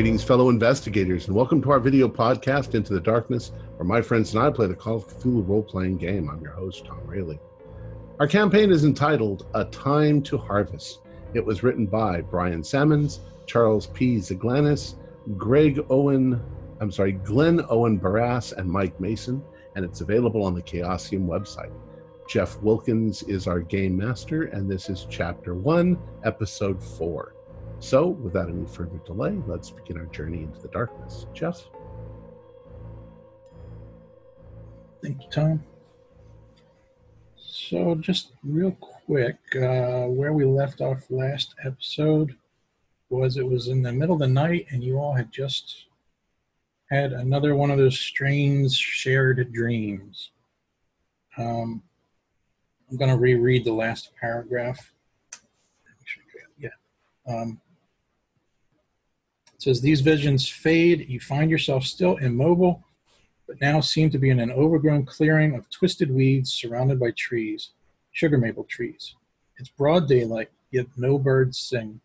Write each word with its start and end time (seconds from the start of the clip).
Greetings, 0.00 0.24
fellow 0.24 0.48
investigators, 0.48 1.26
and 1.26 1.36
welcome 1.36 1.60
to 1.60 1.70
our 1.72 1.78
video 1.78 2.08
podcast, 2.08 2.74
Into 2.74 2.94
the 2.94 3.00
Darkness, 3.02 3.52
where 3.76 3.84
my 3.84 4.00
friends 4.00 4.34
and 4.34 4.42
I 4.42 4.48
play 4.48 4.66
the 4.66 4.74
Call 4.74 4.96
of 4.96 5.06
Cthulhu 5.06 5.46
role 5.46 5.62
playing 5.62 5.98
game. 5.98 6.30
I'm 6.30 6.40
your 6.40 6.52
host, 6.52 6.86
Tom 6.86 7.02
Rayleigh. 7.04 7.38
Our 8.18 8.26
campaign 8.26 8.70
is 8.70 8.84
entitled 8.84 9.44
A 9.52 9.66
Time 9.66 10.22
to 10.22 10.38
Harvest. 10.38 11.00
It 11.34 11.44
was 11.44 11.62
written 11.62 11.84
by 11.84 12.22
Brian 12.22 12.64
Sammons, 12.64 13.20
Charles 13.44 13.88
P. 13.88 14.16
Zaglanis, 14.16 14.94
Greg 15.36 15.84
Owen, 15.90 16.42
I'm 16.80 16.90
sorry, 16.90 17.12
Glenn 17.12 17.60
Owen 17.68 18.00
Barrass, 18.00 18.56
and 18.56 18.70
Mike 18.70 18.98
Mason, 19.00 19.44
and 19.76 19.84
it's 19.84 20.00
available 20.00 20.42
on 20.42 20.54
the 20.54 20.62
Chaosium 20.62 21.26
website. 21.26 21.72
Jeff 22.26 22.58
Wilkins 22.62 23.22
is 23.24 23.46
our 23.46 23.60
game 23.60 23.98
master, 23.98 24.44
and 24.44 24.66
this 24.66 24.88
is 24.88 25.06
Chapter 25.10 25.54
1, 25.54 25.98
Episode 26.24 26.82
4. 26.82 27.34
So, 27.80 28.08
without 28.08 28.50
any 28.50 28.66
further 28.66 29.00
delay, 29.06 29.40
let's 29.46 29.70
begin 29.70 29.96
our 29.96 30.06
journey 30.06 30.42
into 30.42 30.60
the 30.60 30.68
darkness. 30.68 31.26
Jeff? 31.32 31.66
Thank 35.02 35.22
you, 35.22 35.30
Tom. 35.30 35.64
So, 37.36 37.94
just 37.94 38.32
real 38.44 38.72
quick, 38.72 39.38
uh, 39.56 40.04
where 40.04 40.34
we 40.34 40.44
left 40.44 40.82
off 40.82 41.10
last 41.10 41.54
episode 41.64 42.36
was 43.08 43.38
it 43.38 43.48
was 43.48 43.68
in 43.68 43.82
the 43.82 43.92
middle 43.92 44.14
of 44.14 44.20
the 44.20 44.28
night, 44.28 44.66
and 44.70 44.84
you 44.84 44.98
all 44.98 45.14
had 45.14 45.32
just 45.32 45.86
had 46.90 47.12
another 47.12 47.54
one 47.54 47.70
of 47.70 47.78
those 47.78 47.98
strange 47.98 48.72
shared 48.72 49.52
dreams. 49.54 50.32
Um, 51.38 51.82
I'm 52.90 52.98
going 52.98 53.10
to 53.10 53.16
reread 53.16 53.64
the 53.64 53.72
last 53.72 54.10
paragraph. 54.20 54.92
Yeah. 56.58 56.70
Um, 57.26 57.60
it 59.60 59.64
says, 59.64 59.82
These 59.82 60.00
visions 60.00 60.48
fade. 60.48 61.06
You 61.10 61.20
find 61.20 61.50
yourself 61.50 61.84
still 61.84 62.16
immobile, 62.16 62.82
but 63.46 63.60
now 63.60 63.82
seem 63.82 64.08
to 64.08 64.18
be 64.18 64.30
in 64.30 64.40
an 64.40 64.50
overgrown 64.50 65.04
clearing 65.04 65.54
of 65.54 65.68
twisted 65.68 66.10
weeds 66.10 66.50
surrounded 66.50 66.98
by 66.98 67.10
trees, 67.10 67.72
sugar 68.10 68.38
maple 68.38 68.64
trees. 68.64 69.16
It's 69.58 69.68
broad 69.68 70.08
daylight, 70.08 70.48
yet 70.70 70.86
no 70.96 71.18
birds 71.18 71.58
sing. 71.58 72.00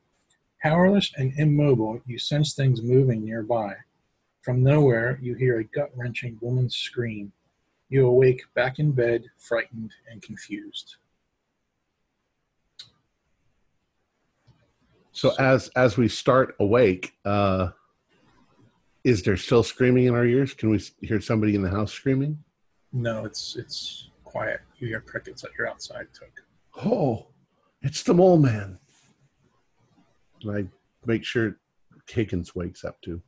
Powerless 0.62 1.14
and 1.16 1.32
immobile, 1.40 2.02
you 2.06 2.20
sense 2.20 2.54
things 2.54 2.82
moving 2.82 3.24
nearby. 3.24 3.76
From 4.42 4.62
nowhere, 4.62 5.18
you 5.22 5.36
hear 5.36 5.60
a 5.60 5.64
gut 5.64 5.92
wrenching 5.96 6.38
woman's 6.42 6.76
scream. 6.76 7.32
You 7.88 8.06
awake 8.06 8.44
back 8.54 8.80
in 8.80 8.92
bed, 8.92 9.24
frightened 9.38 9.94
and 10.12 10.22
confused. 10.22 10.98
So 15.16 15.34
as 15.40 15.70
as 15.78 15.96
we 15.96 16.10
start 16.10 16.56
awake, 16.60 17.14
uh, 17.24 17.70
is 19.06 19.24
there 19.24 19.38
still 19.38 19.64
screaming 19.64 20.08
in 20.08 20.14
our 20.14 20.26
ears? 20.26 20.54
Can 20.54 20.70
we 20.70 20.82
hear 21.00 21.22
somebody 21.22 21.56
in 21.56 21.62
the 21.62 21.70
house 21.70 21.94
screaming? 21.94 22.38
No, 22.92 23.24
it's 23.24 23.56
it's 23.56 24.10
quiet. 24.26 24.60
You 24.78 24.90
hear 24.90 25.00
crickets 25.00 25.42
that 25.44 25.52
you're 25.58 25.70
outside 25.70 26.08
took. 26.14 26.44
Oh, 26.86 27.28
it's 27.82 28.04
the 28.04 28.14
mole 28.14 28.38
man. 28.38 28.78
And 30.42 30.52
I 30.52 30.66
make 31.06 31.24
sure 31.24 31.60
Higgins 32.10 32.54
wakes 32.54 32.84
up 32.84 33.00
too. 33.02 33.22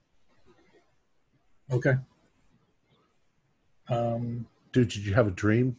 Okay. 1.72 1.96
Um, 3.90 4.46
Dude, 4.74 4.90
did 4.90 5.06
you 5.06 5.14
have 5.14 5.28
a 5.28 5.32
dream? 5.32 5.78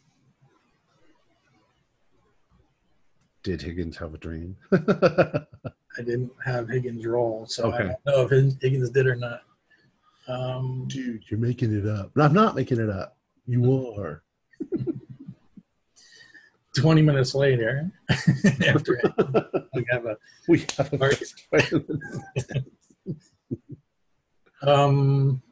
Did 3.43 3.61
Higgins 3.61 3.99
have 3.99 4.15
a 4.15 4.19
dream? 4.19 4.57
I 5.99 6.03
didn't 6.03 6.31
have 6.45 6.69
Higgins 6.69 7.05
roll, 7.05 7.47
so 7.47 7.73
I 7.73 7.79
don't 7.79 8.07
know 8.07 8.23
if 8.23 8.31
Higgins- 8.31 8.57
Higgins 8.61 8.91
did 8.91 9.07
or 9.07 9.17
not. 9.17 9.43
Um, 10.29 10.85
Dude, 10.89 11.25
you're 11.29 11.41
making 11.41 11.75
it 11.77 11.87
up. 11.87 12.13
I'm 12.17 12.33
not 12.35 12.55
making 12.55 12.79
it 12.81 12.91
up. 12.91 13.17
You 13.47 13.95
are. 13.99 14.23
20 16.77 17.03
minutes 17.03 17.35
later, 17.35 17.91
after 18.67 19.01
we 19.75 19.85
have 19.91 20.07
a 20.07 20.17
we 20.47 20.65
have 20.77 20.93
a 20.93 21.27
Sorry. 21.27 21.85
Um, 24.63 25.43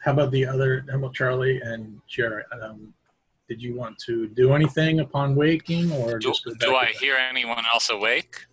how 0.00 0.12
about 0.12 0.30
the 0.32 0.46
other? 0.46 0.84
How 0.90 0.96
about 0.96 1.14
Charlie 1.14 1.60
and 1.60 2.00
Jared? 2.08 2.46
Um, 2.60 2.92
did 3.48 3.62
you 3.62 3.76
want 3.76 3.98
to 4.06 4.28
do 4.28 4.54
anything 4.54 5.00
upon 5.00 5.34
waking, 5.36 5.92
or 5.92 6.18
Do, 6.18 6.28
just 6.30 6.44
go 6.44 6.52
back 6.52 6.60
do 6.60 6.74
I 6.74 6.86
hear 6.86 7.16
anyone 7.16 7.64
else 7.72 7.90
awake? 7.90 8.46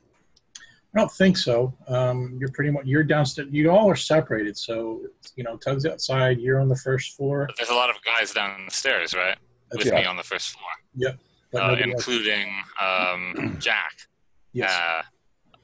I 0.96 1.00
don't 1.00 1.12
think 1.12 1.38
so. 1.38 1.74
Um, 1.88 2.38
you're 2.40 2.52
pretty 2.52 2.72
much 2.72 2.86
you're 2.86 3.04
downstairs. 3.04 3.50
You 3.52 3.70
all 3.70 3.90
are 3.90 3.96
separated, 3.96 4.58
so 4.58 5.02
you 5.36 5.44
know 5.44 5.58
Tug's 5.58 5.86
outside. 5.86 6.40
You're 6.40 6.60
on 6.60 6.70
the 6.70 6.76
first 6.76 7.16
floor, 7.16 7.46
But 7.48 7.58
there's 7.58 7.70
a 7.70 7.76
lot 7.76 7.90
of 7.90 7.98
guys 8.04 8.32
downstairs, 8.34 9.14
right? 9.14 9.38
With 9.72 9.84
That's 9.84 9.96
me 9.96 10.06
on 10.06 10.16
the 10.16 10.24
first 10.24 10.50
floor, 10.50 11.14
but 11.52 11.62
uh, 11.62 11.76
including 11.84 12.48
um, 12.82 13.58
Jack, 13.60 14.08
yes. 14.54 14.72
uh, 14.72 15.02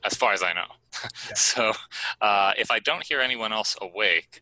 as 0.04 0.14
far 0.14 0.34
as 0.34 0.44
I 0.44 0.54
know. 0.54 0.62
Yeah. 1.28 1.34
so 1.34 1.72
uh, 2.22 2.54
if 2.58 2.70
I 2.70 2.80
don't 2.80 3.04
hear 3.04 3.20
anyone 3.20 3.52
else 3.52 3.76
awake, 3.82 4.42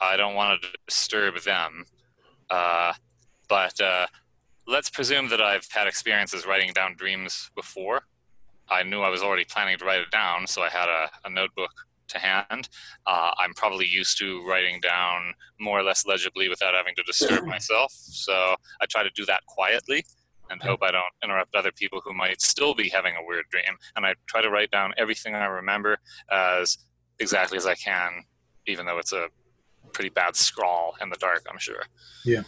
I 0.00 0.16
don't 0.16 0.34
want 0.34 0.62
to 0.62 0.68
disturb 0.88 1.38
them. 1.42 1.84
Uh, 2.50 2.94
but 3.48 3.78
uh, 3.80 4.06
let's 4.66 4.90
presume 4.90 5.28
that 5.28 5.40
I've 5.40 5.66
had 5.70 5.86
experiences 5.86 6.46
writing 6.46 6.72
down 6.72 6.94
dreams 6.96 7.50
before. 7.54 8.02
I 8.72 8.82
knew 8.82 9.00
I 9.02 9.08
was 9.08 9.22
already 9.22 9.44
planning 9.44 9.78
to 9.78 9.84
write 9.84 10.00
it 10.00 10.10
down, 10.10 10.46
so 10.46 10.62
I 10.62 10.68
had 10.68 10.88
a, 10.88 11.10
a 11.24 11.30
notebook 11.30 11.70
to 12.08 12.18
hand. 12.18 12.68
Uh, 13.06 13.30
I'm 13.38 13.54
probably 13.54 13.86
used 13.86 14.18
to 14.18 14.44
writing 14.46 14.80
down 14.80 15.34
more 15.60 15.78
or 15.78 15.82
less 15.82 16.06
legibly 16.06 16.48
without 16.48 16.74
having 16.74 16.94
to 16.96 17.02
disturb 17.02 17.44
myself. 17.56 17.92
So 17.92 18.54
I 18.80 18.86
try 18.88 19.02
to 19.02 19.10
do 19.14 19.24
that 19.26 19.44
quietly 19.46 20.04
and 20.50 20.62
hope 20.62 20.80
I 20.82 20.90
don't 20.90 21.04
interrupt 21.24 21.54
other 21.54 21.72
people 21.72 22.00
who 22.04 22.12
might 22.12 22.40
still 22.40 22.74
be 22.74 22.88
having 22.88 23.14
a 23.14 23.24
weird 23.26 23.46
dream. 23.50 23.76
And 23.96 24.04
I 24.04 24.14
try 24.26 24.42
to 24.42 24.50
write 24.50 24.70
down 24.70 24.92
everything 24.98 25.34
I 25.34 25.46
remember 25.46 25.98
as 26.30 26.78
exactly 27.18 27.56
as 27.56 27.66
I 27.66 27.74
can, 27.74 28.24
even 28.66 28.86
though 28.86 28.98
it's 28.98 29.12
a 29.12 29.28
pretty 29.92 30.10
bad 30.10 30.36
scrawl 30.36 30.94
in 31.00 31.08
the 31.08 31.16
dark, 31.16 31.46
I'm 31.50 31.58
sure. 31.58 31.84
Yeah. 32.24 32.42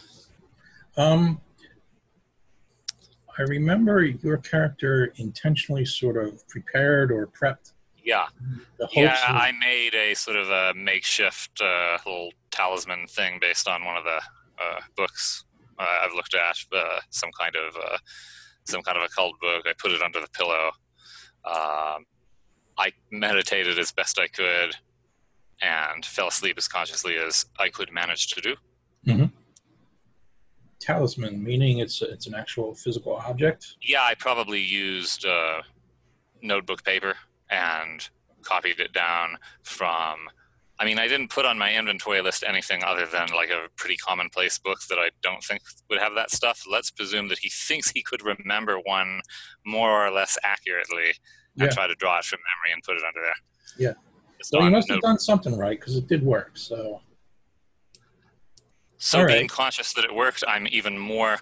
Um, 0.96 1.40
I 3.38 3.42
remember 3.42 4.02
your 4.02 4.36
character 4.38 5.12
intentionally 5.16 5.84
sort 5.84 6.16
of 6.16 6.46
prepared 6.48 7.10
or 7.10 7.26
prepped 7.26 7.72
Yeah, 8.04 8.26
yeah. 8.92 9.30
of- 9.30 9.36
I 9.36 9.52
made 9.52 9.94
a 9.94 10.14
sort 10.14 10.36
of 10.36 10.50
a 10.50 10.72
makeshift 10.74 11.60
uh, 11.60 11.98
little 12.04 12.32
talisman 12.50 13.06
thing 13.08 13.38
based 13.40 13.66
on 13.66 13.84
one 13.84 13.96
of 13.96 14.04
the 14.04 14.20
uh, 14.62 14.80
books 14.96 15.44
uh, 15.78 15.86
I've 16.04 16.12
looked 16.14 16.34
at. 16.34 16.56
Uh, 16.72 17.00
some 17.10 17.30
kind 17.38 17.56
of 17.56 17.76
uh, 17.76 17.98
some 18.64 18.82
kind 18.82 18.96
of 18.96 19.04
occult 19.04 19.38
book. 19.40 19.64
I 19.66 19.72
put 19.78 19.90
it 19.92 20.00
under 20.02 20.20
the 20.20 20.28
pillow. 20.28 20.70
Um, 21.44 22.04
I 22.78 22.92
meditated 23.10 23.78
as 23.78 23.90
best 23.92 24.18
I 24.18 24.28
could, 24.28 24.76
and 25.60 26.04
fell 26.04 26.28
asleep 26.28 26.56
as 26.58 26.68
consciously 26.68 27.16
as 27.16 27.46
I 27.58 27.68
could 27.68 27.92
manage 27.92 28.28
to 28.28 28.40
do. 28.40 28.56
Talisman, 30.84 31.42
meaning 31.42 31.78
it's 31.78 32.02
it's 32.02 32.26
an 32.26 32.34
actual 32.34 32.74
physical 32.74 33.16
object. 33.16 33.76
Yeah, 33.82 34.02
I 34.02 34.14
probably 34.14 34.60
used 34.60 35.24
uh, 35.24 35.62
notebook 36.42 36.84
paper 36.84 37.14
and 37.50 38.08
copied 38.42 38.80
it 38.80 38.92
down 38.92 39.36
from. 39.62 40.16
I 40.76 40.84
mean, 40.84 40.98
I 40.98 41.06
didn't 41.06 41.30
put 41.30 41.44
on 41.46 41.56
my 41.56 41.72
inventory 41.72 42.20
list 42.20 42.42
anything 42.46 42.82
other 42.82 43.06
than 43.06 43.28
like 43.28 43.48
a 43.50 43.68
pretty 43.76 43.96
commonplace 43.96 44.58
book 44.58 44.80
that 44.90 44.98
I 44.98 45.10
don't 45.22 45.42
think 45.42 45.62
would 45.88 46.00
have 46.00 46.16
that 46.16 46.32
stuff. 46.32 46.64
Let's 46.70 46.90
presume 46.90 47.28
that 47.28 47.38
he 47.38 47.48
thinks 47.68 47.90
he 47.90 48.02
could 48.02 48.22
remember 48.24 48.78
one 48.78 49.20
more 49.64 50.04
or 50.06 50.10
less 50.10 50.36
accurately 50.42 51.12
and 51.58 51.68
Yeah. 51.68 51.70
try 51.70 51.86
to 51.86 51.94
draw 51.94 52.18
it 52.18 52.24
from 52.24 52.40
memory 52.40 52.74
and 52.74 52.82
put 52.82 52.96
it 52.96 53.02
under 53.06 53.20
there. 53.20 53.34
Yeah. 53.78 53.92
It's 54.40 54.48
So 54.48 54.62
you 54.64 54.70
must 54.70 54.90
have 54.90 55.00
done 55.00 55.18
something 55.20 55.56
right 55.56 55.78
because 55.78 55.96
it 55.96 56.08
did 56.08 56.24
work. 56.24 56.50
So 56.54 57.00
So 59.04 59.20
All 59.20 59.26
being 59.26 59.48
conscious 59.48 59.92
that 59.92 60.04
it 60.06 60.14
worked, 60.14 60.42
I'm 60.48 60.66
even 60.70 60.98
more 60.98 61.36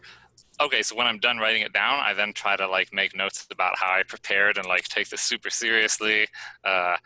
okay. 0.61 0.83
So 0.83 0.97
when 0.97 1.07
I'm 1.07 1.21
done 1.21 1.39
writing 1.39 1.63
it 1.63 1.73
down, 1.73 2.01
I 2.01 2.13
then 2.13 2.33
try 2.33 2.57
to 2.57 2.67
like 2.67 2.93
make 2.93 3.15
notes 3.17 3.47
about 3.53 3.79
how 3.79 3.93
I 3.93 4.03
prepared 4.03 4.59
and 4.59 4.67
like 4.67 4.83
take 4.89 5.09
this 5.09 5.21
super 5.21 5.49
seriously, 5.49 6.27
uh, 6.65 6.97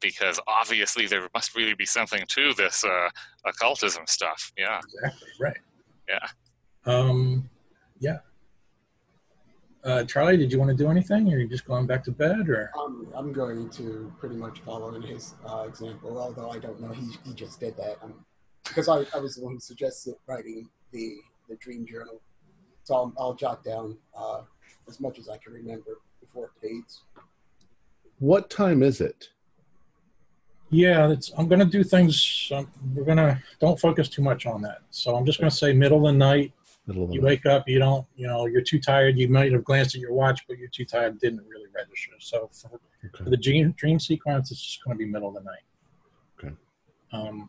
because 0.00 0.40
obviously 0.48 1.06
there 1.06 1.28
must 1.34 1.54
really 1.54 1.74
be 1.74 1.84
something 1.84 2.24
to 2.28 2.54
this 2.54 2.82
uh, 2.82 3.10
occultism 3.44 4.04
stuff. 4.06 4.52
Yeah, 4.56 4.78
exactly 4.78 5.28
right. 5.38 5.58
Yeah. 6.08 6.26
Um, 6.86 7.50
yeah. 7.98 8.20
Uh, 9.84 10.04
Charlie, 10.04 10.38
did 10.38 10.50
you 10.50 10.58
want 10.58 10.70
to 10.70 10.76
do 10.76 10.90
anything, 10.90 11.30
or 11.30 11.36
are 11.36 11.40
you 11.40 11.46
just 11.46 11.66
going 11.66 11.86
back 11.86 12.02
to 12.04 12.10
bed, 12.10 12.48
or 12.48 12.70
Um, 12.78 13.06
I'm 13.14 13.34
going 13.34 13.68
to 13.70 14.10
pretty 14.18 14.36
much 14.36 14.60
follow 14.60 14.94
in 14.94 15.02
his 15.02 15.34
uh, 15.46 15.66
example, 15.68 16.18
although 16.18 16.48
I 16.48 16.58
don't 16.58 16.80
know 16.80 16.92
he, 16.92 17.06
he 17.26 17.34
just 17.34 17.60
did 17.60 17.76
that. 17.76 17.98
Um, 18.02 18.24
because 18.70 18.88
I, 18.88 19.04
I 19.14 19.20
was 19.20 19.34
the 19.36 19.42
one 19.44 19.54
who 19.54 19.60
suggested 19.60 20.14
writing 20.26 20.68
the, 20.92 21.16
the 21.48 21.56
dream 21.56 21.84
journal. 21.86 22.20
So 22.84 22.94
I'll, 22.94 23.12
I'll 23.18 23.34
jot 23.34 23.62
down 23.64 23.98
uh, 24.16 24.42
as 24.88 25.00
much 25.00 25.18
as 25.18 25.28
I 25.28 25.36
can 25.38 25.52
remember 25.52 25.98
before 26.20 26.46
it 26.46 26.50
fades. 26.62 27.02
What 28.18 28.48
time 28.50 28.82
is 28.82 29.00
it? 29.00 29.28
Yeah, 30.70 31.08
that's, 31.08 31.32
I'm 31.36 31.48
gonna 31.48 31.64
do 31.64 31.82
things. 31.82 32.48
Um, 32.54 32.70
we're 32.94 33.04
gonna 33.04 33.42
don't 33.58 33.78
focus 33.78 34.08
too 34.08 34.22
much 34.22 34.46
on 34.46 34.62
that. 34.62 34.82
So 34.90 35.16
I'm 35.16 35.26
just 35.26 35.40
gonna 35.40 35.50
say 35.50 35.72
middle 35.72 36.06
of 36.06 36.12
the 36.12 36.18
night. 36.18 36.52
Middle 36.86 37.02
of 37.04 37.08
the 37.08 37.16
You 37.16 37.20
night. 37.22 37.26
wake 37.26 37.46
up, 37.46 37.68
you 37.68 37.80
don't, 37.80 38.06
you 38.14 38.28
know, 38.28 38.46
you're 38.46 38.62
too 38.62 38.78
tired. 38.78 39.18
You 39.18 39.28
might 39.28 39.52
have 39.52 39.64
glanced 39.64 39.96
at 39.96 40.00
your 40.00 40.12
watch, 40.12 40.46
but 40.46 40.58
you're 40.58 40.68
too 40.68 40.84
tired, 40.84 41.18
didn't 41.18 41.44
really 41.48 41.66
register. 41.74 42.12
So 42.20 42.48
for, 42.52 42.78
Okay. 43.06 43.24
for 43.24 43.30
the 43.30 43.36
dream, 43.36 43.72
dream 43.78 43.98
sequence, 43.98 44.50
it's 44.52 44.62
just 44.62 44.84
gonna 44.84 44.96
be 44.96 45.06
middle 45.06 45.28
of 45.28 45.34
the 45.34 45.40
night. 45.40 45.64
Okay. 46.38 46.54
Um, 47.12 47.48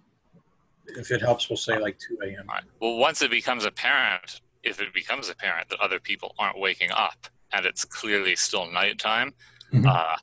if 0.85 1.11
it 1.11 1.21
helps, 1.21 1.49
we'll 1.49 1.57
say 1.57 1.77
like 1.77 1.97
2 1.99 2.17
a.m. 2.23 2.45
Right. 2.47 2.63
Well, 2.79 2.97
once 2.97 3.21
it 3.21 3.31
becomes 3.31 3.65
apparent, 3.65 4.41
if 4.63 4.79
it 4.81 4.93
becomes 4.93 5.29
apparent 5.29 5.69
that 5.69 5.79
other 5.79 5.99
people 5.99 6.35
aren't 6.37 6.59
waking 6.59 6.91
up 6.91 7.27
and 7.53 7.65
it's 7.65 7.85
clearly 7.85 8.35
still 8.35 8.69
nighttime, 8.71 9.33
Mhm. 9.71 9.85
uh, 9.87 10.17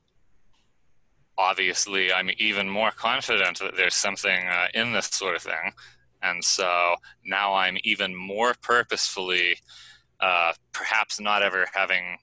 obviously 1.36 2.12
I'm 2.12 2.30
even 2.38 2.68
more 2.68 2.90
confident 2.90 3.58
that 3.60 3.76
there's 3.76 3.94
something 3.94 4.46
uh, 4.48 4.68
in 4.74 4.92
this 4.92 5.06
sort 5.06 5.36
of 5.36 5.42
thing. 5.42 5.72
And 6.22 6.42
so 6.44 6.96
now 7.24 7.54
I'm 7.54 7.78
even 7.84 8.14
more 8.14 8.54
purposefully, 8.60 9.58
uh, 10.20 10.52
perhaps 10.72 11.20
not 11.20 11.42
ever 11.42 11.66
having 11.72 12.18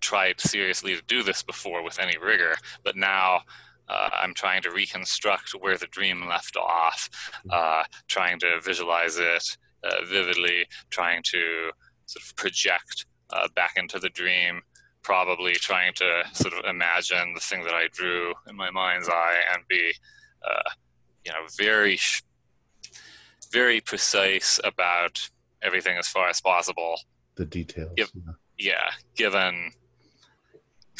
tried 0.00 0.40
seriously 0.40 0.96
to 0.96 1.02
do 1.02 1.22
this 1.22 1.42
before 1.42 1.82
with 1.82 1.98
any 1.98 2.16
rigor, 2.16 2.56
but 2.82 2.96
now 2.96 3.42
uh, 3.90 4.10
I'm 4.12 4.34
trying 4.34 4.62
to 4.62 4.70
reconstruct 4.70 5.50
where 5.58 5.76
the 5.76 5.88
dream 5.88 6.28
left 6.28 6.56
off, 6.56 7.10
uh, 7.50 7.82
trying 8.06 8.38
to 8.40 8.60
visualize 8.62 9.16
it 9.18 9.44
uh, 9.82 10.04
vividly, 10.08 10.66
trying 10.90 11.22
to 11.24 11.70
sort 12.06 12.24
of 12.24 12.36
project 12.36 13.06
uh, 13.30 13.48
back 13.54 13.72
into 13.76 13.98
the 13.98 14.08
dream, 14.10 14.60
probably 15.02 15.54
trying 15.54 15.92
to 15.94 16.22
sort 16.32 16.54
of 16.54 16.64
imagine 16.64 17.34
the 17.34 17.40
thing 17.40 17.64
that 17.64 17.74
I 17.74 17.88
drew 17.92 18.32
in 18.48 18.56
my 18.56 18.70
mind's 18.70 19.08
eye 19.08 19.40
and 19.52 19.62
be, 19.68 19.92
uh, 20.48 20.70
you 21.24 21.32
know, 21.32 21.46
very, 21.58 21.98
very 23.52 23.80
precise 23.80 24.60
about 24.62 25.30
everything 25.62 25.96
as 25.98 26.06
far 26.06 26.28
as 26.28 26.40
possible. 26.40 26.94
The 27.34 27.46
details. 27.46 27.92
Yep. 27.96 28.08
yeah. 28.14 28.32
Yeah, 28.58 28.90
given 29.16 29.72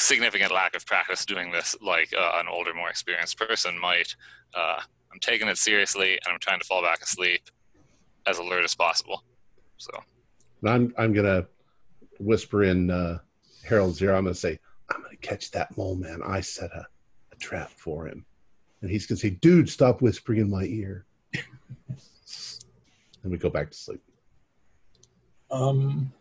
significant 0.01 0.51
lack 0.51 0.75
of 0.75 0.85
practice 0.85 1.25
doing 1.25 1.51
this, 1.51 1.75
like 1.81 2.13
uh, 2.17 2.33
an 2.35 2.47
older, 2.47 2.73
more 2.73 2.89
experienced 2.89 3.37
person 3.37 3.79
might. 3.79 4.15
Uh, 4.53 4.79
I'm 5.11 5.19
taking 5.19 5.47
it 5.47 5.57
seriously, 5.57 6.13
and 6.13 6.33
I'm 6.33 6.39
trying 6.39 6.59
to 6.59 6.65
fall 6.65 6.81
back 6.81 7.01
asleep 7.01 7.41
as 8.27 8.37
alert 8.37 8.63
as 8.63 8.75
possible. 8.75 9.23
So, 9.77 9.91
And 10.61 10.69
I'm 10.69 10.93
I'm 10.97 11.13
gonna 11.13 11.45
whisper 12.19 12.63
in 12.63 12.91
uh, 12.91 13.19
Harold 13.63 13.95
Zero. 13.95 14.17
I'm 14.17 14.23
gonna 14.23 14.35
say, 14.35 14.59
I'm 14.89 15.01
gonna 15.01 15.15
catch 15.17 15.51
that 15.51 15.75
mole 15.77 15.95
man. 15.95 16.21
I 16.25 16.41
set 16.41 16.71
a, 16.71 16.85
a 17.31 17.35
trap 17.37 17.71
for 17.71 18.07
him, 18.07 18.25
and 18.81 18.91
he's 18.91 19.05
gonna 19.05 19.19
say, 19.19 19.31
"Dude, 19.31 19.69
stop 19.69 20.01
whispering 20.01 20.39
in 20.39 20.49
my 20.49 20.63
ear." 20.63 21.05
and 23.23 23.31
we 23.31 23.37
go 23.37 23.49
back 23.49 23.71
to 23.71 23.77
sleep. 23.77 24.01
Um, 25.49 26.11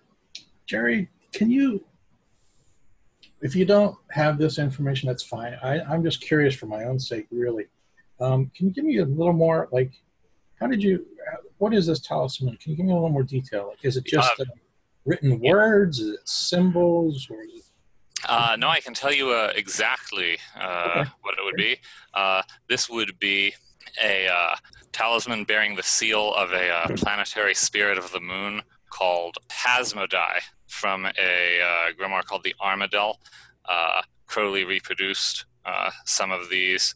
Jerry, 0.66 1.08
can 1.32 1.50
you, 1.50 1.84
if 3.42 3.56
you 3.56 3.64
don't 3.64 3.96
have 4.10 4.38
this 4.38 4.58
information, 4.58 5.06
that's 5.08 5.22
fine. 5.22 5.56
I, 5.62 5.80
I'm 5.80 6.02
just 6.02 6.20
curious 6.20 6.54
for 6.54 6.66
my 6.66 6.84
own 6.84 6.98
sake, 6.98 7.26
really. 7.30 7.66
Um, 8.20 8.50
can 8.54 8.66
you 8.66 8.72
give 8.72 8.84
me 8.84 8.98
a 8.98 9.04
little 9.04 9.32
more, 9.32 9.68
like, 9.72 9.92
how 10.60 10.66
did 10.66 10.82
you, 10.82 11.06
uh, 11.32 11.36
what 11.58 11.72
is 11.72 11.86
this 11.86 12.00
talisman? 12.00 12.56
Can 12.58 12.72
you 12.72 12.76
give 12.76 12.86
me 12.86 12.92
a 12.92 12.94
little 12.94 13.08
more 13.08 13.22
detail? 13.22 13.68
Like, 13.68 13.82
is 13.82 13.96
it 13.96 14.04
just 14.04 14.38
uh, 14.38 14.44
written 15.06 15.40
words? 15.40 16.00
Is 16.00 16.14
it 16.14 16.28
symbols? 16.28 17.28
Or 17.30 17.42
is 17.42 17.54
it, 17.54 17.62
uh, 18.28 18.56
no, 18.58 18.68
I 18.68 18.80
can 18.80 18.92
tell 18.92 19.12
you 19.12 19.30
uh, 19.30 19.52
exactly 19.56 20.36
uh, 20.60 20.96
Okay. 20.98 21.10
what 21.22 21.34
it 21.38 21.44
would 21.44 21.56
be. 21.56 21.78
Uh, 22.12 22.42
this 22.68 22.90
would 22.90 23.18
be 23.18 23.54
a 24.02 24.28
uh, 24.28 24.56
talisman 24.92 25.44
bearing 25.44 25.76
the 25.76 25.82
seal 25.82 26.34
of 26.34 26.52
a 26.52 26.70
uh, 26.70 26.88
planetary 26.96 27.54
spirit 27.54 27.96
of 27.96 28.12
the 28.12 28.20
moon 28.20 28.60
called 28.90 29.38
Pasmodai 29.48 30.40
from 30.70 31.04
a 31.04 31.10
uh, 31.10 31.92
grimoire 31.98 32.24
called 32.24 32.44
the 32.44 32.54
Armadel. 32.60 33.18
Uh, 33.68 34.02
Crowley 34.26 34.64
reproduced 34.64 35.44
uh, 35.66 35.90
some 36.06 36.30
of 36.30 36.48
these 36.48 36.94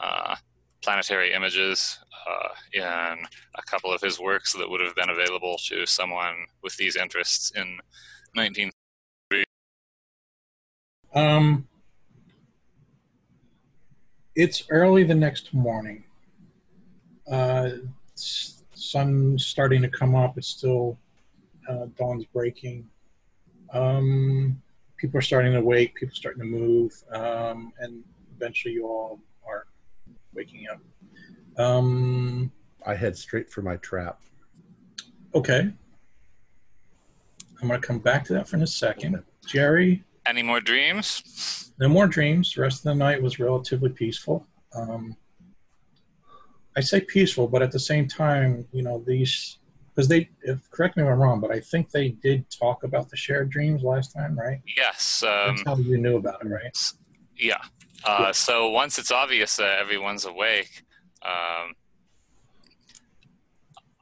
uh, 0.00 0.34
planetary 0.82 1.32
images 1.32 1.98
uh, 2.28 2.48
in 2.72 2.82
a 2.82 3.62
couple 3.66 3.92
of 3.92 4.00
his 4.00 4.18
works 4.18 4.52
that 4.54 4.68
would 4.68 4.80
have 4.80 4.94
been 4.94 5.10
available 5.10 5.56
to 5.66 5.86
someone 5.86 6.46
with 6.62 6.76
these 6.76 6.96
interests 6.96 7.52
in 7.54 7.78
19. 8.34 8.70
um, 11.14 11.68
it's 14.34 14.64
early 14.70 15.04
the 15.04 15.14
next 15.14 15.52
morning. 15.52 16.04
Uh, 17.30 17.70
sun 18.14 19.38
starting 19.38 19.82
to 19.82 19.88
come 19.88 20.14
up. 20.14 20.38
It's 20.38 20.48
still 20.48 20.98
uh, 21.68 21.86
dawn's 21.98 22.24
breaking. 22.26 22.88
Um, 23.72 24.60
people 24.96 25.18
are 25.18 25.22
starting 25.22 25.52
to 25.54 25.60
wake. 25.60 25.94
People 25.94 26.12
are 26.12 26.16
starting 26.16 26.40
to 26.42 26.46
move, 26.48 26.92
um, 27.12 27.72
and 27.78 28.02
eventually, 28.36 28.74
you 28.74 28.86
all 28.86 29.18
are 29.46 29.66
waking 30.34 30.66
up. 30.70 30.80
Um, 31.62 32.50
I 32.86 32.94
head 32.94 33.16
straight 33.16 33.50
for 33.50 33.62
my 33.62 33.76
trap. 33.76 34.20
okay, 35.34 35.70
I'm 37.60 37.68
going 37.68 37.80
to 37.80 37.86
come 37.86 37.98
back 38.00 38.24
to 38.26 38.32
that 38.34 38.48
for 38.48 38.56
in 38.56 38.62
a 38.62 38.66
second. 38.66 39.22
Jerry, 39.46 40.02
Any 40.26 40.42
more 40.42 40.60
dreams? 40.60 41.72
no 41.78 41.88
more 41.88 42.06
dreams. 42.06 42.52
The 42.54 42.60
rest 42.62 42.78
of 42.80 42.84
the 42.84 42.94
night 42.94 43.22
was 43.22 43.38
relatively 43.38 43.88
peaceful. 43.88 44.46
Um, 44.74 45.16
I 46.76 46.80
say 46.80 47.00
peaceful, 47.00 47.46
but 47.48 47.62
at 47.62 47.70
the 47.72 47.78
same 47.78 48.08
time, 48.08 48.66
you 48.72 48.82
know, 48.82 49.02
these 49.06 49.58
because 49.94 50.08
they, 50.08 50.30
if 50.42 50.70
correct 50.70 50.96
me 50.96 51.02
if 51.02 51.08
I'm 51.08 51.18
wrong, 51.18 51.40
but 51.40 51.50
I 51.50 51.60
think 51.60 51.90
they 51.90 52.10
did 52.10 52.48
talk 52.50 52.82
about 52.84 53.10
the 53.10 53.16
shared 53.16 53.50
dreams 53.50 53.82
last 53.82 54.12
time, 54.12 54.38
right? 54.38 54.60
Yes. 54.76 55.22
Um, 55.22 55.56
That's 55.56 55.62
how 55.66 55.76
you 55.76 55.98
knew 55.98 56.16
about 56.16 56.42
it, 56.42 56.48
right? 56.48 56.76
Yeah. 57.36 57.60
Uh, 58.04 58.32
so 58.32 58.70
once 58.70 58.98
it's 58.98 59.12
obvious 59.12 59.56
that 59.56 59.78
everyone's 59.78 60.24
awake, 60.24 60.84
um, 61.22 61.74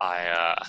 I, 0.01 0.27
uh, 0.27 0.65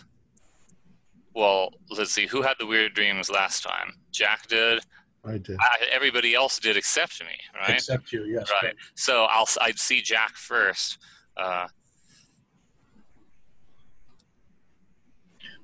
well, 1.33 1.69
let's 1.89 2.11
see, 2.11 2.25
who 2.27 2.41
had 2.41 2.55
the 2.59 2.65
weird 2.65 2.93
dreams 2.93 3.29
last 3.29 3.63
time? 3.63 3.93
Jack 4.11 4.47
did. 4.47 4.81
I 5.23 5.37
did. 5.37 5.57
I, 5.59 5.85
everybody 5.91 6.33
else 6.33 6.59
did 6.59 6.75
except 6.75 7.21
me, 7.21 7.33
right? 7.55 7.75
Except 7.75 8.11
you, 8.11 8.25
yes. 8.25 8.49
Right. 8.63 8.75
So 8.95 9.27
I'll, 9.29 9.47
I'd 9.61 9.79
see 9.79 10.01
Jack 10.01 10.35
first. 10.35 10.97
Uh, 11.37 11.67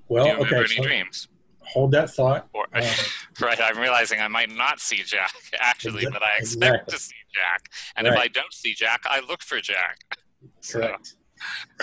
Well, 0.09 0.23
do 0.23 0.29
you 0.29 0.35
remember 0.37 0.55
okay. 0.57 0.65
any 0.65 0.75
So 0.75 0.83
dreams? 0.83 1.27
hold 1.61 1.91
that 1.91 2.09
thought. 2.09 2.47
Or, 2.53 2.65
Um, 2.73 2.83
right, 3.41 3.59
I'm 3.61 3.77
realizing 3.77 4.21
I 4.21 4.27
might 4.29 4.49
not 4.49 4.79
see 4.79 5.03
Jack 5.03 5.33
actually, 5.59 6.05
Exa- 6.05 6.13
but 6.13 6.23
I 6.23 6.37
expect 6.37 6.73
exactly. 6.89 6.93
to 6.93 6.99
see 7.03 7.15
Jack. 7.33 7.69
And 7.97 8.07
if 8.07 8.15
I 8.15 8.27
don't 8.29 8.53
see 8.53 8.73
Jack, 8.73 9.01
I 9.05 9.19
look 9.21 9.41
for 9.41 9.59
Jack. 9.59 9.99
So- 10.61 10.79
Correct. 10.79 11.15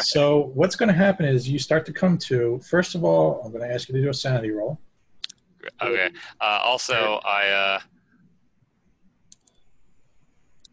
So 0.00 0.50
what's 0.54 0.74
going 0.74 0.88
to 0.88 0.94
happen 0.94 1.26
is 1.26 1.48
you 1.48 1.58
start 1.60 1.86
to 1.86 1.92
come 1.92 2.18
to. 2.18 2.58
First 2.68 2.94
of 2.96 3.04
all, 3.04 3.40
I'm 3.44 3.52
going 3.52 3.62
to 3.68 3.72
ask 3.72 3.88
you 3.88 3.94
to 3.94 4.02
do 4.02 4.08
a 4.08 4.14
sanity 4.14 4.50
roll. 4.50 4.80
Okay. 5.80 6.10
Uh, 6.40 6.60
also, 6.64 7.20
I 7.24 7.48
uh, 7.48 7.80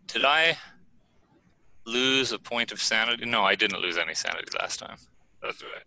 did 0.07 0.25
I 0.25 0.57
lose 1.85 2.31
a 2.31 2.39
point 2.39 2.71
of 2.71 2.81
sanity? 2.81 3.25
No, 3.25 3.43
I 3.43 3.55
didn't 3.55 3.79
lose 3.81 3.97
any 3.97 4.13
sanity 4.15 4.47
last 4.59 4.79
time. 4.79 4.97
That's 5.41 5.61
right. 5.63 5.83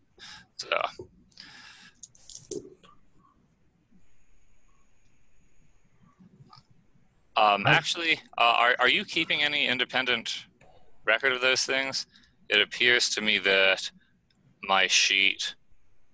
So 0.57 0.69
Um, 7.37 7.65
actually, 7.67 8.21
uh, 8.39 8.55
are, 8.57 8.77
are 8.79 8.89
you 8.89 9.05
keeping 9.05 9.43
any 9.43 9.67
independent 9.67 10.47
record 11.05 11.33
of 11.33 11.41
those 11.41 11.63
things? 11.65 12.07
It 12.49 12.61
appears 12.61 13.09
to 13.11 13.21
me 13.21 13.39
that 13.39 13.91
my 14.63 14.87
sheet, 14.87 15.55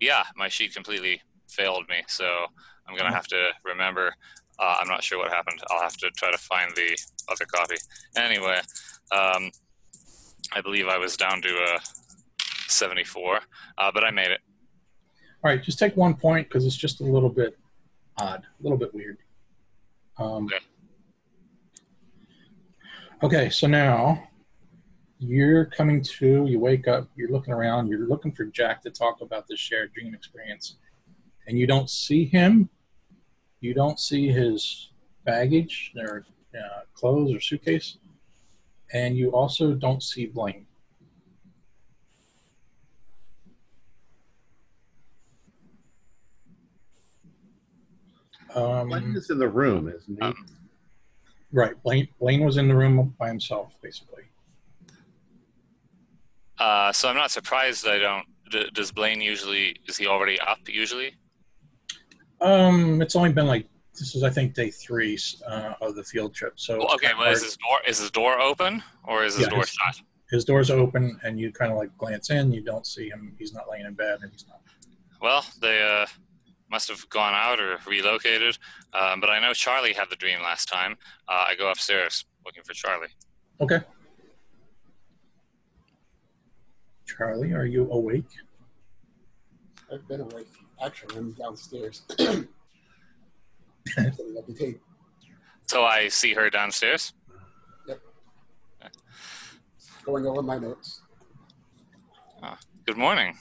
yeah, 0.01 0.25
my 0.37 0.49
sheet 0.49 0.75
completely 0.75 1.21
failed 1.49 1.89
me. 1.89 2.03
So 2.09 2.27
I'm 2.89 2.97
going 2.97 3.09
to 3.09 3.15
have 3.15 3.27
to 3.29 3.51
remember. 3.65 4.15
Uh, 4.59 4.77
I'm 4.81 4.89
not 4.89 5.03
sure 5.03 5.19
what 5.19 5.31
happened. 5.31 5.61
I'll 5.71 5.83
have 5.83 5.97
to 5.99 6.11
try 6.17 6.31
to 6.31 6.39
find 6.39 6.75
the 6.75 6.97
other 7.31 7.45
copy. 7.47 7.77
Anyway, 8.17 8.61
um, 9.13 9.51
I 10.53 10.61
believe 10.63 10.87
I 10.89 10.99
was 10.99 11.17
down 11.17 11.43
to 11.43 11.49
a 11.49 11.79
74, 12.69 13.41
uh, 13.79 13.91
but 13.93 14.05
I 14.05 14.11
made 14.11 14.31
it. 14.31 14.41
All 15.43 15.51
right, 15.51 15.63
just 15.63 15.79
take 15.79 15.97
one 15.97 16.15
point 16.15 16.49
because 16.49 16.67
it's 16.67 16.77
just 16.77 17.01
a 17.01 17.05
little 17.05 17.31
bit 17.31 17.59
odd, 18.19 18.43
a 18.43 18.63
little 18.63 18.77
bit 18.79 18.95
weird. 18.95 19.19
Um, 20.19 20.47
Okay. 20.47 20.59
Okay, 23.23 23.51
so 23.51 23.67
now 23.67 24.29
you're 25.19 25.67
coming 25.67 26.03
to, 26.03 26.47
you 26.47 26.59
wake 26.59 26.89
up, 26.89 27.09
you're 27.17 27.31
looking 27.31 27.53
around, 27.53 27.89
you're 27.89 28.07
looking 28.07 28.33
for 28.33 28.45
Jack 28.47 28.83
to 28.83 28.91
talk 28.91 29.21
about 29.21 29.47
this 29.47 29.61
shared 29.61 29.93
dream 29.93 30.15
experience, 30.15 30.77
and 31.47 31.59
you 31.59 31.67
don't 31.67 31.91
see 31.91 32.25
him. 32.25 32.69
You 33.61 33.75
don't 33.75 34.01
see 34.01 34.29
his 34.29 34.91
baggage 35.25 35.93
or 35.99 36.25
uh, 36.55 36.81
clothes 36.95 37.35
or 37.35 37.41
suitcase. 37.41 37.99
and 38.93 39.17
you 39.17 39.31
also 39.31 39.73
don't 39.75 40.03
see 40.03 40.27
Blaine. 40.27 40.67
Blaine 48.53 48.93
Um, 48.93 49.17
is 49.17 49.31
in 49.31 49.39
the 49.39 49.49
room, 49.49 49.89
isn't 49.89 50.17
he? 50.17 50.21
Um, 50.21 50.35
right, 51.53 51.81
Blaine. 51.83 52.09
Blaine 52.21 52.45
was 52.45 52.57
in 52.57 52.69
the 52.69 52.75
room 52.75 53.15
by 53.19 53.29
himself, 53.29 53.77
basically. 53.83 54.25
Uh, 56.59 56.93
so 56.93 57.09
I'm 57.09 57.17
not 57.17 57.31
surprised 57.31 57.87
I 57.87 57.99
don't. 57.99 58.27
D- 58.51 58.69
does 58.75 58.93
Blaine 58.93 59.21
usually? 59.21 59.77
Is 59.89 59.97
he 59.97 60.07
already 60.07 60.39
up 60.41 60.59
usually? 60.67 61.15
Um, 62.41 63.01
it's 63.01 63.17
only 63.17 63.33
been 63.33 63.47
like 63.47 63.67
this 63.99 64.15
is, 64.15 64.23
I 64.23 64.31
think, 64.31 64.55
day 64.55 64.71
three 64.71 65.19
uh, 65.47 65.75
of 65.81 65.95
the 65.95 66.05
field 66.05 66.35
trip. 66.35 66.55
So 66.57 66.79
Well, 66.79 66.95
okay, 66.95 67.11
well, 67.19 67.31
is 67.33 67.43
his 67.43 67.57
door 67.57 67.79
is 67.87 67.99
his 67.99 68.11
door 68.11 68.39
open 68.41 68.83
or 69.05 69.25
is 69.25 69.35
his 69.35 69.45
Yeah, 69.45 69.51
door 69.51 69.61
his- 69.61 69.71
shut? 69.71 70.01
his 70.31 70.45
door's 70.45 70.71
open, 70.71 71.19
and 71.25 71.41
you 71.41 71.51
kind 71.53 71.73
of 71.73 71.79
like 71.79 71.97
glance 71.99 72.31
in. 72.31 72.53
You 72.53 72.61
don't 72.63 72.87
see 72.87 73.09
him. 73.09 73.35
He's 73.39 73.53
not 73.53 73.69
laying 73.71 73.85
in 73.87 73.95
bed, 73.95 74.19
and 74.23 74.31
he's 74.31 74.47
not. 74.49 74.61
Well, 75.21 75.45
they 75.61 75.83
uh, 75.83 76.07
must 76.71 76.89
have 76.89 77.09
gone 77.09 77.35
out 77.35 77.61
or 77.61 77.79
relocated. 77.87 78.57
Um, 78.95 79.21
but 79.21 79.29
I 79.29 79.41
know 79.41 79.53
Charlie 79.53 79.93
had 79.93 80.09
the 80.09 80.17
dream 80.17 80.41
last 80.41 80.69
time. 80.69 80.97
Uh, 81.29 81.47
I 81.49 81.55
go 81.57 81.71
upstairs 81.71 82.25
looking 82.45 82.63
for 82.63 82.73
Charlie. 82.73 83.09
Okay. 83.61 83.81
Charlie, 87.07 87.53
are 87.53 87.67
you 87.67 87.91
awake? 87.91 88.25
I've 89.93 90.07
been 90.07 90.21
awake. 90.21 90.47
Actually, 90.83 91.19
I'm 91.19 91.33
downstairs. 91.33 92.03
Setting 92.09 92.47
up 94.39 94.47
the 94.47 94.55
tape. 94.55 94.81
So 95.63 95.85
I 95.85 96.09
see 96.09 96.33
her 96.35 96.49
downstairs. 96.51 97.13
Yep. 97.89 98.01
Going 100.05 100.27
over 100.27 100.43
my 100.43 100.59
notes. 100.59 101.03
Good 102.87 102.97
morning. 102.97 103.37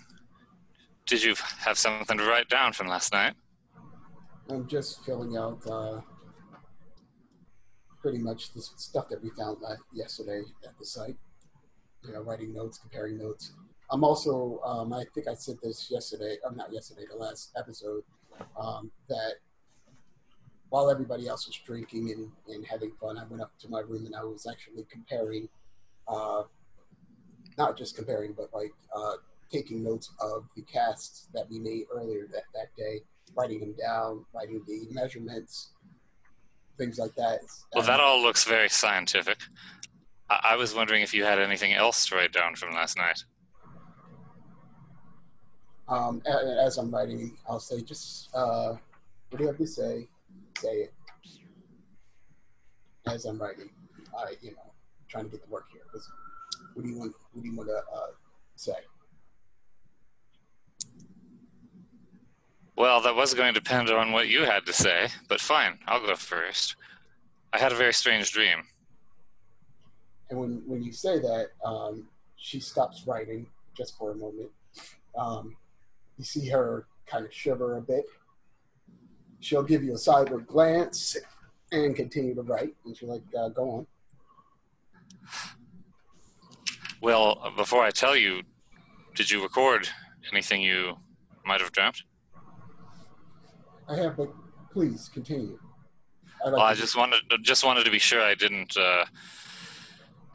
Did 1.09 1.23
you 1.23 1.33
have 1.65 1.79
something 1.79 2.19
to 2.19 2.23
write 2.23 2.49
down 2.49 2.71
from 2.71 2.87
last 2.87 3.11
night? 3.11 3.33
I'm 4.47 4.67
just 4.67 5.03
filling 5.03 5.35
out 5.37 5.59
uh, 5.65 6.01
pretty 7.99 8.19
much 8.19 8.53
the 8.53 8.61
stuff 8.61 9.09
that 9.09 9.23
we 9.23 9.31
found 9.31 9.57
uh, 9.67 9.73
yesterday 9.91 10.43
at 10.63 10.77
the 10.77 10.85
site. 10.85 11.17
You 12.05 12.13
know, 12.13 12.21
writing 12.21 12.53
notes, 12.53 12.77
comparing 12.77 13.17
notes. 13.17 13.53
I'm 13.89 14.03
also, 14.03 14.61
um, 14.63 14.93
I 14.93 15.03
think 15.15 15.27
I 15.27 15.33
said 15.33 15.55
this 15.63 15.89
yesterday, 15.89 16.37
or 16.43 16.51
not 16.51 16.71
yesterday, 16.71 17.05
the 17.09 17.17
last 17.17 17.53
episode, 17.57 18.03
um, 18.55 18.91
that 19.07 19.37
while 20.69 20.91
everybody 20.91 21.27
else 21.27 21.47
was 21.47 21.57
drinking 21.65 22.11
and, 22.11 22.29
and 22.53 22.63
having 22.67 22.91
fun, 23.01 23.17
I 23.17 23.23
went 23.23 23.41
up 23.41 23.51
to 23.61 23.67
my 23.67 23.79
room 23.79 24.05
and 24.05 24.15
I 24.15 24.23
was 24.23 24.45
actually 24.45 24.85
comparing, 24.91 25.49
uh, 26.07 26.43
not 27.57 27.79
just 27.79 27.95
comparing, 27.95 28.33
but 28.33 28.51
like 28.53 28.73
uh, 28.95 29.15
taking 29.51 29.83
notes 29.83 30.11
of 30.21 30.45
the 30.55 30.61
casts 30.63 31.27
that 31.33 31.49
we 31.49 31.59
made 31.59 31.85
earlier 31.93 32.27
that, 32.31 32.43
that 32.53 32.75
day 32.77 33.01
writing 33.35 33.59
them 33.59 33.75
down, 33.79 34.25
writing 34.33 34.61
the 34.67 34.87
measurements, 34.91 35.71
things 36.77 36.97
like 36.97 37.13
that. 37.15 37.39
Well, 37.73 37.83
that 37.85 37.99
all 37.99 38.21
looks 38.21 38.43
very 38.43 38.69
scientific. 38.69 39.37
I, 40.29 40.51
I 40.51 40.55
was 40.55 40.73
wondering 40.73 41.01
if 41.01 41.13
you 41.13 41.23
had 41.23 41.39
anything 41.39 41.73
else 41.73 42.07
to 42.07 42.15
write 42.15 42.31
down 42.31 42.55
from 42.55 42.73
last 42.73 42.97
night. 42.97 43.23
Um, 45.87 46.21
as 46.63 46.77
I'm 46.77 46.91
writing, 46.91 47.35
I'll 47.47 47.59
say 47.59 47.81
just 47.81 48.29
uh, 48.35 48.75
what 49.29 49.37
do 49.37 49.43
you 49.43 49.47
have 49.47 49.57
to 49.57 49.67
say? 49.67 50.07
Say 50.59 50.67
it. 50.67 50.93
As 53.07 53.25
I'm 53.25 53.41
writing, 53.41 53.69
I 54.15 54.33
you 54.41 54.51
know 54.51 54.71
trying 55.07 55.25
to 55.25 55.31
get 55.31 55.43
the 55.43 55.49
work 55.49 55.65
here. 55.71 55.81
what 56.73 56.83
do 56.83 56.89
you 56.89 56.99
want? 56.99 57.13
What 57.33 57.41
do 57.41 57.49
you 57.49 57.55
want 57.55 57.69
to 57.69 57.77
uh, 57.77 58.11
say? 58.55 58.73
Well, 62.79 63.01
that 63.01 63.13
was 63.13 63.33
going 63.33 63.53
to 63.53 63.59
depend 63.59 63.89
on 63.89 64.13
what 64.13 64.29
you 64.29 64.45
had 64.45 64.65
to 64.65 64.71
say, 64.71 65.09
but 65.27 65.41
fine, 65.41 65.79
I'll 65.85 65.99
go 65.99 66.15
first. 66.15 66.77
I 67.51 67.59
had 67.59 67.73
a 67.73 67.75
very 67.75 67.93
strange 67.93 68.31
dream. 68.31 68.59
And 70.29 70.39
when 70.39 70.63
when 70.65 70.81
you 70.81 70.93
say 70.93 71.19
that, 71.19 71.49
um, 71.65 72.07
she 72.37 72.61
stops 72.61 73.05
writing 73.05 73.47
just 73.75 73.97
for 73.97 74.11
a 74.11 74.15
moment. 74.15 74.49
Um, 75.17 75.57
you 76.17 76.23
see 76.23 76.47
her 76.47 76.87
kind 77.05 77.25
of 77.25 77.33
shiver 77.33 77.75
a 77.75 77.81
bit. 77.81 78.05
She'll 79.41 79.61
give 79.61 79.83
you 79.83 79.95
a 79.95 79.97
sideward 79.97 80.47
glance 80.47 81.17
and 81.73 81.93
continue 81.97 82.33
to 82.33 82.43
write. 82.43 82.75
And 82.85 82.95
she's 82.95 83.09
like, 83.09 83.23
uh, 83.37 83.49
"Go 83.49 83.71
on." 83.71 83.87
Well, 87.01 87.51
before 87.57 87.83
I 87.83 87.91
tell 87.91 88.15
you, 88.15 88.43
did 89.15 89.29
you 89.29 89.43
record 89.43 89.89
anything 90.31 90.61
you 90.61 90.99
might 91.43 91.59
have 91.59 91.73
dreamt? 91.73 92.03
I 93.89 93.95
have, 93.95 94.15
but 94.17 94.29
please 94.71 95.09
continue. 95.13 95.57
I 96.45 96.51
Well, 96.51 96.61
I 96.61 96.73
just 96.73 96.95
wanted 96.95 97.21
just 97.41 97.65
wanted 97.65 97.83
to 97.85 97.91
be 97.91 97.99
sure 97.99 98.21
I 98.21 98.35
didn't 98.35 98.77
uh, 98.77 99.05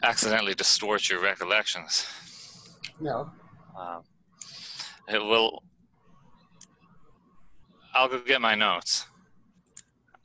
accidentally 0.02 0.54
distort 0.54 1.08
your 1.08 1.20
recollections. 1.20 2.06
no. 3.00 3.30
Um, 3.78 4.02
it 5.08 5.18
will. 5.18 5.62
I'll 7.94 8.08
go 8.08 8.18
get 8.20 8.40
my 8.40 8.54
notes. 8.54 9.06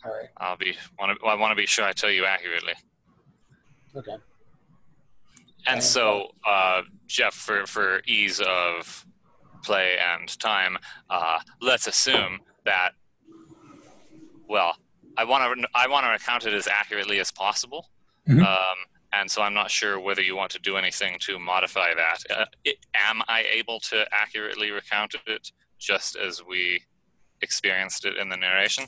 All 0.05 0.11
right. 0.11 0.29
I'll 0.37 0.57
be. 0.57 0.75
Want 0.99 1.17
to, 1.19 1.25
I 1.25 1.35
want 1.35 1.51
to 1.51 1.55
be 1.55 1.65
sure 1.65 1.85
I 1.85 1.91
tell 1.93 2.11
you 2.11 2.25
accurately. 2.25 2.73
Okay. 3.95 4.11
And 5.67 5.75
And, 5.75 5.83
so, 5.83 6.29
uh, 6.47 6.81
Jeff, 7.07 7.33
for, 7.33 7.65
for 7.65 8.01
ease 8.07 8.39
of 8.39 9.05
play 9.63 9.97
and 10.13 10.27
time, 10.39 10.77
uh, 11.09 11.39
let's 11.61 11.87
assume 11.87 12.39
that. 12.65 12.91
Well, 14.49 14.75
I 15.15 15.23
want 15.23 15.61
to 15.61 15.67
I 15.75 15.87
want 15.87 16.05
to 16.05 16.09
recount 16.09 16.45
it 16.45 16.53
as 16.53 16.67
accurately 16.67 17.19
as 17.19 17.31
possible, 17.31 17.89
Mhm. 18.27 18.43
um, 18.43 18.77
and 19.13 19.29
so 19.29 19.41
I'm 19.43 19.53
not 19.53 19.69
sure 19.71 19.99
whether 19.99 20.21
you 20.23 20.35
want 20.35 20.51
to 20.51 20.59
do 20.59 20.75
anything 20.75 21.19
to 21.19 21.37
modify 21.39 21.93
that. 21.93 22.19
Uh, 22.35 22.45
it, 22.65 22.77
am 22.95 23.21
I 23.27 23.43
able 23.43 23.79
to 23.91 24.07
accurately 24.11 24.71
recount 24.71 25.15
it 25.27 25.51
just 25.77 26.15
as 26.15 26.43
we 26.43 26.83
experienced 27.41 28.05
it 28.05 28.17
in 28.17 28.27
the 28.29 28.37
narration? 28.37 28.85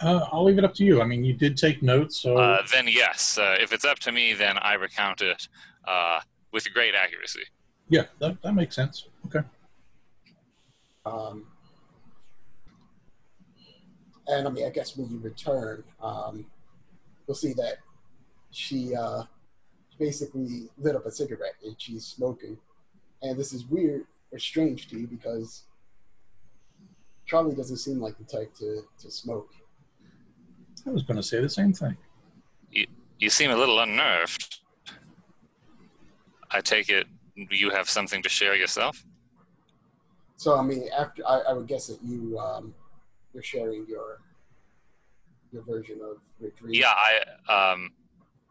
Uh, 0.00 0.26
I'll 0.30 0.44
leave 0.44 0.58
it 0.58 0.64
up 0.64 0.74
to 0.74 0.84
you. 0.84 1.00
I 1.00 1.04
mean, 1.04 1.24
you 1.24 1.32
did 1.34 1.56
take 1.56 1.82
notes, 1.82 2.20
so 2.20 2.36
Uh, 2.36 2.62
then 2.72 2.86
yes. 2.88 3.38
Uh, 3.38 3.56
if 3.60 3.72
it's 3.72 3.84
up 3.84 3.98
to 4.00 4.12
me, 4.12 4.34
then 4.34 4.58
I 4.58 4.74
recount 4.74 5.22
it 5.22 5.48
uh, 5.86 6.20
with 6.52 6.70
great 6.74 6.94
accuracy. 6.94 7.44
yeah, 7.88 8.04
that, 8.18 8.40
that 8.42 8.52
makes 8.54 8.74
sense. 8.74 9.06
Okay. 9.26 9.40
Um, 11.06 11.46
and 14.26 14.46
I 14.46 14.50
mean, 14.50 14.66
I 14.66 14.70
guess 14.70 14.96
when 14.96 15.10
you 15.10 15.18
return, 15.18 15.84
um, 16.02 16.46
you'll 17.26 17.34
see 17.34 17.52
that 17.54 17.78
she 18.50 18.94
uh, 18.94 19.24
basically 19.98 20.68
lit 20.78 20.96
up 20.96 21.06
a 21.06 21.10
cigarette 21.10 21.54
and 21.64 21.74
she's 21.78 22.04
smoking. 22.04 22.58
And 23.22 23.38
this 23.38 23.52
is 23.52 23.64
weird 23.66 24.04
or 24.32 24.38
strange 24.38 24.88
to 24.88 24.98
you 24.98 25.06
because 25.06 25.64
Charlie 27.26 27.54
doesn't 27.54 27.78
seem 27.78 28.00
like 28.00 28.16
the 28.18 28.24
type 28.24 28.54
to, 28.58 28.82
to 29.00 29.10
smoke. 29.10 29.50
I 30.86 30.90
was 30.90 31.02
going 31.02 31.16
to 31.16 31.22
say 31.22 31.40
the 31.40 31.48
same 31.48 31.72
thing. 31.72 31.96
You 32.70 32.86
you 33.18 33.30
seem 33.30 33.50
a 33.50 33.56
little 33.56 33.80
unnerved. 33.80 34.60
I 36.50 36.60
take 36.60 36.90
it 36.90 37.06
you 37.36 37.70
have 37.70 37.88
something 37.88 38.22
to 38.22 38.28
share 38.28 38.54
yourself? 38.54 39.04
So 40.36 40.56
I 40.58 40.62
mean, 40.62 40.88
after 40.96 41.26
I, 41.26 41.40
I 41.48 41.52
would 41.52 41.66
guess 41.66 41.86
that 41.88 42.02
you 42.02 42.38
um, 42.38 42.74
you're 43.34 43.42
sharing 43.42 43.84
your 43.86 44.20
your 45.52 45.62
version 45.62 46.00
of 46.02 46.18
your 46.40 46.50
dream. 46.52 46.74
Yeah, 46.74 46.92
I 47.48 47.72
um, 47.72 47.90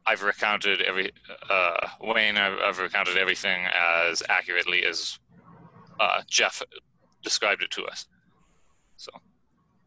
I've 0.06 0.22
recounted 0.22 0.82
every 0.82 1.12
uh, 1.50 1.88
Wayne. 2.02 2.38
I've, 2.38 2.60
I've 2.60 2.80
recounted 2.80 3.18
everything 3.18 3.66
as 3.74 4.22
accurately 4.30 4.86
as 4.86 5.18
uh, 6.00 6.22
Jeff 6.28 6.62
described 7.24 7.64
it 7.64 7.72
to 7.72 7.86
us. 7.86 8.06
So 8.98 9.12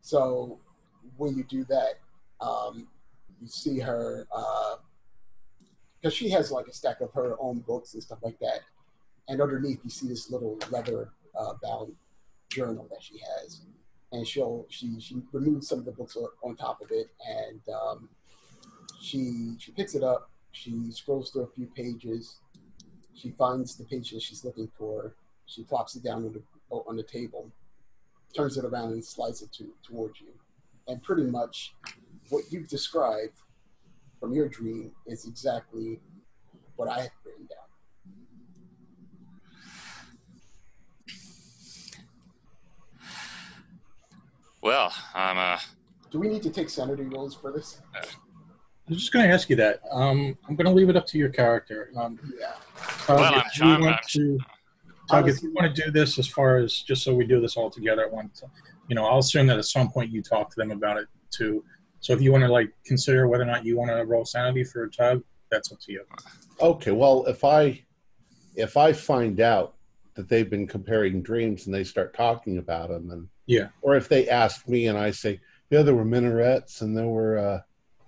So 0.01 0.59
when 1.17 1.37
you 1.37 1.45
do 1.45 1.65
that, 1.65 2.01
um, 2.41 2.89
you 3.41 3.47
see 3.47 3.79
her 3.79 4.27
because 6.01 6.15
she 6.15 6.31
has 6.31 6.51
like 6.51 6.67
a 6.67 6.73
stack 6.73 7.01
of 7.01 7.13
her 7.13 7.37
own 7.39 7.61
books 7.61 7.95
and 7.95 8.03
stuff 8.03 8.19
like 8.23 8.39
that, 8.41 8.61
and 9.29 9.41
underneath 9.41 9.81
you 9.85 9.91
see 9.91 10.09
this 10.09 10.31
little 10.31 10.59
leather 10.71 11.11
uh, 11.39 11.53
bound 11.63 11.93
journal 12.49 12.87
that 12.91 13.03
she 13.03 13.19
has, 13.19 13.61
and 14.13 14.27
she'll 14.27 14.67
she 14.69 14.99
she 15.01 15.17
removes 15.33 15.69
some 15.69 15.79
of 15.81 15.85
the 15.85 15.93
books 15.93 16.17
on- 16.43 16.57
top 16.57 16.81
of 16.81 16.91
it, 16.91 17.11
and 17.27 17.61
um, 17.75 18.09
she 19.01 19.55
she 19.59 19.73
picks 19.73 19.95
it 19.95 20.03
up, 20.03 20.31
she 20.53 20.91
scrolls 20.91 21.31
through 21.31 21.43
a 21.43 21.49
few 21.49 21.67
pages, 21.67 22.37
she 23.15 23.31
finds 23.31 23.77
the 23.77 23.85
page 23.85 24.11
that 24.11 24.23
she's 24.23 24.45
looking 24.45 24.71
for, 24.79 25.15
she 25.47 25.63
plops 25.65 25.97
it 25.97 26.05
down 26.05 26.25
on 26.25 26.33
the 26.33 26.43
on 26.71 26.97
the 26.97 27.03
table, 27.03 27.51
turns 28.35 28.57
it 28.57 28.65
around 28.65 28.93
and 28.93 29.05
slides 29.05 29.43
it 29.43 29.53
to, 29.53 29.73
towards 29.83 30.21
you. 30.21 30.29
And 30.89 31.03
pretty 31.03 31.25
much 31.25 31.75
what 32.29 32.45
you've 32.51 32.69
described 32.69 33.39
from 34.21 34.33
your 34.33 34.49
dream 34.49 34.93
is 35.07 35.27
exactly 35.27 36.01
what 36.77 36.89
I 36.89 37.01
have 37.03 37.11
written 37.25 37.47
down. 37.47 37.67
Well, 44.67 44.93
I'm 45.15 45.39
uh, 45.39 45.61
Do 46.11 46.19
we 46.19 46.27
need 46.27 46.43
to 46.43 46.51
take 46.51 46.69
sanity 46.69 47.05
rolls 47.05 47.37
for 47.37 47.53
this? 47.53 47.81
I 47.95 48.01
was 48.89 48.99
just 48.99 49.13
going 49.13 49.25
to 49.29 49.33
ask 49.33 49.49
you 49.49 49.55
that. 49.55 49.79
Um, 49.93 50.37
I'm 50.49 50.57
going 50.57 50.67
to 50.67 50.73
leave 50.73 50.89
it 50.89 50.97
up 50.97 51.07
to 51.07 51.19
your 51.19 51.29
character. 51.29 51.93
Um, 51.97 52.19
Yeah. 52.41 52.55
Tug, 53.07 53.21
Well, 53.21 53.35
I'm 53.35 53.41
if 53.47 53.53
trying- 53.53 53.79
you 53.79 53.87
want 53.87 53.95
I'm- 53.95 54.05
to, 54.09 54.39
Tug, 55.09 55.29
if 55.29 55.41
you 55.41 55.53
want 55.55 55.73
to 55.73 55.83
do 55.85 55.93
this 55.93 56.19
as 56.19 56.27
far 56.27 56.57
as 56.57 56.83
just 56.83 57.05
so 57.05 57.15
we 57.15 57.25
do 57.25 57.41
this 57.41 57.57
all 57.57 57.71
together 57.71 58.03
at 58.07 58.13
one 58.13 58.29
time, 58.31 58.51
you 58.89 58.97
know, 58.97 59.05
I'll 59.07 59.21
assume 59.21 59.47
that 59.47 59.57
at 59.57 59.67
some 59.67 59.89
point 59.89 60.11
you 60.11 60.21
talk 60.21 60.51
to 60.51 60.57
them 60.57 60.73
about 60.73 60.97
it 60.97 61.07
too. 61.31 61.63
So 62.01 62.13
if 62.13 62.21
you 62.21 62.33
want 62.33 62.43
to 62.43 62.49
like 62.51 62.73
consider 62.85 63.29
whether 63.29 63.45
or 63.45 63.47
not 63.47 63.65
you 63.65 63.77
want 63.77 63.91
to 63.93 64.05
roll 64.05 64.25
sanity 64.25 64.65
for 64.65 64.83
a 64.83 64.91
Tug, 64.91 65.23
that's 65.49 65.71
up 65.71 65.79
to 65.83 65.93
you. 65.93 66.05
Okay, 66.61 66.91
well, 66.91 67.25
if 67.27 67.45
I 67.45 67.85
if 68.57 68.77
I 68.77 68.93
find 68.93 69.39
out 69.41 69.77
that 70.15 70.29
they've 70.29 70.51
been 70.51 70.67
comparing 70.67 71.23
dreams 71.23 71.67
and 71.67 71.75
they 71.75 71.85
start 71.85 72.13
talking 72.13 72.59
about 72.59 72.89
them, 72.89 73.13
and 73.13 73.29
Yeah. 73.47 73.69
or 73.83 73.95
if 73.97 74.09
they 74.09 74.29
ask 74.29 74.67
me 74.69 74.89
and 74.89 74.99
I 74.99 75.11
say, 75.13 75.41
yeah, 75.71 75.83
there 75.83 75.95
were 75.95 76.05
minarets 76.05 76.81
and 76.81 76.97
there 76.97 77.07
were 77.07 77.39
uh, 77.39 77.61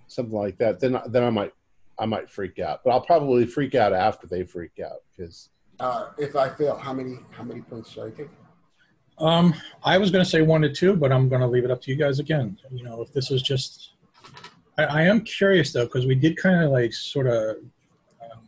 something 0.07 0.35
like 0.37 0.57
that, 0.57 0.79
then 0.79 0.99
then 1.07 1.23
I 1.23 1.29
might 1.29 1.53
I 1.97 2.05
might 2.05 2.29
freak 2.29 2.59
out. 2.59 2.81
But 2.83 2.91
I'll 2.91 3.01
probably 3.01 3.45
freak 3.45 3.75
out 3.75 3.93
after 3.93 4.27
they 4.27 4.43
freak 4.43 4.79
out 4.83 4.99
because 5.11 5.49
Uh, 5.79 6.09
if 6.17 6.35
I 6.35 6.49
fail, 6.49 6.77
how 6.77 6.93
many 6.93 7.19
how 7.31 7.43
many 7.43 7.61
points 7.61 7.91
should 7.91 8.07
I 8.07 8.09
take? 8.11 8.29
Um, 9.17 9.53
I 9.83 9.97
was 9.97 10.11
going 10.11 10.23
to 10.23 10.29
say 10.29 10.41
one 10.41 10.61
to 10.61 10.71
two, 10.71 10.95
but 10.95 11.11
I'm 11.11 11.27
going 11.27 11.41
to 11.41 11.47
leave 11.47 11.65
it 11.65 11.71
up 11.71 11.81
to 11.81 11.91
you 11.91 11.97
guys 11.97 12.19
again. 12.19 12.57
You 12.71 12.83
know, 12.85 13.01
if 13.01 13.11
this 13.11 13.31
is 13.31 13.41
just, 13.41 13.91
I, 14.77 14.83
I 14.85 15.01
am 15.03 15.21
curious 15.21 15.73
though 15.73 15.83
because 15.85 16.05
we 16.05 16.15
did 16.15 16.37
kind 16.37 16.63
of 16.63 16.71
like 16.71 16.93
sort 16.93 17.27
of, 17.27 17.57
um, 18.21 18.47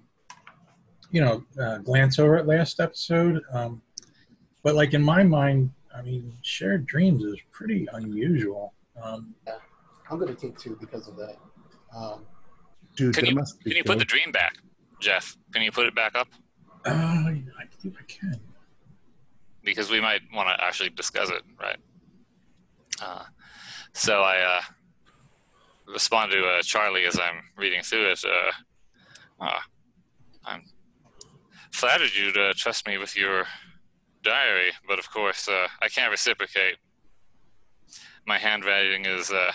you 1.12 1.20
know, 1.20 1.44
uh, 1.62 1.80
glance 1.80 2.20
over 2.20 2.38
it 2.38 2.46
last 2.48 2.80
episode. 2.80 3.42
Um, 3.52 3.82
but 4.64 4.76
like 4.76 4.94
in 4.94 5.02
my 5.04 5.24
mind, 5.24 5.72
I 5.96 6.02
mean, 6.02 6.34
shared 6.42 6.86
dreams 6.86 7.24
is 7.24 7.38
pretty 7.52 7.88
unusual. 7.94 8.74
Um, 9.02 9.36
I'm 10.10 10.20
going 10.20 10.34
to 10.34 10.40
take 10.40 10.58
two 10.58 10.78
because 10.80 11.08
of 11.08 11.16
that. 11.18 11.36
Um, 11.96 12.26
dude, 12.96 13.14
Can 13.16 13.24
there 13.26 13.32
you- 13.32 13.36
must 13.38 13.60
be 13.64 13.72
can 13.72 13.78
you 13.78 13.84
put 13.84 14.00
the 14.00 14.06
dream 14.06 14.32
back, 14.32 14.58
Jeff? 15.00 15.36
Can 15.54 15.62
you 15.62 15.72
put 15.72 15.86
it 15.86 15.96
back 15.96 16.16
up? 16.16 16.28
uh, 16.86 16.90
I 16.90 17.24
believe 17.82 17.98
I 18.00 18.04
can. 18.08 18.40
because 19.64 19.90
we 19.92 20.00
might 20.02 20.22
want 20.34 20.48
to 20.50 20.64
actually 20.64 20.90
discuss 20.90 21.30
it, 21.30 21.44
right? 21.60 21.78
Uh, 23.02 23.24
so 23.94 24.22
I 24.22 24.40
uh, 24.58 24.62
respond 25.92 26.32
to 26.32 26.44
uh, 26.46 26.62
Charlie 26.64 27.06
as 27.06 27.20
I'm 27.20 27.44
reading 27.58 27.82
through 27.84 28.12
it. 28.12 28.24
Uh, 28.26 29.44
uh, 29.46 29.60
I'm 30.46 30.64
flattered 31.72 32.16
you 32.16 32.32
to 32.34 32.54
trust 32.54 32.88
me 32.88 32.98
with 32.98 33.16
your 33.16 33.46
diary, 34.24 34.72
but 34.88 35.00
of 35.00 35.10
course 35.12 35.48
uh, 35.48 35.68
I 35.82 35.88
can't 35.90 36.12
reciprocate. 36.12 36.78
My 38.26 38.38
handwriting 38.38 39.06
is 39.06 39.32
uh, 39.32 39.52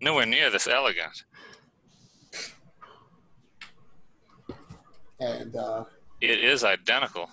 nowhere 0.00 0.26
near 0.26 0.50
this 0.50 0.66
elegant. 0.66 1.24
and 5.20 5.54
uh, 5.56 5.84
It 6.20 6.42
is 6.44 6.64
identical. 6.64 7.28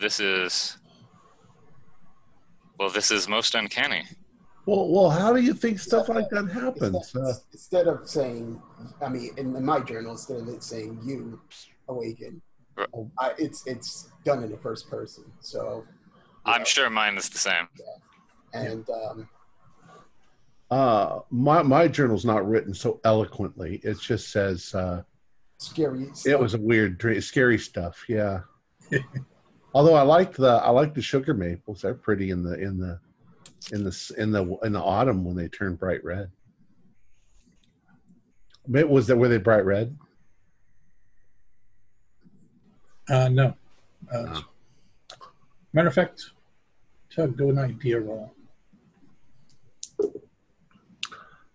This 0.00 0.20
is. 0.20 0.78
Well, 2.78 2.90
this 2.90 3.10
is 3.10 3.28
most 3.28 3.54
uncanny. 3.54 4.04
Well, 4.66 4.88
well, 4.88 5.10
how 5.10 5.32
do 5.32 5.40
you 5.40 5.54
think 5.54 5.78
stuff 5.78 6.08
like 6.08 6.28
that 6.30 6.48
happens? 6.50 6.94
Instead, 6.96 7.22
Uh, 7.22 7.32
instead 7.52 7.88
of 7.88 8.08
saying, 8.08 8.60
I 9.00 9.08
mean, 9.08 9.30
in, 9.36 9.54
in 9.54 9.64
my 9.64 9.80
journal, 9.80 10.12
instead 10.12 10.38
of 10.38 10.48
it 10.48 10.62
saying 10.64 11.00
"you 11.04 11.40
awaken," 11.88 12.32
Right. 12.32 12.42
I, 13.18 13.32
it's 13.38 13.66
it's 13.66 14.10
done 14.24 14.42
in 14.42 14.50
the 14.50 14.56
first 14.56 14.88
person. 14.90 15.24
So, 15.40 15.84
I'm 16.44 16.60
know, 16.60 16.64
sure 16.64 16.90
mine 16.90 17.16
is 17.16 17.28
the 17.28 17.38
same. 17.38 17.68
and 18.54 18.88
um, 18.90 19.28
uh, 20.70 21.20
my 21.30 21.62
my 21.62 21.88
journal's 21.88 22.24
not 22.24 22.48
written 22.48 22.72
so 22.74 23.00
eloquently. 23.04 23.80
It 23.84 24.00
just 24.00 24.30
says 24.30 24.74
uh, 24.74 25.02
scary. 25.58 26.08
it 26.24 26.38
was 26.38 26.54
a 26.54 26.58
weird, 26.58 26.98
dream, 26.98 27.20
scary 27.20 27.58
stuff. 27.58 28.04
Yeah. 28.08 28.40
Although 29.74 29.94
I 29.94 30.02
like 30.02 30.34
the 30.34 30.48
I 30.64 30.70
like 30.70 30.94
the 30.94 31.02
sugar 31.02 31.34
maples. 31.34 31.82
They're 31.82 31.94
pretty 31.94 32.30
in 32.30 32.42
the 32.42 32.54
in 32.58 32.78
the 32.78 32.98
in 33.72 33.84
the 33.84 34.14
in 34.18 34.30
the 34.32 34.58
in 34.64 34.72
the 34.72 34.82
autumn 34.82 35.24
when 35.24 35.36
they 35.36 35.48
turn 35.48 35.76
bright 35.76 36.02
red. 36.04 36.30
Ma- 38.66 38.82
Was 38.82 39.06
that 39.06 39.16
were 39.16 39.28
they 39.28 39.38
bright 39.38 39.64
red? 39.64 39.96
Uh, 43.08 43.28
no. 43.28 43.54
Uh, 44.12 44.22
No. 44.22 44.40
Matter 45.74 45.88
of 45.88 45.94
fact, 45.94 46.22
Tug, 47.14 47.36
do 47.38 47.48
an 47.48 47.58
idea 47.58 47.98
roll. 47.98 48.34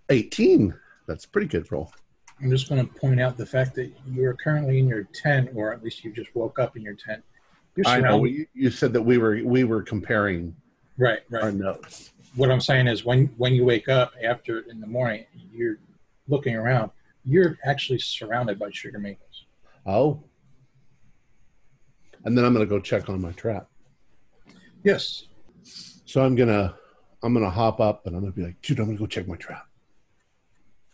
Eighteen. 0.10 0.74
That's 1.08 1.26
a 1.26 1.30
pretty 1.30 1.48
good 1.48 1.72
roll. 1.72 1.92
I'm 2.42 2.50
just 2.50 2.70
going 2.70 2.86
to 2.86 2.94
point 2.94 3.20
out 3.22 3.38
the 3.38 3.46
fact 3.46 3.76
that 3.76 3.92
you 4.08 4.26
are 4.26 4.34
currently 4.34 4.80
in 4.80 4.88
your 4.88 5.04
tent, 5.14 5.50
or 5.56 5.74
at 5.74 5.84
least 5.84 6.04
you 6.04 6.12
just 6.12 6.34
woke 6.36 6.60
up 6.60 6.76
in 6.78 6.84
your 6.84 6.94
tent. 6.96 7.24
You're 7.76 7.88
I 7.88 8.00
know. 8.00 8.24
You, 8.26 8.46
you 8.54 8.70
said 8.72 8.94
that 8.94 9.02
we 9.02 9.18
were 9.18 9.40
we 9.44 9.64
were 9.64 9.82
comparing 9.84 10.56
Right, 10.98 11.20
right. 11.30 11.44
our 11.44 11.52
notes. 11.52 12.12
What 12.36 12.52
I'm 12.52 12.62
saying 12.62 12.88
is, 12.88 13.06
when 13.06 13.28
when 13.38 13.54
you 13.54 13.66
wake 13.66 13.88
up 13.88 14.14
after 14.24 14.62
in 14.62 14.80
the 14.80 14.88
morning, 14.88 15.26
you're 15.52 15.78
looking 16.28 16.56
around. 16.56 16.92
You're 17.24 17.58
actually 17.66 18.00
surrounded 18.00 18.58
by 18.58 18.70
sugar 18.72 19.00
maples. 19.00 19.46
Oh. 19.86 20.24
And 22.28 22.38
then 22.38 22.44
I'm 22.44 22.52
gonna 22.52 22.66
go 22.66 22.82
check 22.82 23.08
on 23.08 23.22
my 23.22 23.32
trap. 23.32 23.70
Yes. 24.84 25.28
So 25.64 26.22
I'm 26.22 26.36
gonna 26.36 26.76
I'm 27.24 27.34
gonna 27.34 27.50
hop 27.50 27.80
up 27.80 28.06
and 28.06 28.18
I'm 28.18 28.22
gonna 28.22 28.34
be 28.34 28.44
like, 28.44 28.62
dude, 28.62 28.80
I'm 28.80 28.88
gonna 28.88 28.98
go 28.98 29.06
check 29.06 29.30
my 29.30 29.38
trap. 29.38 29.66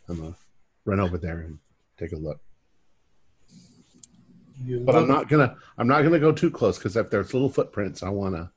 I'm 0.08 0.18
gonna 0.18 0.36
run 0.86 1.00
over 1.00 1.18
there 1.18 1.40
and 1.40 1.58
take 1.98 2.12
a 2.12 2.18
look. 2.18 2.40
You 4.64 4.82
But 4.82 4.96
I'm 4.96 5.08
not 5.08 5.28
gonna 5.28 5.56
I'm 5.80 5.88
not 5.88 6.04
gonna 6.04 6.20
go 6.20 6.32
too 6.32 6.52
close 6.52 6.78
because 6.78 6.96
if 6.96 7.10
there's 7.10 7.34
little 7.34 7.50
footprints, 7.50 8.04
I 8.04 8.10
wanna 8.10 8.52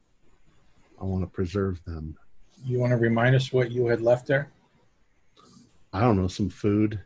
I 1.00 1.04
wanna 1.04 1.28
preserve 1.28 1.82
them. 1.86 2.14
You 2.62 2.78
want 2.78 2.90
to 2.90 2.98
remind 2.98 3.34
us 3.34 3.54
what 3.54 3.70
you 3.70 3.86
had 3.86 4.02
left 4.02 4.26
there? 4.26 4.52
I 5.94 6.02
don't 6.02 6.20
know, 6.20 6.28
some 6.28 6.50
food. 6.50 7.00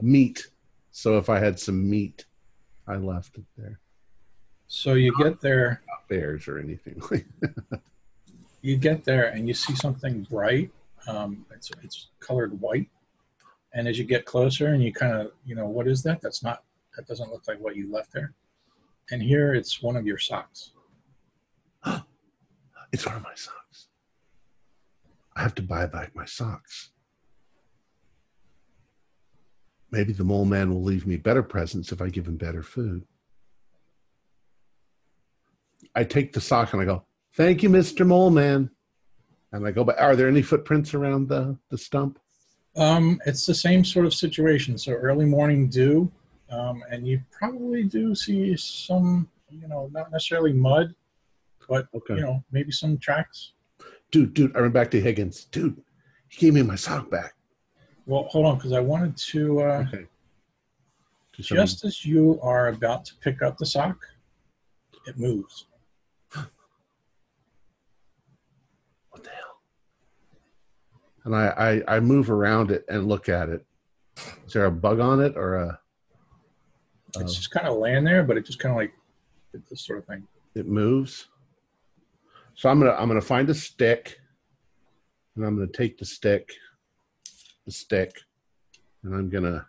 Meat. 0.00 0.46
So 0.90 1.18
if 1.18 1.28
I 1.28 1.38
had 1.38 1.60
some 1.60 1.90
meat, 1.90 2.24
I 2.88 2.96
left 2.96 3.36
it 3.36 3.44
there. 3.58 3.78
So 4.68 4.94
you 4.94 5.14
get 5.16 5.40
there, 5.40 5.82
bears 6.08 6.48
or 6.48 6.58
anything. 6.58 7.00
you 8.62 8.76
get 8.76 9.04
there, 9.04 9.28
and 9.28 9.46
you 9.46 9.54
see 9.54 9.74
something 9.74 10.26
bright. 10.28 10.70
Um, 11.06 11.46
it's 11.52 11.70
it's 11.82 12.08
colored 12.18 12.60
white, 12.60 12.88
and 13.74 13.86
as 13.86 13.98
you 13.98 14.04
get 14.04 14.24
closer, 14.24 14.68
and 14.68 14.82
you 14.82 14.92
kind 14.92 15.14
of 15.14 15.32
you 15.44 15.54
know 15.54 15.66
what 15.66 15.86
is 15.86 16.02
that? 16.02 16.20
That's 16.20 16.42
not 16.42 16.64
that 16.96 17.06
doesn't 17.06 17.30
look 17.30 17.46
like 17.46 17.60
what 17.60 17.76
you 17.76 17.92
left 17.92 18.12
there. 18.12 18.34
And 19.10 19.22
here 19.22 19.54
it's 19.54 19.82
one 19.82 19.96
of 19.96 20.06
your 20.06 20.18
socks. 20.18 20.72
it's 22.92 23.06
one 23.06 23.16
of 23.16 23.22
my 23.22 23.34
socks. 23.34 23.88
I 25.36 25.42
have 25.42 25.54
to 25.56 25.62
buy 25.62 25.86
back 25.86 26.14
my 26.16 26.24
socks. 26.24 26.90
Maybe 29.92 30.12
the 30.12 30.24
mole 30.24 30.44
man 30.44 30.70
will 30.70 30.82
leave 30.82 31.06
me 31.06 31.16
better 31.16 31.42
presents 31.42 31.92
if 31.92 32.02
I 32.02 32.08
give 32.08 32.26
him 32.26 32.36
better 32.36 32.62
food. 32.62 33.06
I 35.96 36.04
take 36.04 36.32
the 36.32 36.40
sock 36.40 36.72
and 36.74 36.82
I 36.82 36.84
go, 36.84 37.04
Thank 37.34 37.62
you, 37.62 37.70
Mr. 37.70 38.06
Mole 38.06 38.30
Man. 38.30 38.70
And 39.52 39.66
I 39.66 39.70
go, 39.72 39.82
But 39.82 39.98
are 39.98 40.14
there 40.14 40.28
any 40.28 40.42
footprints 40.42 40.94
around 40.94 41.28
the, 41.28 41.58
the 41.70 41.78
stump? 41.78 42.20
Um, 42.76 43.18
it's 43.26 43.46
the 43.46 43.54
same 43.54 43.82
sort 43.84 44.04
of 44.04 44.12
situation. 44.14 44.76
So 44.76 44.92
early 44.92 45.24
morning 45.24 45.68
dew, 45.68 46.12
um, 46.50 46.84
and 46.90 47.08
you 47.08 47.20
probably 47.32 47.84
do 47.84 48.14
see 48.14 48.54
some, 48.56 49.28
you 49.50 49.66
know, 49.66 49.88
not 49.92 50.12
necessarily 50.12 50.52
mud, 50.52 50.94
but 51.68 51.88
Okay. 51.94 52.16
you 52.16 52.20
know, 52.20 52.44
maybe 52.52 52.70
some 52.70 52.98
tracks. 52.98 53.52
Dude, 54.10 54.34
dude, 54.34 54.54
I 54.54 54.60
went 54.60 54.74
back 54.74 54.90
to 54.92 55.00
Higgins. 55.00 55.46
Dude, 55.46 55.82
he 56.28 56.38
gave 56.38 56.52
me 56.54 56.62
my 56.62 56.76
sock 56.76 57.10
back. 57.10 57.32
Well, 58.04 58.24
hold 58.24 58.44
on, 58.46 58.56
because 58.56 58.72
I 58.72 58.80
wanted 58.80 59.16
to. 59.16 59.60
Uh, 59.62 59.84
Okay. 59.88 60.06
Just, 61.32 61.50
just 61.50 61.84
as 61.84 62.04
you 62.04 62.38
are 62.42 62.68
about 62.68 63.04
to 63.06 63.14
pick 63.16 63.42
up 63.42 63.58
the 63.58 63.66
sock, 63.66 63.98
it 65.06 65.18
moves. 65.18 65.66
what 69.10 69.22
the 69.22 69.28
hell? 69.30 69.60
And 71.26 71.34
I, 71.34 71.82
I, 71.88 71.96
I 71.96 72.00
move 72.00 72.30
around 72.30 72.70
it 72.70 72.84
and 72.88 73.08
look 73.08 73.28
at 73.28 73.48
it. 73.48 73.66
Is 74.46 74.52
there 74.52 74.66
a 74.66 74.70
bug 74.70 75.00
on 75.00 75.20
it 75.20 75.36
or 75.36 75.56
a? 75.56 75.80
It's 77.08 77.18
uh, 77.18 77.24
just 77.24 77.50
kind 77.50 77.66
of 77.66 77.78
laying 77.78 78.04
there, 78.04 78.22
but 78.22 78.36
it 78.36 78.46
just 78.46 78.60
kind 78.60 78.70
of 78.72 78.76
like 78.76 78.92
this 79.68 79.80
sort 79.84 79.98
of 79.98 80.06
thing. 80.06 80.26
it 80.54 80.68
moves. 80.68 81.26
So 82.54 82.68
I'm 82.70 82.78
gonna 82.78 82.92
I'm 82.92 83.08
gonna 83.08 83.20
find 83.20 83.50
a 83.50 83.54
stick, 83.54 84.20
and 85.34 85.44
I'm 85.44 85.56
gonna 85.56 85.66
take 85.66 85.98
the 85.98 86.04
stick, 86.04 86.52
the 87.66 87.72
stick, 87.72 88.20
and 89.02 89.12
I'm 89.12 89.28
gonna 89.28 89.66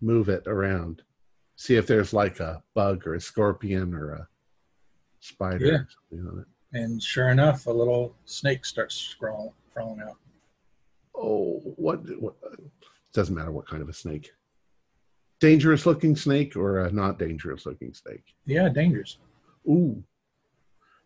move 0.00 0.28
it 0.28 0.46
around, 0.46 1.02
see 1.56 1.74
if 1.74 1.88
there's 1.88 2.12
like 2.12 2.38
a 2.38 2.62
bug 2.74 3.04
or 3.06 3.14
a 3.14 3.20
scorpion 3.20 3.92
or 3.94 4.12
a 4.12 4.28
spider 5.18 5.66
Yeah. 5.66 5.72
or 5.72 5.88
something 6.10 6.28
on 6.28 6.38
it. 6.40 6.78
And 6.78 7.02
sure 7.02 7.30
enough, 7.30 7.66
a 7.66 7.72
little 7.72 8.14
snake 8.26 8.64
starts 8.64 9.14
crawling, 9.18 9.52
crawling 9.78 10.00
out. 10.00 10.16
Oh, 11.14 11.60
what, 11.76 12.00
what? 12.20 12.34
Doesn't 13.12 13.34
matter 13.34 13.50
what 13.52 13.66
kind 13.68 13.82
of 13.82 13.88
a 13.88 13.92
snake. 13.92 14.30
Dangerous 15.40 15.86
looking 15.86 16.16
snake 16.16 16.56
or 16.56 16.80
a 16.80 16.92
not 16.92 17.18
dangerous 17.18 17.64
looking 17.64 17.94
snake. 17.94 18.24
Yeah, 18.44 18.68
dangerous. 18.68 19.18
Ooh. 19.68 20.02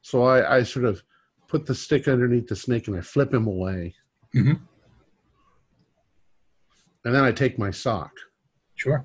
So 0.00 0.22
I, 0.22 0.58
I 0.58 0.62
sort 0.62 0.86
of 0.86 1.02
put 1.48 1.66
the 1.66 1.74
stick 1.74 2.08
underneath 2.08 2.48
the 2.48 2.56
snake 2.56 2.88
and 2.88 2.96
I 2.96 3.02
flip 3.02 3.32
him 3.32 3.46
away. 3.46 3.94
Mhm. 4.34 4.60
And 7.04 7.14
then 7.14 7.24
I 7.24 7.32
take 7.32 7.58
my 7.58 7.70
sock. 7.70 8.12
Sure. 8.74 9.04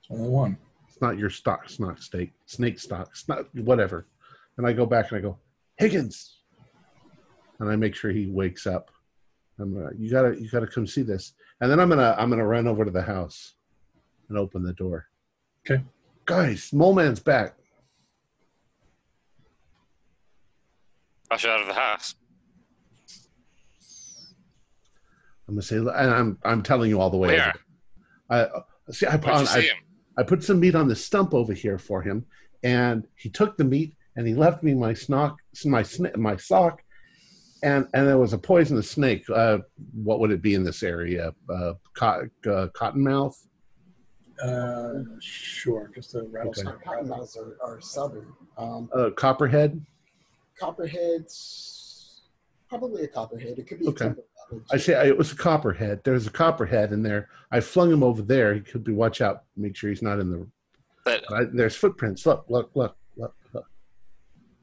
It's 0.00 0.10
only 0.10 0.28
one. 0.30 0.56
It's 0.88 1.00
not 1.00 1.18
your 1.18 1.30
stock, 1.30 1.62
it's 1.64 1.78
not 1.78 2.00
steak, 2.00 2.32
snake 2.46 2.78
stock, 2.78 3.08
it's 3.12 3.28
not 3.28 3.54
whatever. 3.54 4.06
And 4.56 4.66
I 4.66 4.72
go 4.72 4.86
back 4.86 5.10
and 5.10 5.18
I 5.18 5.20
go, 5.20 5.38
Higgins. 5.76 6.37
And 7.60 7.70
I 7.70 7.76
make 7.76 7.94
sure 7.94 8.10
he 8.10 8.26
wakes 8.26 8.66
up. 8.66 8.90
I'm 9.58 9.74
gonna, 9.74 9.90
you 9.96 10.10
gotta, 10.10 10.40
you 10.40 10.48
gotta 10.48 10.66
come 10.66 10.86
see 10.86 11.02
this. 11.02 11.32
And 11.60 11.70
then 11.70 11.80
I'm 11.80 11.88
gonna, 11.88 12.14
I'm 12.18 12.30
gonna 12.30 12.46
run 12.46 12.68
over 12.68 12.84
to 12.84 12.90
the 12.90 13.02
house 13.02 13.54
and 14.28 14.38
open 14.38 14.62
the 14.62 14.72
door. 14.72 15.06
Okay. 15.68 15.82
Guys, 16.24 16.72
Mole 16.72 16.94
Man's 16.94 17.20
back. 17.20 17.56
Rush 21.30 21.44
out 21.44 21.60
of 21.60 21.66
the 21.66 21.74
house. 21.74 22.14
I'm 25.48 25.54
gonna 25.54 25.62
say, 25.62 25.76
and 25.76 25.88
I'm, 25.88 26.38
I'm 26.44 26.62
telling 26.62 26.90
you 26.90 27.00
all 27.00 27.10
the 27.10 27.16
way. 27.16 27.28
Where? 27.28 27.48
over. 27.48 27.58
I 28.30 28.40
uh, 28.40 28.60
see. 28.90 29.06
I, 29.06 29.16
put 29.16 29.26
Where'd 29.26 29.40
you 29.40 29.46
on- 29.48 29.58
I, 29.58 29.60
him? 29.62 29.76
I 30.18 30.22
put 30.22 30.44
some 30.44 30.60
meat 30.60 30.74
on 30.74 30.88
the 30.88 30.96
stump 30.96 31.32
over 31.32 31.54
here 31.54 31.78
for 31.78 32.02
him, 32.02 32.26
and 32.62 33.06
he 33.16 33.30
took 33.30 33.56
the 33.56 33.64
meat 33.64 33.94
and 34.16 34.26
he 34.26 34.34
left 34.34 34.62
me 34.62 34.74
my 34.74 34.92
snock, 34.92 35.36
my 35.64 35.84
my 36.16 36.36
sock, 36.36 36.82
and 37.62 37.86
and 37.94 38.06
there 38.06 38.18
was 38.18 38.32
a 38.32 38.38
poisonous 38.38 38.90
snake. 38.90 39.24
Uh, 39.30 39.58
what 39.94 40.20
would 40.20 40.30
it 40.30 40.42
be 40.42 40.54
in 40.54 40.64
this 40.64 40.82
area? 40.82 41.32
Uh, 41.48 41.74
cot, 41.94 42.20
uh, 42.46 42.68
cottonmouth. 42.74 43.34
Uh, 44.42 45.02
sure. 45.20 45.90
Just 45.94 46.14
a 46.14 46.22
rattlesnake. 46.30 46.74
Cottonmouths 46.86 47.36
are, 47.36 47.56
are 47.62 47.80
southern. 47.80 48.32
Um, 48.56 48.88
Uh, 48.94 49.10
copperhead. 49.10 49.84
copperheads, 50.60 52.20
probably 52.68 53.02
a 53.04 53.08
copperhead. 53.08 53.58
It 53.58 53.66
could 53.66 53.78
be 53.80 53.86
a 53.86 53.90
Okay. 53.90 54.04
timber 54.06 54.22
I 54.72 54.78
say 54.78 54.94
I, 54.94 55.04
it 55.06 55.18
was 55.18 55.30
a 55.32 55.36
copperhead. 55.36 56.00
There's 56.04 56.26
a 56.26 56.30
copperhead 56.30 56.92
in 56.92 57.02
there. 57.02 57.28
I 57.50 57.60
flung 57.60 57.92
him 57.92 58.02
over 58.02 58.22
there. 58.22 58.54
He 58.54 58.60
could 58.60 58.82
be 58.82 58.92
watch 58.92 59.20
out. 59.20 59.42
Make 59.56 59.76
sure 59.76 59.90
he's 59.90 60.00
not 60.02 60.20
in 60.20 60.30
the. 60.30 60.46
But 61.04 61.24
I, 61.32 61.44
there's 61.52 61.76
footprints. 61.76 62.24
Look, 62.24 62.46
look, 62.48 62.70
look, 62.74 62.96
look, 63.16 63.34
look. 63.52 63.66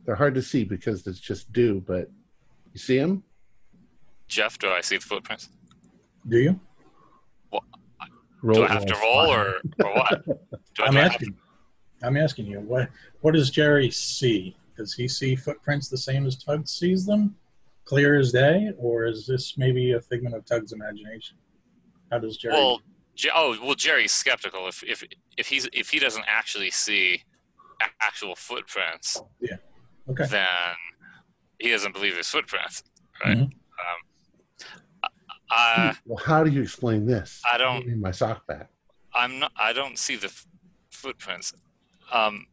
They're 0.05 0.15
hard 0.15 0.34
to 0.36 0.41
see 0.41 0.63
because 0.63 1.05
it's 1.05 1.19
just 1.19 1.53
dew, 1.53 1.84
but 1.86 2.10
you 2.75 2.79
see 2.79 2.97
him. 2.97 3.23
Jeff, 4.27 4.59
do 4.59 4.67
I 4.69 4.81
see 4.81 4.97
the 4.97 5.05
footprints? 5.05 5.49
Do 6.27 6.38
you? 6.38 6.59
Do 8.53 8.63
I 8.63 8.67
have 8.67 8.85
to 8.85 8.95
roll 9.01 9.31
or, 9.31 9.55
or 9.83 9.93
what? 9.95 10.25
Do 10.75 10.83
I, 10.83 10.88
I'm 10.88 10.93
do 10.93 10.99
I 10.99 11.03
have 11.03 11.11
asking. 11.13 11.35
I'm 12.03 12.17
asking 12.17 12.45
you. 12.47 12.59
What 12.59 12.89
What 13.21 13.33
does 13.33 13.49
Jerry 13.49 13.89
see? 13.89 14.55
Does 14.77 14.93
he 14.93 15.07
see 15.07 15.35
footprints 15.35 15.88
the 15.88 15.97
same 15.97 16.27
as 16.27 16.35
Tug 16.35 16.67
sees 16.67 17.05
them, 17.05 17.35
clear 17.85 18.19
as 18.19 18.33
day, 18.33 18.71
or 18.77 19.05
is 19.05 19.25
this 19.25 19.57
maybe 19.57 19.93
a 19.93 20.01
figment 20.01 20.35
of 20.35 20.45
Tug's 20.45 20.73
imagination? 20.73 21.38
How 22.11 22.19
does 22.19 22.38
Jerry? 22.38 22.55
Well, 22.55 22.81
Je- 23.15 23.31
oh, 23.33 23.57
well, 23.63 23.73
Jerry's 23.73 24.11
skeptical. 24.11 24.67
If 24.67 24.83
if 24.83 25.03
if 25.38 25.47
he's 25.47 25.67
if 25.71 25.89
he 25.89 25.99
doesn't 25.99 26.25
actually 26.27 26.71
see 26.71 27.23
a- 27.81 28.03
actual 28.03 28.35
footprints, 28.35 29.19
yeah, 29.39 29.55
okay. 30.09 30.25
then 30.25 30.45
he 31.59 31.69
doesn't 31.69 31.93
believe 31.93 32.15
his 32.17 32.27
footprints, 32.27 32.83
right? 33.23 33.37
Mhm. 33.37 33.43
Um, 33.43 35.09
I, 35.49 35.95
Well, 36.05 36.23
how 36.25 36.43
do 36.43 36.49
you 36.51 36.61
explain 36.61 37.05
this? 37.05 37.41
I 37.49 37.57
don't- 37.57 37.85
Give 37.85 37.97
my 37.97 38.11
sock 38.11 38.45
back. 38.47 38.69
I'm 39.13 39.39
not. 39.39 39.51
I 39.55 39.71
don't 39.73 39.97
see 39.97 40.15
the 40.17 40.27
f- 40.27 40.45
footprints. 40.89 41.53
Um, 42.11 42.47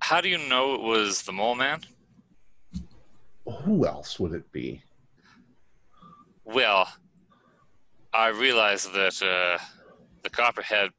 how 0.00 0.20
do 0.20 0.28
you 0.28 0.38
know 0.38 0.74
it 0.74 0.80
was 0.82 1.22
the 1.22 1.32
mole 1.32 1.54
man? 1.54 1.80
Who 3.64 3.86
else 3.86 4.20
would 4.20 4.32
it 4.34 4.50
be? 4.52 4.82
Well, 6.44 6.92
I 8.12 8.28
realize 8.28 8.84
that 8.90 9.20
uh, 9.22 9.58
the 10.22 10.30
copperhead 10.30 10.90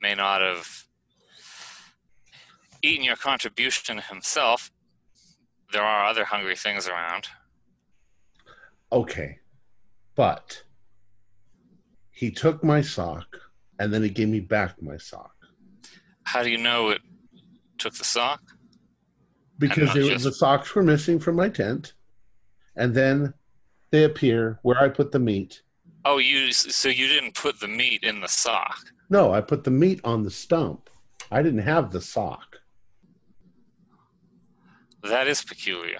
may 0.00 0.14
not 0.14 0.40
have 0.40 0.84
eaten 2.82 3.04
your 3.04 3.16
contribution 3.16 3.98
himself. 3.98 4.70
There 5.74 5.82
are 5.82 6.06
other 6.06 6.24
hungry 6.24 6.54
things 6.54 6.86
around. 6.86 7.26
Okay, 8.92 9.38
but 10.14 10.62
he 12.12 12.30
took 12.30 12.62
my 12.62 12.80
sock 12.80 13.26
and 13.80 13.92
then 13.92 14.04
he 14.04 14.08
gave 14.08 14.28
me 14.28 14.38
back 14.38 14.80
my 14.80 14.96
sock 14.96 15.34
How 16.22 16.44
do 16.44 16.50
you 16.50 16.58
know 16.58 16.90
it 16.90 17.00
took 17.76 17.94
the 17.94 18.04
sock? 18.04 18.40
because 19.58 19.92
they, 19.94 20.08
just- 20.08 20.22
the 20.24 20.32
socks 20.32 20.72
were 20.76 20.82
missing 20.84 21.18
from 21.18 21.34
my 21.34 21.48
tent, 21.48 21.94
and 22.76 22.94
then 22.94 23.34
they 23.90 24.04
appear 24.04 24.60
where 24.62 24.78
I 24.78 24.88
put 24.88 25.10
the 25.10 25.18
meat. 25.18 25.62
Oh, 26.04 26.18
you 26.18 26.52
so 26.52 26.88
you 26.88 27.08
didn't 27.08 27.34
put 27.34 27.58
the 27.58 27.68
meat 27.68 28.04
in 28.04 28.20
the 28.20 28.28
sock. 28.28 28.78
No, 29.10 29.32
I 29.34 29.40
put 29.40 29.64
the 29.64 29.70
meat 29.72 30.00
on 30.04 30.22
the 30.22 30.30
stump. 30.30 30.88
I 31.32 31.42
didn't 31.42 31.60
have 31.62 31.90
the 31.90 32.00
sock. 32.00 32.53
That 35.04 35.28
is 35.28 35.42
peculiar. 35.44 35.98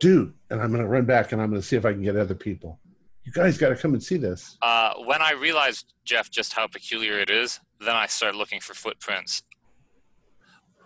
Dude, 0.00 0.32
and 0.50 0.60
I'm 0.60 0.70
going 0.70 0.82
to 0.82 0.88
run 0.88 1.04
back 1.04 1.32
and 1.32 1.40
I'm 1.40 1.50
going 1.50 1.60
to 1.60 1.66
see 1.66 1.76
if 1.76 1.84
I 1.84 1.92
can 1.92 2.02
get 2.02 2.16
other 2.16 2.34
people. 2.34 2.80
You 3.24 3.32
guys 3.32 3.58
got 3.58 3.68
to 3.68 3.76
come 3.76 3.94
and 3.94 4.02
see 4.02 4.16
this. 4.16 4.56
Uh, 4.62 4.94
when 5.04 5.20
I 5.22 5.32
realized, 5.32 5.92
Jeff, 6.04 6.30
just 6.30 6.54
how 6.54 6.66
peculiar 6.66 7.18
it 7.18 7.30
is, 7.30 7.60
then 7.80 7.94
I 7.94 8.06
started 8.06 8.36
looking 8.38 8.60
for 8.60 8.74
footprints. 8.74 9.42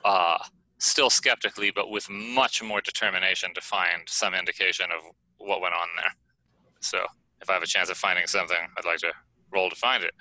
Uh, 0.05 0.39
still 0.79 1.09
skeptically, 1.09 1.71
but 1.71 1.91
with 1.91 2.11
much 2.11 2.63
more 2.63 2.81
determination 2.81 3.55
to 3.55 3.61
find 3.61 4.03
some 4.07 4.35
indication 4.35 4.87
of 4.87 5.05
what 5.39 5.61
went 5.61 5.75
on 5.75 5.87
there. 5.97 6.13
So, 6.81 6.99
if 7.41 7.49
I 7.49 7.53
have 7.53 7.63
a 7.63 7.67
chance 7.67 7.89
of 7.91 7.97
finding 7.97 8.27
something, 8.27 8.57
I'd 8.77 8.85
like 8.85 8.99
to 8.99 9.13
roll 9.53 9.71
to 9.71 9.77
find 9.77 10.03
it, 10.03 10.13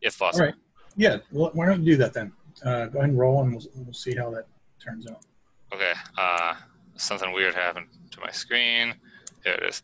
if 0.00 0.18
possible. 0.18 0.46
All 0.46 0.50
right. 0.50 0.54
Yeah. 0.96 1.18
Well, 1.30 1.50
why 1.52 1.66
don't 1.66 1.84
you 1.84 1.92
do 1.92 1.96
that 1.98 2.14
then? 2.14 2.32
Uh, 2.64 2.86
go 2.86 2.98
ahead 2.98 3.10
and 3.10 3.18
roll, 3.18 3.42
and 3.42 3.52
we'll, 3.52 3.64
we'll 3.76 3.92
see 3.92 4.14
how 4.14 4.30
that 4.30 4.46
turns 4.84 5.06
out. 5.06 5.24
Okay. 5.72 5.92
Uh, 6.16 6.54
something 6.96 7.32
weird 7.32 7.54
happened 7.54 7.86
to 8.10 8.20
my 8.20 8.30
screen. 8.30 8.94
There 9.44 9.54
it 9.54 9.62
is. 9.62 9.82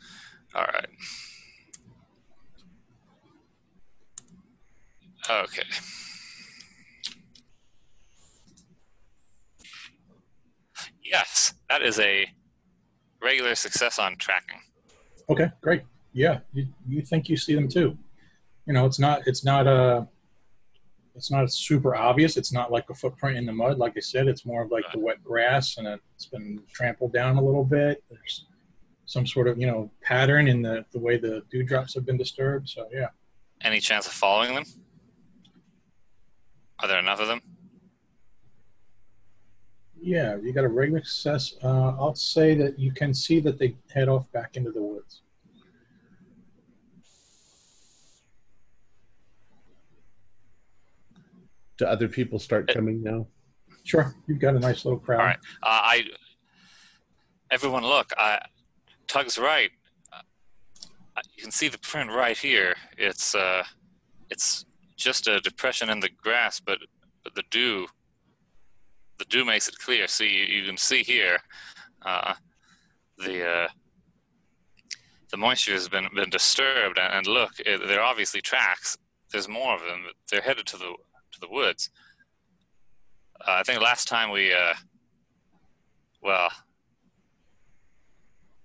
All 0.54 0.62
right. 0.62 0.88
Okay. 5.30 5.62
Yes, 11.02 11.54
that 11.68 11.82
is 11.82 11.98
a 11.98 12.26
regular 13.22 13.54
success 13.54 13.98
on 13.98 14.16
tracking. 14.16 14.60
Okay. 15.28 15.50
Great. 15.60 15.82
Yeah. 16.12 16.40
You 16.52 16.66
you 16.86 17.02
think 17.02 17.28
you 17.28 17.36
see 17.36 17.54
them 17.54 17.68
too? 17.68 17.96
You 18.66 18.72
know, 18.74 18.86
it's 18.86 18.98
not 18.98 19.22
it's 19.26 19.44
not 19.44 19.66
a 19.66 20.08
it's 21.14 21.30
not 21.30 21.50
super 21.52 21.94
obvious. 21.94 22.36
It's 22.36 22.52
not 22.52 22.72
like 22.72 22.90
a 22.90 22.94
footprint 22.94 23.38
in 23.38 23.46
the 23.46 23.52
mud. 23.52 23.78
Like 23.78 23.94
I 23.96 24.00
said, 24.00 24.26
it's 24.26 24.44
more 24.44 24.62
of 24.62 24.70
like 24.70 24.84
the 24.92 24.98
wet 24.98 25.22
grass, 25.22 25.76
and 25.76 25.86
it's 25.86 26.26
been 26.26 26.60
trampled 26.72 27.12
down 27.12 27.36
a 27.36 27.42
little 27.42 27.64
bit. 27.64 28.02
There's 28.10 28.46
some 29.06 29.26
sort 29.26 29.48
of 29.48 29.58
you 29.58 29.66
know 29.66 29.90
pattern 30.02 30.48
in 30.48 30.62
the 30.62 30.84
the 30.92 30.98
way 30.98 31.16
the 31.16 31.42
dewdrops 31.50 31.94
have 31.94 32.04
been 32.04 32.16
disturbed. 32.16 32.68
So 32.68 32.88
yeah. 32.92 33.08
Any 33.60 33.80
chance 33.80 34.06
of 34.06 34.12
following 34.12 34.54
them? 34.54 34.64
Are 36.80 36.88
there 36.88 36.98
enough 36.98 37.20
of 37.20 37.28
them? 37.28 37.40
Yeah, 39.98 40.36
you 40.36 40.52
got 40.52 40.64
a 40.64 40.68
regular 40.68 41.02
success. 41.02 41.54
Uh, 41.62 41.96
I'll 41.98 42.14
say 42.14 42.54
that 42.56 42.78
you 42.78 42.92
can 42.92 43.14
see 43.14 43.40
that 43.40 43.58
they 43.58 43.76
head 43.90 44.08
off 44.08 44.30
back 44.32 44.56
into 44.56 44.70
the 44.70 44.82
woods. 44.82 45.22
Do 51.78 51.86
other 51.86 52.08
people 52.08 52.38
start 52.38 52.70
Uh, 52.70 52.74
coming 52.74 53.02
now? 53.02 53.26
Sure, 53.84 54.14
you've 54.26 54.38
got 54.38 54.54
a 54.56 54.60
nice 54.60 54.84
little 54.84 54.98
crowd. 54.98 55.20
All 55.20 55.26
right. 55.26 55.38
Uh, 55.62 55.80
I. 55.82 56.04
Everyone, 57.50 57.84
look. 57.84 58.12
I, 58.16 58.40
Tug's 59.06 59.38
right. 59.38 59.70
Uh, 60.12 61.20
you 61.36 61.42
can 61.42 61.52
see 61.52 61.68
the 61.68 61.78
print 61.78 62.10
right 62.10 62.36
here. 62.36 62.74
It's 62.96 63.34
uh, 63.34 63.64
it's 64.30 64.64
just 64.96 65.26
a 65.26 65.40
depression 65.40 65.90
in 65.90 66.00
the 66.00 66.08
grass, 66.08 66.60
but, 66.60 66.78
but 67.22 67.34
the 67.34 67.44
dew. 67.50 67.86
The 69.18 69.24
dew 69.26 69.44
makes 69.44 69.68
it 69.68 69.78
clear. 69.78 70.06
See, 70.08 70.28
you, 70.28 70.44
you 70.44 70.66
can 70.66 70.76
see 70.76 71.02
here, 71.02 71.38
uh, 72.04 72.34
the 73.18 73.46
uh, 73.46 73.68
the 75.30 75.36
moisture 75.36 75.72
has 75.72 75.88
been 75.88 76.08
been 76.14 76.30
disturbed, 76.30 76.98
and, 76.98 77.12
and 77.14 77.26
look, 77.26 77.52
it, 77.60 77.86
there 77.86 78.00
are 78.00 78.10
obviously 78.10 78.40
tracks. 78.40 78.96
There's 79.30 79.48
more 79.48 79.74
of 79.74 79.82
them. 79.82 80.04
They're 80.30 80.40
headed 80.40 80.66
to 80.66 80.76
the 80.76 80.94
to 81.34 81.40
the 81.40 81.48
woods. 81.48 81.90
Uh, 83.40 83.52
I 83.52 83.62
think 83.62 83.80
last 83.80 84.08
time 84.08 84.30
we, 84.30 84.52
uh, 84.52 84.74
well, 86.22 86.50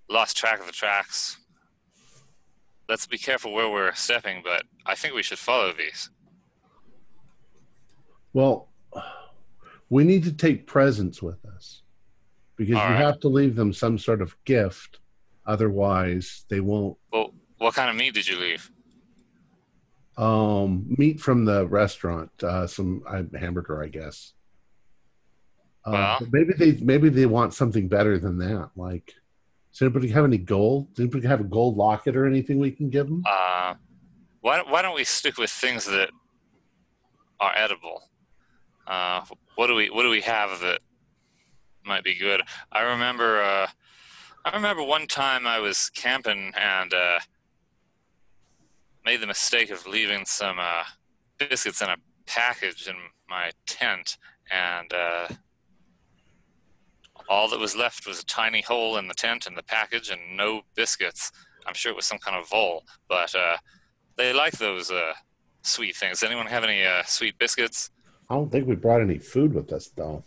lost 0.08 0.36
track 0.36 0.60
of 0.60 0.66
the 0.66 0.72
tracks. 0.72 1.38
Let's 2.88 3.06
be 3.06 3.18
careful 3.18 3.52
where 3.52 3.70
we're 3.70 3.94
stepping, 3.94 4.42
but 4.42 4.64
I 4.84 4.94
think 4.94 5.14
we 5.14 5.22
should 5.22 5.38
follow 5.38 5.72
these. 5.72 6.10
Well, 8.32 8.68
we 9.88 10.04
need 10.04 10.24
to 10.24 10.32
take 10.32 10.66
presents 10.66 11.22
with 11.22 11.44
us 11.44 11.82
because 12.56 12.76
All 12.76 12.88
you 12.88 12.94
right. 12.94 13.00
have 13.04 13.20
to 13.20 13.28
leave 13.28 13.56
them 13.56 13.72
some 13.72 13.98
sort 13.98 14.22
of 14.22 14.36
gift. 14.44 14.98
Otherwise, 15.46 16.44
they 16.48 16.60
won't. 16.60 16.96
Well, 17.12 17.32
what 17.58 17.74
kind 17.74 17.90
of 17.90 17.96
meat 17.96 18.14
did 18.14 18.28
you 18.28 18.38
leave? 18.38 18.70
Um, 20.20 20.84
meat 20.98 21.18
from 21.18 21.46
the 21.46 21.66
restaurant, 21.66 22.30
uh, 22.42 22.66
some 22.66 23.02
uh, 23.08 23.22
hamburger, 23.38 23.82
I 23.82 23.88
guess. 23.88 24.34
Uh, 25.82 26.20
maybe 26.30 26.52
they 26.52 26.72
maybe 26.72 27.08
they 27.08 27.24
want 27.24 27.54
something 27.54 27.88
better 27.88 28.18
than 28.18 28.36
that. 28.36 28.68
Like, 28.76 29.14
does 29.72 29.80
anybody 29.80 30.08
have 30.08 30.26
any 30.26 30.36
gold? 30.36 30.92
Does 30.92 31.04
anybody 31.04 31.26
have 31.26 31.40
a 31.40 31.44
gold 31.44 31.78
locket 31.78 32.16
or 32.16 32.26
anything 32.26 32.58
we 32.58 32.70
can 32.70 32.90
give 32.90 33.06
them? 33.06 33.22
Uh, 33.26 33.74
why, 34.42 34.62
why 34.68 34.82
don't 34.82 34.94
we 34.94 35.04
stick 35.04 35.38
with 35.38 35.50
things 35.50 35.86
that 35.86 36.10
are 37.40 37.52
edible? 37.56 38.02
Uh, 38.86 39.24
what 39.54 39.68
do 39.68 39.74
we 39.74 39.88
what 39.88 40.02
do 40.02 40.10
we 40.10 40.20
have 40.20 40.60
that 40.60 40.80
might 41.84 42.04
be 42.04 42.14
good? 42.14 42.42
I 42.72 42.82
remember 42.82 43.40
uh, 43.40 43.68
I 44.44 44.54
remember 44.54 44.82
one 44.82 45.06
time 45.06 45.46
I 45.46 45.60
was 45.60 45.88
camping 45.90 46.52
and 46.58 46.92
uh, 46.92 47.20
made 49.10 49.20
the 49.20 49.26
mistake 49.26 49.70
of 49.70 49.84
leaving 49.88 50.24
some 50.24 50.56
uh, 50.60 50.84
biscuits 51.36 51.82
in 51.82 51.88
a 51.88 51.96
package 52.26 52.86
in 52.86 52.94
my 53.28 53.50
tent, 53.66 54.16
and 54.52 54.92
uh, 54.92 55.26
all 57.28 57.48
that 57.48 57.58
was 57.58 57.74
left 57.74 58.06
was 58.06 58.20
a 58.20 58.24
tiny 58.24 58.60
hole 58.60 58.98
in 58.98 59.08
the 59.08 59.14
tent 59.14 59.48
and 59.48 59.56
the 59.58 59.64
package, 59.64 60.10
and 60.10 60.20
no 60.36 60.62
biscuits. 60.76 61.32
I'm 61.66 61.74
sure 61.74 61.90
it 61.90 61.96
was 61.96 62.06
some 62.06 62.18
kind 62.18 62.36
of 62.40 62.48
vole, 62.48 62.84
but 63.08 63.34
uh, 63.34 63.56
they 64.16 64.32
like 64.32 64.56
those 64.58 64.92
uh, 64.92 65.14
sweet 65.62 65.96
things. 65.96 66.22
Anyone 66.22 66.46
have 66.46 66.62
any 66.62 66.84
uh, 66.84 67.02
sweet 67.04 67.36
biscuits? 67.36 67.90
I 68.28 68.36
don't 68.36 68.52
think 68.52 68.68
we 68.68 68.76
brought 68.76 69.00
any 69.00 69.18
food 69.18 69.54
with 69.54 69.72
us 69.72 69.88
though. 69.88 70.22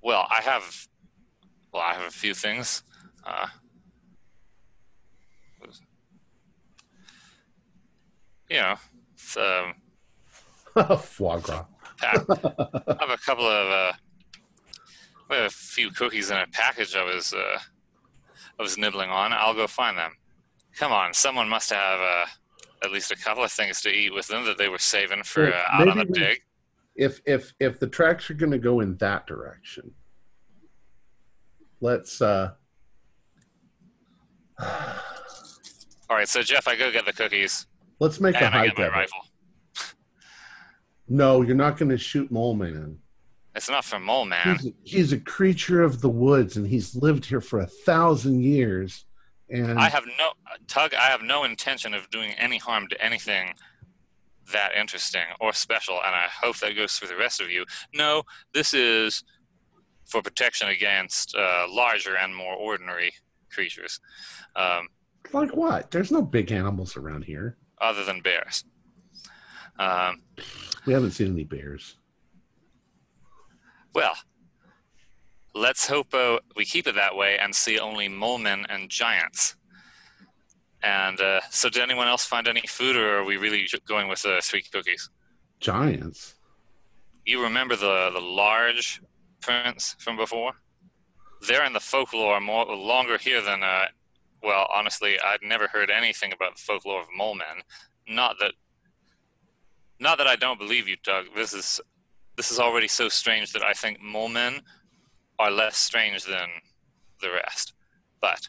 Well, 0.00 0.26
I 0.30 0.40
have. 0.40 0.88
Well, 1.70 1.82
I 1.82 1.92
have 1.92 2.08
a 2.08 2.10
few 2.10 2.32
things. 2.32 2.82
Uh, 3.26 3.48
you 8.50 8.56
know, 8.56 8.74
it's, 9.14 9.36
um, 10.86 10.98
Foie 10.98 11.38
gras. 11.38 11.64
pack. 11.98 12.16
I 12.28 12.96
have 13.00 13.10
a 13.10 13.16
couple 13.24 13.46
of. 13.46 13.68
Uh, 13.68 13.92
I 15.30 15.34
have 15.36 15.44
a 15.46 15.50
few 15.50 15.90
cookies 15.90 16.30
in 16.30 16.36
a 16.36 16.46
package. 16.52 16.94
I 16.94 17.02
was. 17.04 17.32
Uh, 17.32 17.58
I 18.58 18.62
was 18.62 18.78
nibbling 18.78 19.10
on. 19.10 19.32
I'll 19.32 19.54
go 19.54 19.66
find 19.66 19.96
them. 19.98 20.12
Come 20.76 20.92
on, 20.92 21.12
someone 21.14 21.48
must 21.48 21.70
have 21.70 22.00
uh, 22.00 22.26
at 22.84 22.90
least 22.92 23.10
a 23.10 23.16
couple 23.16 23.42
of 23.42 23.50
things 23.50 23.80
to 23.82 23.88
eat 23.90 24.12
with 24.14 24.28
them 24.28 24.44
that 24.44 24.58
they 24.58 24.68
were 24.68 24.78
saving 24.78 25.22
for 25.24 25.52
uh, 25.52 25.62
out 25.72 25.88
on 25.88 25.98
the 25.98 26.04
we- 26.04 26.18
dig. 26.18 26.40
If 26.94 27.20
if 27.26 27.52
if 27.60 27.78
the 27.80 27.86
tracks 27.86 28.30
are 28.30 28.34
going 28.34 28.52
to 28.52 28.58
go 28.58 28.80
in 28.80 28.96
that 28.98 29.26
direction, 29.26 29.90
let's. 31.80 32.20
uh 32.22 32.52
All 36.08 36.16
right, 36.16 36.28
so 36.28 36.40
Jeff, 36.42 36.68
I 36.68 36.76
go 36.76 36.90
get 36.92 37.04
the 37.04 37.12
cookies 37.12 37.66
Let's 37.98 38.20
make 38.20 38.34
a 38.36 38.50
hike 38.50 38.78
of 38.78 38.92
it. 38.94 39.10
No, 41.08 41.42
you're 41.42 41.56
not 41.56 41.78
going 41.78 41.90
to 41.90 41.98
shoot 41.98 42.30
Mole 42.30 42.54
Man. 42.54 42.98
It's 43.54 43.70
not 43.70 43.84
for 43.84 43.98
Mole 43.98 44.26
Man. 44.26 44.58
He's, 44.60 44.72
he's 44.82 45.12
a 45.12 45.18
creature 45.18 45.82
of 45.82 46.00
the 46.00 46.10
woods, 46.10 46.56
and 46.56 46.66
he's 46.66 46.94
lived 46.94 47.24
here 47.24 47.40
for 47.40 47.60
a 47.60 47.66
thousand 47.66 48.42
years. 48.42 49.06
And 49.48 49.78
I 49.78 49.88
have 49.88 50.04
no 50.18 50.32
Tug. 50.66 50.92
I 50.94 51.06
have 51.06 51.22
no 51.22 51.44
intention 51.44 51.94
of 51.94 52.10
doing 52.10 52.32
any 52.32 52.58
harm 52.58 52.88
to 52.88 53.02
anything 53.02 53.54
that 54.52 54.72
interesting 54.74 55.22
or 55.40 55.52
special, 55.52 55.96
and 56.04 56.14
I 56.14 56.26
hope 56.42 56.58
that 56.58 56.74
goes 56.76 56.98
for 56.98 57.06
the 57.06 57.16
rest 57.16 57.40
of 57.40 57.50
you. 57.50 57.64
No, 57.94 58.24
this 58.52 58.74
is 58.74 59.22
for 60.04 60.22
protection 60.22 60.68
against 60.68 61.34
uh, 61.36 61.66
larger 61.68 62.16
and 62.16 62.34
more 62.34 62.54
ordinary 62.54 63.12
creatures, 63.50 64.00
um, 64.54 64.88
like 65.32 65.56
what? 65.56 65.90
There's 65.90 66.12
no 66.12 66.22
big 66.22 66.52
animals 66.52 66.96
around 66.96 67.24
here. 67.24 67.56
Other 67.80 68.04
than 68.04 68.20
bears. 68.20 68.64
Um, 69.78 70.22
We 70.86 70.92
haven't 70.92 71.10
seen 71.12 71.32
any 71.32 71.44
bears. 71.44 71.96
well, 73.94 74.16
let's 75.54 75.86
hope 75.86 76.12
uh, 76.14 76.38
we 76.56 76.64
keep 76.64 76.86
it 76.86 76.94
that 76.94 77.16
way 77.16 77.38
and 77.38 77.54
see 77.54 77.78
only 77.78 78.08
molemen 78.08 78.64
and 78.68 78.90
giants. 78.90 79.56
And 80.82 81.20
uh, 81.20 81.40
so, 81.50 81.68
did 81.68 81.82
anyone 81.82 82.06
else 82.06 82.24
find 82.24 82.46
any 82.46 82.62
food, 82.66 82.96
or 82.96 83.18
are 83.18 83.24
we 83.24 83.36
really 83.38 83.66
going 83.88 84.08
with 84.08 84.24
uh, 84.24 84.40
three 84.42 84.62
cookies? 84.62 85.08
Giants. 85.60 86.34
You 87.24 87.42
remember 87.42 87.74
the 87.76 88.10
the 88.12 88.20
large 88.20 89.00
prints 89.40 89.96
from 89.98 90.16
before? 90.16 90.52
They're 91.46 91.64
in 91.64 91.72
the 91.72 91.80
folklore 91.80 92.40
more 92.40 92.66
longer 92.66 93.18
here 93.18 93.40
than. 93.42 93.62
Well, 94.42 94.66
honestly, 94.74 95.16
I'd 95.20 95.42
never 95.42 95.68
heard 95.68 95.90
anything 95.90 96.32
about 96.32 96.56
the 96.56 96.62
folklore 96.62 97.00
of 97.00 97.08
mole 97.16 97.34
men. 97.34 97.62
Not 98.08 98.36
that. 98.40 98.52
Not 99.98 100.18
that 100.18 100.26
I 100.26 100.36
don't 100.36 100.58
believe 100.58 100.86
you, 100.88 100.96
Tug. 100.96 101.26
This 101.34 101.52
is 101.52 101.80
this 102.36 102.50
is 102.50 102.58
already 102.60 102.88
so 102.88 103.08
strange 103.08 103.52
that 103.52 103.62
I 103.62 103.72
think 103.72 104.00
mole 104.00 104.28
men 104.28 104.60
are 105.38 105.50
less 105.50 105.76
strange 105.78 106.24
than 106.24 106.48
the 107.20 107.30
rest. 107.30 107.72
But 108.20 108.48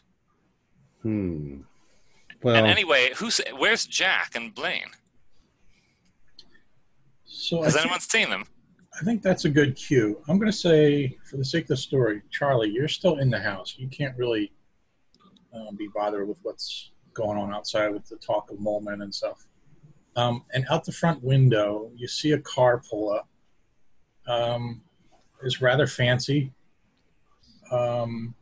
Hmm. 1.02 1.60
Well, 2.42 2.54
and 2.56 2.66
anyway, 2.66 3.10
who's 3.16 3.40
where's 3.56 3.86
Jack 3.86 4.32
and 4.34 4.54
Blaine? 4.54 4.90
So 7.24 7.60
I 7.60 7.64
Has 7.64 7.74
think, 7.74 7.84
anyone 7.86 8.00
seen 8.00 8.30
them? 8.30 8.44
I 9.00 9.04
think 9.04 9.22
that's 9.22 9.44
a 9.44 9.50
good 9.50 9.76
cue. 9.76 10.20
I'm 10.28 10.38
going 10.38 10.50
to 10.50 10.56
say, 10.56 11.16
for 11.24 11.36
the 11.36 11.44
sake 11.44 11.64
of 11.64 11.68
the 11.68 11.76
story, 11.76 12.22
Charlie, 12.30 12.70
you're 12.70 12.88
still 12.88 13.18
in 13.18 13.30
the 13.30 13.38
house. 13.40 13.76
You 13.78 13.88
can't 13.88 14.16
really 14.16 14.52
um, 15.52 15.76
be 15.76 15.88
bothered 15.94 16.28
with 16.28 16.38
what's 16.42 16.90
going 17.14 17.38
on 17.38 17.54
outside 17.54 17.88
with 17.88 18.06
the 18.08 18.16
talk 18.16 18.50
of 18.50 18.60
mole 18.60 18.80
men 18.80 19.02
and 19.02 19.14
stuff. 19.14 19.46
Um, 20.16 20.44
and 20.52 20.64
out 20.70 20.84
the 20.84 20.92
front 20.92 21.22
window, 21.22 21.90
you 21.96 22.08
see 22.08 22.32
a 22.32 22.38
car 22.38 22.82
pull 22.88 23.10
up. 23.10 23.28
Um, 24.26 24.82
it's 25.42 25.62
rather 25.62 25.86
fancy. 25.86 26.52
Um, 27.70 28.34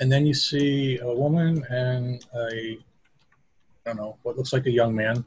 and 0.00 0.10
then 0.10 0.26
you 0.26 0.34
see 0.34 0.98
a 0.98 1.12
woman 1.12 1.64
and 1.70 2.24
a, 2.34 2.78
I 2.78 2.78
don't 3.84 3.96
know, 3.96 4.18
what 4.22 4.36
looks 4.36 4.52
like 4.52 4.66
a 4.66 4.70
young 4.70 4.94
man 4.94 5.24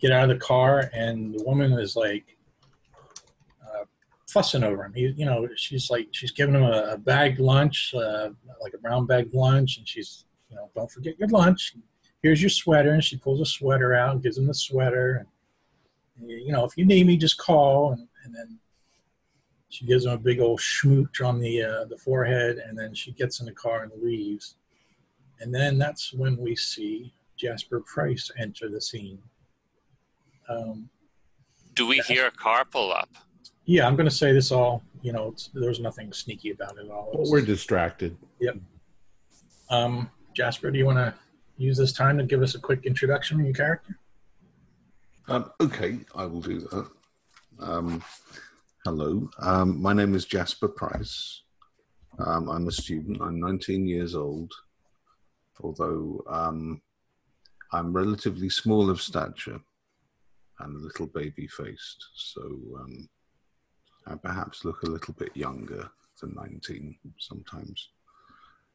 get 0.00 0.12
out 0.12 0.30
of 0.30 0.38
the 0.38 0.44
car, 0.44 0.90
and 0.92 1.34
the 1.34 1.42
woman 1.44 1.72
is 1.72 1.96
like 1.96 2.35
fussing 4.36 4.64
over 4.64 4.84
him. 4.84 4.92
He, 4.92 5.14
you 5.16 5.24
know, 5.24 5.48
she's 5.56 5.90
like, 5.90 6.08
she's 6.10 6.30
giving 6.30 6.54
him 6.54 6.62
a, 6.62 6.90
a 6.92 6.98
bagged 6.98 7.40
lunch, 7.40 7.94
uh, 7.94 8.28
like 8.60 8.74
a 8.74 8.78
brown 8.78 9.06
bag 9.06 9.32
lunch, 9.32 9.78
and 9.78 9.88
she's, 9.88 10.26
you 10.50 10.56
know, 10.56 10.70
don't 10.74 10.90
forget 10.90 11.18
your 11.18 11.28
lunch. 11.28 11.74
Here's 12.22 12.42
your 12.42 12.50
sweater, 12.50 12.92
and 12.92 13.02
she 13.02 13.16
pulls 13.16 13.40
a 13.40 13.46
sweater 13.46 13.94
out, 13.94 14.12
and 14.12 14.22
gives 14.22 14.36
him 14.36 14.46
the 14.46 14.54
sweater, 14.54 15.26
and 16.18 16.30
you 16.30 16.52
know, 16.52 16.64
if 16.64 16.76
you 16.76 16.84
need 16.84 17.06
me, 17.06 17.16
just 17.16 17.38
call, 17.38 17.92
and, 17.92 18.08
and 18.24 18.34
then 18.34 18.58
she 19.68 19.86
gives 19.86 20.04
him 20.04 20.12
a 20.12 20.18
big 20.18 20.40
old 20.40 20.60
schmooch 20.60 21.26
on 21.26 21.38
the 21.38 21.62
uh, 21.62 21.84
the 21.86 21.96
forehead, 21.96 22.58
and 22.58 22.78
then 22.78 22.94
she 22.94 23.12
gets 23.12 23.40
in 23.40 23.46
the 23.46 23.52
car 23.52 23.84
and 23.84 23.92
leaves. 24.02 24.56
And 25.40 25.54
then 25.54 25.78
that's 25.78 26.12
when 26.12 26.36
we 26.36 26.56
see 26.56 27.12
Jasper 27.36 27.80
Price 27.80 28.30
enter 28.38 28.68
the 28.68 28.80
scene. 28.80 29.18
Um, 30.48 30.88
Do 31.74 31.86
we 31.86 31.98
hear 31.98 32.26
a 32.26 32.30
car 32.30 32.64
pull 32.64 32.92
up? 32.92 33.10
Yeah, 33.66 33.86
I'm 33.86 33.96
going 33.96 34.08
to 34.08 34.14
say 34.14 34.32
this 34.32 34.50
all. 34.52 34.82
You 35.02 35.12
know, 35.12 35.28
it's, 35.28 35.50
there's 35.52 35.80
nothing 35.80 36.12
sneaky 36.12 36.50
about 36.50 36.78
it 36.78 36.86
at 36.86 36.90
all. 36.90 37.10
It's- 37.12 37.30
we're 37.30 37.42
distracted. 37.42 38.16
um, 39.70 40.10
Jasper, 40.34 40.70
do 40.70 40.78
you 40.78 40.86
want 40.86 40.98
to 40.98 41.14
use 41.56 41.76
this 41.76 41.92
time 41.92 42.18
to 42.18 42.24
give 42.24 42.42
us 42.42 42.54
a 42.54 42.60
quick 42.60 42.84
introduction 42.86 43.40
of 43.40 43.46
your 43.46 43.54
character? 43.54 43.98
Um, 45.28 45.50
okay, 45.60 45.98
I 46.14 46.24
will 46.26 46.40
do 46.40 46.60
that. 46.60 46.88
Um, 47.58 48.02
hello, 48.84 49.28
um, 49.40 49.80
my 49.82 49.92
name 49.92 50.14
is 50.14 50.24
Jasper 50.24 50.68
Price. 50.68 51.42
Um, 52.18 52.48
I'm 52.48 52.68
a 52.68 52.72
student. 52.72 53.20
I'm 53.20 53.40
19 53.40 53.88
years 53.88 54.14
old, 54.14 54.52
although 55.60 56.22
um, 56.28 56.80
I'm 57.72 57.92
relatively 57.92 58.48
small 58.50 58.88
of 58.88 59.00
stature 59.02 59.60
and 60.60 60.76
a 60.76 60.84
little 60.84 61.06
baby 61.08 61.48
faced, 61.48 62.06
so 62.14 62.40
perhaps 64.14 64.64
look 64.64 64.82
a 64.82 64.90
little 64.90 65.14
bit 65.14 65.36
younger 65.36 65.90
than 66.20 66.34
19 66.34 66.96
sometimes. 67.18 67.90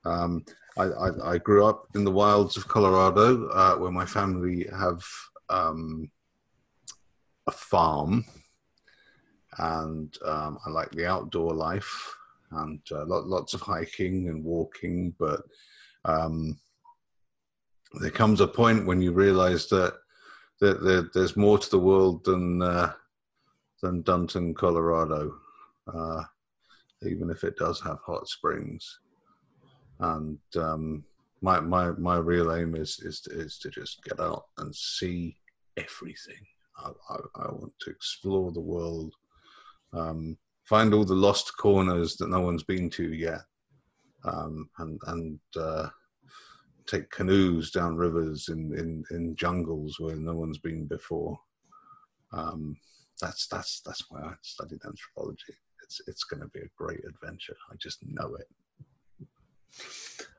Um, 0.04 0.44
I, 0.78 0.84
I, 0.84 1.32
I 1.34 1.38
grew 1.38 1.66
up 1.66 1.88
in 1.96 2.04
the 2.04 2.12
wilds 2.12 2.58
of 2.58 2.68
Colorado, 2.68 3.48
uh, 3.50 3.76
where 3.76 3.92
my 3.92 4.06
family 4.06 4.68
have 4.78 5.04
um, 5.50 6.10
a 7.48 7.52
farm, 7.52 8.26
and 9.58 10.16
um, 10.26 10.58
I 10.66 10.70
like 10.70 10.92
the 10.92 11.06
outdoor 11.06 11.54
life 11.54 12.16
and 12.52 12.80
uh, 12.92 13.06
lot, 13.06 13.28
lots 13.28 13.54
of 13.54 13.62
hiking 13.62 14.30
and 14.30 14.44
walking. 14.44 15.14
But 15.20 15.42
um, 16.06 16.60
there 18.00 18.12
comes 18.12 18.42
a 18.42 18.48
point 18.48 18.86
when 18.86 19.02
you 19.02 19.12
realize 19.12 19.68
that 19.68 19.96
that, 20.62 20.82
that 20.82 21.12
there's 21.14 21.36
more 21.36 21.58
to 21.58 21.70
the 21.70 21.80
world 21.80 22.24
than 22.24 22.62
uh, 22.62 22.94
than 23.82 24.02
Dunton, 24.02 24.54
Colorado, 24.54 25.36
uh, 25.94 26.24
even 27.04 27.30
if 27.30 27.44
it 27.44 27.58
does 27.58 27.82
have 27.82 28.00
hot 28.06 28.28
springs. 28.28 29.00
And 30.00 30.40
um, 30.56 31.04
my 31.42 31.60
my 31.60 31.92
my 31.92 32.18
real 32.18 32.54
aim 32.54 32.76
is 32.76 33.00
is 33.00 33.26
is 33.28 33.58
to 33.60 33.70
just 33.70 34.04
get 34.04 34.20
out 34.20 34.46
and 34.58 34.76
see 34.76 35.38
everything. 35.78 36.46
I, 36.78 36.90
I, 37.10 37.16
I 37.36 37.52
want 37.52 37.74
to 37.82 37.90
explore 37.92 38.52
the 38.52 38.60
world, 38.60 39.14
um, 39.94 40.38
find 40.66 40.94
all 40.94 41.06
the 41.06 41.14
lost 41.14 41.58
corners 41.58 42.16
that 42.18 42.30
no 42.30 42.42
one's 42.42 42.64
been 42.64 42.90
to 42.92 43.14
yet, 43.14 43.42
um, 44.24 44.70
and 44.80 45.00
and 45.08 45.40
uh, 45.56 45.90
take 46.88 47.10
canoes 47.10 47.72
down 47.72 47.96
rivers 47.96 48.50
in, 48.50 48.74
in, 48.78 49.04
in 49.12 49.36
jungles 49.36 50.00
where 50.00 50.16
no 50.16 50.36
one's 50.36 50.58
been 50.58 50.86
before. 50.86 51.40
Um, 52.34 52.78
that's 53.22 53.48
that's 53.48 53.82
that's 53.86 54.04
why 54.10 54.22
I 54.22 54.34
studied 54.42 54.82
anthropology. 54.86 55.54
It's 55.84 56.02
it's 56.08 56.26
going 56.26 56.42
to 56.42 56.50
be 56.50 56.60
a 56.60 56.70
great 56.78 57.02
adventure. 57.08 57.56
I 57.72 57.76
just 57.78 58.00
know 58.06 58.36
it. 58.36 58.48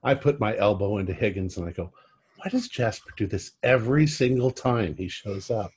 I 0.02 0.14
put 0.14 0.40
my 0.40 0.56
elbow 0.58 0.98
into 0.98 1.14
Higgins 1.14 1.56
and 1.56 1.66
I 1.66 1.72
go, 1.72 1.92
"Why 2.36 2.50
does 2.50 2.68
Jasper 2.68 3.10
do 3.16 3.26
this 3.26 3.52
every 3.62 4.06
single 4.06 4.50
time 4.50 4.94
he 4.96 5.08
shows 5.08 5.50
up?" 5.50 5.70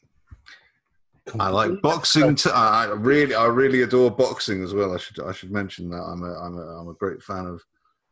I 1.39 1.49
like 1.49 1.81
boxing. 1.81 2.35
T- 2.35 2.51
I 2.51 2.85
really, 2.85 3.33
I 3.33 3.45
really 3.45 3.81
adore 3.81 4.11
boxing 4.11 4.63
as 4.63 4.73
well. 4.73 4.93
I 4.93 4.97
should, 4.97 5.19
I 5.21 5.31
should 5.31 5.51
mention 5.51 5.89
that 5.89 6.01
I'm 6.01 6.23
a, 6.23 6.33
I'm 6.39 6.57
a, 6.57 6.81
I'm 6.81 6.87
a 6.89 6.93
great 6.93 7.21
fan 7.23 7.47
of, 7.47 7.61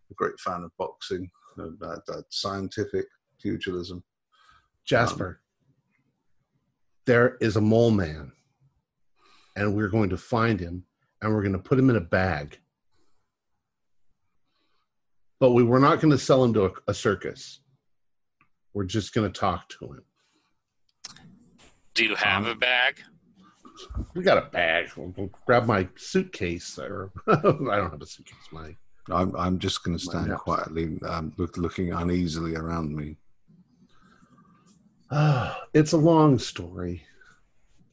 a 0.10 0.14
great 0.16 0.40
fan 0.40 0.64
of 0.64 0.72
boxing 0.78 1.30
that, 1.58 2.02
that 2.08 2.24
scientific 2.30 3.06
pugilism. 3.40 4.04
Jasper, 4.86 5.28
um, 5.28 5.38
there 7.06 7.38
is 7.40 7.56
a 7.56 7.62
mole 7.62 7.92
man, 7.92 8.32
and 9.56 9.76
we're 9.76 9.90
going 9.90 10.10
to 10.10 10.18
find 10.18 10.60
him, 10.60 10.84
and 11.22 11.34
we're 11.34 11.42
going 11.42 11.54
to 11.54 11.60
put 11.60 11.80
him 11.80 11.90
in 11.90 11.96
a 11.96 12.02
bag. 12.02 12.60
But 15.40 15.52
we 15.52 15.64
were 15.64 15.80
not 15.80 16.00
going 16.00 16.12
to 16.12 16.18
sell 16.18 16.44
him 16.44 16.54
to 16.54 16.66
a, 16.66 16.72
a 16.88 16.94
circus. 16.94 17.60
We're 18.74 18.86
just 18.86 19.14
going 19.14 19.32
to 19.32 19.40
talk 19.40 19.70
to 19.70 19.86
him. 19.86 20.04
Do 21.94 22.06
you 22.06 22.16
have 22.16 22.46
um, 22.46 22.52
a 22.52 22.56
bag? 22.56 23.02
We 24.14 24.24
got 24.24 24.38
a 24.38 24.50
bag. 24.50 24.90
We'll 24.96 25.30
grab 25.46 25.66
my 25.66 25.88
suitcase, 25.96 26.80
or 26.80 27.12
I 27.28 27.36
don't 27.42 27.92
have 27.92 28.02
a 28.02 28.06
suitcase. 28.06 28.38
My 28.52 28.76
I'm 29.12 29.36
I'm 29.36 29.60
just 29.60 29.84
going 29.84 29.98
to 29.98 30.04
stand 30.04 30.34
quietly, 30.36 30.98
um, 31.06 31.34
look, 31.38 31.58
looking 31.58 31.92
uneasily 31.92 32.56
around 32.56 32.96
me. 32.96 33.18
Uh, 35.10 35.54
it's 35.74 35.92
a 35.92 35.98
long 35.98 36.40
story. 36.40 37.04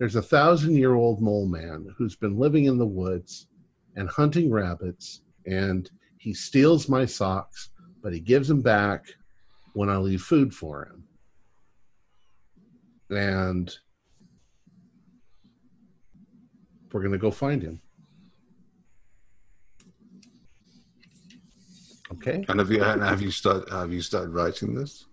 There's 0.01 0.17
a 0.17 0.23
thousand 0.23 0.77
year 0.77 0.95
old 0.95 1.21
mole 1.21 1.47
man 1.47 1.87
who's 1.97 2.17
been 2.17 2.39
living 2.39 2.65
in 2.65 2.79
the 2.79 2.87
woods 2.87 3.49
and 3.97 4.09
hunting 4.09 4.51
rabbits, 4.51 5.21
and 5.45 5.91
he 6.17 6.33
steals 6.33 6.89
my 6.89 7.05
socks, 7.05 7.69
but 8.03 8.15
he 8.15 8.19
gives 8.19 8.49
them 8.49 8.63
back 8.63 9.05
when 9.75 9.91
I 9.91 9.99
leave 9.99 10.23
food 10.23 10.55
for 10.55 10.87
him. 10.87 11.05
And 13.11 13.71
we're 16.91 17.03
going 17.03 17.13
to 17.13 17.19
go 17.19 17.31
find 17.31 17.63
him. 17.63 17.83
Okay. 22.13 22.43
And 22.49 22.59
have 22.59 22.71
you 22.71 22.83
have 22.83 23.21
you 23.21 23.31
started 23.31 23.71
have 23.71 23.93
you 23.93 24.01
started 24.01 24.31
writing 24.31 24.75
this? 24.75 25.05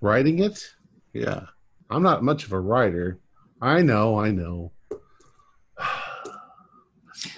Writing 0.00 0.38
it? 0.38 0.64
Yeah. 1.12 1.46
I'm 1.90 2.04
not 2.04 2.22
much 2.22 2.44
of 2.44 2.52
a 2.52 2.60
writer. 2.60 3.18
I 3.60 3.82
know, 3.82 4.18
I 4.18 4.30
know. 4.30 4.72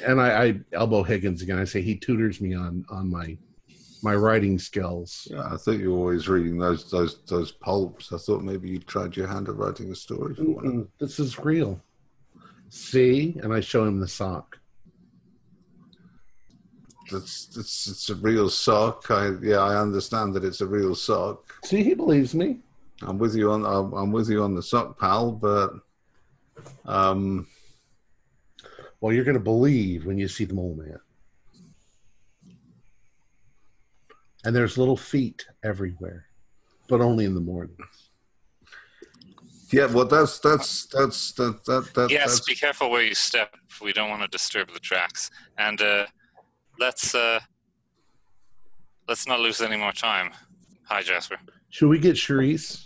And 0.05 0.21
I, 0.21 0.45
I 0.45 0.61
elbow 0.73 1.03
Higgins 1.03 1.43
again. 1.43 1.59
I 1.59 1.65
say 1.65 1.83
he 1.83 1.97
tutors 1.97 2.41
me 2.41 2.55
on 2.55 2.85
on 2.89 3.11
my 3.11 3.37
my 4.03 4.15
writing 4.15 4.59
skills. 4.59 5.27
Yeah, 5.31 5.49
I 5.53 5.57
thought 5.57 5.79
you 5.79 5.93
were 5.93 5.99
always 5.99 6.29
reading 6.29 6.59
those 6.59 6.91
those 6.91 7.23
those 7.25 7.53
pulps. 7.53 8.13
I 8.13 8.19
thought 8.19 8.43
maybe 8.43 8.69
you 8.71 8.79
tried 8.79 9.17
your 9.17 9.27
hand 9.27 9.49
at 9.49 9.57
writing 9.57 9.91
a 9.91 9.95
story 9.95 10.35
for 10.35 10.43
one. 10.43 10.89
This 11.01 11.19
is 11.19 11.39
real. 11.39 11.81
See, 12.69 13.39
and 13.43 13.53
I 13.53 13.61
show 13.61 13.85
him 13.85 14.01
the 14.01 14.09
sock. 14.09 14.59
It's, 17.11 17.55
it's, 17.57 17.87
it's 17.89 18.09
a 18.09 18.15
real 18.15 18.49
sock. 18.49 19.11
I, 19.11 19.33
yeah, 19.43 19.59
I 19.59 19.79
understand 19.79 20.35
that 20.35 20.45
it's 20.45 20.63
a 20.63 20.67
real 20.67 20.95
sock. 20.95 21.53
See, 21.65 21.83
he 21.83 21.95
believes 21.95 22.35
me. 22.35 22.61
I'm 23.03 23.19
with 23.19 23.35
you 23.35 23.51
on 23.51 23.67
I'm, 23.67 23.93
I'm 23.93 24.13
with 24.13 24.31
you 24.31 24.43
on 24.43 24.55
the 24.55 24.63
sock, 24.63 24.99
pal. 24.99 25.33
But 25.33 25.73
um, 26.87 27.47
well, 29.01 29.13
you're 29.13 29.25
going 29.25 29.37
to 29.37 29.41
believe 29.41 30.07
when 30.07 30.19
you 30.19 30.29
see 30.29 30.45
the 30.45 30.55
mole 30.55 30.75
man. 30.75 30.99
And 34.45 34.55
there's 34.55 34.77
little 34.77 34.97
feet 34.97 35.47
everywhere, 35.63 36.27
but 36.89 37.01
only 37.01 37.25
in 37.25 37.35
the 37.35 37.41
mornings. 37.41 38.11
Yeah, 39.73 39.87
well, 39.87 40.05
that's 40.05 40.39
that's 40.39 40.87
that's 40.87 41.33
that 41.33 41.65
that 41.65 41.95
that. 41.95 42.11
Yes, 42.11 42.27
that's... 42.27 42.41
be 42.47 42.55
careful 42.55 42.91
where 42.91 43.03
you 43.03 43.15
step. 43.15 43.57
We 43.81 43.93
don't 43.93 44.11
want 44.11 44.21
to 44.21 44.29
disturb 44.29 44.71
the 44.71 44.79
tracks. 44.79 45.31
And 45.57 45.81
uh, 45.81 46.07
let's 46.79 47.15
uh, 47.15 47.41
let's 49.09 49.27
not 49.27 49.41
lose 49.41 49.63
any 49.63 49.79
more 49.79 49.93
time. 49.93 50.33
Hi, 50.85 51.03
Jasper. 51.03 51.39
Should 51.71 51.89
we 51.89 51.99
get 51.99 52.17
Charisse? 52.17 52.85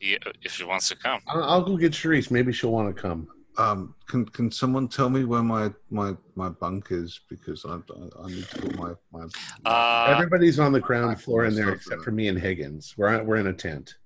Yeah, 0.00 0.18
if 0.42 0.52
she 0.52 0.64
wants 0.64 0.88
to 0.88 0.96
come. 0.96 1.20
I'll, 1.26 1.42
I'll 1.44 1.62
go 1.62 1.76
get 1.76 1.92
Charisse. 1.92 2.30
Maybe 2.30 2.52
she'll 2.52 2.72
want 2.72 2.94
to 2.94 3.00
come. 3.00 3.28
Um, 3.56 3.94
can 4.06 4.24
can 4.26 4.52
someone 4.52 4.86
tell 4.86 5.10
me 5.10 5.24
where 5.24 5.42
my 5.42 5.72
my 5.90 6.16
my 6.36 6.48
bunk 6.48 6.88
is 6.90 7.20
because 7.28 7.64
I 7.64 7.74
I 8.22 8.26
need 8.28 8.48
to 8.48 8.62
put 8.62 8.76
my 8.76 8.92
my. 9.12 9.26
Uh, 9.64 10.14
Everybody's 10.14 10.60
on 10.60 10.72
the 10.72 10.80
ground 10.80 11.20
floor 11.20 11.44
in 11.44 11.54
there 11.56 11.72
except 11.72 12.02
for 12.02 12.12
me 12.12 12.28
and 12.28 12.38
Higgins. 12.38 12.94
We're 12.96 13.20
we're 13.24 13.36
in 13.36 13.48
a 13.48 13.52
tent. 13.52 13.96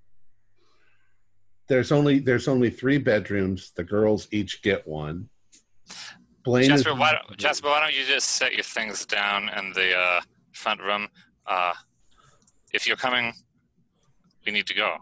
There's 1.69 1.93
only 1.93 2.19
there's 2.19 2.49
only 2.49 2.71
three 2.71 2.97
bedrooms. 2.97 3.73
The 3.77 3.85
girls 3.85 4.27
each 4.31 4.63
get 4.63 4.89
one. 4.89 5.29
Blaine 6.45 6.69
Jasper, 6.69 6.95
why, 6.95 7.13
don't, 7.13 7.39
Jasper, 7.39 7.69
why 7.69 7.81
don't 7.81 7.97
you 7.97 8.05
just 8.05 8.31
set 8.31 8.53
your 8.55 8.65
things 8.65 9.07
down 9.07 9.49
in 9.57 9.73
the 9.75 9.97
uh, 9.97 10.21
front 10.53 10.81
room? 10.81 11.09
Uh, 11.47 11.73
if 12.73 12.87
you're 12.87 12.97
coming, 12.97 13.33
we 14.45 14.51
need 14.51 14.67
to 14.67 14.75
go. 14.75 14.97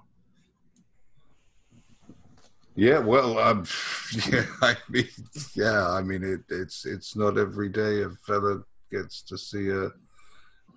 Yeah, 2.80 3.00
well, 3.00 3.38
um, 3.38 3.66
yeah, 4.30 4.46
I 4.62 4.74
mean, 4.88 5.06
yeah, 5.52 5.86
I 5.86 6.00
mean, 6.00 6.24
it, 6.24 6.40
it's 6.48 6.86
it's 6.86 7.14
not 7.14 7.36
every 7.36 7.68
day 7.68 8.00
a 8.00 8.08
fella 8.26 8.62
gets 8.90 9.20
to 9.24 9.36
see 9.36 9.68
a 9.68 9.90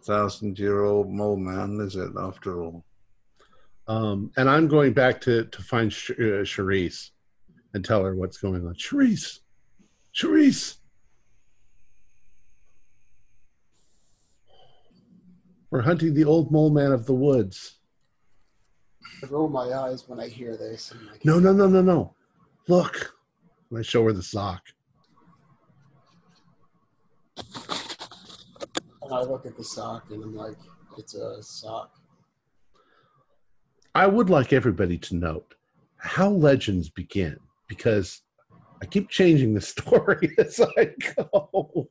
thousand-year-old 0.04 1.10
mole 1.10 1.38
man, 1.38 1.80
is 1.80 1.96
it? 1.96 2.12
After 2.20 2.62
all. 2.62 2.84
Um, 3.88 4.32
and 4.36 4.50
I'm 4.50 4.68
going 4.68 4.92
back 4.92 5.22
to 5.22 5.46
to 5.46 5.62
find 5.62 5.94
Sh- 5.94 6.12
uh, 6.12 6.44
Charisse 6.44 7.12
and 7.74 7.86
tell 7.86 8.04
her 8.04 8.18
what's 8.18 8.38
going 8.38 8.68
on. 8.68 8.74
Charisse, 8.74 9.40
Charisse. 10.14 10.80
We're 15.72 15.84
hunting 15.84 16.14
the 16.14 16.26
old 16.26 16.52
mole 16.52 16.70
man 16.70 16.92
of 16.92 17.06
the 17.06 17.14
woods. 17.14 17.80
I 19.24 19.28
roll 19.28 19.50
my 19.50 19.74
eyes 19.74 20.08
when 20.08 20.20
I 20.20 20.28
hear 20.28 20.58
this. 20.58 20.94
Like, 21.10 21.24
no, 21.26 21.40
no, 21.40 21.54
no, 21.54 21.68
no, 21.68 21.82
no. 21.82 22.16
Look. 22.68 23.14
And 23.70 23.80
I 23.80 23.82
show 23.82 24.04
her 24.04 24.14
the 24.14 24.24
sock. 24.24 24.62
And 27.38 29.12
I 29.12 29.22
look 29.22 29.46
at 29.46 29.58
the 29.58 29.64
sock 29.64 30.12
and 30.12 30.24
I'm 30.24 30.36
like, 30.36 30.58
it's 30.98 31.16
a 31.16 31.42
sock. 31.42 31.92
I 33.96 34.08
would 34.08 34.30
like 34.30 34.54
everybody 34.54 34.98
to 34.98 35.16
note 35.16 35.56
how 35.98 36.30
legends 36.30 36.90
begin 36.90 37.40
because 37.68 38.22
I 38.82 38.86
keep 38.86 39.10
changing 39.10 39.54
the 39.54 39.62
story 39.74 40.36
as 40.38 40.60
I 40.78 40.92
go 41.16 41.90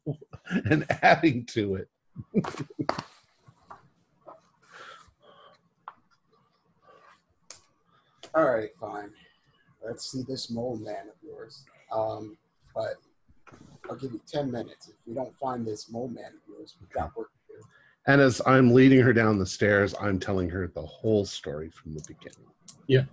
and 0.66 0.84
adding 1.02 1.46
to 1.46 1.76
it. 1.76 1.88
All 8.34 8.44
right, 8.50 8.70
fine. 8.80 9.10
Let's 9.84 10.10
see 10.10 10.22
this 10.26 10.50
mole 10.50 10.76
man 10.76 11.08
of 11.08 11.14
yours. 11.22 11.64
Um, 11.92 12.36
but 12.74 12.94
I'll 13.90 13.96
give 13.96 14.12
you 14.12 14.20
10 14.26 14.50
minutes. 14.50 14.88
If 14.88 14.94
we 15.06 15.14
don't 15.14 15.36
find 15.38 15.66
this 15.66 15.90
mole 15.90 16.08
man 16.08 16.26
of 16.26 16.40
yours, 16.48 16.76
we've 16.80 16.90
got 16.90 17.14
work 17.16 17.30
to 17.32 17.54
do. 17.56 17.62
And 18.06 18.20
as 18.20 18.40
I'm 18.46 18.72
leading 18.72 19.00
her 19.00 19.12
down 19.12 19.38
the 19.38 19.46
stairs, 19.46 19.94
I'm 20.00 20.18
telling 20.18 20.48
her 20.50 20.66
the 20.68 20.82
whole 20.82 21.24
story 21.24 21.70
from 21.70 21.94
the 21.94 22.02
beginning. 22.08 22.48
Yeah. 22.86 23.04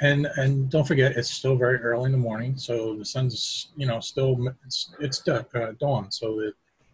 And 0.00 0.26
and 0.36 0.70
don't 0.70 0.86
forget, 0.86 1.16
it's 1.16 1.28
still 1.30 1.56
very 1.56 1.78
early 1.78 2.06
in 2.06 2.12
the 2.12 2.18
morning, 2.18 2.56
so 2.56 2.94
the 2.94 3.04
sun's 3.04 3.72
you 3.76 3.84
know 3.84 3.98
still 3.98 4.36
it's 4.64 4.94
it's 5.00 5.18
duck, 5.18 5.52
uh, 5.56 5.72
dawn, 5.80 6.12
so 6.12 6.36
the 6.36 6.52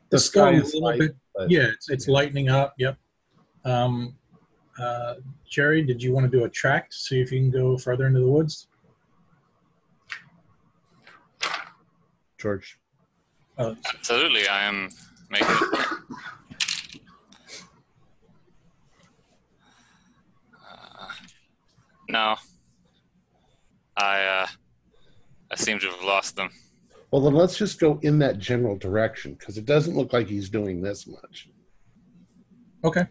The 0.08 0.16
it's 0.16 0.24
still 0.24 0.44
sky 0.44 0.52
a 0.52 0.54
is 0.54 0.64
little 0.72 0.80
light, 0.80 0.98
bit 1.00 1.16
yeah, 1.48 1.64
it's 1.64 1.90
it's 1.90 2.08
lightening 2.08 2.48
up. 2.48 2.72
Yep. 2.78 2.96
Um, 3.66 4.16
uh, 4.78 5.14
Jerry, 5.48 5.82
did 5.82 6.02
you 6.02 6.12
want 6.12 6.30
to 6.30 6.36
do 6.36 6.44
a 6.44 6.48
track 6.48 6.90
to 6.90 6.96
see 6.96 7.20
if 7.20 7.30
you 7.30 7.40
can 7.40 7.50
go 7.50 7.78
further 7.78 8.06
into 8.06 8.20
the 8.20 8.30
woods? 8.30 8.68
George. 12.38 12.78
Uh, 13.56 13.74
Absolutely, 13.94 14.46
I 14.48 14.64
am 14.64 14.88
making. 15.30 15.46
Uh, 20.68 21.08
no, 22.08 22.34
I 23.96 24.22
uh, 24.22 24.46
I 25.50 25.54
seem 25.56 25.78
to 25.78 25.86
have 25.86 26.02
lost 26.02 26.36
them. 26.36 26.50
Well, 27.12 27.22
then 27.22 27.34
let's 27.34 27.56
just 27.56 27.78
go 27.78 28.00
in 28.02 28.18
that 28.18 28.40
general 28.40 28.76
direction 28.76 29.34
because 29.34 29.56
it 29.56 29.66
doesn't 29.66 29.96
look 29.96 30.12
like 30.12 30.26
he's 30.26 30.50
doing 30.50 30.82
this 30.82 31.06
much. 31.06 31.48
okay. 32.82 33.06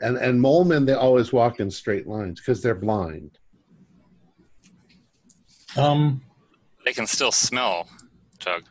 And 0.00 0.16
and 0.16 0.40
mole 0.40 0.64
men, 0.64 0.84
they 0.84 0.92
always 0.94 1.32
walk 1.32 1.60
in 1.60 1.70
straight 1.70 2.06
lines 2.06 2.40
because 2.40 2.62
they're 2.62 2.74
blind. 2.74 3.38
Um, 5.76 6.22
They 6.84 6.92
can 6.92 7.06
still 7.06 7.32
smell, 7.32 7.88
Tug. 8.38 8.64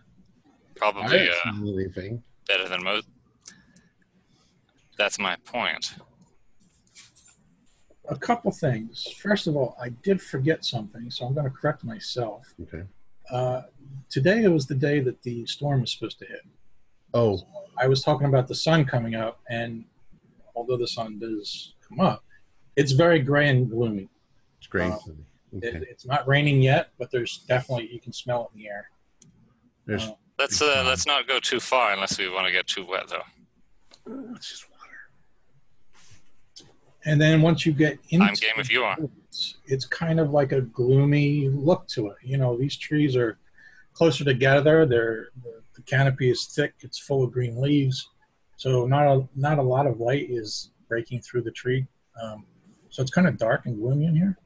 Probably 0.76 1.18
don't 1.18 1.30
uh, 1.30 1.52
smell 1.54 1.80
anything. 1.80 2.24
better 2.48 2.68
than 2.68 2.84
most. 2.84 3.08
That's 4.98 5.18
my 5.20 5.36
point. 5.46 5.96
a 8.10 8.16
couple 8.18 8.52
things. 8.52 9.08
First 9.18 9.48
of 9.48 9.56
all, 9.56 9.76
I 9.82 9.90
did 9.90 10.22
forget 10.22 10.64
something, 10.66 11.10
so 11.10 11.26
I'm 11.26 11.34
going 11.34 11.46
to 11.46 11.52
correct 11.52 11.84
myself. 11.84 12.54
Okay. 12.62 12.84
Uh, 13.32 13.62
today 14.10 14.46
was 14.50 14.68
the 14.68 14.76
day 14.76 15.00
that 15.00 15.22
the 15.24 15.46
storm 15.46 15.82
was 15.82 15.92
supposed 15.94 16.20
to 16.20 16.26
hit. 16.26 16.42
Oh, 17.14 17.40
I 17.78 17.88
was 17.88 18.04
talking 18.04 18.28
about 18.28 18.48
the 18.48 18.56
sun 18.56 18.86
coming 18.86 19.16
up, 19.16 19.40
and 19.50 19.86
although 20.56 20.78
the 20.78 20.88
sun 20.88 21.20
does 21.20 21.74
come 21.88 22.00
up, 22.00 22.24
it's 22.76 22.92
very 22.94 23.20
gray 23.20 23.50
and 23.50 23.70
gloomy. 23.70 24.10
it's 24.58 24.68
great. 24.68 24.92
Uh, 24.92 24.98
okay. 25.58 25.68
It, 25.68 25.84
it's 25.90 26.06
not 26.06 26.28
raining 26.28 26.62
yet, 26.62 26.90
but 26.98 27.12
there's 27.12 27.40
definitely 27.48 27.90
you 27.92 28.00
can 28.00 28.14
smell 28.14 28.46
it 28.46 28.56
in 28.58 28.64
the 28.64 28.70
air. 28.70 28.90
There's 29.86 30.04
Uh, 30.08 30.14
Let's 30.40 30.60
uh, 30.64 30.84
let's 30.88 31.06
not 31.06 31.28
go 31.28 31.40
too 31.40 31.60
far 31.60 31.94
unless 31.94 32.18
we 32.18 32.28
want 32.28 32.48
to 32.48 32.52
get 32.52 32.66
too 32.66 32.86
wet, 32.86 33.08
though. 33.08 33.22
it's 34.36 34.50
just 34.50 34.66
water. 34.72 36.68
and 37.06 37.22
then 37.22 37.42
once 37.42 37.68
you 37.68 37.72
get 37.72 38.00
into 38.10 38.26
I'm 38.26 38.34
game 38.34 38.56
if 38.58 38.72
you 38.72 38.84
are. 38.84 38.98
it's, 39.28 39.58
it's 39.68 39.86
kind 39.86 40.20
of 40.20 40.32
like 40.32 40.52
a 40.52 40.62
gloomy 40.62 41.50
look 41.50 41.88
to 41.90 42.08
it. 42.08 42.18
You 42.24 42.38
know, 42.38 42.58
these 42.58 42.76
trees 42.76 43.16
are 43.16 43.38
closer 43.94 44.24
together. 44.24 44.88
They're 44.88 45.28
the, 45.44 45.62
the 45.76 45.82
canopy 45.84 46.32
is 46.32 46.48
thick. 46.48 46.74
It's 46.80 46.98
full 46.98 47.24
of 47.24 47.32
green 47.32 47.62
leaves, 47.62 48.10
so 48.58 48.86
not 48.86 49.08
a 49.08 49.28
not 49.36 49.60
a 49.60 49.62
lot 49.62 49.88
of 49.88 50.00
light 50.00 50.28
is 50.30 50.72
breaking 50.88 51.22
through 51.22 51.42
the 51.42 51.52
tree. 51.52 51.86
Um, 52.22 52.46
so 52.90 53.02
it's 53.02 53.12
kind 53.12 53.28
of 53.28 53.38
dark 53.38 53.66
and 53.66 53.78
gloomy 53.80 54.06
in 54.06 54.16
here. 54.16 54.38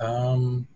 Um, 0.00 0.66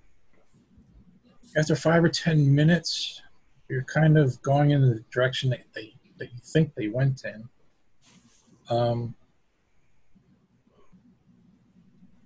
after 1.57 1.76
five 1.76 2.05
or 2.05 2.09
ten 2.09 2.55
minutes, 2.55 3.22
you're 3.68 3.84
kind 3.84 4.18
of 4.18 4.40
going 4.42 4.70
in 4.70 4.82
the 4.82 5.05
direction 5.12 5.50
that 5.50 5.64
they 5.74 5.94
that 6.18 6.32
you 6.32 6.38
think 6.42 6.74
they 6.74 6.88
went 6.88 7.24
in. 7.24 7.48
Um, 8.70 9.14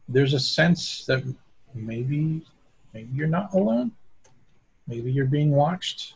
there's 0.09 0.35
a 0.35 0.41
sense 0.41 1.05
that 1.07 1.23
maybe 1.75 2.43
maybe 2.95 3.11
you're 3.13 3.27
not 3.27 3.53
alone 3.53 3.93
maybe 4.87 5.13
you're 5.13 5.27
being 5.27 5.51
watched 5.51 6.15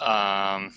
Um, 0.00 0.74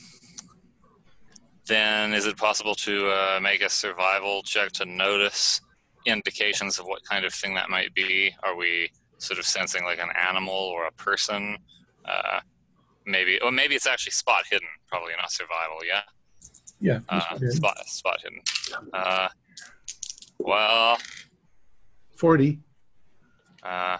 then 1.70 2.14
is 2.14 2.26
it 2.26 2.36
possible 2.36 2.76
to 2.76 3.10
uh, 3.10 3.40
make 3.42 3.62
a 3.62 3.70
survival 3.70 4.42
check 4.44 4.72
to 4.74 4.86
notice 4.86 5.62
indications 6.06 6.80
of 6.80 6.86
what 6.86 7.04
kind 7.04 7.24
of 7.24 7.34
thing 7.34 7.54
that 7.54 7.70
might 7.70 7.94
be? 7.94 8.36
Are 8.44 8.56
we 8.58 8.90
sort 9.20 9.40
of 9.40 9.46
sensing 9.46 9.86
like 9.86 10.00
an 10.00 10.10
animal 10.30 10.54
or 10.54 10.88
a 10.88 10.92
person? 10.92 11.58
Uh, 12.04 12.42
maybe, 13.06 13.40
or 13.42 13.52
maybe 13.52 13.76
it's 13.76 13.86
actually 13.88 14.12
spot 14.12 14.44
hidden. 14.50 14.68
Probably 14.88 15.14
not 15.18 15.32
survival. 15.32 15.78
Yeah, 15.88 16.02
yeah 16.80 17.00
uh, 17.08 17.38
spot 17.50 17.78
spot 17.86 18.20
hidden. 18.24 18.42
Uh, 18.92 19.30
well, 20.40 20.98
40. 22.18 22.60
uh, 23.64 23.98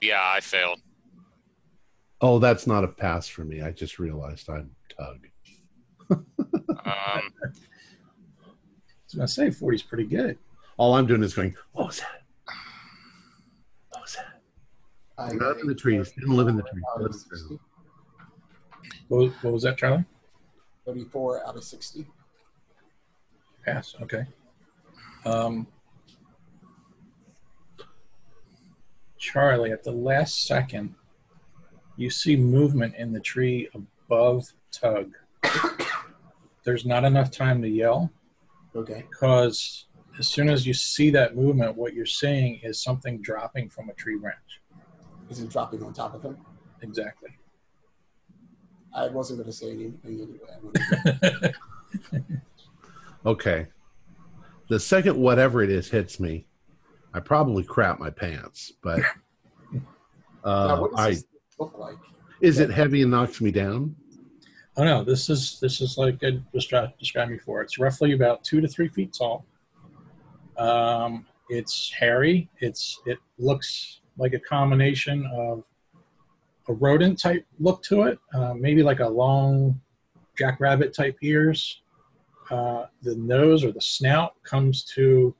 yeah, 0.00 0.20
I 0.20 0.40
failed. 0.40 0.80
Oh, 2.20 2.38
that's 2.38 2.66
not 2.66 2.84
a 2.84 2.88
pass 2.88 3.28
for 3.28 3.44
me. 3.44 3.62
I 3.62 3.70
just 3.70 3.98
realized 3.98 4.50
I'm 4.50 4.70
Tug. 4.88 5.26
Um, 6.12 6.22
i 6.84 7.22
was 9.04 9.14
going 9.14 9.26
to 9.26 9.32
say 9.32 9.50
40 9.50 9.74
is 9.76 9.82
pretty 9.82 10.04
good 10.04 10.38
All 10.76 10.94
I'm 10.94 11.06
doing 11.06 11.22
is 11.22 11.34
going, 11.34 11.54
what 11.72 11.86
was 11.88 12.00
that? 12.00 12.54
What 13.90 14.02
was 14.02 14.16
that? 14.16 14.40
I 15.18 15.32
Not 15.34 15.58
in 15.60 15.66
the 15.66 15.74
trees. 15.74 16.12
Didn't 16.12 16.34
live 16.36 16.48
in 16.48 16.56
the 16.56 16.62
trees. 16.62 16.82
Out 16.94 17.00
Live 17.02 17.10
of 17.10 17.14
in 17.16 17.20
the 17.20 17.28
trees. 17.28 17.58
what, 19.08 19.18
was- 19.18 19.32
what 19.42 19.52
was 19.52 19.62
that 19.64 19.76
charlie 19.78 20.04
34 20.86 21.46
out 21.46 21.56
of 21.56 21.62
60. 21.64 22.06
pass 23.64 23.94
okay 24.02 24.24
um, 25.24 25.66
charlie 29.18 29.70
at 29.70 29.84
the 29.84 29.92
last 29.92 30.46
second 30.46 30.94
you 31.96 32.10
see 32.10 32.34
movement 32.36 32.94
in 32.96 33.12
the 33.12 33.20
tree 33.20 33.68
above 33.74 34.52
tug 34.72 35.12
there's 36.64 36.86
not 36.86 37.04
enough 37.04 37.30
time 37.30 37.60
to 37.62 37.68
yell 37.68 38.10
Okay. 38.74 39.04
because 39.10 39.86
as 40.18 40.28
soon 40.28 40.48
as 40.48 40.66
you 40.66 40.74
see 40.74 41.10
that 41.10 41.34
movement, 41.36 41.76
what 41.76 41.94
you're 41.94 42.06
seeing 42.06 42.60
is 42.62 42.82
something 42.82 43.20
dropping 43.22 43.68
from 43.68 43.88
a 43.88 43.94
tree 43.94 44.18
branch. 44.18 44.60
Is 45.30 45.40
it 45.40 45.48
dropping 45.48 45.82
on 45.82 45.92
top 45.92 46.14
of 46.14 46.22
him? 46.22 46.36
Exactly. 46.82 47.30
I 48.94 49.08
wasn't 49.08 49.38
going 49.38 49.50
to 49.50 49.56
say 49.56 49.70
anything 49.70 50.38
anyway. 51.24 51.52
Okay. 53.24 53.66
The 54.68 54.80
second 54.80 55.16
whatever 55.16 55.62
it 55.62 55.70
is 55.70 55.88
hits 55.88 56.18
me, 56.18 56.46
I 57.14 57.20
probably 57.20 57.62
crap 57.62 57.98
my 58.00 58.10
pants, 58.10 58.72
but 58.82 59.00
now, 59.72 59.80
uh, 60.44 60.78
what 60.80 60.90
does 60.90 61.00
I 61.00 61.10
this 61.10 61.24
look 61.58 61.78
like? 61.78 61.96
is 62.40 62.58
it 62.58 62.70
heavy 62.70 63.02
and 63.02 63.10
knocks 63.10 63.40
me 63.40 63.50
down? 63.50 63.94
Oh 64.76 64.84
no, 64.84 65.04
this 65.04 65.28
is 65.28 65.58
this 65.60 65.80
is 65.80 65.98
like 65.98 66.22
I 66.24 66.40
described 66.52 67.30
before. 67.30 67.62
It's 67.62 67.78
roughly 67.78 68.12
about 68.12 68.44
two 68.44 68.60
to 68.60 68.68
three 68.68 68.88
feet 68.88 69.12
tall. 69.18 69.44
Um, 70.56 71.26
it's 71.48 71.90
hairy. 71.92 72.48
It's 72.60 73.00
it 73.06 73.18
looks 73.38 74.00
like 74.18 74.34
a 74.34 74.38
combination 74.38 75.26
of 75.34 75.64
a 76.68 76.72
rodent 76.74 77.18
type 77.20 77.44
look 77.58 77.82
to 77.84 78.02
it, 78.02 78.18
uh, 78.34 78.54
maybe 78.54 78.82
like 78.82 79.00
a 79.00 79.08
long 79.08 79.80
jackrabbit 80.38 80.94
type 80.94 81.16
ears. 81.22 81.80
Uh, 82.50 82.86
the 83.02 83.16
nose 83.16 83.64
or 83.64 83.72
the 83.72 83.80
snout 83.80 84.34
comes 84.42 84.84
to 84.84 85.34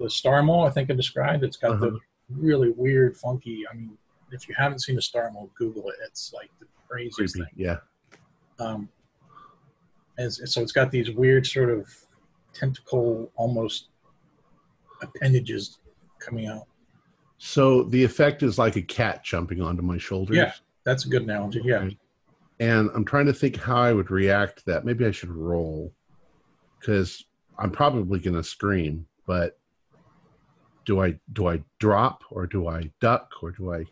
the 0.00 0.08
star 0.08 0.42
mole. 0.42 0.64
I 0.64 0.70
think 0.70 0.90
I 0.90 0.94
described. 0.94 1.44
It's 1.44 1.56
got 1.56 1.78
the 1.80 1.88
Uh-huh. 1.88 1.98
really 2.30 2.70
weird, 2.70 3.16
funky. 3.16 3.64
I 3.70 3.74
mean, 3.74 3.98
if 4.32 4.48
you 4.48 4.54
haven't 4.56 4.78
seen 4.80 4.96
a 4.98 5.02
star 5.02 5.30
mole, 5.30 5.50
Google 5.56 5.88
it. 5.90 5.96
It's 6.06 6.32
like 6.32 6.50
the 6.60 6.66
craziest 6.88 7.16
Creepy. 7.34 7.50
thing. 7.50 7.64
Yeah. 7.66 7.76
Um, 8.58 8.88
and 10.16 10.32
so 10.32 10.60
it's 10.62 10.72
got 10.72 10.90
these 10.90 11.10
weird 11.10 11.46
sort 11.46 11.70
of 11.70 11.88
tentacle, 12.52 13.30
almost 13.36 13.88
appendages 15.00 15.78
coming 16.18 16.46
out. 16.46 16.66
So 17.38 17.84
the 17.84 18.02
effect 18.02 18.42
is 18.42 18.58
like 18.58 18.76
a 18.76 18.82
cat 18.82 19.22
jumping 19.22 19.62
onto 19.62 19.82
my 19.82 19.98
shoulders. 19.98 20.36
Yeah. 20.36 20.52
That's 20.84 21.04
a 21.04 21.08
good 21.08 21.22
analogy. 21.22 21.60
Yeah. 21.64 21.76
Okay. 21.76 21.98
And 22.60 22.90
I'm 22.94 23.04
trying 23.04 23.26
to 23.26 23.32
think 23.32 23.56
how 23.56 23.76
I 23.76 23.92
would 23.92 24.10
react 24.10 24.58
to 24.58 24.64
that. 24.66 24.84
Maybe 24.84 25.06
I 25.06 25.12
should 25.12 25.30
roll 25.30 25.92
because 26.80 27.24
I'm 27.58 27.70
probably 27.70 28.18
going 28.18 28.34
to 28.34 28.42
scream, 28.42 29.06
but 29.26 29.58
do 30.84 31.00
I 31.00 31.18
do 31.32 31.48
I 31.48 31.62
drop 31.78 32.24
or 32.30 32.46
do 32.46 32.66
I 32.66 32.90
duck 33.00 33.30
or 33.42 33.52
do 33.52 33.72
I 33.72 33.84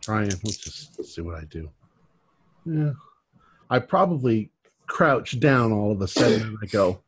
try 0.00 0.22
and 0.22 0.32
let's 0.44 0.56
just 0.56 1.04
see 1.04 1.20
what 1.20 1.34
I 1.34 1.44
do. 1.44 1.68
Yeah. 2.64 2.92
I 3.70 3.78
probably 3.80 4.50
crouch 4.86 5.38
down 5.40 5.72
all 5.72 5.92
of 5.92 6.00
a 6.00 6.08
sudden 6.08 6.42
and 6.42 6.58
I 6.62 6.66
go, 6.66 7.02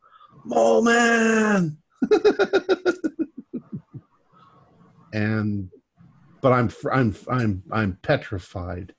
Mole 0.45 0.81
man. 0.83 1.77
and 5.13 5.69
but 6.41 6.51
I'm 6.53 6.69
I'm 6.91 7.15
I'm 7.29 7.63
I'm 7.71 7.97
petrified. 8.01 8.93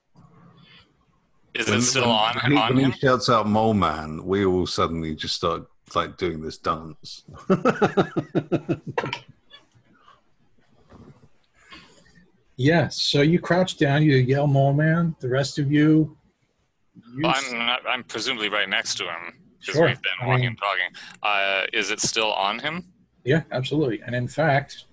Is 1.54 1.68
When- 1.68 1.78
it 1.78 1.82
still 1.82 2.04
on, 2.04 2.36
when 2.42 2.52
he, 2.52 2.58
on 2.58 2.74
when 2.76 2.84
him? 2.86 2.92
he 2.92 2.98
shouts 2.98 3.28
out 3.28 3.46
"Mole 3.48 3.74
Man," 3.74 4.24
we 4.24 4.44
all 4.44 4.66
suddenly 4.66 5.14
just 5.14 5.34
start 5.34 5.64
like 5.94 6.16
doing 6.16 6.40
this 6.40 6.58
dance. 6.58 7.24
Yes. 12.56 13.00
So 13.02 13.22
you 13.22 13.38
crouch 13.40 13.76
down, 13.78 14.02
you 14.02 14.16
yell, 14.16 14.46
"Mole 14.46 14.72
man!" 14.74 15.16
The 15.20 15.28
rest 15.28 15.58
of 15.58 15.72
you, 15.72 16.16
you 16.21 16.21
Well, 17.20 17.34
I'm, 17.34 17.58
not, 17.66 17.80
I'm 17.88 18.04
presumably 18.04 18.48
right 18.48 18.68
next 18.68 18.96
to 18.96 19.04
him 19.04 19.38
because 19.60 19.74
Sure. 19.76 19.86
we've 19.86 20.02
been 20.02 20.12
I 20.20 20.26
walking 20.26 20.40
mean- 20.40 20.48
and 20.50 20.58
talking. 20.58 20.96
Uh, 21.22 21.66
is 21.72 21.90
it 21.90 22.00
still 22.00 22.32
on 22.32 22.58
him? 22.58 22.84
yeah, 23.24 23.42
absolutely. 23.52 24.00
And 24.04 24.14
in 24.14 24.26
fact, 24.28 24.84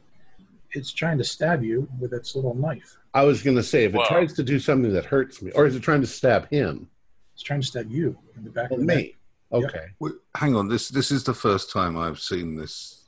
it's 0.72 0.92
trying 0.94 1.18
to 1.18 1.24
stab 1.24 1.64
you 1.64 1.88
with 2.00 2.14
its 2.14 2.36
little 2.36 2.54
knife. 2.54 2.98
I 3.14 3.24
was 3.24 3.42
going 3.42 3.56
to 3.58 3.64
say, 3.64 3.86
if 3.86 3.96
it 3.96 4.02
tries 4.06 4.34
to 4.34 4.44
do 4.44 4.60
something 4.60 4.94
that 4.94 5.06
hurts 5.06 5.42
me, 5.42 5.52
or 5.54 5.66
is 5.66 5.76
it 5.76 5.82
trying 5.82 6.02
to 6.02 6.08
stab 6.08 6.48
him? 6.50 6.88
It's 7.34 7.42
trying 7.42 7.62
to 7.62 7.66
stab 7.68 7.90
you 7.90 8.18
in 8.38 8.44
the 8.44 8.52
back 8.52 8.70
Or 8.70 8.76
of 8.76 8.82
the 8.82 8.86
neck. 8.86 8.98
me? 8.98 9.16
Okay. 9.52 9.86
Wait, 10.00 10.14
hang 10.36 10.56
on, 10.56 10.68
this 10.68 10.90
this 10.90 11.10
is 11.10 11.24
the 11.24 11.34
first 11.34 11.72
time 11.72 11.98
I've 11.98 12.20
seen 12.20 12.56
this. 12.56 12.99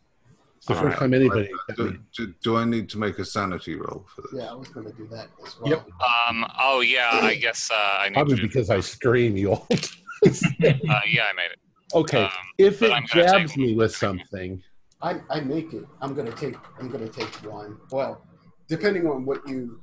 It's 0.62 0.68
the 0.68 0.76
All 0.76 0.82
first 0.84 0.92
right. 0.94 1.00
time 1.00 1.14
anybody. 1.16 1.50
Do, 1.76 1.98
do, 2.16 2.34
do 2.44 2.56
I 2.56 2.66
need 2.66 2.88
to 2.90 3.00
make 3.00 3.18
a 3.18 3.26
sanity 3.26 3.74
roll 3.78 4.06
for 4.14 4.22
this? 4.22 4.32
Yeah, 4.44 4.52
I 4.52 4.54
was 4.54 4.68
going 4.68 4.86
to 4.86 4.94
do 4.94 5.08
that 5.08 5.26
as 5.44 5.60
well. 5.60 5.72
Yep. 5.72 5.88
Um, 6.30 6.46
oh, 6.60 6.82
yeah, 6.82 7.10
I 7.14 7.34
guess 7.34 7.72
uh, 7.72 7.76
I 7.76 8.04
need 8.04 8.10
to 8.10 8.14
Probably 8.20 8.36
to. 8.36 8.42
because 8.44 8.70
I 8.70 8.80
scream, 8.80 9.36
you 9.36 9.50
old. 9.54 9.66
Uh, 9.72 9.80
yeah, 10.60 11.24
I 11.24 11.34
made 11.34 11.50
it. 11.52 11.58
Okay. 11.96 12.26
Um, 12.26 12.30
if 12.60 12.84
it 12.84 12.92
jabs 13.08 13.54
take- 13.54 13.58
me 13.58 13.74
with 13.74 13.96
something, 13.96 14.62
I, 15.02 15.20
I 15.32 15.40
make 15.40 15.74
it. 15.74 15.84
I'm 16.00 16.14
gonna 16.14 16.32
take. 16.32 16.56
I'm 16.80 16.90
gonna 16.90 17.10
take 17.10 17.34
one. 17.44 17.78
Well, 17.92 18.24
depending 18.68 19.08
on 19.08 19.26
what 19.26 19.40
you 19.50 19.82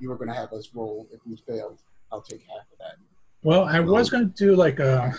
you 0.00 0.10
were 0.10 0.16
gonna 0.16 0.32
have 0.32 0.52
us 0.52 0.68
roll. 0.72 1.08
If 1.12 1.18
we 1.26 1.34
failed, 1.38 1.80
I'll 2.12 2.22
take 2.22 2.42
half 2.42 2.70
of 2.70 2.78
that. 2.78 2.94
Well, 3.42 3.64
I 3.64 3.80
was 3.80 4.10
going 4.10 4.32
to 4.32 4.34
do 4.44 4.54
like 4.54 4.78
a, 4.78 5.12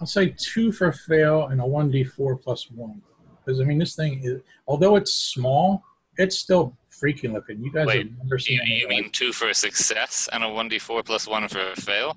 I'll 0.00 0.06
say 0.06 0.32
two 0.38 0.70
for 0.70 0.86
a 0.88 0.92
fail 0.92 1.48
and 1.48 1.60
a 1.60 1.66
one 1.66 1.90
d 1.90 2.04
four 2.04 2.36
plus 2.36 2.70
one, 2.70 3.02
because 3.44 3.60
I 3.60 3.64
mean 3.64 3.78
this 3.78 3.94
thing 3.96 4.20
is, 4.22 4.40
although 4.66 4.96
it's 4.96 5.12
small, 5.14 5.82
it's 6.18 6.38
still 6.38 6.76
freaky 6.90 7.28
looking. 7.28 7.62
You 7.62 7.72
guys 7.72 7.86
Wait, 7.86 8.06
have 8.08 8.18
never 8.24 8.38
seen 8.38 8.58
You, 8.58 8.62
you 8.74 8.86
anything 8.86 9.02
mean 9.04 9.10
two 9.10 9.32
for 9.32 9.48
a 9.48 9.54
success 9.54 10.28
and 10.32 10.44
a 10.44 10.46
1d4 10.46 11.04
plus 11.04 11.26
one 11.26 11.48
for 11.48 11.70
a 11.72 11.76
fail? 11.76 12.16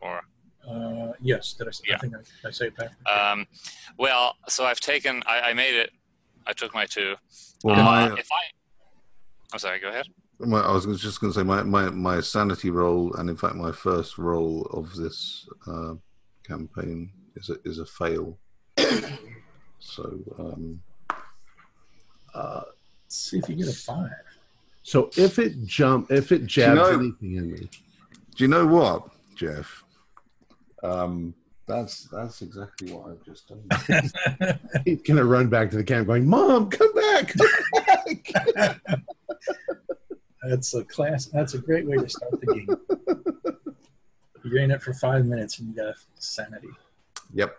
Or 0.00 0.20
Uh, 0.68 1.12
yes, 1.20 1.54
did 1.54 1.68
I, 1.68 1.70
say- 1.72 1.84
I 1.88 1.90
Yeah. 1.92 1.98
think 1.98 2.14
I, 2.16 2.48
I 2.48 2.50
say 2.52 2.66
it 2.66 2.76
back. 2.76 2.90
um, 3.08 3.46
well, 3.98 4.36
so 4.48 4.64
I've 4.64 4.80
taken. 4.80 5.22
I, 5.26 5.40
I 5.50 5.52
made 5.54 5.74
it. 5.74 5.90
I 6.46 6.52
took 6.52 6.72
my 6.74 6.86
two. 6.86 7.14
Well, 7.64 7.78
Uh, 7.80 7.84
my, 7.84 8.04
if 8.18 8.28
I, 8.30 8.42
I'm 9.52 9.58
sorry. 9.58 9.80
Go 9.80 9.88
ahead. 9.88 10.06
my 10.38 10.60
I 10.60 10.72
was 10.72 10.84
just 11.00 11.20
going 11.20 11.32
to 11.32 11.38
say 11.38 11.44
my, 11.44 11.62
my 11.62 11.90
my 11.90 12.20
sanity 12.20 12.70
roll, 12.70 13.12
and 13.14 13.28
in 13.30 13.36
fact 13.36 13.54
my 13.56 13.72
first 13.72 14.18
roll 14.18 14.66
of 14.72 14.94
this 14.96 15.48
uh, 15.66 15.94
campaign 16.46 17.12
is 17.36 17.50
a 17.50 17.56
is 17.64 17.78
a 17.78 17.86
fail. 17.86 18.38
so 19.82 20.18
um, 20.38 20.80
uh, 22.34 22.62
see 23.08 23.38
if 23.38 23.48
you 23.48 23.56
get 23.56 23.68
a 23.68 23.72
five. 23.72 24.10
so 24.82 25.10
if 25.16 25.38
it 25.38 25.64
jump, 25.64 26.10
if 26.10 26.32
it 26.32 26.46
jabs 26.46 26.76
know- 26.76 26.98
anything 26.98 27.36
in 27.36 27.52
me, 27.52 27.68
do 28.36 28.44
you 28.44 28.48
know 28.48 28.66
what, 28.66 29.08
Jeff? 29.34 29.84
Um, 30.82 31.34
that's 31.66 32.04
that's 32.04 32.42
exactly 32.42 32.92
what 32.92 33.10
I've 33.10 33.24
just 33.24 33.48
done. 33.48 34.58
he's 34.84 35.02
gonna 35.02 35.24
run 35.24 35.48
back 35.48 35.70
to 35.70 35.76
the 35.76 35.84
camp, 35.84 36.06
going, 36.06 36.26
"Mom, 36.28 36.70
come 36.70 36.92
back!" 36.94 37.34
Come 37.34 38.44
back. 38.54 38.80
That's 40.44 40.74
a 40.74 40.82
class. 40.82 41.26
That's 41.26 41.54
a 41.54 41.58
great 41.58 41.86
way 41.86 41.98
to 41.98 42.08
start 42.08 42.40
the 42.40 42.46
game. 42.52 43.56
You're 44.42 44.58
in 44.58 44.72
it 44.72 44.82
for 44.82 44.92
five 44.92 45.24
minutes 45.24 45.60
and 45.60 45.68
you 45.68 45.74
got 45.80 45.94
sanity. 46.18 46.66
Yep. 47.32 47.56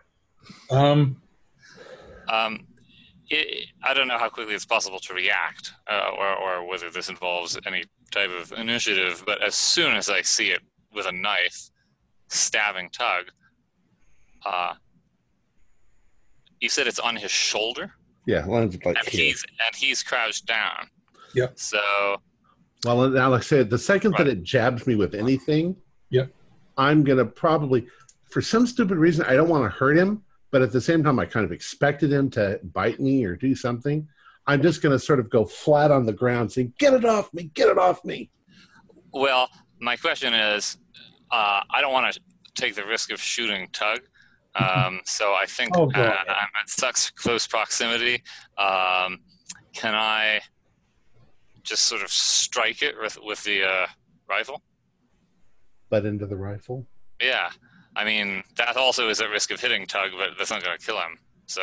Um, 0.70 1.22
Um, 2.34 2.68
it, 3.30 3.68
I 3.84 3.94
don't 3.94 4.08
know 4.08 4.18
how 4.18 4.30
quickly 4.30 4.54
it's 4.56 4.66
possible 4.66 5.00
to 5.00 5.14
react, 5.14 5.74
uh, 5.90 6.10
or, 6.18 6.28
or 6.36 6.68
whether 6.68 6.90
this 6.90 7.10
involves 7.10 7.58
any 7.66 7.84
type 8.12 8.30
of 8.32 8.52
initiative. 8.54 9.24
But 9.26 9.42
as 9.42 9.56
soon 9.56 9.96
as 9.96 10.10
I 10.10 10.22
see 10.22 10.50
it 10.50 10.62
with 10.94 11.06
a 11.06 11.12
knife 11.12 11.70
stabbing 12.28 12.90
Tug, 12.90 13.26
uh, 14.46 14.74
you 16.60 16.70
said 16.70 16.88
it's 16.88 17.00
on 17.00 17.16
his 17.16 17.32
shoulder, 17.32 17.92
yeah, 18.26 18.46
lines 18.46 18.76
like 18.86 18.98
and 18.98 19.08
here. 19.08 19.26
he's 19.26 19.46
and 19.66 19.76
he's 19.76 20.02
crouched 20.04 20.46
down. 20.46 20.88
Yep. 21.36 21.54
So 21.60 21.80
Well, 22.86 23.10
now, 23.10 23.30
like 23.32 23.42
I 23.42 23.44
said, 23.44 23.70
the 23.70 23.78
second 23.78 24.16
that 24.18 24.28
it 24.28 24.44
jabs 24.44 24.86
me 24.88 24.96
with 24.96 25.14
anything, 25.16 25.76
Yep. 26.10 26.30
I'm 26.78 27.04
gonna 27.04 27.26
probably, 27.26 27.88
for 28.30 28.42
some 28.42 28.66
stupid 28.68 28.98
reason, 28.98 29.26
I 29.26 29.34
don't 29.36 29.50
want 29.50 29.64
to 29.66 29.78
hurt 29.78 29.98
him, 29.98 30.24
but 30.54 30.62
at 30.62 30.72
the 30.72 30.80
same 30.80 31.04
time, 31.04 31.18
I 31.18 31.26
kind 31.26 31.44
of 31.44 31.52
expected 31.52 32.14
him 32.14 32.30
to 32.30 32.60
bite 32.64 33.00
me 33.00 33.26
or 33.26 33.36
do 33.36 33.56
something. 33.56 34.08
I'm 34.46 34.62
just 34.62 34.84
gonna 34.84 35.00
sort 35.00 35.20
of 35.20 35.28
go 35.32 35.46
flat 35.46 35.90
on 35.90 36.06
the 36.06 36.14
ground, 36.14 36.52
saying, 36.52 36.74
"Get 36.78 36.94
it 36.94 37.06
off 37.06 37.34
me! 37.34 37.46
Get 37.56 37.70
it 37.70 37.80
off 37.80 38.06
me!" 38.06 38.30
Well, 39.12 39.50
my 39.80 39.96
question 39.96 40.32
is, 40.32 40.78
uh, 41.32 41.62
I 41.72 41.82
don't 41.82 41.92
want 41.92 42.14
to 42.14 42.22
take 42.54 42.76
the 42.76 42.86
risk 42.86 43.12
of 43.12 43.20
shooting 43.20 43.68
Tug. 43.74 44.02
Um, 44.54 45.02
so 45.06 45.34
I 45.34 45.48
think 45.48 45.76
Oh, 45.76 45.90
uh. 45.92 46.24
I'm 46.28 46.50
at 46.62 46.70
such 46.70 47.16
close 47.16 47.48
proximity. 47.48 48.22
Um, 48.56 49.22
can 49.74 49.96
I 49.96 50.42
just 51.64 51.86
sort 51.86 52.04
of 52.04 52.12
strike 52.12 52.84
it 52.84 52.94
with, 53.02 53.18
with 53.24 53.44
the 53.44 53.64
uh, 53.64 53.88
rifle? 54.30 54.62
Butt 55.90 56.06
into 56.06 56.28
the 56.28 56.36
rifle. 56.38 56.86
Yeah. 57.20 57.50
I 57.96 58.04
mean, 58.06 58.44
that 58.58 58.76
also 58.76 59.10
is 59.10 59.22
at 59.22 59.30
risk 59.30 59.52
of 59.52 59.60
hitting 59.60 59.86
Tug, 59.86 60.12
but 60.18 60.32
that's 60.38 60.50
not 60.50 60.64
going 60.64 60.78
to 60.78 60.84
kill 60.84 60.98
him. 60.98 61.20
So, 61.46 61.62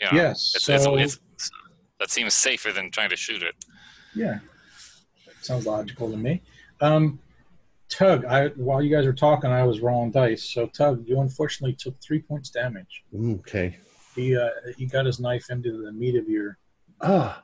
you 0.00 0.06
know, 0.06 0.12
yes. 0.12 0.52
it's, 0.54 0.64
so 0.64 0.96
it's, 0.96 1.18
it's, 1.34 1.50
that 1.98 2.10
seems 2.10 2.34
safer 2.34 2.72
than 2.72 2.90
trying 2.90 3.10
to 3.10 3.16
shoot 3.16 3.42
it. 3.42 3.54
yeah, 4.14 4.40
sounds 5.40 5.66
logical 5.66 6.10
to 6.10 6.16
me. 6.16 6.42
Um, 6.80 7.18
Tug, 7.88 8.24
I 8.24 8.48
while 8.48 8.82
you 8.82 8.94
guys 8.94 9.06
were 9.06 9.12
talking, 9.12 9.50
I 9.50 9.64
was 9.64 9.80
rolling 9.80 10.10
dice. 10.10 10.44
So 10.44 10.66
Tug, 10.66 11.04
you 11.06 11.20
unfortunately 11.20 11.74
took 11.74 11.94
three 12.00 12.20
points 12.20 12.50
damage. 12.50 13.04
Okay. 13.14 13.78
He 14.14 14.36
uh, 14.36 14.48
he 14.76 14.86
got 14.86 15.06
his 15.06 15.20
knife 15.20 15.50
into 15.50 15.82
the 15.82 15.92
meat 15.92 16.16
of 16.16 16.28
your 16.28 16.58
Ah, 17.02 17.42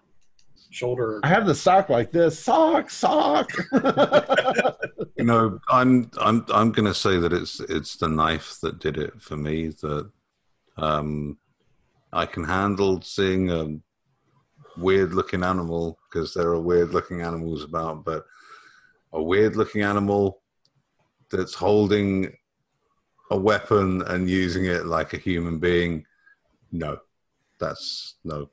shoulder. 0.71 1.21
I 1.23 1.29
have 1.29 1.47
the 1.47 1.55
sock 1.55 1.89
like 1.89 2.11
this. 2.11 2.39
Sock, 2.39 2.91
sock. 2.91 3.51
You 5.16 5.25
know, 5.25 5.59
I'm 5.69 6.11
I'm 6.21 6.47
I'm 6.49 6.71
going 6.71 6.87
to 6.87 6.95
say 6.95 7.19
that 7.19 7.33
it's 7.33 7.59
it's 7.61 7.97
the 7.97 8.09
knife 8.09 8.59
that 8.62 8.79
did 8.79 8.97
it 8.97 9.21
for 9.21 9.37
me. 9.37 9.69
That 9.69 10.11
um, 10.77 11.39
I 12.12 12.25
can 12.25 12.45
handle 12.45 13.03
seeing 13.03 13.51
a 13.51 13.79
weird 14.79 15.14
looking 15.14 15.43
animal 15.43 15.99
because 16.09 16.35
there 16.35 16.49
are 16.49 16.61
weird 16.61 16.91
looking 16.91 17.21
animals 17.21 17.64
about, 17.64 18.05
but 18.05 18.25
a 19.12 19.23
weird 19.23 19.57
looking 19.57 19.83
animal 19.83 20.41
that's 21.31 21.55
holding 21.55 22.33
a 23.31 23.37
weapon 23.37 24.03
and 24.03 24.31
using 24.31 24.66
it 24.66 24.87
like 24.87 25.12
a 25.12 25.19
human 25.19 25.59
being. 25.59 26.05
No, 26.71 26.99
that's 27.59 28.14
no. 28.25 28.49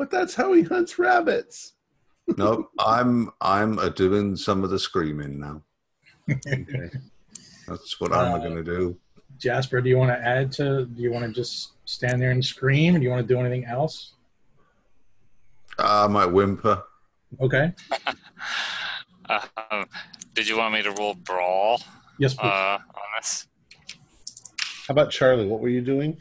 But 0.00 0.10
that's 0.10 0.34
how 0.34 0.54
he 0.54 0.62
hunts 0.62 0.98
rabbits. 0.98 1.74
No, 2.38 2.68
I'm 2.78 3.28
I'm 3.40 3.78
a 3.80 3.90
doing 3.90 4.36
some 4.36 4.62
of 4.64 4.70
the 4.70 4.78
screaming 4.78 5.40
now. 5.40 5.62
Okay. 6.30 6.64
That's 7.66 8.00
what 8.00 8.12
I'm 8.12 8.34
Uh, 8.34 8.38
going 8.38 8.54
to 8.54 8.62
do. 8.62 8.96
Jasper, 9.36 9.80
do 9.80 9.88
you 9.90 9.98
want 9.98 10.12
to 10.12 10.18
add 10.26 10.52
to? 10.52 10.86
Do 10.86 11.02
you 11.02 11.10
want 11.10 11.24
to 11.26 11.32
just 11.32 11.72
stand 11.86 12.22
there 12.22 12.30
and 12.30 12.42
scream? 12.44 12.94
Do 12.94 13.00
you 13.02 13.10
want 13.10 13.26
to 13.26 13.34
do 13.34 13.40
anything 13.40 13.64
else? 13.64 14.12
I 15.78 16.06
might 16.06 16.26
whimper. 16.26 16.82
Okay. 17.40 17.72
Um, 19.70 19.86
did 20.34 20.48
you 20.48 20.56
want 20.58 20.74
me 20.74 20.82
to 20.82 20.90
roll 20.92 21.14
brawl 21.14 21.80
Yes, 22.18 22.34
please. 22.34 22.46
uh, 22.48 22.78
on 22.94 23.02
this? 23.16 23.46
How 24.88 24.92
about 24.92 25.10
Charlie? 25.12 25.46
What 25.46 25.60
were 25.60 25.68
you 25.68 25.80
doing? 25.80 26.20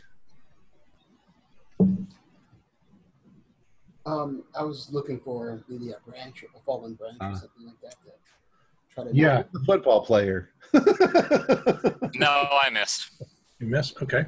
Um, 4.10 4.44
I 4.58 4.64
was 4.64 4.90
looking 4.92 5.20
for 5.20 5.62
maybe 5.68 5.92
a 5.92 5.98
branch, 6.10 6.44
a 6.56 6.60
fallen 6.62 6.96
branch, 6.96 7.18
Ah. 7.22 7.32
or 7.32 7.36
something 7.36 7.66
like 7.68 7.80
that. 7.82 7.92
To 8.04 8.94
try 8.94 9.04
to 9.04 9.16
yeah, 9.16 9.44
The 9.54 9.60
football 9.66 10.04
player. 10.06 10.50
No, 12.16 12.48
I 12.66 12.70
missed. 12.72 13.12
you 13.60 13.68
missed. 13.68 14.02
Okay. 14.02 14.26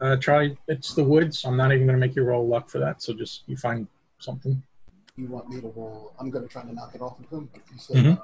Uh, 0.00 0.16
try. 0.16 0.56
It's 0.68 0.94
the 0.94 1.02
woods. 1.02 1.44
I'm 1.44 1.56
not 1.56 1.72
even 1.72 1.86
going 1.86 1.98
to 1.98 2.06
make 2.06 2.14
you 2.14 2.22
roll 2.24 2.46
luck 2.46 2.68
for 2.68 2.78
that. 2.78 3.00
So 3.02 3.14
just 3.14 3.42
you 3.46 3.56
find 3.56 3.86
something. 4.18 4.62
You 5.16 5.28
want 5.28 5.48
me 5.48 5.60
to 5.62 5.68
roll? 5.68 6.12
I'm 6.20 6.30
going 6.30 6.44
to 6.46 6.50
try 6.52 6.62
to 6.62 6.72
knock 6.74 6.94
it 6.94 7.00
off 7.00 7.18
of 7.18 7.26
him. 7.30 7.48
But 7.52 7.62
you 7.72 7.78
said 7.78 7.96
Mhm. 7.96 8.22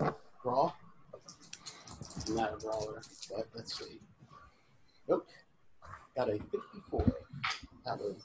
uh, 0.00 0.12
brawl. 0.42 0.76
Not 2.28 2.52
a 2.54 2.56
brawler, 2.58 3.00
but 3.30 3.46
let's 3.54 3.78
see. 3.78 4.00
Nope. 5.08 5.26
Got 6.14 6.28
a 6.28 6.38
54 6.38 7.14
out 7.88 8.00
of 8.00 8.16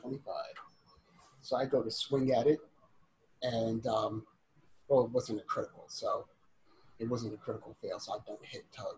25. 0.00 0.34
So 1.48 1.56
I 1.56 1.64
go 1.64 1.82
to 1.82 1.90
swing 1.90 2.30
at 2.32 2.46
it, 2.46 2.58
and 3.42 3.86
um, 3.86 4.26
well, 4.86 5.06
it 5.06 5.10
wasn't 5.10 5.40
a 5.40 5.44
critical, 5.44 5.84
so 5.88 6.26
it 6.98 7.08
wasn't 7.08 7.32
a 7.32 7.38
critical 7.38 7.74
fail, 7.80 7.98
so 7.98 8.12
I 8.12 8.18
don't 8.26 8.44
hit 8.44 8.66
tug. 8.70 8.96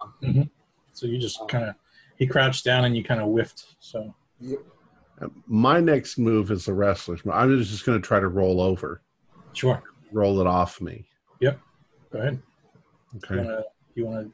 Um, 0.00 0.50
So 0.94 1.06
you 1.06 1.18
just 1.18 1.40
Um, 1.40 1.46
kind 1.46 1.64
of 1.66 1.76
he 2.16 2.26
crouched 2.26 2.64
down 2.64 2.84
and 2.86 2.96
you 2.96 3.04
kind 3.04 3.20
of 3.20 3.28
whiffed. 3.28 3.76
So 3.78 4.12
yep. 4.40 4.58
My 5.46 5.78
next 5.78 6.18
move 6.18 6.50
is 6.50 6.64
the 6.64 6.74
wrestler's 6.74 7.24
move. 7.24 7.36
I'm 7.36 7.56
just 7.62 7.86
going 7.86 8.02
to 8.02 8.04
try 8.04 8.18
to 8.18 8.26
roll 8.26 8.60
over, 8.60 9.00
sure, 9.52 9.80
roll 10.10 10.40
it 10.40 10.48
off 10.48 10.80
me. 10.80 11.06
Yep. 11.38 11.60
Go 12.12 12.18
ahead. 12.18 12.42
Okay. 13.18 13.62
you 13.94 14.06
wanna 14.06 14.28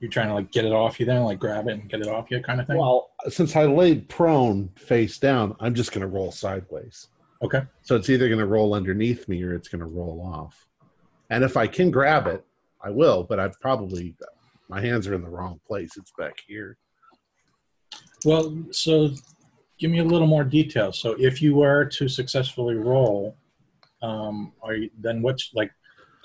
you're 0.00 0.10
trying 0.10 0.28
to 0.28 0.34
like 0.34 0.50
get 0.52 0.64
it 0.64 0.72
off 0.72 1.00
you 1.00 1.06
then, 1.06 1.22
like 1.22 1.38
grab 1.38 1.68
it 1.68 1.72
and 1.72 1.88
get 1.88 2.00
it 2.00 2.08
off 2.08 2.30
you, 2.30 2.40
kind 2.42 2.60
of 2.60 2.66
thing. 2.66 2.76
Well, 2.76 3.10
since 3.28 3.56
I 3.56 3.64
laid 3.64 4.08
prone 4.08 4.68
face 4.76 5.18
down, 5.18 5.56
I'm 5.60 5.74
just 5.74 5.92
going 5.92 6.02
to 6.02 6.06
roll 6.06 6.30
sideways. 6.30 7.08
okay, 7.42 7.62
So 7.82 7.96
it's 7.96 8.10
either 8.10 8.28
going 8.28 8.40
to 8.40 8.46
roll 8.46 8.74
underneath 8.74 9.28
me 9.28 9.42
or 9.42 9.54
it's 9.54 9.68
going 9.68 9.80
to 9.80 9.86
roll 9.86 10.20
off. 10.22 10.66
And 11.30 11.42
if 11.42 11.56
I 11.56 11.66
can 11.66 11.90
grab 11.90 12.26
it, 12.26 12.44
I 12.82 12.90
will, 12.90 13.24
but 13.24 13.40
i've 13.40 13.58
probably, 13.60 14.14
my 14.68 14.80
hands 14.80 15.08
are 15.08 15.14
in 15.14 15.22
the 15.22 15.28
wrong 15.28 15.60
place. 15.66 15.96
It's 15.96 16.12
back 16.18 16.38
here. 16.46 16.76
well, 18.24 18.56
so 18.70 19.10
give 19.78 19.90
me 19.90 19.98
a 19.98 20.04
little 20.04 20.26
more 20.26 20.44
detail. 20.44 20.92
So 20.92 21.16
if 21.18 21.40
you 21.42 21.54
were 21.54 21.84
to 21.86 22.08
successfully 22.08 22.74
roll, 22.74 23.36
um, 24.02 24.52
are 24.62 24.74
you 24.74 24.90
then 25.00 25.22
what's 25.22 25.50
like? 25.54 25.70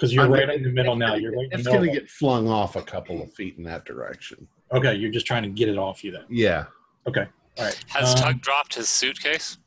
Because 0.02 0.16
you're 0.16 0.24
I'm 0.24 0.32
right 0.32 0.40
gonna- 0.48 0.54
in 0.54 0.64
the 0.64 0.72
middle 0.72 0.96
now. 0.96 1.14
You're 1.14 1.32
right 1.32 1.48
It's 1.52 1.68
going 1.68 1.88
to 1.88 1.92
get 1.94 2.10
flung 2.10 2.50
off 2.50 2.76
a 2.76 2.82
couple 2.82 3.22
of 3.22 3.32
feet 3.36 3.60
in 3.60 3.64
that 3.66 3.86
direction. 3.86 4.48
Okay, 4.72 4.96
you're 4.96 5.12
just 5.12 5.28
trying 5.28 5.44
to 5.44 5.50
get 5.50 5.70
it 5.70 5.78
off 5.78 6.04
you 6.04 6.12
then. 6.12 6.26
Yeah. 6.28 6.66
Okay, 7.06 7.28
all 7.60 7.66
right. 7.66 7.86
Has 7.88 8.10
um, 8.16 8.18
Tug 8.18 8.42
dropped 8.42 8.74
his 8.74 8.90
suitcase? 8.90 9.60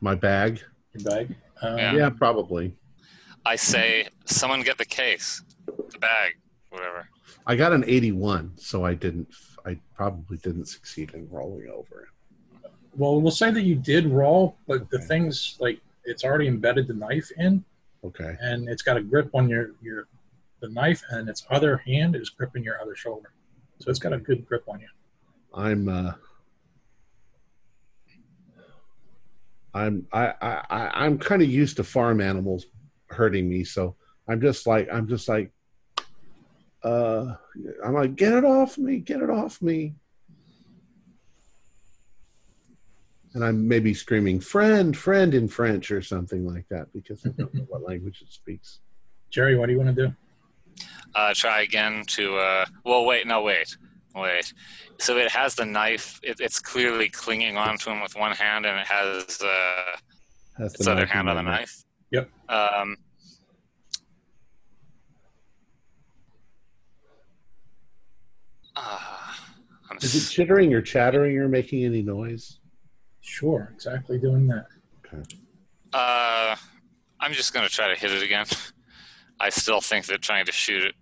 My 0.00 0.14
bag? 0.14 0.62
your 0.94 1.04
bag? 1.04 1.36
Um, 1.60 1.76
Yeah. 1.76 1.94
Yeah, 1.94 2.08
probably. 2.10 2.74
I 3.44 3.56
say, 3.56 4.08
someone 4.24 4.62
get 4.62 4.78
the 4.78 4.86
case, 4.86 5.42
the 5.66 5.98
bag, 5.98 6.36
whatever. 6.70 7.06
I 7.46 7.54
got 7.54 7.74
an 7.74 7.84
81, 7.86 8.52
so 8.56 8.82
I 8.86 8.94
didn't, 8.94 9.28
I 9.66 9.78
probably 9.94 10.38
didn't 10.38 10.66
succeed 10.68 11.12
in 11.12 11.28
rolling 11.28 11.68
over. 11.68 12.08
Well, 12.96 13.20
we'll 13.20 13.30
say 13.30 13.50
that 13.50 13.62
you 13.62 13.74
did 13.74 14.06
roll, 14.06 14.56
but 14.66 14.88
the 14.88 15.00
thing's 15.00 15.58
like 15.60 15.80
it's 16.04 16.24
already 16.24 16.48
embedded 16.48 16.88
the 16.88 16.94
knife 16.94 17.30
in, 17.36 17.62
Okay. 18.04 18.36
and 18.40 18.68
it's 18.68 18.82
got 18.82 18.96
a 18.96 19.02
grip 19.02 19.30
on 19.34 19.48
your 19.48 19.72
your 19.82 20.06
the 20.60 20.68
knife, 20.68 21.02
and 21.10 21.28
its 21.28 21.46
other 21.50 21.76
hand 21.78 22.16
is 22.16 22.30
gripping 22.30 22.64
your 22.64 22.80
other 22.80 22.96
shoulder. 22.96 23.30
So 23.80 23.90
it's 23.90 23.98
got 23.98 24.12
a 24.12 24.18
good 24.18 24.46
grip 24.46 24.64
on 24.68 24.80
you. 24.80 24.88
I'm, 25.54 25.88
uh, 25.88 26.12
I'm 29.74 30.06
I, 30.12 30.32
I 30.40 30.90
I'm 31.04 31.18
kind 31.18 31.42
of 31.42 31.48
used 31.48 31.76
to 31.76 31.84
farm 31.84 32.20
animals 32.20 32.66
hurting 33.06 33.48
me, 33.48 33.64
so 33.64 33.96
I'm 34.28 34.40
just 34.40 34.66
like 34.66 34.88
I'm 34.92 35.06
just 35.06 35.28
like 35.28 35.52
uh 36.82 37.34
I'm 37.84 37.94
like 37.94 38.16
get 38.16 38.32
it 38.32 38.44
off 38.44 38.78
me, 38.78 38.98
get 38.98 39.20
it 39.20 39.30
off 39.30 39.60
me. 39.62 39.94
And 43.34 43.44
I'm 43.44 43.68
maybe 43.68 43.92
screaming 43.94 44.40
friend, 44.40 44.96
friend 44.96 45.34
in 45.34 45.48
French 45.48 45.90
or 45.90 46.00
something 46.02 46.46
like 46.46 46.66
that 46.70 46.92
because 46.92 47.24
I 47.26 47.30
don't 47.30 47.52
know 47.54 47.66
what 47.68 47.82
language 47.86 48.22
it 48.22 48.32
speaks. 48.32 48.80
Jerry, 49.30 49.56
what 49.56 49.66
do 49.66 49.72
you 49.72 49.78
want 49.78 49.94
to 49.94 50.06
do? 50.06 50.14
Uh, 51.14 51.34
try 51.34 51.62
again 51.62 52.04
to. 52.08 52.36
Uh, 52.38 52.64
well, 52.84 53.04
wait, 53.04 53.26
no, 53.26 53.42
wait, 53.42 53.76
wait. 54.14 54.52
So 54.98 55.16
it 55.18 55.30
has 55.30 55.54
the 55.54 55.64
knife. 55.66 56.18
It, 56.22 56.40
it's 56.40 56.58
clearly 56.60 57.08
clinging 57.08 57.56
onto 57.56 57.90
him 57.90 58.00
with 58.00 58.16
one 58.16 58.32
hand, 58.32 58.64
and 58.64 58.78
it 58.78 58.86
has 58.86 59.40
uh, 59.42 59.96
That's 60.58 60.74
its 60.74 60.86
other 60.86 61.06
hand 61.06 61.28
on 61.28 61.36
the 61.36 61.42
neck. 61.42 61.60
knife. 61.60 61.84
Yep. 62.10 62.30
Um, 62.48 62.96
ah, 68.76 69.44
I'm 69.90 69.96
Is 69.98 70.14
it 70.14 70.30
chittering 70.32 70.72
or 70.74 70.82
chattering 70.82 71.36
or 71.38 71.48
making 71.48 71.84
any 71.84 72.02
noise? 72.02 72.57
Sure, 73.28 73.70
exactly 73.74 74.18
doing 74.18 74.46
that. 74.46 74.64
Okay. 75.06 75.22
Uh, 75.92 76.56
I'm 77.20 77.32
just 77.34 77.52
gonna 77.52 77.68
try 77.68 77.86
to 77.92 77.94
hit 78.00 78.10
it 78.10 78.22
again. 78.22 78.46
I 79.40 79.50
still 79.50 79.80
think 79.82 80.06
that 80.06 80.22
trying 80.22 80.46
to 80.46 80.52
shoot 80.52 80.82
it, 80.82 80.94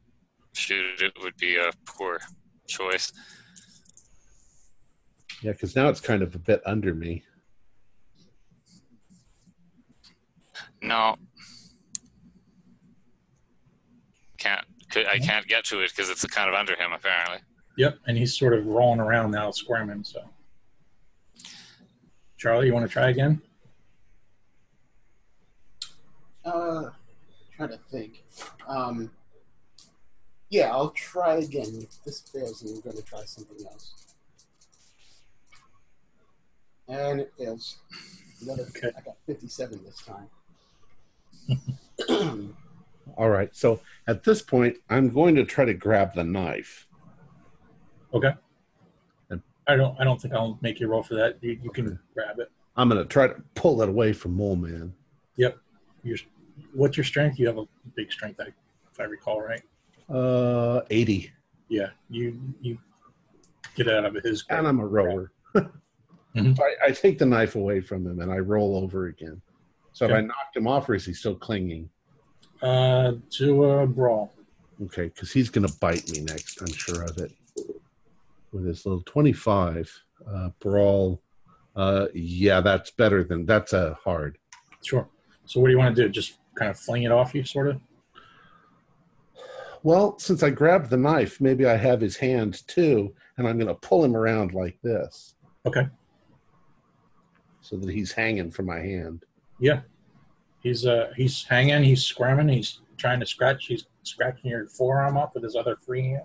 shoot 0.52 1.00
it 1.00 1.12
would 1.22 1.36
be 1.36 1.56
a 1.56 1.70
poor 1.86 2.18
choice. 2.66 3.12
Yeah, 5.40 5.52
because 5.52 5.76
now 5.76 5.88
it's 5.88 6.00
kind 6.00 6.20
of 6.22 6.34
a 6.34 6.38
bit 6.38 6.60
under 6.66 6.94
me. 6.94 7.22
No, 10.82 11.16
can't. 14.36 14.64
could- 14.90 15.06
I 15.06 15.18
can't 15.18 15.46
get 15.46 15.64
to 15.66 15.80
it 15.80 15.90
because 15.90 16.10
it's 16.10 16.24
kind 16.26 16.48
of 16.48 16.54
under 16.56 16.74
him 16.74 16.92
apparently. 16.92 17.38
Yep, 17.78 17.98
and 18.06 18.16
he's 18.18 18.36
sort 18.36 18.52
of 18.52 18.66
rolling 18.66 19.00
around 19.00 19.30
now, 19.30 19.50
squirming. 19.52 20.02
So, 20.04 20.20
Charlie, 22.36 22.66
you 22.66 22.74
want 22.74 22.86
to 22.86 22.92
try 22.92 23.08
again? 23.08 23.40
Uh, 26.44 26.90
trying 27.56 27.70
to 27.70 27.78
think. 27.90 28.24
Um, 28.68 29.10
yeah, 30.50 30.70
I'll 30.70 30.90
try 30.90 31.36
again. 31.36 31.66
If 31.80 32.04
this 32.04 32.20
fails, 32.20 32.60
then 32.60 32.74
I'm 32.74 32.80
going 32.80 32.96
to 32.96 33.02
try 33.02 33.24
something 33.24 33.66
else. 33.66 34.14
And 36.88 37.20
it 37.20 37.32
fails. 37.36 37.78
Another. 38.42 38.66
Okay. 38.76 38.90
I 38.96 39.00
got 39.00 39.16
57 39.26 39.80
this 39.84 40.02
time. 40.04 40.28
All 43.16 43.30
right. 43.30 43.54
So 43.56 43.80
at 44.06 44.22
this 44.24 44.42
point, 44.42 44.76
I'm 44.90 45.08
going 45.08 45.34
to 45.36 45.44
try 45.44 45.64
to 45.64 45.74
grab 45.74 46.14
the 46.14 46.22
knife. 46.22 46.86
I 49.68 49.76
don't. 49.76 49.98
I 50.00 50.04
don't 50.04 50.20
think 50.20 50.34
I'll 50.34 50.58
make 50.62 50.78
you 50.80 50.86
roll 50.88 51.02
for 51.02 51.14
that. 51.14 51.38
You, 51.42 51.58
you 51.62 51.70
can 51.70 51.98
grab 52.14 52.38
it. 52.38 52.50
I'm 52.76 52.88
going 52.88 53.02
to 53.02 53.08
try 53.08 53.26
to 53.28 53.34
pull 53.54 53.76
that 53.78 53.88
away 53.88 54.12
from 54.12 54.34
Mole 54.34 54.56
Man. 54.56 54.92
Yep. 55.36 55.58
Your, 56.02 56.18
what's 56.74 56.96
your 56.96 57.04
strength? 57.04 57.38
You 57.38 57.46
have 57.46 57.58
a 57.58 57.64
big 57.96 58.12
strength, 58.12 58.38
I- 58.40 58.52
if 58.92 59.00
I 59.00 59.04
recall 59.04 59.40
right. 59.42 59.62
Uh, 60.08 60.82
80. 60.90 61.32
Yeah, 61.68 61.88
you 62.08 62.38
you 62.60 62.78
get 63.74 63.88
out 63.88 64.04
of 64.04 64.14
his 64.22 64.42
grip. 64.42 64.58
And 64.58 64.68
I'm 64.68 64.80
a 64.80 64.86
rower. 64.86 65.32
Mhm. 66.36 66.58
I, 66.60 66.88
I 66.88 66.90
take 66.90 67.18
the 67.18 67.24
knife 67.24 67.54
away 67.56 67.80
from 67.80 68.06
him 68.06 68.20
and 68.20 68.30
I 68.30 68.36
roll 68.36 68.76
over 68.76 69.06
again. 69.06 69.40
So 69.94 70.04
if 70.04 70.12
I 70.12 70.20
knocked 70.20 70.54
him 70.54 70.66
off, 70.68 70.86
or 70.86 70.94
is 70.94 71.06
he 71.06 71.14
still 71.14 71.34
clinging? 71.34 71.88
uh, 72.60 73.12
to 73.30 73.64
a 73.64 73.86
brawl. 73.86 74.34
Okay, 74.84 75.04
because 75.06 75.32
he's 75.32 75.48
going 75.48 75.66
to 75.66 75.72
bite 75.78 76.10
me 76.10 76.20
next. 76.20 76.60
I'm 76.60 76.70
sure 76.74 77.04
of 77.04 77.16
it. 77.16 77.32
With 78.56 78.64
his 78.64 78.86
little 78.86 79.02
25 79.02 80.02
uh, 80.26 80.48
brawl. 80.60 81.20
Uh, 81.76 82.06
yeah, 82.14 82.62
that's 82.62 82.90
better 82.90 83.22
than 83.22 83.44
that's 83.44 83.74
a 83.74 83.98
hard. 84.02 84.38
Sure. 84.82 85.06
So 85.44 85.60
what 85.60 85.66
do 85.66 85.72
you 85.72 85.78
want 85.78 85.94
to 85.94 86.02
do? 86.04 86.08
Just 86.08 86.38
kind 86.54 86.70
of 86.70 86.78
fling 86.78 87.02
it 87.02 87.12
off 87.12 87.34
you, 87.34 87.44
sort 87.44 87.68
of. 87.68 87.78
Well, 89.82 90.18
since 90.18 90.42
I 90.42 90.48
grabbed 90.48 90.88
the 90.88 90.96
knife, 90.96 91.38
maybe 91.38 91.66
I 91.66 91.76
have 91.76 92.00
his 92.00 92.16
hand 92.16 92.66
too, 92.66 93.14
and 93.36 93.46
I'm 93.46 93.58
going 93.58 93.68
to 93.68 93.74
pull 93.74 94.02
him 94.02 94.16
around 94.16 94.54
like 94.54 94.78
this 94.82 95.34
Okay. 95.66 95.86
so 97.60 97.76
that 97.76 97.90
he's 97.90 98.10
hanging 98.12 98.50
from 98.50 98.64
my 98.66 98.78
hand. 98.78 99.24
Yeah. 99.60 99.82
He's 100.62 100.86
uh 100.86 101.12
he's 101.14 101.44
hanging. 101.44 101.84
He's 101.84 102.04
squirming. 102.04 102.48
He's 102.48 102.80
trying 102.96 103.20
to 103.20 103.26
scratch. 103.26 103.66
He's 103.66 103.84
scratching 104.02 104.50
your 104.50 104.66
forearm 104.66 105.18
up 105.18 105.34
with 105.34 105.44
his 105.44 105.54
other 105.56 105.76
free 105.76 106.04
hand. 106.08 106.22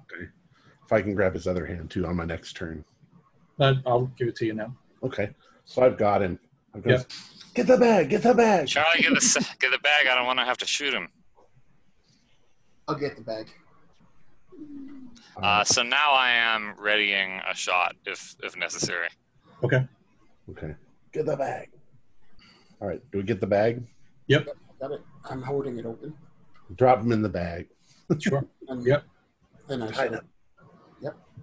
If 0.91 0.95
I 0.95 1.01
can 1.01 1.15
grab 1.15 1.33
his 1.35 1.47
other 1.47 1.65
hand 1.65 1.89
too 1.89 2.05
on 2.05 2.17
my 2.17 2.25
next 2.25 2.51
turn. 2.57 2.83
But 3.57 3.77
I'll 3.85 4.07
give 4.17 4.27
it 4.27 4.35
to 4.37 4.45
you 4.45 4.53
now. 4.53 4.75
Okay, 5.01 5.29
so 5.63 5.83
I've 5.83 5.97
got 5.97 6.21
him. 6.21 6.37
I'm 6.73 6.81
gonna 6.81 6.97
Yep. 6.97 7.11
get 7.53 7.67
the 7.67 7.77
bag. 7.77 8.09
Get 8.09 8.23
the 8.23 8.33
bag. 8.33 8.67
Charlie, 8.67 8.99
get 9.01 9.13
the 9.13 9.47
get 9.61 9.71
the 9.71 9.79
bag. 9.79 10.07
I 10.07 10.15
don't 10.15 10.25
want 10.25 10.39
to 10.39 10.43
have 10.45 10.57
to 10.57 10.65
shoot 10.67 10.93
him. 10.93 11.07
I'll 12.89 12.95
get 12.95 13.15
the 13.15 13.21
bag. 13.21 13.47
Uh, 15.41 15.63
so 15.63 15.81
now 15.81 16.11
I 16.11 16.31
am 16.31 16.75
readying 16.77 17.39
a 17.49 17.55
shot 17.55 17.95
if 18.05 18.35
if 18.43 18.57
necessary. 18.57 19.07
Okay. 19.63 19.87
okay, 20.49 20.75
get 21.13 21.25
the 21.25 21.37
bag. 21.37 21.69
All 22.81 22.87
right, 22.89 23.01
do 23.13 23.19
we 23.19 23.23
get 23.23 23.39
the 23.39 23.47
bag? 23.47 23.81
Got 24.29 24.91
it. 24.91 25.01
I'm 25.29 25.41
holding 25.41 25.77
it 25.79 25.85
open. 25.85 26.13
Drop 26.75 26.99
him 26.99 27.13
in 27.13 27.21
the 27.21 27.29
bag. 27.29 27.69
Sure. 28.19 28.45
And 28.67 28.85
Yep. 28.85 29.03
Then 29.69 29.83
I 29.83 29.87
I 29.87 29.91
should. 29.91 30.19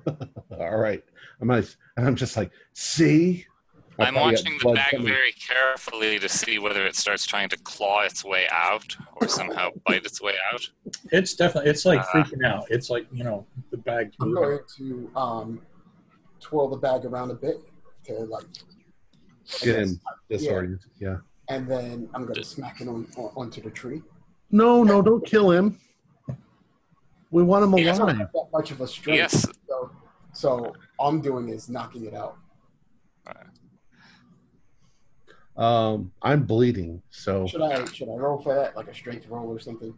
Know. 0.06 0.16
All 0.60 0.76
right, 0.78 1.02
I'm 1.40 1.48
nice, 1.48 1.76
and 1.96 2.06
I'm 2.06 2.16
just 2.16 2.36
like, 2.36 2.50
see. 2.74 3.46
I 4.00 4.04
I'm 4.06 4.14
watching 4.14 4.56
the 4.62 4.72
bag 4.74 4.92
coming- 4.92 5.08
very 5.08 5.32
carefully 5.32 6.20
to 6.20 6.28
see 6.28 6.60
whether 6.60 6.86
it 6.86 6.94
starts 6.94 7.26
trying 7.26 7.48
to 7.48 7.56
claw 7.58 8.02
its 8.02 8.24
way 8.24 8.46
out 8.48 8.96
or 9.20 9.26
somehow 9.26 9.70
bite 9.86 10.04
its 10.06 10.22
way 10.22 10.34
out. 10.52 10.60
It's 11.10 11.34
definitely 11.34 11.70
it's 11.70 11.84
like 11.84 11.98
Uh, 12.00 12.04
freaking 12.12 12.44
out. 12.46 12.66
It's 12.70 12.90
like 12.90 13.08
you 13.12 13.24
know 13.24 13.44
the 13.72 13.76
bag. 13.76 14.12
I'm 14.20 14.32
going 14.32 14.60
to 14.76 15.10
um, 15.16 15.60
twirl 16.38 16.68
the 16.68 16.76
bag 16.76 17.06
around 17.06 17.32
a 17.32 17.34
bit 17.34 17.56
to 18.04 18.12
like, 18.26 18.44
Get 19.62 19.64
guess, 19.64 19.88
him 19.90 20.00
disoriented. 20.30 20.78
Yeah. 21.00 21.16
and 21.48 21.68
then 21.68 22.08
I'm 22.14 22.22
going 22.22 22.36
to 22.36 22.44
smack 22.44 22.80
it 22.80 22.86
on, 22.86 23.08
on 23.16 23.32
onto 23.36 23.60
the 23.60 23.70
tree. 23.70 24.02
No, 24.52 24.84
no, 24.84 25.02
don't 25.02 25.26
kill 25.26 25.50
him. 25.50 25.76
We 27.32 27.42
want 27.42 27.64
him 27.64 27.76
Yes. 27.78 27.88
It's 27.90 27.98
not 27.98 28.14
alive. 28.14 28.28
that 28.32 28.46
much 28.52 28.70
of 28.70 28.80
a 28.80 28.86
strength. 28.86 29.16
Yes. 29.18 29.46
So, 30.38 30.58
so 30.58 30.72
all 31.00 31.08
I'm 31.08 31.20
doing 31.20 31.48
is 31.48 31.68
knocking 31.68 32.04
it 32.04 32.14
out. 32.14 32.36
Um, 35.56 36.12
I'm 36.22 36.44
bleeding, 36.44 37.02
so 37.10 37.48
Should 37.48 37.62
I 37.62 37.84
should 37.86 38.08
I 38.08 38.12
roll 38.12 38.38
for 38.38 38.54
that, 38.54 38.76
like 38.76 38.86
a 38.86 38.94
strength 38.94 39.26
roll 39.28 39.48
or 39.48 39.58
something? 39.58 39.92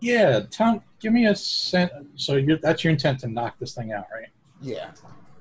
Yeah, 0.00 0.40
Tom, 0.50 0.82
give 1.00 1.14
me 1.14 1.24
a 1.24 1.34
cent. 1.34 1.90
So 2.16 2.36
you're, 2.36 2.58
that's 2.58 2.84
your 2.84 2.90
intent 2.90 3.20
to 3.20 3.28
knock 3.28 3.58
this 3.58 3.74
thing 3.74 3.92
out, 3.92 4.04
right? 4.12 4.28
Yeah, 4.60 4.90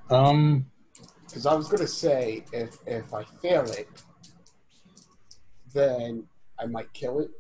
Um, 0.10 0.66
because 1.28 1.46
I 1.46 1.54
was 1.54 1.68
gonna 1.68 1.86
say 1.86 2.46
if 2.54 2.78
if 2.88 3.14
I 3.14 3.26
fail 3.42 3.66
it, 3.72 3.90
then 5.74 6.26
I 6.58 6.66
might 6.68 6.94
kill 6.94 7.20
it. 7.20 7.32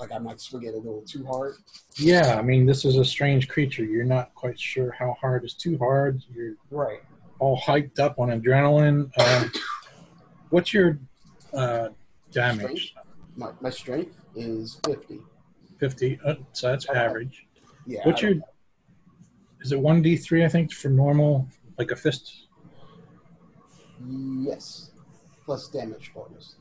Like 0.00 0.12
I 0.12 0.18
might 0.18 0.40
swing 0.40 0.62
it 0.64 0.72
a 0.74 0.78
little 0.78 1.02
too 1.02 1.24
hard. 1.26 1.56
yeah. 1.96 2.36
I 2.38 2.42
mean, 2.42 2.64
this 2.64 2.84
is 2.86 2.96
a 2.96 3.04
strange 3.04 3.48
creature. 3.48 3.84
You're 3.84 4.04
not 4.04 4.34
quite 4.34 4.58
sure 4.58 4.90
how 4.98 5.14
hard 5.20 5.44
is 5.44 5.52
too 5.54 5.76
hard. 5.76 6.22
You're 6.34 6.54
Right. 6.70 7.00
all 7.38 7.60
hyped 7.60 7.98
up 8.00 8.18
on 8.18 8.28
adrenaline. 8.28 9.10
Um, 9.20 9.52
what's 10.48 10.72
your 10.72 10.98
uh, 11.52 11.90
damage? 12.32 12.94
My 13.36 13.50
my 13.60 13.68
strength 13.70 14.16
is 14.34 14.80
fifty. 14.86 15.20
Fifty. 15.78 16.18
Uh, 16.24 16.36
so 16.52 16.68
that's 16.70 16.88
average. 16.88 17.46
Yeah. 17.86 18.00
What's 18.06 18.22
your? 18.22 18.34
don't- 18.34 18.44
Is 19.60 19.72
it 19.72 19.78
one 19.80 20.00
d 20.00 20.16
three? 20.16 20.44
I 20.44 20.48
think 20.48 20.72
for 20.72 20.88
normal, 20.88 21.46
like 21.78 21.90
a 21.90 21.96
fist. 21.96 22.46
Yes. 24.08 24.92
Plus 25.44 25.68
damage 25.68 26.12
bonus. 26.14 26.54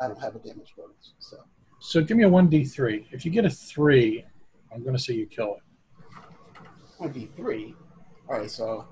I 0.00 0.08
don't 0.08 0.20
have 0.20 0.34
a 0.34 0.38
damage 0.38 0.72
bonus, 0.76 1.12
so 1.20 1.36
So 1.80 2.02
give 2.02 2.16
me 2.16 2.24
a 2.24 2.28
one 2.28 2.48
d 2.48 2.64
three. 2.64 3.06
If 3.10 3.24
you 3.24 3.30
get 3.30 3.44
a 3.44 3.50
three, 3.50 4.24
I'm 4.72 4.82
going 4.82 4.94
to 4.96 5.02
say 5.02 5.14
you 5.14 5.26
kill 5.26 5.56
it. 5.56 5.62
one 6.98 7.10
d 7.12 7.28
three. 7.36 7.74
All 8.28 8.38
right, 8.38 8.50
so 8.50 8.86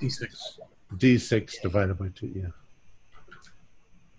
D 0.00 0.08
six. 0.10 0.58
D6 0.96 1.60
divided 1.62 1.98
by 1.98 2.08
two. 2.14 2.28
Yeah. 2.34 2.46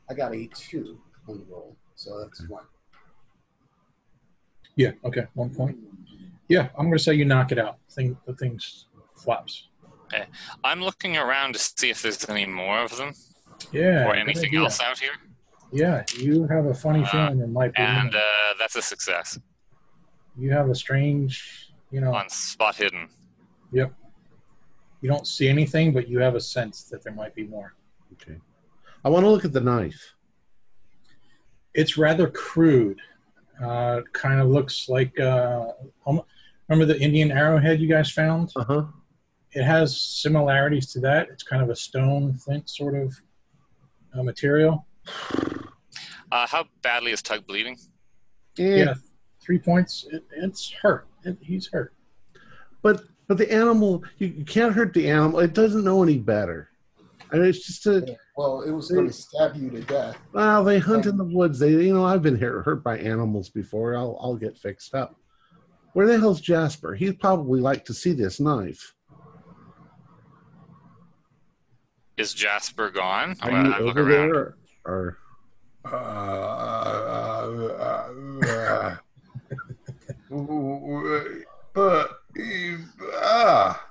I 0.09 0.13
got 0.13 0.33
a 0.33 0.47
two 0.53 0.99
on 1.27 1.39
the 1.39 1.45
roll, 1.45 1.75
so 1.95 2.19
that's 2.21 2.47
one. 2.47 2.63
Yeah. 4.75 4.91
Okay. 5.03 5.25
One 5.33 5.49
point. 5.53 5.77
Yeah, 6.49 6.69
I'm 6.77 6.85
going 6.85 6.97
to 6.97 7.03
say 7.03 7.13
you 7.13 7.25
knock 7.25 7.51
it 7.51 7.57
out. 7.59 7.77
Thing 7.91 8.17
the 8.25 8.33
thing 8.33 8.59
flops. 9.15 9.67
I'm 10.63 10.81
looking 10.81 11.17
around 11.17 11.53
to 11.53 11.59
see 11.59 11.89
if 11.89 12.01
there's 12.01 12.29
any 12.29 12.45
more 12.45 12.79
of 12.79 12.95
them 12.95 13.13
Yeah. 13.73 14.07
or 14.07 14.15
anything 14.15 14.55
else 14.55 14.79
out 14.79 14.99
here, 14.99 15.11
Yeah, 15.71 16.03
you 16.17 16.47
have 16.47 16.65
a 16.65 16.73
funny 16.73 17.03
Uh, 17.03 17.07
feeling 17.11 17.39
there 17.39 17.47
might 17.47 17.73
be. 17.73 17.81
and 17.81 18.15
uh, 18.15 18.19
that's 18.59 18.75
a 18.75 18.81
success 18.81 19.37
you 20.37 20.51
have 20.51 20.69
a 20.69 20.75
strange, 20.75 21.71
you 21.89 21.99
know, 21.99 22.13
on 22.13 22.29
spot 22.29 22.75
hidden. 22.75 23.09
Yep. 23.71 23.91
You 25.01 25.09
don't 25.09 25.27
see 25.27 25.49
anything, 25.49 25.93
but 25.93 26.07
you 26.07 26.19
have 26.19 26.35
a 26.35 26.39
sense 26.39 26.83
that 26.83 27.03
there 27.03 27.13
might 27.13 27.33
be 27.33 27.45
more. 27.45 27.73
Okay. 28.13 28.37
I 29.03 29.09
want 29.09 29.25
to 29.25 29.29
look 29.29 29.45
at 29.45 29.53
the 29.53 29.61
knife. 29.61 30.13
It's 31.73 31.97
rather 31.97 32.29
crude. 32.29 32.99
Uh, 33.61 34.01
kind 34.13 34.39
of 34.39 34.47
looks 34.49 34.87
like. 34.87 35.19
Uh, 35.19 35.71
remember 36.67 36.85
the 36.93 36.99
Indian 37.01 37.31
arrowhead 37.31 37.79
you 37.79 37.87
guys 37.89 38.11
found? 38.11 38.51
Uh 38.55 38.63
huh. 38.63 38.85
It 39.53 39.63
has 39.63 39.99
similarities 39.99 40.91
to 40.93 40.99
that. 40.99 41.29
It's 41.31 41.41
kind 41.43 41.63
of 41.63 41.69
a 41.69 41.75
stone 41.75 42.35
flint 42.35 42.69
sort 42.69 42.93
of 42.95 43.19
uh, 44.15 44.21
material. 44.21 44.85
Uh, 46.31 46.45
how 46.47 46.65
badly 46.81 47.11
is 47.11 47.21
Tug 47.21 47.45
bleeding? 47.47 47.77
Yeah, 48.57 48.95
three 49.41 49.59
points. 49.59 50.05
It, 50.11 50.23
it's 50.35 50.71
hurt. 50.81 51.07
It, 51.23 51.37
he's 51.41 51.67
hurt. 51.67 51.93
But 52.81 53.03
but 53.27 53.37
the 53.37 53.51
animal, 53.51 54.03
you, 54.17 54.27
you 54.27 54.45
can't 54.45 54.73
hurt 54.73 54.93
the 54.93 55.09
animal. 55.09 55.39
It 55.39 55.53
doesn't 55.53 55.83
know 55.83 56.01
any 56.03 56.17
better. 56.17 56.69
I 57.31 57.35
mean, 57.35 57.45
it's 57.45 57.65
just 57.65 57.85
a 57.87 58.17
Well, 58.37 58.61
it 58.61 58.71
was 58.71 58.89
going 58.89 59.07
to 59.07 59.13
stab 59.13 59.55
you 59.55 59.69
to 59.71 59.81
death. 59.81 60.17
well. 60.31 60.63
They 60.63 60.79
hunt 60.79 61.05
in 61.05 61.17
the 61.17 61.25
woods. 61.25 61.59
They 61.59 61.71
you 61.71 61.93
know 61.93 62.05
I've 62.05 62.21
been 62.23 62.39
hurt 62.39 62.63
hurt 62.63 62.83
by 62.83 62.97
animals 62.97 63.49
before. 63.49 63.95
I'll 63.95 64.17
I'll 64.21 64.35
get 64.35 64.57
fixed 64.57 64.95
up. 64.95 65.15
Where 65.93 66.07
the 66.07 66.19
hell's 66.19 66.41
Jasper? 66.41 66.93
He'd 66.95 67.19
probably 67.19 67.59
like 67.59 67.83
to 67.85 67.93
see 67.93 68.11
this 68.13 68.39
knife. 68.39 68.93
Is 72.17 72.33
Jasper 72.33 72.89
gone? 72.89 73.35
Are 73.41 73.51
I'm 73.51 73.65
you 73.65 73.71
gonna 73.71 73.85
look 73.85 73.97
over 73.97 74.09
around. 74.15 74.31
there? 74.33 74.55
Or 74.85 75.17
but 81.73 82.07
ah, 83.23 83.83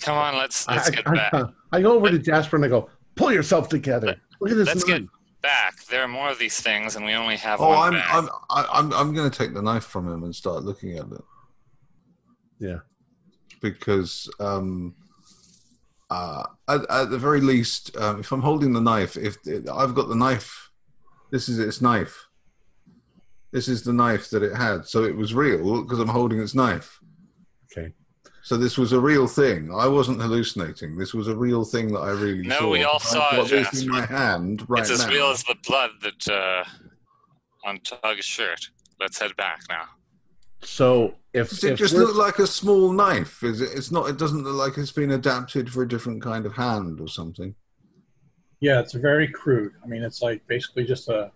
Come 0.00 0.16
on, 0.18 0.36
let's 0.36 0.68
let's 0.68 0.88
I, 0.88 0.90
get 0.90 1.08
I- 1.08 1.14
back. 1.14 1.44
I 1.72 1.80
go 1.80 1.92
over 1.96 2.10
to 2.10 2.18
Jasper 2.18 2.56
and 2.56 2.64
I 2.64 2.68
go, 2.68 2.90
"Pull 3.16 3.32
yourself 3.32 3.68
together. 3.68 4.16
Look 4.40 4.50
at 4.50 4.56
this 4.56 4.66
Let's 4.68 4.86
knife." 4.86 5.00
get 5.02 5.08
back. 5.42 5.84
There 5.86 6.02
are 6.02 6.08
more 6.08 6.28
of 6.30 6.38
these 6.38 6.60
things, 6.60 6.96
and 6.96 7.04
we 7.04 7.12
only 7.14 7.36
have 7.36 7.60
oh, 7.60 7.68
one 7.68 7.94
I'm 7.94 8.00
bag. 8.00 8.10
I'm 8.12 8.28
I- 8.50 8.68
I'm 8.78 8.92
I'm 8.92 9.14
going 9.14 9.30
to 9.30 9.36
take 9.38 9.54
the 9.54 9.62
knife 9.62 9.84
from 9.84 10.06
him 10.12 10.22
and 10.24 10.34
start 10.34 10.62
looking 10.64 10.98
at 10.98 11.06
it. 11.06 11.24
Yeah. 12.58 12.78
because 13.60 14.30
um, 14.40 14.94
uh, 16.08 16.44
at, 16.68 16.88
at 16.88 17.10
the 17.10 17.18
very 17.18 17.40
least, 17.40 17.94
um, 17.96 18.20
if 18.20 18.30
I'm 18.30 18.40
holding 18.42 18.72
the 18.72 18.80
knife, 18.80 19.16
if 19.16 19.36
I've 19.72 19.94
got 19.94 20.08
the 20.08 20.14
knife, 20.14 20.63
this 21.34 21.48
is 21.48 21.58
its 21.58 21.80
knife. 21.80 22.14
This 23.50 23.66
is 23.68 23.82
the 23.82 23.92
knife 23.92 24.30
that 24.30 24.42
it 24.42 24.54
had, 24.54 24.86
so 24.86 25.02
it 25.04 25.16
was 25.16 25.34
real 25.34 25.82
because 25.82 25.98
I'm 25.98 26.08
holding 26.08 26.40
its 26.40 26.54
knife. 26.54 27.00
Okay. 27.70 27.92
So 28.42 28.56
this 28.56 28.76
was 28.78 28.92
a 28.92 29.00
real 29.00 29.26
thing. 29.26 29.70
I 29.74 29.86
wasn't 29.88 30.20
hallucinating. 30.20 30.96
This 30.96 31.12
was 31.14 31.26
a 31.28 31.36
real 31.36 31.64
thing 31.64 31.92
that 31.92 32.00
I 32.00 32.10
really 32.10 32.42
No, 32.46 32.56
saw. 32.58 32.62
No, 32.64 32.68
we 32.70 32.84
all 32.84 32.96
I've 32.96 33.02
saw 33.02 33.30
it, 33.40 33.48
this 33.48 33.50
Jasper. 33.50 33.78
in 33.82 33.88
my 33.88 34.06
hand 34.06 34.64
right 34.68 34.82
it's 34.82 34.90
as 34.90 35.00
now. 35.06 35.08
real 35.12 35.30
as 35.30 35.42
the 35.44 35.56
blood 35.66 35.90
that 36.02 36.22
uh, 36.28 36.64
on 37.68 37.80
Tug's 37.80 38.24
shirt. 38.24 38.70
Let's 39.00 39.18
head 39.20 39.34
back 39.36 39.60
now. 39.68 39.86
So 40.62 41.14
if, 41.32 41.50
Does 41.50 41.64
it 41.64 41.72
if 41.72 41.78
just 41.80 41.94
we're- 41.94 42.06
look 42.06 42.16
like 42.16 42.38
a 42.38 42.46
small 42.46 42.92
knife? 42.92 43.42
Is 43.42 43.60
it? 43.60 43.70
It's 43.74 43.90
not. 43.90 44.08
It 44.08 44.18
doesn't 44.18 44.44
look 44.44 44.54
like 44.56 44.78
it's 44.78 44.92
been 44.92 45.10
adapted 45.12 45.72
for 45.72 45.82
a 45.82 45.88
different 45.88 46.22
kind 46.22 46.44
of 46.46 46.52
hand 46.54 47.00
or 47.00 47.08
something. 47.08 47.54
Yeah, 48.64 48.80
it's 48.80 48.94
very 48.94 49.28
crude. 49.28 49.72
I 49.84 49.86
mean, 49.86 50.02
it's 50.02 50.22
like 50.22 50.40
basically 50.46 50.84
just 50.86 51.10
a, 51.10 51.30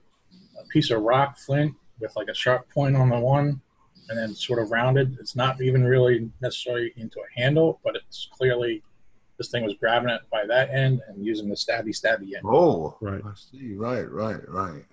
a 0.59 0.65
piece 0.71 0.91
of 0.91 1.03
rock 1.03 1.37
flint 1.37 1.75
with 2.01 2.17
like 2.17 2.29
a 2.29 2.35
sharp 2.35 2.71
point 2.71 2.97
on 2.97 3.11
the 3.11 3.19
one, 3.19 3.61
and 4.09 4.19
then 4.19 4.35
sort 4.35 4.59
of 4.63 4.71
rounded. 4.71 5.15
It's 5.21 5.37
not 5.37 5.61
even 5.61 5.85
really 5.85 6.31
necessarily 6.41 6.95
into 6.97 7.19
a 7.21 7.39
handle, 7.39 7.81
but 7.85 7.97
it's 7.97 8.31
clearly 8.33 8.83
this 9.37 9.51
thing 9.51 9.63
was 9.63 9.75
grabbing 9.75 10.09
it 10.09 10.23
by 10.33 10.47
that 10.47 10.71
end 10.71 11.03
and 11.07 11.23
using 11.23 11.51
the 11.51 11.55
stabby 11.55 11.91
stabby 11.91 12.35
end. 12.35 12.45
Oh, 12.47 12.97
Right. 13.03 13.21
I 13.23 13.33
see. 13.35 13.75
Right, 13.75 14.11
right, 14.11 14.41
right. 14.49 14.87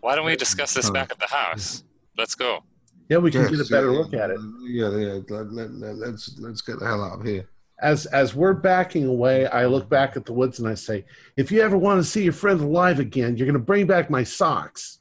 Why 0.00 0.16
don't 0.16 0.26
we 0.26 0.36
discuss 0.36 0.74
this 0.74 0.90
back 0.90 1.10
at 1.12 1.18
the 1.18 1.28
house? 1.28 1.82
Let's 2.18 2.34
go. 2.34 2.62
yeah, 3.08 3.16
we 3.16 3.30
can 3.30 3.40
Yes, 3.40 3.52
get 3.52 3.60
a 3.60 3.70
better 3.70 3.90
yeah, 3.90 3.98
look 3.98 4.12
at 4.12 4.28
it. 4.28 4.40
Yeah, 4.64 4.90
yeah. 4.90 5.18
Let, 5.30 5.50
let, 5.50 5.70
let, 5.72 5.94
let's 5.96 6.38
let's 6.38 6.60
get 6.60 6.78
the 6.78 6.84
hell 6.84 7.02
out 7.02 7.20
of 7.20 7.24
here. 7.26 7.48
As 7.82 8.06
as 8.06 8.34
we're 8.34 8.54
backing 8.54 9.06
away, 9.06 9.46
I 9.46 9.66
look 9.66 9.88
back 9.88 10.16
at 10.16 10.24
the 10.24 10.32
woods 10.32 10.60
and 10.60 10.68
I 10.68 10.74
say, 10.74 11.04
"If 11.36 11.50
you 11.50 11.60
ever 11.60 11.76
want 11.76 11.98
to 11.98 12.08
see 12.08 12.22
your 12.22 12.32
friend 12.32 12.60
alive 12.60 13.00
again, 13.00 13.36
you're 13.36 13.46
going 13.46 13.54
to 13.54 13.64
bring 13.64 13.86
back 13.86 14.08
my 14.08 14.22
socks." 14.22 15.00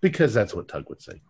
Because 0.00 0.32
that's 0.32 0.54
what 0.54 0.68
Tug 0.68 0.88
would 0.88 1.02
say. 1.02 1.20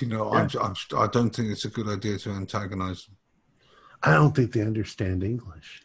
You 0.00 0.08
know, 0.08 0.32
I'm, 0.32 0.48
I'm, 0.60 0.74
I 0.96 1.06
don't 1.06 1.30
think 1.30 1.50
it's 1.50 1.64
a 1.64 1.70
good 1.70 1.88
idea 1.88 2.18
to 2.18 2.30
antagonize 2.30 3.04
them, 3.04 3.16
I 4.02 4.14
don't 4.14 4.34
think 4.34 4.52
they 4.52 4.62
understand 4.62 5.22
English. 5.22 5.84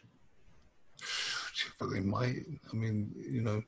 but 1.78 1.90
they 1.90 2.00
might. 2.00 2.42
I 2.72 2.76
mean, 2.76 3.12
you 3.16 3.42
know, 3.42 3.62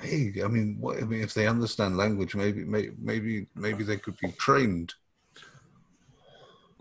hey, 0.00 0.32
I 0.42 0.48
mean, 0.48 0.76
what? 0.80 0.98
I 0.98 1.02
mean, 1.02 1.22
if 1.22 1.34
they 1.34 1.46
understand 1.46 1.96
language, 1.96 2.34
maybe, 2.34 2.64
maybe, 2.64 2.92
maybe, 2.98 3.46
maybe 3.54 3.84
they 3.84 3.98
could 3.98 4.16
be 4.18 4.32
trained. 4.32 4.94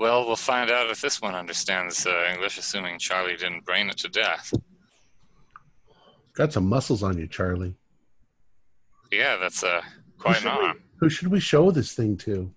Well, 0.01 0.25
we'll 0.25 0.35
find 0.35 0.71
out 0.71 0.89
if 0.89 0.99
this 0.99 1.21
one 1.21 1.35
understands 1.35 2.07
uh, 2.07 2.27
English, 2.33 2.57
assuming 2.57 2.97
Charlie 2.97 3.35
didn't 3.35 3.65
brain 3.65 3.87
it 3.87 3.97
to 3.99 4.07
death. 4.09 4.51
Got 6.33 6.53
some 6.53 6.65
muscles 6.67 7.03
on 7.03 7.19
you, 7.19 7.27
Charlie. 7.27 7.75
Yeah, 9.11 9.35
that's 9.35 9.63
uh, 9.63 9.81
Who 9.83 10.23
quite 10.23 10.37
an 10.37 10.41
should, 10.41 10.57
we, 10.57 10.65
arm. 10.65 10.83
who 10.99 11.09
should 11.11 11.27
we 11.27 11.39
show 11.39 11.69
this 11.69 11.93
thing 11.93 12.17
to? 12.17 12.51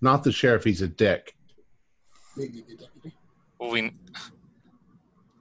Not 0.00 0.24
the 0.24 0.32
sheriff. 0.32 0.64
He's 0.64 0.82
a 0.82 0.88
dick. 0.88 1.32
Maybe 2.36 2.64
the 2.68 2.74
deputy. 2.74 3.16
Well, 3.60 3.70
we 3.70 3.92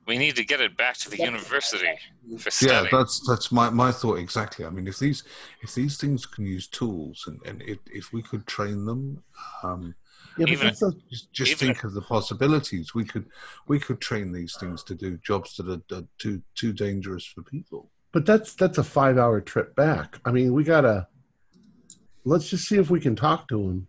we 0.05 0.19
need 0.19 0.35
to 0.35 0.45
get 0.45 0.61
it 0.61 0.77
back 0.77 0.97
to 0.97 1.09
the 1.09 1.17
university 1.17 1.97
for 2.37 2.51
study. 2.51 2.71
Yeah, 2.71 2.85
that's 2.91 3.27
that's 3.27 3.51
my, 3.51 3.71
my 3.71 3.91
thought 3.91 4.19
exactly. 4.19 4.65
I 4.65 4.69
mean, 4.69 4.87
if 4.87 4.99
these 4.99 5.23
if 5.63 5.73
these 5.73 5.97
things 5.97 6.27
can 6.27 6.45
use 6.45 6.67
tools, 6.67 7.23
and, 7.25 7.39
and 7.43 7.63
if, 7.63 7.79
if 7.87 8.13
we 8.13 8.21
could 8.21 8.45
train 8.45 8.85
them, 8.85 9.23
um, 9.63 9.95
Yeah, 10.37 10.45
but 10.45 10.49
Even- 10.49 10.67
that's 10.67 10.81
a, 10.81 10.91
just, 11.09 11.31
just 11.33 11.51
Even 11.51 11.67
think 11.75 11.83
of 11.83 11.93
the 11.93 12.01
possibilities. 12.01 12.93
We 12.95 13.03
could 13.05 13.25
we 13.67 13.79
could 13.79 13.99
train 13.99 14.31
these 14.31 14.55
things 14.57 14.83
to 14.85 14.95
do 14.95 15.17
jobs 15.17 15.55
that 15.57 15.67
are, 15.67 15.97
are 15.97 16.03
too 16.17 16.41
too 16.55 16.71
dangerous 16.73 17.25
for 17.25 17.41
people. 17.43 17.89
But 18.13 18.25
that's 18.25 18.53
that's 18.55 18.77
a 18.77 18.83
five 18.83 19.17
hour 19.17 19.41
trip 19.41 19.75
back. 19.75 20.19
I 20.25 20.31
mean, 20.31 20.53
we 20.53 20.63
gotta 20.63 21.07
let's 22.23 22.49
just 22.49 22.65
see 22.67 22.77
if 22.77 22.89
we 22.89 22.99
can 22.99 23.15
talk 23.15 23.47
to 23.49 23.59
him. 23.61 23.87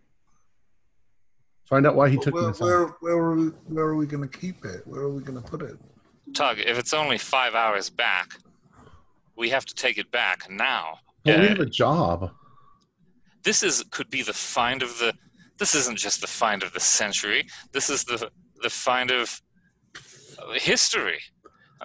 Find 1.65 1.87
out 1.87 1.95
why 1.95 2.09
he 2.09 2.17
took 2.17 2.33
where, 2.33 2.47
this. 2.47 2.59
where, 2.59 2.87
where 2.99 3.15
are 3.15 3.35
we? 3.35 3.45
Where 3.67 3.85
are 3.85 3.95
we 3.95 4.05
going 4.05 4.27
to 4.27 4.37
keep 4.37 4.65
it? 4.65 4.85
Where 4.85 5.01
are 5.01 5.09
we 5.09 5.21
going 5.23 5.41
to 5.41 5.49
put 5.49 5.61
it? 5.61 5.77
Tug, 6.33 6.59
if 6.59 6.77
it's 6.77 6.93
only 6.93 7.17
five 7.17 7.55
hours 7.55 7.89
back, 7.89 8.33
we 9.37 9.49
have 9.49 9.65
to 9.65 9.73
take 9.73 9.97
it 9.97 10.11
back 10.11 10.49
now. 10.49 10.99
Well, 11.25 11.39
we 11.39 11.45
Uh, 11.45 11.49
have 11.49 11.59
a 11.61 11.65
job. 11.65 12.31
this 13.43 13.63
is 13.63 13.83
could 13.91 14.09
be 14.09 14.21
the 14.21 14.33
find 14.33 14.83
of 14.83 14.89
the. 14.99 15.13
This 15.57 15.75
isn't 15.75 15.97
just 15.97 16.21
the 16.21 16.27
find 16.27 16.63
of 16.63 16.73
the 16.73 16.79
century. 16.79 17.47
This 17.71 17.89
is 17.89 18.03
the 18.03 18.29
the 18.61 18.69
find 18.69 19.11
of 19.11 19.41
history. 20.55 21.19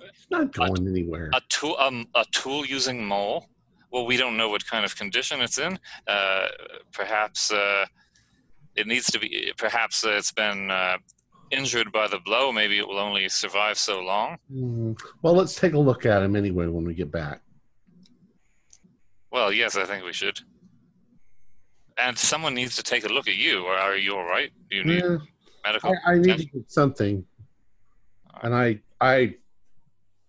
It's 0.02 0.26
not 0.30 0.52
going 0.52 0.86
anywhere. 0.86 1.30
A 1.34 1.40
tool, 1.48 1.76
um, 1.78 2.06
a 2.14 2.24
tool 2.30 2.64
using 2.64 3.04
mole. 3.04 3.48
Well, 3.90 4.06
we 4.06 4.16
don't 4.16 4.36
know 4.36 4.48
what 4.48 4.66
kind 4.66 4.84
of 4.84 4.94
condition 4.96 5.40
it's 5.40 5.58
in. 5.58 5.78
Uh, 6.06 6.46
perhaps 6.92 7.50
uh, 7.50 7.86
it 8.76 8.86
needs 8.86 9.06
to 9.06 9.18
be. 9.18 9.52
Perhaps 9.56 10.04
uh, 10.04 10.10
it's 10.10 10.32
been 10.32 10.70
uh, 10.70 10.98
injured 11.50 11.90
by 11.90 12.06
the 12.06 12.18
blow. 12.18 12.52
Maybe 12.52 12.78
it 12.78 12.86
will 12.86 12.98
only 12.98 13.28
survive 13.28 13.78
so 13.78 14.00
long. 14.00 14.38
Hmm. 14.50 14.92
Well, 15.22 15.34
let's 15.34 15.54
take 15.54 15.72
a 15.72 15.78
look 15.78 16.06
at 16.06 16.22
him 16.22 16.36
anyway 16.36 16.66
when 16.66 16.84
we 16.84 16.94
get 16.94 17.10
back. 17.10 17.40
Well, 19.30 19.52
yes, 19.52 19.76
I 19.76 19.84
think 19.84 20.04
we 20.04 20.12
should. 20.12 20.40
And 21.98 22.16
someone 22.16 22.54
needs 22.54 22.76
to 22.76 22.82
take 22.82 23.04
a 23.04 23.08
look 23.08 23.26
at 23.28 23.36
you. 23.36 23.64
Or 23.64 23.74
are 23.74 23.96
you 23.96 24.14
all 24.16 24.24
right? 24.24 24.50
Do 24.70 24.76
you 24.76 24.84
need 24.84 25.02
Yeah, 25.02 25.18
medical? 25.64 25.94
I, 26.06 26.12
I 26.12 26.14
need 26.14 26.24
to 26.24 26.30
attention? 26.32 26.50
get 26.54 26.70
something, 26.70 27.24
and 28.42 28.54
I 28.54 28.80
I 29.00 29.34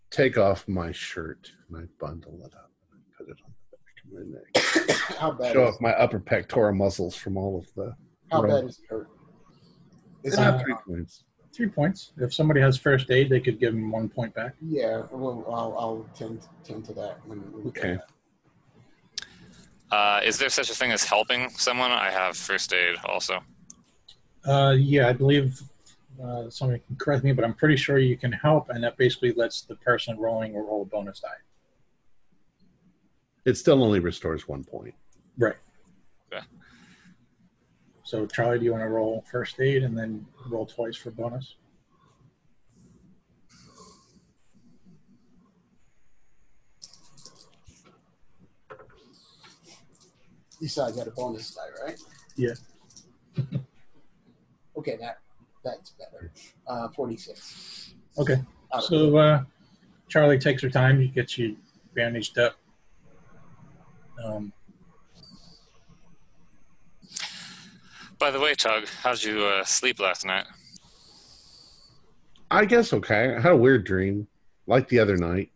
take 0.09 0.37
off 0.37 0.67
my 0.67 0.91
shirt 0.91 1.51
and 1.67 1.77
I 1.77 1.83
bundle 1.99 2.39
it 2.43 2.53
up 2.55 2.71
and 2.91 2.99
I 2.99 3.17
put 3.17 3.29
it 3.29 3.37
on 3.45 3.53
the 3.69 3.77
back 3.77 4.63
of 4.63 4.81
my 4.81 4.87
neck. 4.89 4.97
How 5.19 5.31
bad 5.31 5.53
Show 5.53 5.67
is, 5.67 5.75
off 5.75 5.81
my 5.81 5.93
upper 5.93 6.19
pectoral 6.19 6.73
muscles 6.73 7.15
from 7.15 7.37
all 7.37 7.59
of 7.59 7.67
the. 7.75 7.95
how 8.31 8.41
Right. 8.41 8.49
bad 8.61 8.63
is 8.69 8.79
it 8.79 8.85
hurt? 8.89 9.09
It's 10.23 10.37
it, 10.37 10.41
not 10.41 10.61
three 10.61 10.75
points. 10.87 11.23
Three 11.55 11.67
points. 11.69 12.13
If 12.17 12.33
somebody 12.33 12.61
has 12.61 12.77
first 12.77 13.11
aid, 13.11 13.29
they 13.29 13.39
could 13.39 13.59
give 13.59 13.73
them 13.73 13.91
one 13.91 14.09
point 14.09 14.33
back. 14.33 14.55
yeah, 14.61 15.03
well, 15.11 15.43
I'll, 15.47 15.77
I'll 15.77 16.09
tend 16.15 16.47
tend 16.63 16.85
to 16.85 16.93
that 16.93 17.19
when 17.27 17.39
when 17.51 17.63
we 17.65 17.71
get 17.71 17.83
Okay. 17.83 17.93
back. 17.95 18.07
Uh, 19.91 20.21
is 20.23 20.37
there 20.37 20.49
such 20.49 20.69
a 20.69 20.75
thing 20.75 20.91
as 20.91 21.03
helping 21.03 21.49
someone? 21.49 21.91
I 21.91 22.11
have 22.11 22.37
first 22.37 22.73
aid 22.73 22.97
also. 23.05 23.39
Uh, 24.45 24.75
yeah, 24.77 25.07
I 25.07 25.13
believe 25.13 25.61
uh, 26.23 26.49
somebody 26.49 26.81
can 26.85 26.95
correct 26.95 27.23
me, 27.23 27.31
but 27.31 27.43
I'm 27.43 27.53
pretty 27.53 27.75
sure 27.75 27.97
you 27.97 28.17
can 28.17 28.31
help, 28.31 28.69
and 28.69 28.83
that 28.83 28.97
basically 28.97 29.33
lets 29.33 29.61
the 29.61 29.75
person 29.75 30.17
rolling 30.17 30.53
roll 30.53 30.83
a 30.83 30.85
bonus 30.85 31.21
die. 31.21 31.29
It 33.45 33.55
still 33.55 33.83
only 33.83 33.99
restores 33.99 34.47
one 34.47 34.63
point. 34.63 34.93
Right. 35.37 35.55
Okay. 36.31 36.45
So, 38.03 38.25
Charlie, 38.27 38.59
do 38.59 38.65
you 38.65 38.71
want 38.71 38.83
to 38.83 38.89
roll 38.89 39.23
first 39.31 39.59
aid 39.59 39.83
and 39.83 39.97
then 39.97 40.25
roll 40.47 40.65
twice 40.65 40.95
for 40.95 41.11
bonus? 41.11 41.55
You 50.59 50.67
said 50.67 50.89
I 50.89 50.91
got 50.91 51.07
a 51.07 51.11
bonus 51.11 51.55
die, 51.55 51.85
right? 51.85 51.99
Yeah. 52.35 52.53
okay, 54.77 54.97
that 54.97 55.19
that's 55.63 55.91
better. 55.91 56.31
Uh, 56.67 56.89
Forty 56.89 57.17
six. 57.17 57.93
Okay. 58.17 58.41
So, 58.81 59.17
uh, 59.17 59.43
Charlie 60.09 60.37
takes 60.37 60.61
her 60.61 60.69
time. 60.69 60.99
He 60.99 61.07
gets 61.07 61.37
you 61.37 61.57
bandaged 61.95 62.37
up. 62.37 62.55
Um, 64.23 64.53
By 68.19 68.31
the 68.31 68.39
way, 68.39 68.53
Tug, 68.53 68.85
how'd 69.01 69.23
you 69.23 69.45
uh, 69.45 69.63
sleep 69.63 69.97
last 70.01 70.25
night? 70.25 70.43
I 72.51 72.65
guess 72.65 72.91
okay. 72.91 73.33
I 73.33 73.39
had 73.39 73.53
a 73.53 73.57
weird 73.57 73.85
dream, 73.85 74.27
like 74.67 74.89
the 74.89 74.99
other 74.99 75.15
night. 75.15 75.51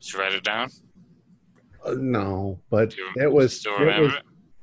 Did 0.00 0.12
you 0.12 0.20
write 0.20 0.34
it 0.34 0.44
down? 0.44 0.70
Uh, 1.84 1.94
no, 1.98 2.60
but 2.70 2.96
you 2.96 3.08
it 3.16 3.30
was, 3.30 3.60
still 3.60 3.76
it 3.76 3.80
remember 3.80 4.02
was 4.02 4.12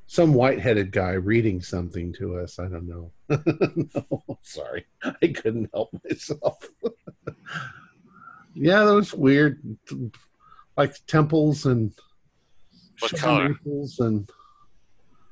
some 0.08 0.34
white-headed 0.34 0.92
guy 0.92 1.14
reading 1.14 1.62
something 1.62 2.14
to 2.14 2.38
us. 2.38 2.60
I 2.60 2.68
don't 2.68 2.88
know. 2.88 3.12
no, 3.96 4.40
sorry, 4.42 4.86
I 5.04 5.28
couldn't 5.28 5.70
help 5.74 5.90
myself. 6.04 6.68
yeah, 8.54 8.84
that 8.84 8.94
was 8.94 9.14
weird, 9.14 9.62
like 10.78 10.94
temples 11.08 11.66
and 11.66 11.92
What 13.00 13.10
sugar 13.12 13.22
color? 13.22 13.50
maples 13.50 14.00
and 14.00 14.30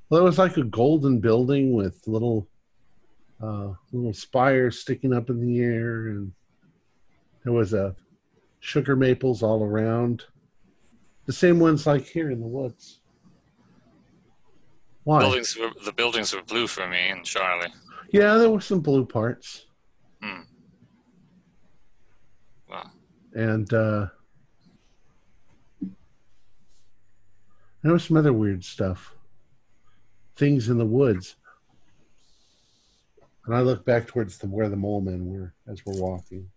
well, 0.09 0.21
it 0.21 0.25
was 0.25 0.37
like 0.37 0.57
a 0.57 0.63
golden 0.63 1.19
building 1.19 1.73
with 1.73 2.07
little 2.07 2.47
uh, 3.41 3.73
little 3.91 4.13
spires 4.13 4.79
sticking 4.79 5.13
up 5.13 5.29
in 5.29 5.41
the 5.41 5.59
air, 5.59 6.07
and 6.07 6.31
there 7.43 7.53
was 7.53 7.73
a 7.73 7.95
sugar 8.59 8.95
maples 8.95 9.43
all 9.43 9.63
around. 9.63 10.23
The 11.25 11.33
same 11.33 11.59
ones 11.59 11.87
like 11.87 12.05
here 12.05 12.31
in 12.31 12.39
the 12.41 12.47
woods. 12.47 12.99
Why? 15.03 15.19
Buildings 15.19 15.57
were, 15.57 15.71
the 15.83 15.91
buildings 15.91 16.33
were 16.33 16.41
blue 16.41 16.67
for 16.67 16.87
me 16.87 17.09
and 17.09 17.25
Charlie. 17.25 17.73
Yeah, 18.11 18.35
there 18.35 18.49
were 18.49 18.61
some 18.61 18.79
blue 18.79 19.05
parts, 19.05 19.65
Hmm. 20.21 20.41
Well, 22.69 22.91
and 23.33 23.73
uh, 23.73 24.07
there 27.81 27.91
was 27.91 28.05
some 28.05 28.15
other 28.17 28.31
weird 28.31 28.63
stuff. 28.63 29.13
Things 30.37 30.69
in 30.69 30.77
the 30.77 30.85
woods. 30.85 31.35
And 33.45 33.53
I 33.53 33.59
look 33.59 33.83
back 33.83 34.07
towards 34.07 34.37
the, 34.37 34.47
where 34.47 34.69
the 34.69 34.77
mole 34.77 35.01
men 35.01 35.25
were 35.25 35.53
as 35.67 35.85
we're 35.85 35.99
walking. 35.99 36.49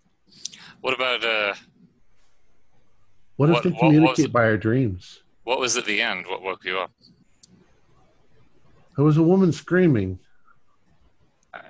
what 0.82 0.94
about 0.94 1.24
uh, 1.24 1.54
What 3.36 3.50
if 3.50 3.54
What- 3.54 3.64
they 3.64 3.70
communicate 3.72 4.32
by 4.32 4.44
our 4.44 4.56
dreams? 4.56 5.22
what 5.44 5.58
was 5.60 5.76
at 5.76 5.84
the 5.84 6.00
end? 6.02 6.26
What 6.26 6.42
woke 6.42 6.64
you 6.64 6.78
up? 6.78 6.92
There 8.96 9.04
was 9.04 9.16
a 9.16 9.22
woman 9.22 9.52
screaming. 9.52 10.18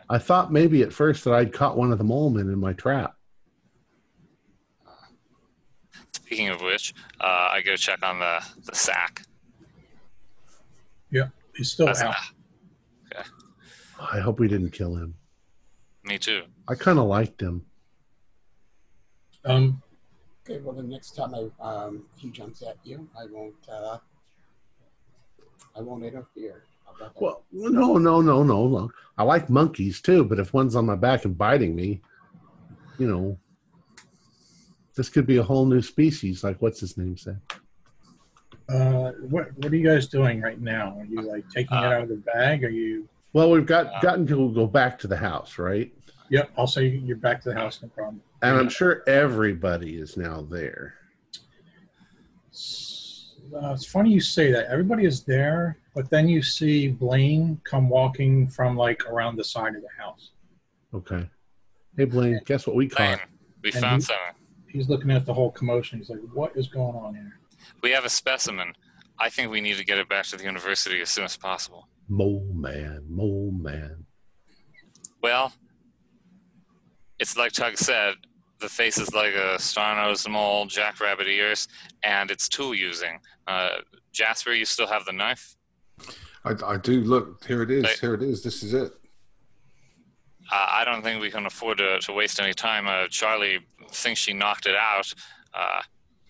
I 0.09 0.19
thought 0.19 0.53
maybe 0.53 0.83
at 0.83 0.93
first 0.93 1.25
that 1.25 1.35
I'd 1.35 1.53
caught 1.53 1.77
one 1.77 1.91
of 1.93 1.99
the 1.99 2.05
mole 2.05 2.31
men 2.31 2.49
in 2.49 2.59
my 2.59 2.73
trap. 2.73 3.17
Speaking 6.13 6.49
of 6.49 6.61
which, 6.61 6.95
uh, 7.21 7.49
I 7.53 7.63
go 7.63 7.77
check 7.77 8.03
on 8.03 8.19
the 8.21 8.45
the 8.65 8.75
sack. 8.75 9.23
Yeah, 11.11 11.29
he's 11.55 11.71
still 11.73 11.87
That's- 11.87 12.03
out. 12.03 12.17
I 13.99 14.21
hope 14.21 14.39
we 14.39 14.47
didn't 14.49 14.71
kill 14.71 14.95
him. 14.97 15.15
me 16.05 16.19
too. 16.19 16.45
I 16.69 16.75
kind 16.77 16.99
of 17.01 17.07
liked 17.07 17.41
him. 17.41 17.67
Um, 19.45 19.83
Okay, 20.49 20.61
well, 20.63 20.75
the 20.75 20.83
next 20.83 21.17
time 21.17 21.35
I, 21.35 21.49
um, 21.61 22.05
he 22.17 22.31
jumps 22.31 22.63
at 22.63 22.77
you, 22.85 23.09
I 23.19 23.27
won't. 23.27 23.55
Uh, 23.69 23.99
I 25.77 25.81
won't 25.81 26.05
interfere. 26.05 26.63
How 26.85 26.93
about 26.95 27.15
that? 27.15 27.21
Well, 27.21 27.43
no, 27.53 27.99
no, 27.99 28.21
no, 28.21 28.43
no, 28.45 28.69
no. 28.69 28.91
I 29.19 29.25
like 29.25 29.51
monkeys 29.51 30.01
too, 30.01 30.25
but 30.25 30.39
if 30.39 30.55
one's 30.55 30.77
on 30.77 30.87
my 30.87 30.95
back 30.95 31.25
and 31.25 31.37
biting 31.37 31.75
me, 31.75 32.01
you 32.99 33.09
know, 33.09 33.37
this 34.97 35.09
could 35.09 35.27
be 35.27 35.39
a 35.39 35.43
whole 35.43 35.67
new 35.67 35.83
species, 35.83 36.45
like 36.45 36.63
what's 36.63 36.79
his 36.81 36.97
name 36.97 37.17
said. 37.17 37.41
uh, 38.69 39.11
what 39.29 39.49
what 39.59 39.73
are 39.73 39.77
you 39.77 39.87
guys 39.87 40.07
doing 40.07 40.41
right 40.41 40.61
now? 40.61 40.97
Are 40.99 41.05
you 41.05 41.23
like 41.23 41.45
taking 41.51 41.77
it 41.77 41.85
Uh, 41.85 41.89
out 41.89 42.03
of 42.05 42.09
the 42.09 42.23
bag? 42.35 42.63
Are 42.65 42.69
you? 42.71 43.09
Well, 43.33 43.51
we've 43.51 43.67
got 43.67 43.87
Uh, 43.97 44.01
gotten 44.01 44.27
to 44.29 44.55
go 44.55 44.67
back 44.69 44.97
to 45.01 45.09
the 45.09 45.17
house, 45.17 45.59
right? 45.59 45.93
Yep. 46.31 46.51
I'll 46.57 46.67
say 46.67 46.87
you're 46.89 47.17
back 47.17 47.43
to 47.43 47.51
the 47.51 47.55
house. 47.55 47.81
No 47.83 47.89
problem. 47.89 48.21
And 48.43 48.57
I'm 48.57 48.69
sure 48.69 49.03
everybody 49.09 49.97
is 49.99 50.17
now 50.17 50.43
there. 50.43 50.95
Uh, 53.55 53.73
it's 53.73 53.87
funny 53.87 54.11
you 54.13 54.21
say 54.21 54.51
that. 54.53 54.67
Everybody 54.67 55.05
is 55.05 55.23
there, 55.23 55.79
but 55.95 56.11
then 56.11 56.29
you 56.29 56.43
see 56.43 56.89
Blaine 56.89 57.61
come 57.65 57.89
walking 57.89 58.49
from 58.49 58.77
like 58.77 59.05
around 59.07 59.37
the 59.37 59.45
side 59.45 59.75
of 59.77 59.83
the 59.83 60.03
house. 60.03 60.33
Okay. 60.93 61.29
Hey, 61.97 62.05
Blaine, 62.05 62.41
guess 62.45 62.67
what 62.67 62.75
we 62.77 62.85
Lane, 62.89 62.91
caught? 63.19 63.21
we 63.63 63.71
And 63.73 63.81
found 63.81 64.03
he- 64.03 64.07
something. 64.07 64.23
He's 64.69 64.89
looking 64.91 65.11
at 65.11 65.25
the 65.25 65.33
whole 65.33 65.51
commotion. 65.53 65.99
He's 65.99 66.11
like, 66.11 66.19
"What 66.35 66.55
is 66.55 66.69
going 66.69 66.97
on 66.97 67.15
here?" 67.15 67.39
We 67.83 67.93
have 67.93 68.05
a 68.05 68.11
specimen. 68.11 68.75
I 69.19 69.31
think 69.31 69.51
we 69.51 69.63
need 69.63 69.77
to 69.79 69.85
get 69.85 69.97
it 69.97 70.07
back 70.09 70.27
to 70.27 70.37
the 70.37 70.45
university 70.45 71.01
as 71.01 71.09
soon 71.09 71.25
as 71.25 71.35
possible. 71.37 71.89
Mole 72.09 72.47
man, 72.53 73.05
mole 73.09 73.53
man. 73.53 74.05
Well, 75.23 75.53
it's 77.19 77.37
like 77.37 77.53
Tug 77.53 77.77
said. 77.77 78.15
The 78.59 78.69
face 78.69 78.97
is 78.99 79.13
like 79.13 79.35
a 79.35 79.59
star-nosed 79.59 80.29
mole, 80.31 80.65
jackrabbit 80.65 81.29
ears, 81.29 81.69
and 82.03 82.31
it's 82.31 82.49
tool 82.49 82.75
using. 82.75 83.21
Uh, 83.47 83.69
Jasper, 84.13 84.55
you 84.55 84.65
still 84.65 84.87
have 84.87 85.05
the 85.05 85.13
knife? 85.13 85.57
I, 86.45 86.55
I 86.65 86.77
do 86.79 87.03
look. 87.03 87.45
Here 87.45 87.63
it 87.63 87.71
is. 87.71 88.01
Here 88.01 88.15
it 88.15 88.23
is. 88.23 88.43
This 88.43 88.63
is 88.63 88.73
it. 88.73 88.93
Uh, 90.51 90.67
I 90.71 90.85
don't 90.85 91.03
think 91.03 91.21
we 91.21 91.31
can 91.31 91.45
afford 91.45 91.79
to, 91.79 91.99
to 92.01 92.13
waste 92.13 92.41
any 92.41 92.55
time. 92.55 92.87
Uh, 92.87 93.09
Charlie 93.09 93.59
thinks 93.91 94.21
she 94.21 94.33
knocked 94.33 94.67
it 94.67 94.77
out. 94.77 95.13
Uh, 95.53 95.83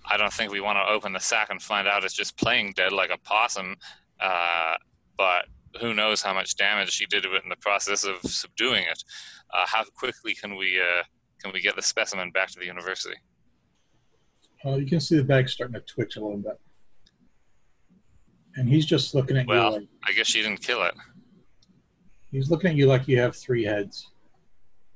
I 0.08 0.16
don't 0.16 0.32
think 0.32 0.50
we 0.50 0.60
want 0.60 0.78
to 0.78 0.92
open 0.92 1.12
the 1.12 1.20
sack 1.20 1.50
and 1.50 1.60
find 1.60 1.86
out 1.86 2.02
it's 2.02 2.14
just 2.14 2.36
playing 2.36 2.72
dead 2.76 2.92
like 2.92 3.10
a 3.10 3.18
possum. 3.18 3.76
Uh, 4.18 4.74
but 5.18 5.46
who 5.80 5.94
knows 5.94 6.22
how 6.22 6.32
much 6.34 6.56
damage 6.56 6.90
she 6.92 7.06
did 7.06 7.24
it 7.24 7.42
in 7.42 7.48
the 7.48 7.56
process 7.56 8.04
of 8.04 8.16
subduing 8.22 8.84
it? 8.84 9.02
Uh, 9.52 9.64
how 9.66 9.84
quickly 9.96 10.34
can 10.34 10.56
we 10.56 10.80
uh, 10.80 11.02
can 11.42 11.52
we 11.52 11.60
get 11.60 11.76
the 11.76 11.82
specimen 11.82 12.30
back 12.30 12.50
to 12.50 12.58
the 12.58 12.66
university? 12.66 13.16
Uh, 14.64 14.76
you 14.76 14.86
can 14.86 15.00
see 15.00 15.16
the 15.16 15.24
bag 15.24 15.48
starting 15.48 15.74
to 15.74 15.80
twitch 15.80 16.16
a 16.16 16.20
little 16.20 16.38
bit, 16.38 16.58
and 18.56 18.68
he's 18.68 18.86
just 18.86 19.14
looking 19.14 19.36
at 19.36 19.46
Well- 19.46 19.72
you 19.74 19.78
like 19.80 19.88
I 20.04 20.12
guess 20.12 20.26
she 20.26 20.42
didn't 20.42 20.62
kill 20.62 20.82
it. 20.82 20.94
he's 22.30 22.50
looking 22.50 22.70
at 22.70 22.76
you 22.76 22.86
like 22.86 23.06
you 23.08 23.18
have 23.20 23.36
three 23.36 23.64
heads. 23.64 24.10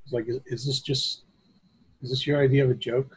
He's 0.05 0.13
like, 0.13 0.25
is, 0.29 0.41
is 0.47 0.67
this 0.67 0.81
just 0.81 1.25
is 2.03 2.11
this 2.11 2.27
your 2.27 2.43
idea 2.43 2.65
of 2.65 2.71
a 2.71 2.75
joke? 2.75 3.17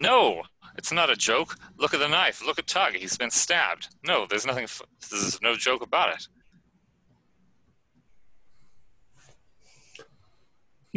No, 0.00 0.42
it's 0.76 0.92
not 0.92 1.10
a 1.10 1.16
joke. 1.16 1.56
Look 1.78 1.92
at 1.94 1.98
the 2.00 2.06
knife. 2.08 2.44
Look 2.46 2.58
at 2.58 2.66
Tug. 2.68 2.94
He's 2.94 3.16
been 3.16 3.30
stabbed. 3.30 3.88
No, 4.06 4.26
there's 4.28 4.46
nothing. 4.46 4.64
F- 4.64 4.82
there's 5.10 5.40
no 5.42 5.56
joke 5.56 5.82
about 5.82 6.14
it. 6.14 6.28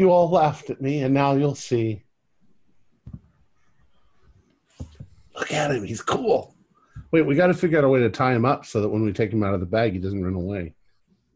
You 0.01 0.09
all 0.09 0.31
laughed 0.31 0.71
at 0.71 0.81
me, 0.81 1.03
and 1.03 1.13
now 1.13 1.33
you'll 1.35 1.53
see. 1.53 2.03
Look 5.35 5.51
at 5.53 5.69
him. 5.69 5.83
He's 5.83 6.01
cool. 6.01 6.55
Wait, 7.11 7.21
we 7.21 7.35
got 7.35 7.47
to 7.47 7.53
figure 7.53 7.77
out 7.77 7.83
a 7.83 7.87
way 7.87 7.99
to 7.99 8.09
tie 8.09 8.33
him 8.33 8.43
up 8.43 8.65
so 8.65 8.81
that 8.81 8.89
when 8.89 9.03
we 9.03 9.13
take 9.13 9.31
him 9.31 9.43
out 9.43 9.53
of 9.53 9.59
the 9.59 9.65
bag, 9.67 9.93
he 9.93 9.99
doesn't 9.99 10.23
run 10.23 10.33
away. 10.33 10.73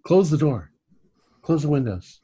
Close 0.01 0.32
the 0.32 0.38
door. 0.39 0.72
Close 1.43 1.61
the 1.61 1.70
windows. 1.70 2.22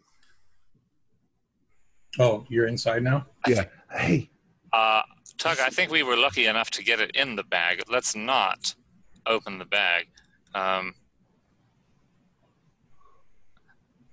Oh, 2.18 2.44
you're 2.50 2.66
inside 2.66 3.04
now. 3.04 3.28
Yeah. 3.48 3.66
Hey, 3.92 4.32
Uh, 4.74 5.04
Tug, 5.38 5.60
I 5.60 5.70
think 5.70 5.92
we 5.92 6.02
were 6.02 6.18
lucky 6.18 6.48
enough 6.48 6.72
to 6.72 6.84
get 6.84 7.00
it 7.00 7.12
in 7.16 7.36
the 7.36 7.44
bag. 7.44 7.84
Let's 7.88 8.16
not 8.16 8.74
open 9.28 9.60
the 9.60 9.66
bag. 9.66 10.08
Um, 10.56 10.96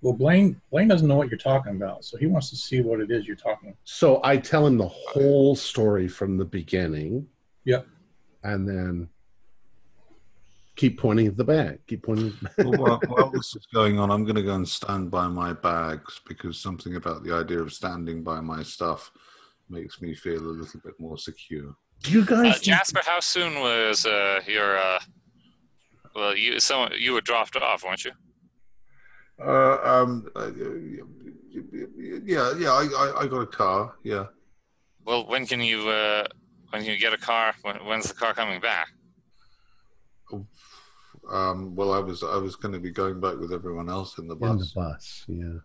Well, 0.01 0.13
Blaine 0.13 0.61
Blaine 0.71 0.89
doesn't 0.89 1.09
know 1.09 1.17
what 1.17 1.29
you're 1.29 1.39
talking 1.39 1.75
about, 1.75 2.05
so 2.05 2.17
he 2.17 2.27
wants 2.27 2.51
to 2.51 2.57
see 2.57 2.81
what 2.81 3.01
it 3.01 3.11
is 3.11 3.27
you're 3.27 3.37
talking. 3.37 3.71
about. 3.71 3.79
so 3.85 4.21
I 4.23 4.37
tell 4.37 4.67
him 4.67 4.79
the 4.79 4.89
whole 4.89 5.57
story 5.57 6.09
from 6.09 6.37
the 6.37 6.45
beginning. 6.45 7.27
Yep. 7.65 7.87
And 8.45 8.69
then 8.69 9.09
keep 10.77 11.01
pointing 11.01 11.27
at 11.27 11.37
the 11.37 11.45
bag. 11.45 11.81
Keep 11.89 12.05
pointing. 12.05 12.33
Well, 12.59 12.73
while, 12.79 13.01
while 13.09 13.31
this 13.31 13.57
is 13.57 13.67
going 13.75 13.99
on, 13.99 14.11
I'm 14.11 14.25
going 14.25 14.37
to 14.37 14.43
go 14.43 14.55
and 14.55 14.69
stand 14.69 15.11
by 15.11 15.27
my 15.27 15.53
bags 15.53 16.21
because 16.27 16.61
something 16.61 16.95
about 16.95 17.25
the 17.25 17.35
idea 17.35 17.61
of 17.61 17.73
standing 17.73 18.23
by 18.23 18.41
my 18.41 18.63
stuff 18.63 19.11
makes 19.69 20.01
me 20.01 20.15
feel 20.15 20.39
a 20.39 20.55
little 20.55 20.81
bit 20.81 20.95
more 20.99 21.19
secure. 21.19 21.75
Do 22.05 22.13
you 22.13 22.23
uh, 22.23 22.25
guys? 22.25 22.61
Jasper, 22.61 23.01
how 23.05 23.19
soon 23.21 23.61
was 23.61 24.07
uh, 24.07 24.41
your? 24.47 24.79
Uh, 24.79 25.01
well, 26.15 26.37
you 26.37 26.61
so 26.61 26.89
you 26.95 27.13
were 27.13 27.21
dropped 27.21 27.57
off, 27.57 27.85
weren't 27.85 28.05
you? 28.05 28.13
Uh, 29.45 29.79
um, 29.85 30.29
uh, 30.35 30.51
yeah, 32.25 32.53
yeah, 32.59 32.71
I, 32.73 32.89
I, 32.97 33.21
I 33.23 33.27
got 33.27 33.41
a 33.41 33.47
car. 33.47 33.95
Yeah. 34.03 34.27
Well, 35.05 35.27
when 35.27 35.47
can 35.47 35.61
you? 35.61 35.89
Uh, 35.89 36.27
when 36.71 36.83
can 36.83 36.93
you 36.93 36.99
get 36.99 37.13
a 37.13 37.19
car? 37.19 37.55
When, 37.63 37.77
when's 37.87 38.09
the 38.09 38.15
car 38.15 38.35
coming 38.35 38.61
back? 38.61 38.89
Um, 41.31 41.75
well, 41.77 41.93
I 41.93 41.99
was 41.99 42.23
I 42.23 42.37
was 42.37 42.57
going 42.57 42.73
to 42.73 42.79
be 42.81 42.91
going 42.91 43.21
back 43.21 43.39
with 43.39 43.53
everyone 43.53 43.89
else 43.91 44.19
in 44.19 44.29
the 44.29 44.35
bus. 44.35 44.51
in 44.51 44.57
the 44.59 44.65
bus. 44.65 44.73
bus. 44.75 45.25
Yeah. 45.29 45.59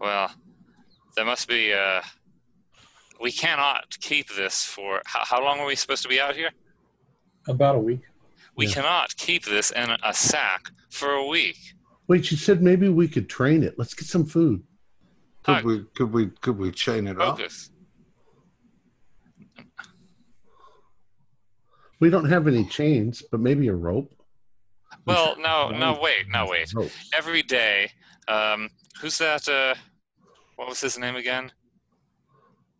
Well, 0.00 0.30
there 1.14 1.24
must 1.24 1.46
be. 1.48 1.72
Uh, 1.72 2.02
we 3.20 3.32
cannot 3.32 3.98
keep 4.00 4.28
this 4.34 4.64
for. 4.64 5.02
How, 5.06 5.24
how 5.24 5.44
long 5.44 5.58
are 5.60 5.66
we 5.66 5.76
supposed 5.76 6.02
to 6.02 6.08
be 6.08 6.20
out 6.20 6.34
here? 6.36 6.50
About 7.48 7.76
a 7.76 7.78
week. 7.78 8.00
We 8.56 8.66
Yeah. 8.66 8.74
cannot 8.74 9.16
keep 9.16 9.44
this 9.44 9.70
in 9.70 9.90
a 10.02 10.14
sack 10.14 10.70
for 10.96 11.12
a 11.12 11.26
week. 11.26 11.56
Wait, 12.08 12.30
you 12.30 12.36
said 12.36 12.62
maybe 12.62 12.88
we 12.88 13.08
could 13.08 13.28
train 13.28 13.62
it. 13.62 13.74
Let's 13.78 13.94
get 13.94 14.06
some 14.08 14.24
food. 14.26 14.62
Could 15.42 15.54
Tug, 15.56 15.64
we 15.64 15.84
could 15.94 16.12
we 16.12 16.26
could 16.40 16.58
we 16.58 16.70
chain 16.72 17.06
it 17.06 17.20
up? 17.20 17.38
We 22.00 22.10
don't 22.10 22.28
have 22.28 22.46
any 22.46 22.64
chains, 22.64 23.22
but 23.30 23.40
maybe 23.40 23.68
a 23.68 23.74
rope. 23.74 24.12
Well, 25.06 25.36
no, 25.38 25.70
no, 25.70 25.98
wait, 26.00 26.28
no, 26.30 26.46
wait. 26.46 26.72
Ropes. 26.74 26.92
Every 27.14 27.42
day, 27.42 27.90
um, 28.28 28.68
who's 29.00 29.18
that? 29.18 29.48
Uh, 29.48 29.74
what 30.56 30.68
was 30.68 30.80
his 30.80 30.98
name 30.98 31.16
again? 31.16 31.52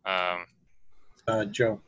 Um, 0.05 0.45
Uh, 1.27 1.45
Joe. 1.45 1.81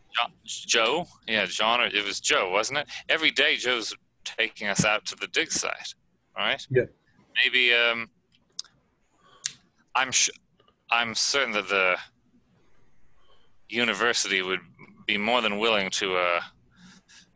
Joe? 0.44 1.06
Yeah, 1.28 1.46
John. 1.46 1.82
It 1.82 2.04
was 2.04 2.20
Joe, 2.20 2.50
wasn't 2.50 2.80
it? 2.80 2.88
Every 3.08 3.32
day, 3.32 3.56
Joe's 3.56 3.94
taking 4.26 4.68
us 4.68 4.84
out 4.84 5.06
to 5.06 5.16
the 5.16 5.28
dig 5.28 5.52
site. 5.52 5.94
All 6.40 6.46
right. 6.46 6.66
Yeah. 6.70 6.84
Maybe. 7.44 7.74
Um, 7.74 8.10
I'm. 9.94 10.12
Sh- 10.12 10.30
I'm 10.92 11.14
certain 11.14 11.54
that 11.54 11.70
the 11.70 11.98
university 13.68 14.42
would 14.42 14.62
be 15.06 15.18
more 15.18 15.42
than 15.42 15.60
willing 15.60 15.92
to 15.92 16.16
uh, 16.16 16.42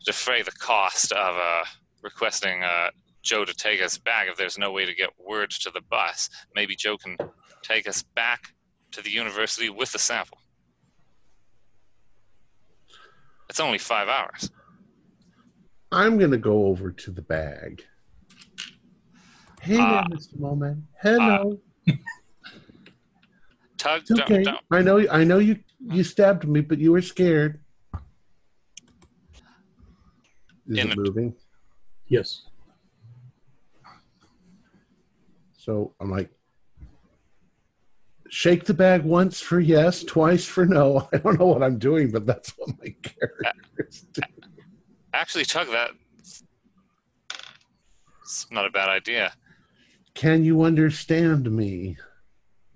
defray 0.04 0.42
the 0.42 0.50
cost 0.52 1.12
of 1.12 1.36
uh, 1.36 1.64
requesting 2.02 2.64
uh, 2.64 2.88
Joe 3.22 3.44
to 3.44 3.54
take 3.54 3.80
us 3.80 3.96
back 3.96 4.26
if 4.28 4.36
there's 4.36 4.58
no 4.58 4.72
way 4.72 4.86
to 4.86 4.94
get 4.94 5.10
word 5.24 5.50
to 5.50 5.70
the 5.70 5.82
bus. 5.82 6.28
Maybe 6.56 6.74
Joe 6.74 6.96
can 6.96 7.16
take 7.62 7.88
us 7.88 8.02
back 8.02 8.54
to 8.90 9.02
the 9.02 9.10
university 9.10 9.70
with 9.70 9.92
the 9.92 9.98
sample. 10.00 10.38
It's 13.48 13.60
only 13.60 13.78
five 13.78 14.08
hours. 14.08 14.50
I'm 15.92 16.18
going 16.18 16.32
to 16.32 16.38
go 16.38 16.66
over 16.66 16.90
to 16.90 17.10
the 17.12 17.22
bag. 17.22 17.84
Hey 19.64 19.76
there, 19.76 19.82
Uh, 19.86 20.04
Mr. 20.08 20.36
Moman. 20.38 20.82
Hello. 21.00 21.58
Tug, 23.78 24.02
it's 24.02 24.10
okay. 24.12 24.42
don't, 24.42 24.44
don't, 24.44 24.60
I 24.70 24.82
know. 24.82 25.06
I 25.10 25.24
know 25.24 25.38
you. 25.38 25.58
You 25.80 26.04
stabbed 26.04 26.46
me, 26.48 26.60
but 26.60 26.78
you 26.78 26.92
were 26.92 27.02
scared. 27.02 27.60
Is 30.66 30.78
In 30.78 30.90
it 30.90 30.92
a- 30.92 30.96
moving? 31.00 31.34
Yes. 32.06 32.42
So 35.56 35.94
I'm 36.00 36.10
like, 36.10 36.30
shake 38.28 38.64
the 38.64 38.74
bag 38.74 39.02
once 39.02 39.40
for 39.40 39.60
yes, 39.60 40.02
twice 40.04 40.44
for 40.44 40.66
no. 40.66 41.08
I 41.14 41.18
don't 41.18 41.38
know 41.38 41.46
what 41.46 41.62
I'm 41.62 41.78
doing, 41.78 42.10
but 42.10 42.26
that's 42.26 42.50
what 42.58 42.68
my 42.78 42.94
characters 43.02 44.06
do. 44.12 44.20
actually, 45.14 45.44
Tug, 45.46 45.68
that 45.68 45.90
it's 48.22 48.50
not 48.50 48.66
a 48.66 48.70
bad 48.70 48.88
idea. 48.90 49.32
Can 50.14 50.44
you 50.44 50.62
understand 50.62 51.50
me? 51.50 51.96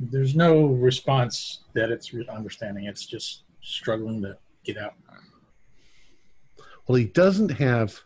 There's 0.01 0.34
no 0.34 0.66
response 0.66 1.61
that 1.74 1.91
it's 1.91 2.12
understanding. 2.28 2.84
It's 2.86 3.07
just 3.07 3.43
struggling 3.62 4.22
to 4.22 4.36
get 4.64 4.76
out. 4.76 4.95
Well, 6.86 6.97
he 6.97 7.05
doesn't 7.05 7.51
have. 7.51 8.01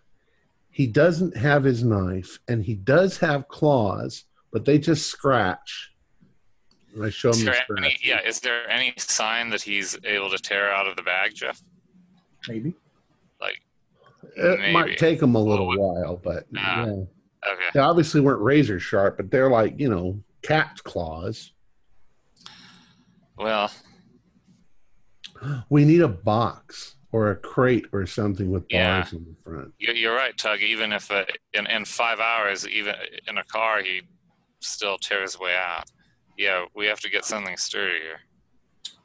He 0.71 0.87
doesn't 0.87 1.37
have 1.37 1.65
his 1.65 1.85
knife, 1.85 2.39
and 2.49 2.65
he 2.65 2.75
does 2.75 3.19
have 3.19 3.47
claws, 3.49 4.25
but 4.53 4.65
they 4.65 4.79
just 4.79 5.07
scratch. 5.07 5.93
And 6.95 7.05
I 7.05 7.11
show 7.11 7.29
Is 7.31 7.41
him 7.41 7.45
the 7.47 7.51
there 7.69 7.77
any, 7.79 7.97
yeah, 8.03 8.21
is 8.27 8.41
there 8.41 8.69
any 8.71 8.95
sign 8.97 9.51
that 9.51 9.61
he's 9.63 9.99
able 10.05 10.31
to 10.31 10.39
tear 10.39 10.71
out 10.73 10.87
of 10.87 10.97
the 10.97 11.03
bag, 11.03 11.35
Jeff? 11.35 11.63
Maybe. 12.49 12.75
Like, 13.41 13.61
It 14.37 14.61
maybe. 14.61 14.73
might 14.73 14.99
take 14.99 15.21
him 15.21 15.35
a 15.35 15.43
little 15.43 15.69
Well, 15.69 15.79
while, 15.79 16.17
but 16.17 16.47
Ah. 16.57 16.87
yeah. 16.87 17.05
Okay. 17.47 17.63
they 17.75 17.81
obviously 17.81 18.21
weren't 18.21 18.41
razor 18.43 18.79
sharp, 18.81 19.17
but 19.17 19.31
they're 19.31 19.51
like 19.51 19.79
you 19.79 19.89
know 19.89 20.19
cat's 20.43 20.81
claws. 20.81 21.53
Well, 23.37 23.71
We 25.69 25.85
need 25.85 26.01
a 26.03 26.09
box 26.09 26.97
or 27.11 27.31
a 27.31 27.37
crate 27.37 27.87
or 27.93 28.07
something 28.07 28.51
with 28.51 28.65
Yeah. 28.71 29.01
bars 29.01 29.13
in 29.13 29.25
the 29.25 29.35
front. 29.43 29.75
you're, 29.79 29.95
you're 29.95 30.15
right, 30.15 30.37
Tug. 30.37 30.61
Even 30.61 30.93
if 30.93 31.11
uh, 31.11 31.25
in, 31.53 31.67
in 31.67 31.85
five 31.85 32.21
hours, 32.21 32.67
even 32.69 32.95
in 33.29 33.39
a 33.39 33.45
car, 33.45 33.83
he 33.83 34.03
still 34.61 34.97
tears 34.99 35.33
his 35.33 35.41
way 35.41 35.55
out. 35.57 35.85
Yeah, 36.39 36.65
we 36.75 36.87
have 36.87 37.01
to 37.01 37.11
get 37.11 37.25
something 37.25 37.57
sturdier. 37.57 38.21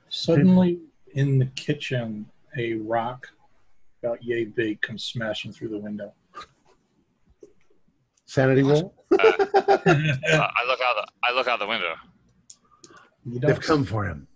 Suddenly, 0.10 0.80
in 1.14 1.38
the 1.40 1.48
kitchen, 1.48 2.28
a 2.58 2.76
rock 2.76 3.28
about 4.02 4.24
yay 4.24 4.46
big 4.46 4.80
comes 4.82 5.04
smashing 5.04 5.52
through 5.52 5.70
the 5.70 5.78
window. 5.80 6.14
Sanity 8.28 8.62
roll. 8.62 8.94
Uh, 9.12 9.18
I 9.22 10.66
look 10.68 10.82
out. 10.82 10.96
The, 10.96 11.08
I 11.24 11.34
look 11.34 11.48
out 11.48 11.60
the 11.60 11.66
window. 11.66 11.96
They've 13.26 13.60
come 13.60 13.86
for 13.86 14.06
him. 14.06 14.28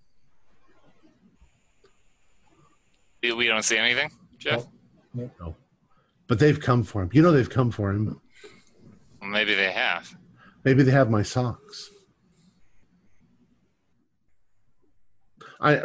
We, 3.22 3.34
we 3.34 3.48
don't 3.48 3.64
see 3.64 3.78
anything, 3.78 4.10
Jeff. 4.38 4.66
No. 5.14 5.56
But 6.28 6.40
they've 6.40 6.60
come 6.60 6.84
for 6.84 7.02
him. 7.02 7.10
You 7.12 7.22
know 7.22 7.32
they've 7.34 7.50
come 7.50 7.70
for 7.70 7.92
him. 7.92 8.20
Well, 9.20 9.30
maybe 9.30 9.54
they 9.56 9.72
have. 9.72 10.10
Maybe 10.64 10.84
they 10.84 10.92
have 10.92 11.10
my 11.10 11.22
socks. 11.22 11.90
I 15.60 15.82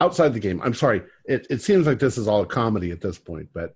outside 0.00 0.32
the 0.34 0.40
game. 0.40 0.62
I'm 0.62 0.74
sorry. 0.74 1.02
It 1.24 1.48
it 1.50 1.62
seems 1.62 1.86
like 1.86 1.98
this 1.98 2.16
is 2.16 2.28
all 2.28 2.42
a 2.42 2.46
comedy 2.46 2.92
at 2.92 3.00
this 3.00 3.18
point, 3.18 3.48
but 3.52 3.74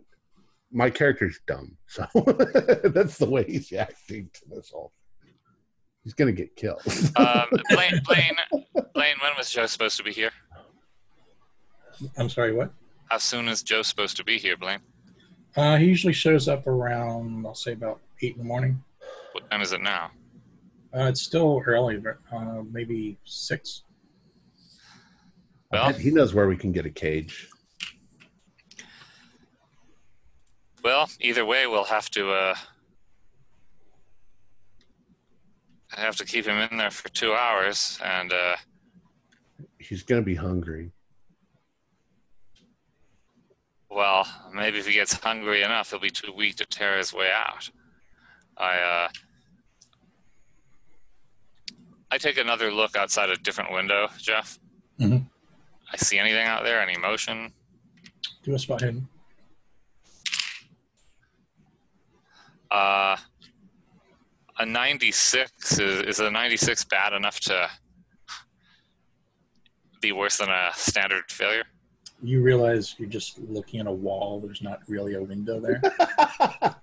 my 0.73 0.91
character's 0.91 1.41
dumb, 1.47 1.77
so 1.87 2.07
that's 2.85 3.19
the 3.19 3.29
way 3.29 3.45
he's 3.45 3.73
acting 3.73 4.31
to 4.35 4.41
this 4.51 4.71
whole. 4.71 4.93
He's 6.05 6.15
gonna 6.15 6.33
get 6.33 6.57
killed. 6.57 6.83
Um, 7.17 7.47
Blaine, 7.71 8.01
Blaine, 8.07 8.37
Blaine, 8.95 9.17
when 9.21 9.33
was 9.37 9.51
Joe 9.51 9.67
supposed 9.67 9.97
to 9.97 10.03
be 10.03 10.13
here? 10.13 10.31
I'm 12.17 12.29
sorry, 12.29 12.53
what? 12.53 12.73
How 13.11 13.19
soon 13.19 13.49
is 13.49 13.63
Joe 13.63 13.83
supposed 13.83 14.17
to 14.19 14.25
be 14.25 14.39
here, 14.39 14.57
Blaine? 14.57 14.81
Uh, 15.57 15.77
he 15.77 15.87
usually 15.87 16.13
shows 16.13 16.47
up 16.49 16.67
around, 16.67 17.45
I'll 17.47 17.55
say 17.55 17.73
about 17.73 18.01
eight 18.23 18.33
in 18.35 18.39
the 18.39 18.45
morning. 18.45 18.83
What 19.33 19.51
time 19.51 19.63
is 19.63 19.73
it 19.73 19.81
now? 19.81 20.11
Uh, 20.95 21.05
it's 21.05 21.23
still 21.23 21.63
early, 21.67 21.97
but, 21.97 22.19
uh, 22.33 22.63
maybe 22.71 23.19
six. 23.25 23.83
I 25.73 25.77
Well, 25.77 25.93
he 25.93 26.11
knows 26.11 26.35
where 26.35 26.49
we 26.49 26.57
can 26.57 26.73
get 26.73 26.87
a 26.87 26.91
cage. 26.91 27.49
Well, 30.89 31.11
either 31.21 31.45
way, 31.45 31.67
we'll 31.67 31.85
have 31.85 32.09
to 32.13 32.31
uh, 32.33 32.55
have 35.91 36.17
to 36.17 36.25
keep 36.25 36.47
him 36.47 36.57
in 36.71 36.79
there 36.79 36.91
for 36.91 37.11
two 37.11 37.35
hours, 37.35 37.99
and 38.03 38.33
uh, 38.33 38.57
He's 39.79 40.03
gonna 40.03 40.23
be 40.23 40.35
hungry. 40.35 40.91
well, 43.91 44.27
maybe 44.55 44.79
if 44.79 44.87
he 44.87 44.95
gets 44.95 45.13
hungry 45.13 45.61
enough, 45.63 45.91
he'll 45.91 46.01
be 46.01 46.09
too 46.11 46.33
weak 46.33 46.57
to 46.57 46.65
tear 46.65 46.97
his 46.97 47.13
way 47.13 47.29
out. 47.35 47.69
I 48.57 48.79
uh, 48.79 49.09
I 52.11 52.17
take 52.17 52.39
another 52.39 52.73
look 52.73 52.97
outside 52.97 53.29
a 53.29 53.37
different 53.37 53.73
window, 53.73 54.09
Jeff. 54.17 54.59
Mhm. 54.99 55.27
I 55.93 55.97
see 55.99 56.19
anything 56.19 56.47
out 56.47 56.65
there? 56.65 56.81
Any 56.81 56.97
motion? 56.97 57.53
Do 58.43 58.55
a 58.55 58.59
spot 58.59 58.81
hidden. 58.81 59.07
Uh, 62.71 63.17
a 64.59 64.67
96 64.67 65.79
is, 65.79 66.03
is 66.03 66.21
a 66.21 66.31
96 66.31 66.85
bad 66.85 67.13
enough 67.13 67.41
to 67.41 67.69
be 70.01 70.13
worse 70.13 70.39
than 70.39 70.49
a 70.49 70.71
standard 70.75 71.31
failure? 71.31 71.65
You 72.23 72.43
realize 72.43 72.97
you're 72.99 73.09
just 73.09 73.39
looking 73.39 73.81
at 73.81 73.87
a 73.87 73.93
wall. 73.93 74.41
There's 74.41 74.63
not 74.63 74.81
really 74.89 75.15
a 75.15 75.23
window 75.23 75.61
there. 75.61 75.81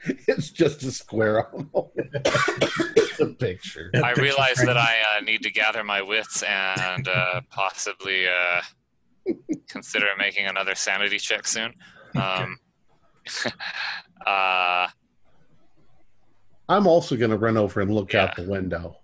it's 0.00 0.50
just 0.50 0.82
a 0.82 0.92
square 0.92 1.48
on 1.54 1.70
it's 1.94 3.20
a 3.20 3.26
picture. 3.26 3.90
I 3.94 4.12
realize 4.12 4.56
that 4.56 4.76
I 4.76 4.96
uh, 5.16 5.20
need 5.20 5.42
to 5.42 5.50
gather 5.50 5.82
my 5.82 6.02
wits 6.02 6.42
and 6.42 7.08
uh, 7.08 7.40
possibly 7.50 8.26
uh, 8.28 8.60
consider 9.68 10.06
making 10.18 10.46
another 10.46 10.74
sanity 10.74 11.18
check 11.18 11.46
soon. 11.46 11.72
Um, 12.14 12.58
uh, 14.26 14.88
I'm 16.68 16.86
also 16.86 17.16
gonna 17.16 17.36
run 17.36 17.56
over 17.56 17.80
and 17.80 17.94
look 17.94 18.14
out 18.14 18.36
the 18.36 18.48
window. 18.48 18.96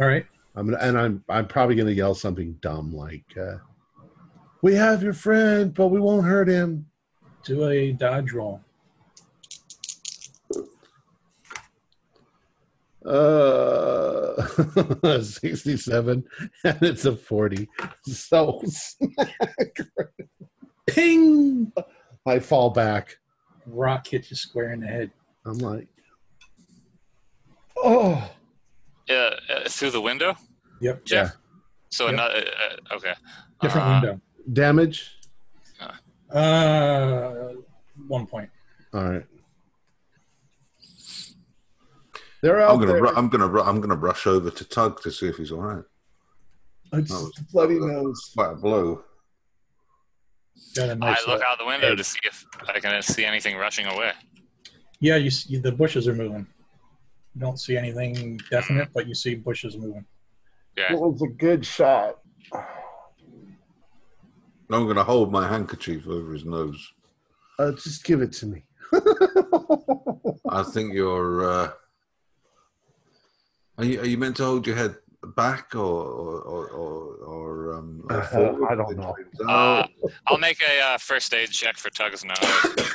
All 0.00 0.06
right. 0.06 0.26
I'm 0.54 0.66
gonna, 0.66 0.78
and 0.78 0.98
I'm 0.98 1.24
I'm 1.28 1.46
probably 1.46 1.74
gonna 1.74 1.90
yell 1.92 2.14
something 2.14 2.58
dumb 2.60 2.92
like, 2.94 3.24
uh, 3.40 3.56
"We 4.62 4.74
have 4.74 5.02
your 5.02 5.12
friend, 5.12 5.72
but 5.72 5.88
we 5.88 6.00
won't 6.00 6.26
hurt 6.26 6.48
him." 6.48 6.86
Do 7.44 7.68
a 7.68 7.92
dodge 7.92 8.32
roll. 8.32 8.60
Uh, 13.04 14.46
67, 15.22 16.24
and 16.64 16.82
it's 16.82 17.04
a 17.04 17.16
40. 17.16 17.68
So. 18.04 18.62
Ping! 20.86 21.72
I 22.26 22.38
fall 22.38 22.70
back. 22.70 23.16
Rock 23.66 24.06
hits 24.06 24.30
you 24.30 24.36
square 24.36 24.72
in 24.72 24.80
the 24.80 24.86
head. 24.86 25.10
I'm 25.44 25.58
like, 25.58 25.88
oh, 27.76 28.30
Yeah, 29.08 29.30
uh, 29.50 29.68
through 29.68 29.90
the 29.90 30.00
window, 30.00 30.36
Yep. 30.80 31.04
Jeff? 31.04 31.36
So 31.90 32.04
Yep. 32.04 32.14
another, 32.14 32.34
uh, 32.90 32.94
okay. 32.96 33.14
Different 33.60 33.86
Uh, 33.86 34.00
window. 34.00 34.20
damage. 34.52 35.18
Uh, 36.30 37.52
one 38.06 38.26
point. 38.26 38.48
All 38.94 39.04
right. 39.04 39.26
They're 42.40 42.60
out 42.60 42.70
I'm 42.70 42.78
gonna, 42.80 42.92
there. 42.94 43.02
ru- 43.02 43.14
I'm 43.14 43.28
gonna, 43.28 43.46
ru- 43.48 43.62
I'm 43.62 43.80
gonna 43.80 43.96
rush 43.96 44.26
over 44.26 44.50
to 44.50 44.64
Tug 44.64 45.00
to 45.02 45.10
see 45.12 45.26
if 45.28 45.36
he's 45.36 45.52
all 45.52 45.60
right. 45.60 45.84
It's 46.94 47.12
bloody 47.52 47.78
nose. 47.78 48.30
Quite 48.34 48.52
a 48.52 48.54
blow. 48.56 49.04
Got 50.74 50.88
a 50.88 50.92
I 50.92 50.94
nice. 50.94 51.26
look 51.26 51.40
uh, 51.42 51.44
out 51.46 51.58
the 51.58 51.66
window 51.66 51.92
edge. 51.92 51.98
to 51.98 52.04
see 52.04 52.18
if 52.24 52.46
I 52.68 52.80
can 52.80 53.02
see 53.02 53.24
anything 53.24 53.56
rushing 53.56 53.86
away. 53.86 54.12
Yeah, 55.00 55.16
you 55.16 55.30
see 55.30 55.58
the 55.58 55.72
bushes 55.72 56.08
are 56.08 56.14
moving. 56.14 56.46
You 57.34 57.40
don't 57.40 57.58
see 57.58 57.76
anything 57.76 58.40
definite, 58.50 58.88
but 58.94 59.06
you 59.06 59.14
see 59.14 59.34
bushes 59.34 59.76
moving. 59.76 60.04
Yeah. 60.76 60.92
It 60.92 60.98
was 60.98 61.20
a 61.22 61.28
good 61.28 61.64
shot. 61.66 62.18
I'm 64.70 64.86
gonna 64.86 65.04
hold 65.04 65.30
my 65.30 65.46
handkerchief 65.46 66.06
over 66.08 66.32
his 66.32 66.44
nose. 66.44 66.92
Uh, 67.58 67.72
just 67.72 68.04
give 68.04 68.22
it 68.22 68.32
to 68.32 68.46
me. 68.46 68.64
I 70.48 70.62
think 70.62 70.94
you're. 70.94 71.44
Uh, 71.44 71.70
are 73.78 73.84
you 73.84 74.00
are 74.00 74.06
you 74.06 74.16
meant 74.16 74.36
to 74.36 74.44
hold 74.44 74.66
your 74.66 74.76
head 74.76 74.96
back 75.36 75.74
or 75.74 75.80
or 75.80 76.40
or, 76.40 76.66
or, 76.68 77.14
or, 77.24 77.74
um, 77.74 78.04
or 78.10 78.16
Uh. 78.16 78.66
I 78.70 78.74
don't 78.74 78.96
know. 78.96 79.14
Uh, 79.48 79.86
I'll 80.26 80.38
make 80.38 80.60
a 80.62 80.80
uh, 80.80 80.98
first 80.98 81.32
aid 81.34 81.50
check 81.50 81.76
for 81.76 81.90
Tug's 81.90 82.24
nose. 82.24 82.38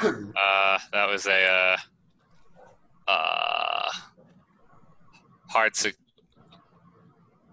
Uh, 0.37 0.77
that 0.93 1.09
was 1.09 1.25
a 1.25 1.77
uh, 3.07 3.11
uh, 3.11 3.89
hard. 5.49 5.75
Su- 5.75 5.91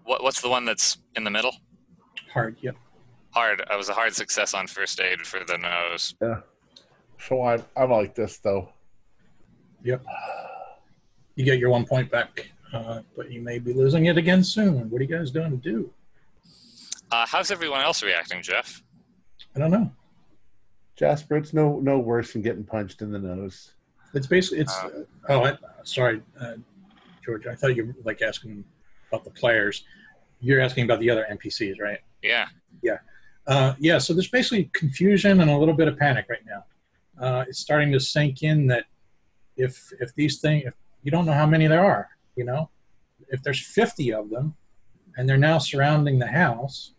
what 0.03 0.21
what's 0.21 0.41
the 0.41 0.49
one 0.49 0.65
that's 0.65 0.97
in 1.15 1.23
the 1.23 1.31
middle? 1.31 1.55
Hard. 2.31 2.57
Yep. 2.61 2.75
Hard. 3.31 3.63
I 3.69 3.75
was 3.75 3.89
a 3.89 3.93
hard 3.93 4.13
success 4.13 4.53
on 4.53 4.67
first 4.67 4.99
aid 5.01 5.21
for 5.21 5.43
the 5.43 5.57
nose. 5.57 6.13
Yeah. 6.21 6.41
So 7.17 7.41
I, 7.41 7.59
I 7.75 7.85
like 7.85 8.13
this 8.13 8.37
though. 8.37 8.69
Yep. 9.83 10.05
You 11.35 11.45
get 11.45 11.57
your 11.59 11.69
one 11.69 11.85
point 11.85 12.11
back, 12.11 12.51
uh, 12.75 13.01
but 13.15 13.31
you 13.31 13.41
may 13.41 13.57
be 13.57 13.73
losing 13.73 14.05
it 14.05 14.17
again 14.17 14.43
soon. 14.43 14.89
What 14.89 14.99
are 14.99 15.03
you 15.05 15.17
guys 15.17 15.31
going 15.31 15.51
to 15.51 15.57
do? 15.57 15.89
Uh, 17.11 17.25
how's 17.25 17.49
everyone 17.51 17.81
else 17.81 18.03
reacting, 18.03 18.41
Jeff? 18.41 18.83
I 19.55 19.59
don't 19.59 19.71
know. 19.71 19.91
Jasper, 20.97 21.37
it's 21.37 21.53
no 21.53 21.79
no 21.79 21.99
worse 21.99 22.33
than 22.33 22.41
getting 22.41 22.63
punched 22.63 23.01
in 23.01 23.11
the 23.11 23.19
nose. 23.19 23.73
It's 24.13 24.27
basically 24.27 24.59
it's. 24.59 24.73
Uh, 24.77 25.03
oh, 25.29 25.45
I, 25.45 25.57
sorry, 25.83 26.21
uh, 26.39 26.53
George. 27.23 27.47
I 27.47 27.55
thought 27.55 27.75
you 27.75 27.85
were 27.85 27.95
like 28.03 28.21
asking 28.21 28.63
about 29.09 29.23
the 29.23 29.31
players. 29.31 29.83
You're 30.39 30.61
asking 30.61 30.85
about 30.85 30.99
the 30.99 31.09
other 31.09 31.25
NPCs, 31.31 31.81
right? 31.81 31.99
Yeah. 32.21 32.47
Yeah. 32.81 32.97
Uh, 33.47 33.73
yeah. 33.79 33.97
So 33.97 34.13
there's 34.13 34.29
basically 34.29 34.69
confusion 34.73 35.41
and 35.41 35.49
a 35.49 35.57
little 35.57 35.73
bit 35.73 35.87
of 35.87 35.97
panic 35.97 36.27
right 36.29 36.45
now. 36.45 36.65
Uh, 37.19 37.45
it's 37.47 37.59
starting 37.59 37.91
to 37.91 37.99
sink 37.99 38.43
in 38.43 38.67
that 38.67 38.85
if 39.57 39.91
if 39.99 40.13
these 40.15 40.39
things, 40.39 40.63
if 40.65 40.73
you 41.03 41.11
don't 41.11 41.25
know 41.25 41.33
how 41.33 41.45
many 41.45 41.67
there 41.67 41.83
are, 41.83 42.09
you 42.35 42.43
know, 42.43 42.69
if 43.29 43.41
there's 43.43 43.65
50 43.65 44.13
of 44.13 44.29
them, 44.29 44.55
and 45.17 45.27
they're 45.27 45.37
now 45.37 45.57
surrounding 45.57 46.19
the 46.19 46.27
house, 46.27 46.93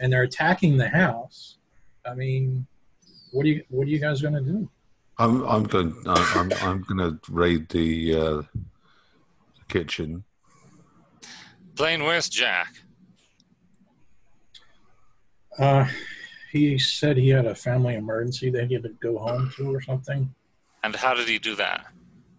and 0.00 0.12
they're 0.12 0.22
attacking 0.22 0.76
the 0.76 0.88
house. 0.88 1.58
I 2.04 2.14
mean, 2.14 2.66
what 3.32 3.44
are 3.44 3.48
you 3.48 3.64
what 3.68 3.86
are 3.86 3.90
you 3.90 3.98
guys 3.98 4.22
going 4.22 4.34
to 4.34 4.40
do? 4.40 4.68
I'm 5.18 5.42
I'm 5.44 5.64
going. 5.64 5.94
I'm 6.06 6.52
I'm 6.60 6.82
going 6.82 6.98
to 6.98 7.18
raid 7.30 7.68
the 7.70 8.14
uh, 8.14 8.42
kitchen. 9.68 10.24
Blaine, 11.74 12.04
where's 12.04 12.28
Jack? 12.28 12.74
Uh, 15.58 15.86
he 16.52 16.78
said 16.78 17.16
he 17.16 17.30
had 17.30 17.46
a 17.46 17.54
family 17.54 17.94
emergency 17.94 18.50
that 18.50 18.68
he 18.68 18.74
had 18.74 18.82
to 18.82 18.90
go 19.00 19.18
home 19.18 19.52
to 19.56 19.74
or 19.74 19.80
something. 19.80 20.34
And 20.82 20.94
how 20.94 21.14
did 21.14 21.28
he 21.28 21.38
do 21.38 21.54
that? 21.56 21.86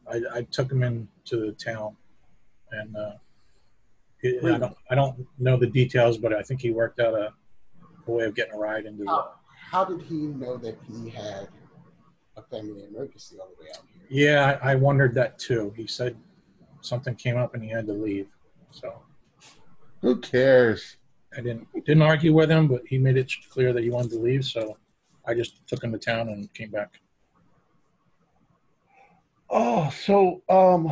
I, 0.09 0.21
I 0.33 0.41
took 0.43 0.71
him 0.71 0.83
into 0.83 1.45
the 1.45 1.51
town, 1.51 1.97
and 2.71 2.95
uh, 2.95 3.11
he, 4.21 4.39
I 4.39 4.57
don't 4.57 4.77
I 4.89 4.95
don't 4.95 5.27
know 5.37 5.57
the 5.57 5.67
details, 5.67 6.17
but 6.17 6.33
I 6.33 6.41
think 6.41 6.61
he 6.61 6.71
worked 6.71 6.99
out 6.99 7.13
a, 7.13 7.33
a 8.07 8.11
way 8.11 8.25
of 8.25 8.35
getting 8.35 8.53
a 8.53 8.57
ride 8.57 8.85
into 8.85 9.03
the. 9.03 9.09
How, 9.09 9.31
how 9.49 9.85
did 9.85 10.01
he 10.01 10.15
know 10.15 10.57
that 10.57 10.77
he 10.87 11.09
had 11.09 11.49
a 12.35 12.41
family 12.43 12.83
emergency 12.85 13.37
all 13.39 13.49
the 13.57 13.63
way 13.63 13.69
out 13.71 13.83
here? 13.93 14.03
Yeah, 14.09 14.59
I, 14.61 14.71
I 14.71 14.75
wondered 14.75 15.13
that 15.15 15.37
too. 15.37 15.73
He 15.75 15.87
said 15.87 16.15
something 16.81 17.15
came 17.15 17.37
up 17.37 17.53
and 17.53 17.63
he 17.63 17.69
had 17.69 17.85
to 17.87 17.93
leave, 17.93 18.27
so 18.71 19.01
Who 20.01 20.17
cares? 20.17 20.97
I 21.37 21.41
didn't 21.41 21.67
didn't 21.85 22.01
argue 22.01 22.33
with 22.33 22.49
him, 22.49 22.67
but 22.67 22.81
he 22.87 22.97
made 22.97 23.17
it 23.17 23.31
clear 23.51 23.73
that 23.73 23.83
he 23.83 23.89
wanted 23.89 24.11
to 24.11 24.19
leave, 24.19 24.45
so 24.45 24.77
I 25.25 25.33
just 25.33 25.67
took 25.67 25.83
him 25.83 25.91
to 25.91 25.97
town 25.97 26.29
and 26.29 26.51
came 26.53 26.71
back. 26.71 26.99
Oh, 29.49 29.89
so 29.89 30.41
um, 30.49 30.91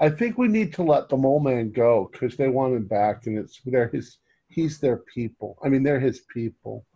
I 0.00 0.08
think 0.08 0.38
we 0.38 0.46
need 0.48 0.72
to 0.74 0.82
let 0.82 1.08
the 1.08 1.16
mole 1.16 1.40
man 1.40 1.70
go 1.72 2.08
because 2.12 2.36
they 2.36 2.48
want 2.48 2.74
him 2.74 2.86
back, 2.86 3.26
and 3.26 3.36
it's 3.38 3.60
there. 3.64 3.88
His 3.88 4.18
He's 4.50 4.78
their 4.78 4.98
people. 5.14 5.58
I 5.62 5.68
mean, 5.68 5.82
they're 5.82 6.00
his 6.00 6.20
people. 6.32 6.86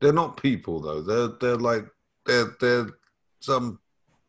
They're 0.00 0.12
not 0.12 0.40
people 0.40 0.80
though. 0.80 1.02
They're 1.02 1.28
they're 1.40 1.56
like 1.60 1.86
they're 2.26 2.54
they're 2.60 2.86
some 3.40 3.78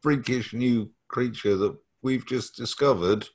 freakish 0.01 0.53
new 0.53 0.89
creature 1.07 1.55
that 1.57 1.75
we've 2.01 2.25
just 2.25 2.55
discovered. 2.55 3.27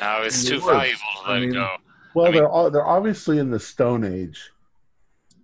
No, 0.00 0.22
it's 0.22 0.44
too 0.44 0.54
woods. 0.56 0.66
valuable 0.66 0.98
to 1.24 1.28
I 1.28 1.32
let 1.34 1.36
it 1.42 1.46
mean- 1.46 1.52
go. 1.54 1.76
Well, 2.14 2.26
I 2.26 2.28
mean- 2.28 2.36
they're 2.38 2.48
all, 2.48 2.70
they're 2.70 2.86
obviously 2.86 3.38
in 3.38 3.50
the 3.50 3.60
Stone 3.60 4.04
Age. 4.04 4.50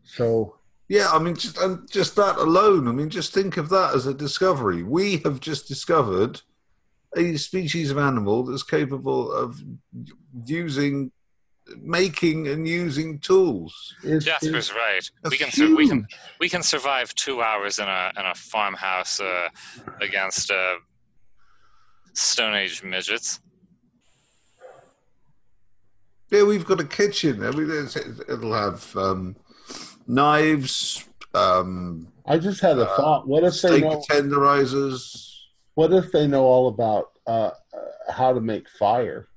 So 0.05 0.58
Yeah, 0.89 1.11
I 1.11 1.19
mean, 1.19 1.35
just 1.35 1.59
and 1.59 1.89
just 1.91 2.17
that 2.17 2.37
alone. 2.37 2.89
I 2.89 2.93
mean, 2.93 3.11
just 3.11 3.35
think 3.35 3.59
of 3.59 3.69
that 3.69 3.95
as 3.95 4.07
a 4.07 4.15
discovery. 4.15 4.83
We 4.83 5.19
have 5.19 5.39
just 5.39 5.69
discovered 5.69 6.41
a 7.15 7.37
species 7.37 7.91
of 7.91 7.99
animal 7.99 8.45
that's 8.45 8.63
capable 8.63 9.31
of 9.31 9.63
using, 10.47 11.13
making, 11.77 12.49
and 12.49 12.67
using 12.67 13.19
tools. 13.19 13.95
is, 14.03 14.25
Jasper's 14.25 14.71
is 14.71 14.73
right. 14.73 15.11
We 15.31 15.37
can 15.37 15.51
sur- 15.51 15.77
we 15.77 15.89
can 15.89 16.07
we 16.41 16.49
can 16.49 16.63
survive 16.63 17.15
two 17.15 17.43
hours 17.43 17.79
in 17.79 17.89
a 17.89 18.13
in 18.19 18.25
a 18.25 18.35
farmhouse 18.35 19.21
uh, 19.21 19.49
against 20.01 20.51
uh, 20.51 20.77
Stone 22.15 22.55
Age 22.55 22.83
midgets. 22.83 23.41
Yeah, 26.31 26.45
we've 26.45 26.67
got 26.67 26.81
a 26.81 26.85
kitchen. 26.85 27.43
I 27.45 27.51
mean, 27.51 27.71
it's, 27.71 27.97
it'll 27.97 28.53
have 28.53 28.95
um, 28.97 29.37
knives, 30.09 31.07
um, 31.35 32.09
I 32.27 32.39
just 32.39 32.61
had 32.61 32.79
a 32.79 32.91
uh, 32.91 32.97
thought. 32.97 33.29
What 33.29 33.45
if 33.45 33.61
they 33.61 33.79
steak 33.79 33.85
know? 33.85 34.03
tenderizers. 34.11 35.35
What 35.75 35.93
if 35.93 36.11
they 36.11 36.27
know 36.27 36.45
all 36.45 36.69
about 36.69 37.11
uh, 37.27 37.51
uh, 37.73 38.13
how 38.13 38.33
to 38.33 38.41
make 38.41 38.69
fire? 38.69 39.29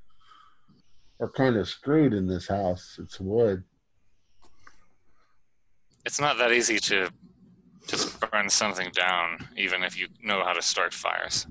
We're 1.19 1.30
kind 1.30 1.56
of 1.56 1.68
screwed 1.68 2.14
in 2.14 2.26
this 2.26 2.48
house. 2.48 2.98
It's 2.99 3.19
wood. 3.19 3.64
It's 6.03 6.19
not 6.19 6.39
that 6.39 6.52
easy 6.52 6.80
to 6.80 7.11
just 7.85 8.19
burn 8.31 8.49
something 8.49 8.89
down, 8.91 9.48
even 9.56 9.84
if 9.84 9.99
you 9.99 10.07
know 10.23 10.43
how 10.43 10.53
to 10.53 10.61
start 10.64 10.95
fires. 10.95 11.45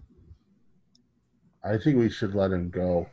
I 1.62 1.76
think 1.76 1.98
we 1.98 2.10
should 2.10 2.34
let 2.34 2.50
him 2.50 2.70
go. 2.70 3.08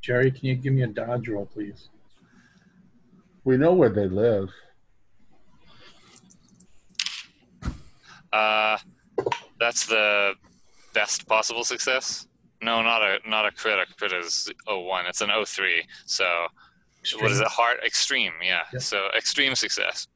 Jerry, 0.00 0.30
can 0.30 0.46
you 0.46 0.54
give 0.54 0.72
me 0.72 0.82
a 0.82 0.86
dodge 0.86 1.28
roll, 1.28 1.44
please? 1.44 1.88
We 3.44 3.56
know 3.58 3.74
where 3.74 3.90
they 3.90 4.06
live. 4.06 4.50
Uh, 8.32 8.78
that's 9.58 9.86
the 9.86 10.34
best 10.94 11.26
possible 11.26 11.64
success. 11.64 12.26
No, 12.62 12.82
not 12.82 13.02
a 13.02 13.18
not 13.28 13.46
a 13.46 13.50
crit. 13.52 13.78
A 13.78 13.86
crit 13.94 14.12
is 14.12 14.50
01. 14.66 15.06
It's 15.06 15.20
an 15.20 15.30
03. 15.44 15.84
So 16.06 16.24
what 17.20 17.30
is 17.30 17.40
it? 17.40 17.46
Hard 17.46 17.78
extreme. 17.86 18.32
Yeah. 18.42 18.62
Yep. 18.72 18.82
So 18.82 19.08
extreme 19.16 19.54
success. 19.54 20.06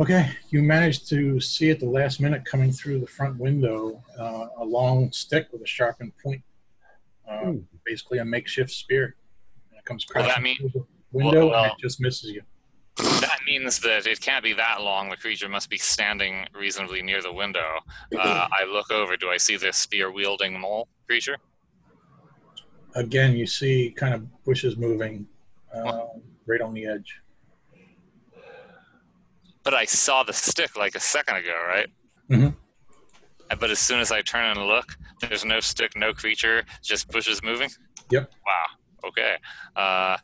Okay, 0.00 0.28
you 0.50 0.60
managed 0.60 1.08
to 1.10 1.38
see 1.40 1.70
at 1.70 1.78
the 1.78 1.86
last 1.86 2.20
minute 2.20 2.44
coming 2.44 2.72
through 2.72 2.98
the 2.98 3.06
front 3.06 3.36
window 3.38 4.02
uh, 4.18 4.46
a 4.58 4.64
long 4.64 5.12
stick 5.12 5.46
with 5.52 5.62
a 5.62 5.66
sharpened 5.66 6.12
point, 6.20 6.42
uh, 7.30 7.38
Hmm. 7.44 7.58
basically 7.84 8.18
a 8.18 8.24
makeshift 8.24 8.72
spear. 8.72 9.14
And 9.70 9.78
it 9.78 9.84
comes 9.84 10.04
Well, 10.12 10.24
that 10.24 10.30
crashing 10.34 10.42
mean- 10.42 10.56
through 10.56 10.70
the 10.70 10.84
window 11.12 11.50
well- 11.50 11.62
and 11.64 11.72
it 11.72 11.78
just 11.80 12.00
misses 12.00 12.30
you. 12.30 12.42
That 13.44 13.50
means 13.50 13.78
that 13.80 14.06
it 14.06 14.20
can't 14.20 14.42
be 14.42 14.52
that 14.54 14.80
long. 14.80 15.10
The 15.10 15.16
creature 15.16 15.48
must 15.48 15.68
be 15.68 15.76
standing 15.76 16.46
reasonably 16.54 17.02
near 17.02 17.20
the 17.22 17.32
window. 17.32 17.80
Uh, 18.18 18.46
I 18.50 18.64
look 18.64 18.90
over. 18.92 19.16
Do 19.16 19.28
I 19.30 19.36
see 19.36 19.56
this 19.56 19.76
spear 19.76 20.10
wielding 20.10 20.58
mole 20.58 20.88
creature? 21.06 21.36
Again, 22.94 23.36
you 23.36 23.46
see 23.46 23.92
kind 23.96 24.14
of 24.14 24.44
bushes 24.44 24.76
moving 24.76 25.26
uh, 25.74 26.04
right 26.46 26.60
on 26.60 26.72
the 26.74 26.86
edge. 26.86 27.20
But 29.64 29.74
I 29.74 29.84
saw 29.84 30.22
the 30.22 30.32
stick 30.32 30.76
like 30.76 30.94
a 30.94 31.00
second 31.00 31.36
ago, 31.36 31.54
right? 31.66 31.88
Mhm. 32.30 32.54
Uh, 33.50 33.56
But 33.56 33.70
as 33.70 33.78
soon 33.80 33.98
as 34.00 34.12
I 34.12 34.22
turn 34.22 34.56
and 34.56 34.66
look, 34.66 34.96
there's 35.20 35.44
no 35.44 35.60
stick, 35.60 35.96
no 35.96 36.12
creature, 36.14 36.64
just 36.82 37.08
bushes 37.10 37.42
moving. 37.42 37.70
Yep. 38.10 38.30
Wow. 38.46 39.08
Okay. 39.08 39.36
Uh, 39.74 40.16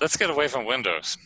let's 0.00 0.16
get 0.16 0.28
away 0.28 0.48
from 0.48 0.64
windows. 0.66 1.16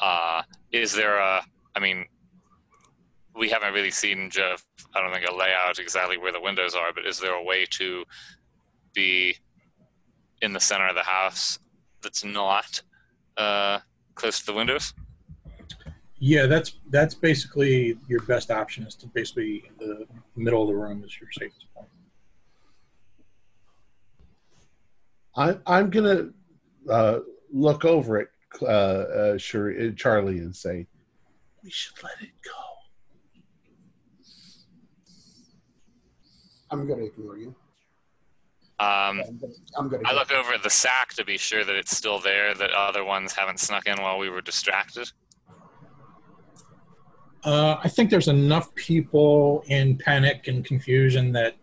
Uh, 0.00 0.42
is 0.72 0.92
there 0.92 1.18
a? 1.18 1.42
I 1.74 1.80
mean, 1.80 2.06
we 3.34 3.48
haven't 3.48 3.74
really 3.74 3.90
seen 3.90 4.30
Jeff. 4.30 4.64
I 4.94 5.00
don't 5.00 5.12
think 5.12 5.28
a 5.28 5.34
layout 5.34 5.78
exactly 5.78 6.18
where 6.18 6.32
the 6.32 6.40
windows 6.40 6.74
are, 6.74 6.92
but 6.92 7.06
is 7.06 7.20
there 7.20 7.34
a 7.34 7.42
way 7.42 7.66
to 7.72 8.04
be 8.94 9.36
in 10.42 10.52
the 10.52 10.60
center 10.60 10.88
of 10.88 10.94
the 10.94 11.02
house 11.02 11.58
that's 12.02 12.24
not 12.24 12.82
uh, 13.36 13.78
close 14.14 14.40
to 14.40 14.46
the 14.46 14.52
windows? 14.52 14.94
Yeah, 16.18 16.46
that's 16.46 16.76
that's 16.90 17.14
basically 17.14 17.98
your 18.08 18.20
best 18.20 18.50
option 18.50 18.86
is 18.86 18.94
to 18.96 19.06
basically 19.08 19.64
the 19.78 20.06
middle 20.34 20.62
of 20.62 20.68
the 20.68 20.74
room 20.74 21.04
is 21.04 21.18
your 21.20 21.28
safest 21.32 21.66
point. 21.74 21.88
I, 25.36 25.58
I'm 25.66 25.90
gonna 25.90 26.30
uh, 26.88 27.18
look 27.52 27.84
over 27.84 28.18
at 28.18 28.28
uh, 28.62 28.64
uh, 28.64 29.38
Shuri, 29.38 29.88
uh, 29.88 29.92
Charlie 29.92 30.38
and 30.38 30.54
say, 30.54 30.86
"We 31.62 31.70
should 31.70 32.02
let 32.02 32.20
it 32.20 32.30
go." 32.44 32.50
I'm 36.70 36.86
gonna 36.86 37.04
ignore 37.04 37.38
you. 37.38 37.54
Um, 38.78 39.22
I'm 39.26 39.38
gonna, 39.38 39.52
I'm 39.78 39.88
gonna 39.88 40.02
I 40.06 40.10
go. 40.10 40.16
look 40.16 40.32
over 40.32 40.52
at 40.52 40.62
the 40.62 40.70
sack 40.70 41.14
to 41.14 41.24
be 41.24 41.38
sure 41.38 41.64
that 41.64 41.76
it's 41.76 41.96
still 41.96 42.18
there, 42.18 42.54
that 42.54 42.70
other 42.72 43.04
ones 43.04 43.32
haven't 43.32 43.60
snuck 43.60 43.86
in 43.86 44.00
while 44.02 44.18
we 44.18 44.28
were 44.28 44.40
distracted. 44.42 45.10
Uh, 47.44 47.76
I 47.82 47.88
think 47.88 48.10
there's 48.10 48.28
enough 48.28 48.74
people 48.74 49.62
in 49.68 49.96
panic 49.96 50.48
and 50.48 50.64
confusion 50.64 51.30
that 51.32 51.56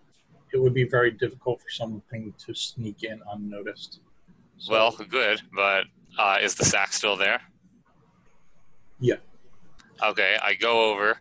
it 0.54 0.58
would 0.62 0.74
be 0.74 0.86
very 0.86 1.12
difficult 1.12 1.62
for 1.62 1.70
something 1.70 2.34
to 2.46 2.56
sneak 2.56 3.04
in 3.04 3.20
unnoticed. 3.34 4.00
So, 4.58 4.72
Well, 4.72 4.92
good, 5.10 5.42
but 5.54 5.86
uh, 6.18 6.38
is 6.42 6.56
the 6.56 6.66
sack 6.66 6.94
still 6.94 7.16
there? 7.16 7.42
Yeah. 9.00 9.16
Okay, 10.04 10.38
I 10.42 10.54
go 10.56 10.92
over, 10.92 11.18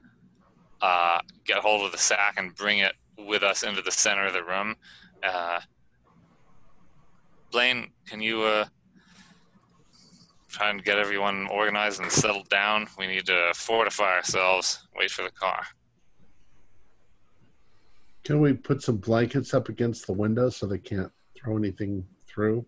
uh, 0.81 1.21
get 1.45 1.59
hold 1.59 1.85
of 1.85 1.93
the 1.93 1.99
sack, 1.99 2.35
and 2.37 2.55
bring 2.55 2.79
it 2.79 2.93
with 3.19 3.43
us 3.43 3.63
into 3.63 3.83
the 3.83 3.93
center 3.93 4.27
of 4.27 4.33
the 4.33 4.43
room. 4.43 4.77
Uh, 5.23 5.61
Blaine, 7.51 7.91
can 8.07 8.21
you 8.21 8.43
uh, 8.43 8.65
try 10.49 10.71
and 10.71 10.83
get 10.83 10.99
everyone 10.99 11.47
organized 11.49 12.01
and 12.01 12.11
settled 12.11 12.49
down? 12.49 12.87
We 12.99 13.07
need 13.07 13.27
to 13.27 13.53
fortify 13.55 14.17
ourselves, 14.17 14.87
wait 14.97 15.11
for 15.11 15.23
the 15.23 15.31
car. 15.31 15.65
Can 18.25 18.41
we 18.41 18.53
put 18.53 18.83
some 18.83 18.99
blankets 18.99 19.53
up 19.53 19.69
against 19.69 20.07
the 20.07 20.13
window 20.13 20.49
so 20.49 20.67
they 20.67 20.79
can't 20.79 21.11
throw 21.37 21.57
anything 21.57 22.07
through? 22.27 22.65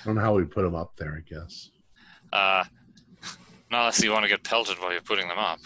I 0.00 0.04
don't 0.04 0.14
know 0.16 0.20
how 0.20 0.34
we 0.34 0.44
put 0.44 0.62
them 0.62 0.74
up 0.74 0.96
there. 0.96 1.14
I 1.16 1.28
guess. 1.28 1.70
Uh, 2.32 2.64
not 3.70 3.80
unless 3.80 4.02
you 4.02 4.12
want 4.12 4.24
to 4.24 4.28
get 4.28 4.44
pelted 4.44 4.78
while 4.78 4.92
you're 4.92 5.00
putting 5.00 5.28
them 5.28 5.38
up. 5.38 5.60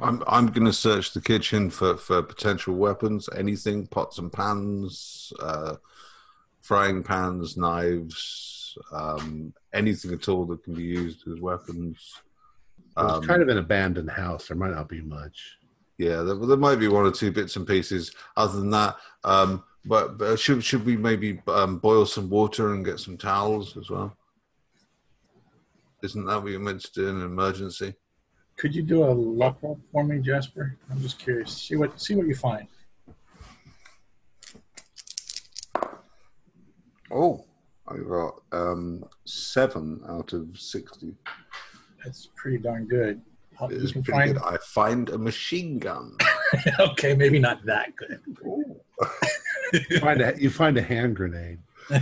I'm 0.00 0.22
I'm 0.26 0.46
going 0.46 0.66
to 0.66 0.72
search 0.72 1.12
the 1.12 1.20
kitchen 1.20 1.70
for 1.70 1.96
for 1.96 2.22
potential 2.22 2.74
weapons, 2.74 3.28
anything, 3.36 3.86
pots 3.86 4.18
and 4.18 4.32
pans, 4.32 5.32
uh, 5.40 5.76
frying 6.62 7.02
pans, 7.02 7.56
knives, 7.56 8.76
um, 8.92 9.52
anything 9.72 10.12
at 10.12 10.28
all 10.28 10.46
that 10.46 10.64
can 10.64 10.74
be 10.74 10.84
used 10.84 11.28
as 11.28 11.40
weapons. 11.40 12.14
It's 12.78 12.96
Um, 12.96 13.22
kind 13.22 13.42
of 13.42 13.48
an 13.48 13.58
abandoned 13.58 14.10
house. 14.10 14.48
There 14.48 14.56
might 14.56 14.72
not 14.72 14.88
be 14.88 15.00
much. 15.02 15.58
Yeah, 15.98 16.22
there, 16.22 16.34
there 16.34 16.56
might 16.56 16.78
be 16.80 16.88
one 16.88 17.04
or 17.04 17.12
two 17.12 17.30
bits 17.30 17.56
and 17.56 17.66
pieces. 17.66 18.12
Other 18.36 18.58
than 18.58 18.70
that, 18.70 18.96
um, 19.22 19.62
but, 19.84 20.18
but 20.18 20.38
should 20.38 20.62
should 20.62 20.84
we 20.84 20.96
maybe 20.96 21.40
um, 21.48 21.78
boil 21.78 22.04
some 22.06 22.28
water 22.28 22.74
and 22.74 22.84
get 22.84 23.00
some 23.00 23.16
towels 23.16 23.76
as 23.76 23.88
well? 23.90 24.16
Isn't 26.02 26.24
that 26.26 26.42
what 26.42 26.50
you're 26.52 26.60
meant 26.60 26.82
to 26.82 26.92
do 26.92 27.08
in 27.08 27.16
an 27.16 27.24
emergency? 27.24 27.94
Could 28.56 28.74
you 28.74 28.82
do 28.82 29.04
a 29.04 29.12
luck 29.12 29.58
roll 29.62 29.80
for 29.90 30.04
me, 30.04 30.18
Jasper? 30.18 30.76
I'm 30.90 31.00
just 31.00 31.18
curious. 31.18 31.50
See 31.52 31.76
what 31.76 32.00
see 32.00 32.14
what 32.14 32.26
you 32.26 32.34
find. 32.34 32.66
Oh, 37.10 37.44
I 37.88 37.96
got 37.96 38.42
um, 38.52 39.04
seven 39.24 40.00
out 40.08 40.32
of 40.32 40.48
sixty. 40.58 41.14
That's 42.04 42.28
pretty 42.36 42.58
darn 42.58 42.86
good. 42.86 43.20
Uh, 43.60 43.66
It 43.66 43.72
You 43.72 43.78
is 43.78 43.92
can 43.92 44.02
pretty 44.02 44.18
find 44.18 44.34
good. 44.34 44.42
I 44.42 44.56
find 44.58 45.08
a 45.10 45.18
machine 45.18 45.78
gun. 45.78 46.16
okay, 46.80 47.14
maybe 47.14 47.38
not 47.38 47.64
that 47.66 47.94
good. 47.96 48.20
You 49.72 50.00
find 50.00 50.20
a, 50.20 50.34
you 50.40 50.50
find 50.50 50.76
a 50.76 50.82
hand 50.82 51.16
grenade. 51.16 51.58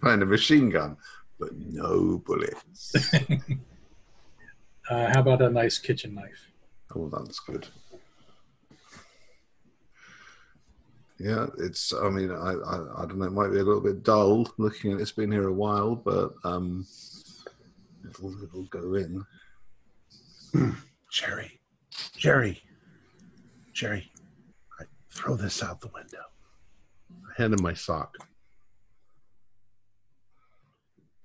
Find 0.00 0.22
a 0.22 0.26
machine 0.26 0.70
gun, 0.70 0.96
but 1.40 1.50
no 1.56 2.22
bullets. 2.24 2.94
Uh, 4.88 5.12
how 5.12 5.20
about 5.20 5.42
a 5.42 5.48
nice 5.50 5.78
kitchen 5.78 6.14
knife? 6.14 6.50
oh, 6.94 7.08
that's 7.08 7.40
good. 7.40 7.66
Yeah, 11.18 11.46
it's. 11.58 11.92
I 11.94 12.10
mean, 12.10 12.30
I, 12.30 12.52
I, 12.52 13.02
I 13.02 13.06
don't 13.06 13.18
know. 13.18 13.26
It 13.26 13.32
might 13.32 13.50
be 13.50 13.60
a 13.60 13.64
little 13.64 13.80
bit 13.80 14.02
dull 14.02 14.52
looking 14.58 14.92
at 14.92 15.00
it's 15.00 15.12
been 15.12 15.30
here 15.30 15.48
a 15.48 15.52
while, 15.52 15.94
but 15.94 16.32
um, 16.44 16.86
it'll, 18.08 18.34
it'll 18.42 18.64
go 18.64 18.94
in. 18.94 19.24
Jerry, 21.10 21.60
Jerry, 22.16 22.60
Jerry, 23.72 24.10
throw 25.12 25.36
this 25.36 25.62
out 25.62 25.80
the 25.80 25.88
window. 25.88 26.22
I 27.10 27.40
hand 27.40 27.54
him 27.54 27.62
my 27.62 27.74
sock. 27.74 28.16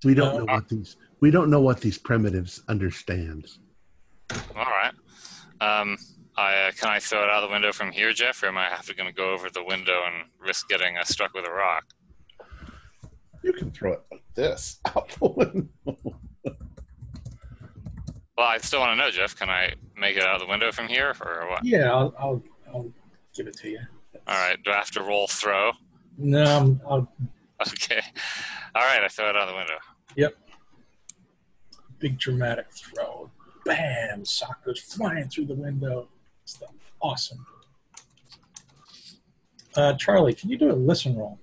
We 0.04 0.14
don't 0.14 0.38
know 0.38 0.52
what 0.52 0.68
these. 0.68 0.96
We 1.20 1.30
don't 1.30 1.50
know 1.50 1.60
what 1.60 1.80
these 1.80 1.98
primitives 1.98 2.62
understand. 2.68 3.48
All 4.30 4.64
right. 4.64 4.92
Um, 5.60 5.96
I, 6.36 6.68
uh, 6.68 6.70
can 6.70 6.90
I 6.90 7.00
throw 7.00 7.24
it 7.24 7.30
out 7.30 7.40
the 7.40 7.52
window 7.52 7.72
from 7.72 7.90
here, 7.90 8.12
Jeff, 8.12 8.40
or 8.44 8.46
am 8.46 8.56
I 8.56 8.66
have 8.66 8.86
to 8.86 8.94
going 8.94 9.08
to 9.08 9.14
go 9.14 9.32
over 9.32 9.50
the 9.50 9.64
window 9.64 10.02
and 10.06 10.26
risk 10.38 10.68
getting 10.68 10.96
uh, 10.96 11.02
struck 11.02 11.34
with 11.34 11.48
a 11.48 11.50
rock? 11.50 11.84
You 13.42 13.52
can 13.52 13.72
throw 13.72 13.94
it 13.94 14.02
like 14.12 14.22
this 14.36 14.78
out 14.84 15.08
the 15.18 15.28
window. 15.28 15.68
Well, 18.36 18.46
I 18.46 18.58
still 18.58 18.78
want 18.78 18.92
to 18.92 18.96
know, 18.96 19.10
Jeff. 19.10 19.34
Can 19.34 19.50
I 19.50 19.74
make 19.96 20.16
it 20.16 20.22
out 20.22 20.38
the 20.38 20.46
window 20.46 20.70
from 20.70 20.86
here, 20.86 21.12
or 21.20 21.48
what? 21.50 21.64
Yeah, 21.64 21.90
I'll, 21.90 22.14
I'll, 22.16 22.44
I'll 22.72 22.92
give 23.38 23.46
it 23.46 23.56
to 23.58 23.68
you. 23.70 23.78
All 24.26 24.34
right. 24.34 24.62
Do 24.64 24.72
I 24.72 24.74
have 24.74 24.90
to 24.92 25.02
roll 25.02 25.28
throw? 25.28 25.72
No, 26.18 26.42
I'm- 26.44 26.80
I'll 26.86 27.12
Okay. 27.66 28.00
All 28.74 28.82
right. 28.82 29.02
I 29.02 29.08
throw 29.08 29.30
it 29.30 29.36
out 29.36 29.46
the 29.48 29.54
window. 29.54 29.78
Yep. 30.16 30.34
Big 31.98 32.18
dramatic 32.18 32.66
throw. 32.72 33.30
Bam! 33.64 34.24
Sock 34.24 34.64
goes 34.64 34.80
flying 34.80 35.28
through 35.28 35.46
the 35.46 35.54
window. 35.54 36.08
It's 36.42 36.62
awesome. 37.00 37.44
Uh, 39.76 39.94
Charlie, 39.94 40.34
can 40.34 40.48
you 40.50 40.56
do 40.56 40.70
a 40.70 40.72
listen 40.72 41.16
roll? 41.16 41.38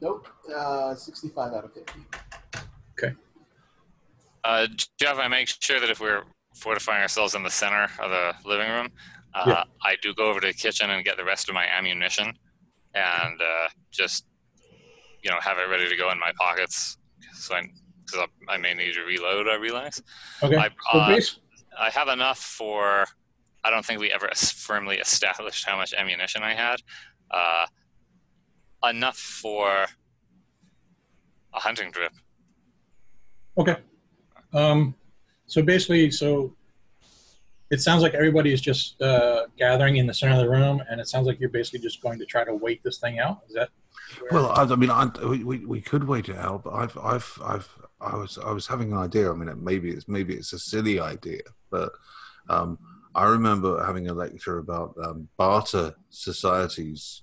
Nope. 0.00 0.26
Uh, 0.54 0.94
65 0.94 1.52
out 1.52 1.64
of 1.64 1.72
50. 1.74 1.92
Uh, 4.44 4.66
Jeff, 4.98 5.18
I 5.18 5.28
make 5.28 5.48
sure 5.60 5.80
that 5.80 5.90
if 5.90 6.00
we're 6.00 6.24
fortifying 6.56 7.02
ourselves 7.02 7.34
in 7.34 7.42
the 7.42 7.50
center 7.50 7.84
of 8.00 8.10
the 8.10 8.34
living 8.48 8.68
room, 8.70 8.88
uh, 9.34 9.44
Yeah. 9.46 9.64
I 9.82 9.96
do 10.02 10.12
go 10.14 10.28
over 10.28 10.40
to 10.40 10.48
the 10.48 10.52
kitchen 10.52 10.90
and 10.90 11.04
get 11.04 11.16
the 11.16 11.24
rest 11.24 11.48
of 11.48 11.54
my 11.54 11.66
ammunition, 11.66 12.32
and 12.94 13.40
uh, 13.40 13.68
just 13.90 14.26
you 15.22 15.30
know 15.30 15.38
have 15.40 15.58
it 15.58 15.68
ready 15.70 15.88
to 15.88 15.96
go 15.96 16.10
in 16.10 16.18
my 16.18 16.32
pockets, 16.38 16.98
so 17.34 17.54
I 17.54 17.62
because 18.04 18.28
I 18.48 18.56
may 18.58 18.74
need 18.74 18.92
to 18.94 19.02
reload. 19.02 19.46
I 19.48 19.54
realize 19.54 20.02
Okay. 20.42 20.56
I, 20.56 20.66
uh, 20.92 21.18
I 21.78 21.90
have 21.90 22.08
enough 22.08 22.38
for. 22.38 23.06
I 23.64 23.70
don't 23.70 23.86
think 23.86 24.00
we 24.00 24.10
ever 24.12 24.28
firmly 24.34 24.96
established 24.98 25.64
how 25.64 25.76
much 25.76 25.94
ammunition 25.94 26.42
I 26.42 26.52
had. 26.54 26.80
Uh, 27.30 27.66
enough 28.90 29.16
for 29.16 29.86
a 31.54 31.60
hunting 31.60 31.92
trip. 31.92 32.12
okay. 33.56 33.76
Um, 34.52 34.94
so 35.46 35.62
basically, 35.62 36.10
so 36.10 36.54
it 37.70 37.80
sounds 37.80 38.02
like 38.02 38.14
everybody 38.14 38.52
is 38.52 38.60
just 38.60 39.00
uh, 39.00 39.46
gathering 39.56 39.96
in 39.96 40.06
the 40.06 40.14
center 40.14 40.34
of 40.34 40.40
the 40.40 40.48
room, 40.48 40.82
and 40.90 41.00
it 41.00 41.08
sounds 41.08 41.26
like 41.26 41.40
you're 41.40 41.48
basically 41.48 41.80
just 41.80 42.02
going 42.02 42.18
to 42.18 42.26
try 42.26 42.44
to 42.44 42.54
wait 42.54 42.82
this 42.82 42.98
thing 42.98 43.18
out. 43.18 43.40
Is 43.48 43.54
that? 43.54 43.70
Well, 44.30 44.50
I, 44.50 44.62
I 44.62 44.76
mean, 44.76 44.90
I, 44.90 45.06
we, 45.24 45.64
we 45.64 45.80
could 45.80 46.04
wait 46.04 46.28
it 46.28 46.36
out, 46.36 46.64
but 46.64 46.74
I've 46.74 46.98
I've 46.98 47.38
I've 47.44 47.68
I 48.00 48.16
was 48.16 48.38
I 48.38 48.52
was 48.52 48.66
having 48.66 48.92
an 48.92 48.98
idea. 48.98 49.30
I 49.30 49.34
mean, 49.34 49.50
maybe 49.64 49.90
it's 49.90 50.06
maybe 50.06 50.34
it's 50.34 50.52
a 50.52 50.58
silly 50.58 51.00
idea, 51.00 51.42
but 51.70 51.92
um, 52.48 52.78
I 53.14 53.24
remember 53.24 53.84
having 53.84 54.08
a 54.08 54.14
lecture 54.14 54.58
about 54.58 54.94
um, 55.02 55.28
barter 55.36 55.94
societies 56.10 57.22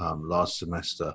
um, 0.00 0.28
last 0.28 0.58
semester, 0.58 1.14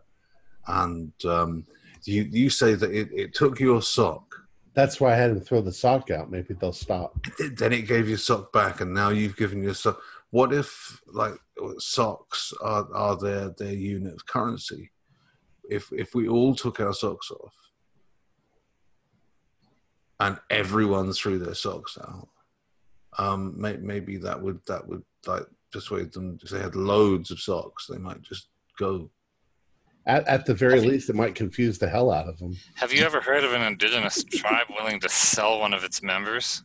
and 0.67 1.13
um, 1.25 1.65
you 2.05 2.23
you 2.23 2.49
say 2.49 2.75
that 2.75 2.91
it, 2.91 3.09
it 3.11 3.33
took 3.33 3.59
your 3.59 3.81
sock, 3.81 4.40
That's 4.73 5.01
why 5.01 5.13
I 5.13 5.15
had 5.17 5.31
him 5.31 5.41
throw 5.41 5.61
the 5.61 5.73
sock 5.73 6.11
out. 6.11 6.31
Maybe 6.31 6.53
they'll 6.53 6.71
stop. 6.71 7.27
then 7.55 7.73
it 7.73 7.87
gave 7.87 8.07
your 8.07 8.17
sock 8.17 8.53
back, 8.53 8.79
and 8.79 8.93
now 8.93 9.09
you've 9.09 9.35
given 9.35 9.61
your 9.61 9.73
sock. 9.73 9.99
What 10.29 10.53
if 10.53 11.01
like 11.07 11.33
socks 11.77 12.53
are 12.61 12.87
are 12.93 13.17
their 13.17 13.49
their 13.49 13.73
unit 13.73 14.13
of 14.13 14.25
currency? 14.25 14.91
If 15.69 15.91
if 15.91 16.15
we 16.15 16.27
all 16.27 16.55
took 16.55 16.79
our 16.79 16.93
socks 16.93 17.31
off 17.31 17.53
and 20.19 20.39
everyone 20.49 21.11
threw 21.11 21.37
their 21.37 21.55
socks 21.55 21.97
out, 22.01 22.29
um, 23.17 23.59
may, 23.59 23.75
maybe 23.77 24.17
that 24.17 24.41
would 24.41 24.61
that 24.67 24.87
would 24.87 25.03
like 25.27 25.43
persuade 25.71 26.13
them. 26.13 26.39
If 26.41 26.49
they 26.49 26.59
had 26.59 26.75
loads 26.75 27.29
of 27.29 27.41
socks, 27.41 27.87
they 27.87 27.97
might 27.97 28.21
just 28.21 28.47
go. 28.77 29.09
At, 30.07 30.27
at 30.27 30.45
the 30.45 30.53
very 30.55 30.79
least, 30.79 31.09
it 31.09 31.15
might 31.15 31.35
confuse 31.35 31.77
the 31.77 31.87
hell 31.87 32.11
out 32.11 32.27
of 32.27 32.39
them. 32.39 32.57
Have 32.75 32.91
you 32.91 33.03
ever 33.05 33.21
heard 33.21 33.43
of 33.43 33.53
an 33.53 33.61
indigenous 33.61 34.23
tribe 34.23 34.65
willing 34.75 34.99
to 35.01 35.09
sell 35.09 35.59
one 35.59 35.73
of 35.73 35.83
its 35.83 36.01
members? 36.01 36.63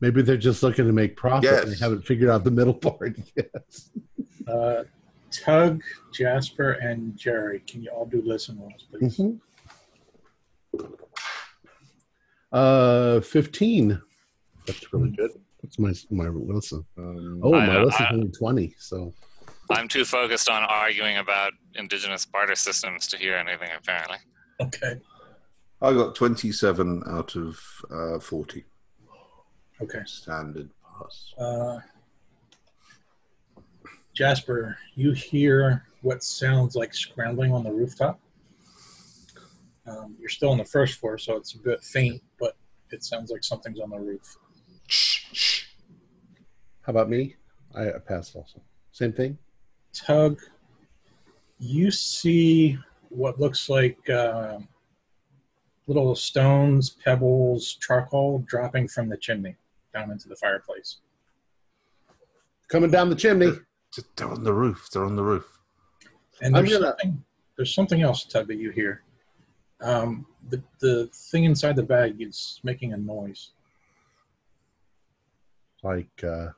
Maybe 0.00 0.20
they're 0.20 0.36
just 0.36 0.62
looking 0.62 0.86
to 0.86 0.92
make 0.92 1.16
profit 1.16 1.62
and 1.64 1.72
they 1.72 1.78
haven't 1.78 2.04
figured 2.04 2.28
out 2.28 2.44
the 2.44 2.50
middle 2.50 2.74
part 2.88 3.16
yet. 3.36 3.54
Uh, 4.46 4.82
Tug, 5.30 5.82
Jasper, 6.12 6.72
and 6.72 7.16
Jerry, 7.16 7.60
can 7.66 7.82
you 7.82 7.90
all 7.90 8.04
do 8.04 8.20
listen 8.22 8.58
rolls, 8.60 8.84
please? 8.90 9.16
Mhm. 9.18 9.40
Uh, 12.52 13.20
fifteen. 13.20 14.00
That's 14.66 14.92
really 14.92 15.10
good. 15.10 15.30
That's 15.62 15.78
my 15.78 15.92
my 16.10 16.28
listen. 16.28 16.84
Um, 16.98 17.40
Oh, 17.42 17.54
I 17.54 17.66
my 17.66 17.72
know, 17.74 17.84
listen's 17.84 18.08
only 18.12 18.28
twenty. 18.30 18.74
So 18.78 19.14
I'm 19.72 19.88
too 19.88 20.04
focused 20.04 20.48
on 20.48 20.62
arguing 20.64 21.16
about 21.18 21.52
indigenous 21.74 22.24
barter 22.26 22.54
systems 22.54 23.06
to 23.08 23.16
hear 23.16 23.34
anything, 23.36 23.70
apparently. 23.76 24.18
Okay. 24.60 25.00
I 25.80 25.92
got 25.92 26.14
twenty-seven 26.14 27.02
out 27.06 27.34
of 27.36 27.60
uh, 27.90 28.18
forty 28.20 28.64
Okay. 29.80 30.00
standard 30.04 30.70
pass. 30.84 31.34
Uh, 31.38 31.80
Jasper, 34.14 34.76
you 34.94 35.12
hear 35.12 35.84
what 36.02 36.22
sounds 36.22 36.76
like 36.76 36.94
scrambling 36.94 37.52
on 37.52 37.64
the 37.64 37.72
rooftop. 37.72 38.20
Um, 39.86 40.14
you're 40.20 40.28
still 40.28 40.50
on 40.50 40.58
the 40.58 40.64
first 40.64 41.00
floor, 41.00 41.18
so 41.18 41.36
it's 41.36 41.54
a 41.54 41.58
bit 41.58 41.82
faint, 41.82 42.22
but 42.38 42.56
it 42.90 43.02
sounds 43.02 43.30
like 43.32 43.42
something's 43.42 43.80
on 43.80 43.90
the 43.90 43.98
roof. 43.98 44.36
Shh, 44.86 45.24
shh. 45.32 45.64
how 46.82 46.90
about 46.90 47.08
me? 47.08 47.34
I, 47.74 47.88
I 47.88 47.98
passed 47.98 48.36
also. 48.36 48.60
Same 48.92 49.12
thing. 49.12 49.38
Tug, 49.92 50.40
you 51.58 51.90
see 51.90 52.78
what 53.08 53.38
looks 53.38 53.68
like 53.68 54.08
uh, 54.08 54.58
little 55.86 56.14
stones, 56.14 56.90
pebbles, 56.90 57.74
charcoal 57.80 58.38
dropping 58.46 58.88
from 58.88 59.08
the 59.08 59.16
chimney 59.16 59.56
down 59.92 60.10
into 60.10 60.28
the 60.28 60.36
fireplace. 60.36 60.98
Coming 62.68 62.90
down 62.90 63.10
the 63.10 63.16
chimney. 63.16 63.52
Just- 63.92 64.16
They're 64.16 64.28
on 64.28 64.42
the 64.44 64.54
roof. 64.54 64.88
They're 64.90 65.04
on 65.04 65.16
the 65.16 65.22
roof. 65.22 65.58
And 66.40 66.54
there's 66.54 66.70
gonna- 66.72 66.86
something 66.86 67.24
there's 67.56 67.74
something 67.74 68.00
else, 68.00 68.24
Tug, 68.24 68.48
that 68.48 68.56
you 68.56 68.70
hear. 68.70 69.02
Um, 69.82 70.26
the 70.48 70.62
the 70.80 71.08
thing 71.12 71.44
inside 71.44 71.76
the 71.76 71.82
bag 71.82 72.20
is 72.20 72.60
making 72.64 72.94
a 72.94 72.96
noise. 72.96 73.50
Like 75.82 76.24
uh, 76.24 76.48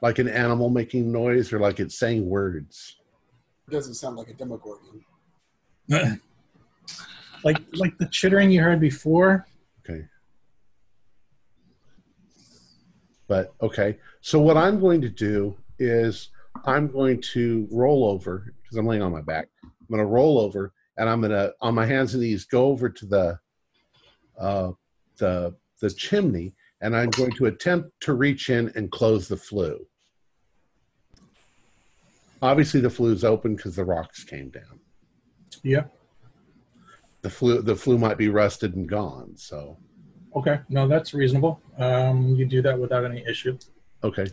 like 0.00 0.18
an 0.18 0.28
animal 0.28 0.70
making 0.70 1.10
noise, 1.10 1.52
or 1.52 1.58
like 1.58 1.80
it's 1.80 1.98
saying 1.98 2.28
words. 2.28 2.96
It 3.66 3.72
doesn't 3.72 3.94
sound 3.94 4.16
like 4.16 4.28
a 4.28 4.34
Demogorgon. 4.34 5.04
like 7.44 7.58
like 7.74 7.96
the 7.98 8.08
chittering 8.10 8.50
you 8.50 8.62
heard 8.62 8.80
before. 8.80 9.46
Okay. 9.88 10.04
But 13.26 13.54
okay. 13.60 13.98
So 14.20 14.40
what 14.40 14.56
I'm 14.56 14.80
going 14.80 15.00
to 15.02 15.08
do 15.08 15.56
is 15.78 16.30
I'm 16.64 16.88
going 16.88 17.20
to 17.32 17.68
roll 17.70 18.04
over 18.04 18.52
because 18.62 18.76
I'm 18.76 18.86
laying 18.86 19.02
on 19.02 19.12
my 19.12 19.22
back. 19.22 19.48
I'm 19.64 19.72
going 19.88 20.00
to 20.00 20.06
roll 20.06 20.38
over 20.38 20.72
and 20.96 21.08
I'm 21.08 21.20
going 21.20 21.32
to 21.32 21.54
on 21.60 21.74
my 21.74 21.86
hands 21.86 22.14
and 22.14 22.22
knees 22.22 22.44
go 22.44 22.66
over 22.66 22.88
to 22.88 23.06
the 23.06 23.38
uh, 24.38 24.72
the 25.18 25.54
the 25.80 25.90
chimney 25.90 26.54
and 26.80 26.96
I'm 26.96 27.10
going 27.10 27.32
to 27.32 27.46
attempt 27.46 27.90
to 28.02 28.14
reach 28.14 28.50
in 28.50 28.70
and 28.74 28.90
close 28.90 29.28
the 29.28 29.36
flue. 29.36 29.86
Obviously, 32.40 32.80
the 32.80 32.90
flue's 32.90 33.24
open 33.24 33.56
because 33.56 33.74
the 33.76 33.84
rocks 33.84 34.22
came 34.22 34.48
down. 34.50 34.80
Yep. 35.64 35.92
The 37.22 37.30
flue 37.30 37.62
the 37.62 37.74
flue 37.74 37.98
might 37.98 38.16
be 38.16 38.28
rusted 38.28 38.76
and 38.76 38.88
gone. 38.88 39.36
So 39.36 39.76
Okay. 40.36 40.60
No, 40.68 40.86
that's 40.86 41.14
reasonable. 41.14 41.60
Um, 41.78 42.36
you 42.36 42.44
do 42.46 42.62
that 42.62 42.78
without 42.78 43.04
any 43.04 43.24
issue. 43.28 43.58
Okay. 44.04 44.26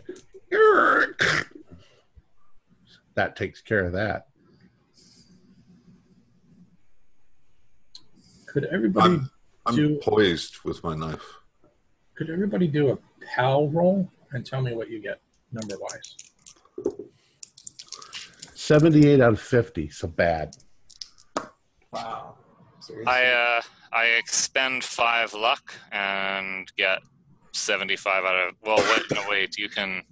That 3.14 3.34
takes 3.34 3.60
care 3.62 3.86
of 3.86 3.92
that. 3.94 4.26
Could 8.46 8.66
everybody 8.66 9.14
I'm, 9.14 9.30
I'm 9.64 9.74
Do- 9.74 9.98
poised 10.02 10.58
with 10.64 10.84
my 10.84 10.94
knife. 10.94 11.24
Could 12.16 12.30
everybody 12.30 12.66
do 12.66 12.90
a 12.90 12.98
POW 13.34 13.68
roll 13.72 14.10
and 14.32 14.44
tell 14.44 14.62
me 14.62 14.74
what 14.74 14.90
you 14.90 15.00
get 15.00 15.20
number 15.52 15.76
wise. 15.80 16.16
78 18.54 19.20
out 19.20 19.32
of 19.34 19.40
50, 19.40 19.88
so 19.90 20.08
bad. 20.08 20.56
Wow. 21.92 22.34
Seriously. 22.80 23.12
I 23.12 23.56
uh, 23.58 23.60
I 23.92 24.04
expend 24.18 24.84
five 24.84 25.32
luck 25.34 25.74
and 25.90 26.70
get 26.76 27.00
seventy-five 27.52 28.24
out 28.24 28.48
of. 28.48 28.54
Well, 28.64 28.76
wait, 28.76 29.02
no, 29.12 29.22
wait. 29.28 29.56
You 29.58 29.68
can. 29.68 30.02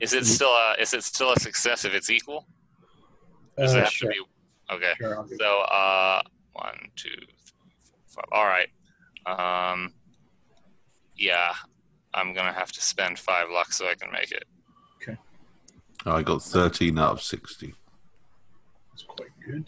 Is 0.00 0.12
it 0.12 0.24
still 0.26 0.50
a? 0.50 0.76
Is 0.80 0.94
it 0.94 1.02
still 1.02 1.32
a 1.32 1.40
success 1.40 1.84
if 1.84 1.92
it's 1.94 2.08
equal? 2.10 2.46
Does 3.58 3.74
it 3.74 3.78
Uh, 3.78 3.84
have 3.84 3.92
sure, 3.92 4.12
to 4.12 4.14
be? 4.70 4.74
Okay. 4.74 4.92
sure, 4.98 5.26
So, 5.38 5.60
uh, 5.62 6.22
one, 6.52 6.78
two, 6.94 7.08
three, 7.10 7.72
four, 8.14 8.22
five. 8.22 8.24
All 8.30 8.46
right. 8.46 8.68
Um, 9.72 9.92
yeah, 11.20 11.52
I'm 12.14 12.32
gonna 12.32 12.52
have 12.52 12.72
to 12.72 12.80
spend 12.80 13.18
five 13.18 13.48
luck 13.50 13.72
so 13.72 13.86
I 13.86 13.94
can 13.94 14.10
make 14.10 14.32
it. 14.32 14.44
Okay. 14.96 15.16
I 16.06 16.22
got 16.22 16.42
13 16.42 16.98
out 16.98 17.12
of 17.12 17.22
60. 17.22 17.74
That's 18.90 19.02
quite 19.02 19.28
good. 19.46 19.66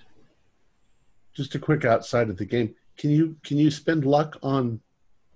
Just 1.35 1.55
a 1.55 1.59
quick 1.59 1.85
outside 1.85 2.31
of 2.31 2.39
the 2.39 2.47
game. 2.47 2.74
Can 2.97 3.11
you 3.11 3.37
can 3.45 3.59
you 3.59 3.70
spend 3.70 4.05
luck 4.05 4.39
on 4.43 4.81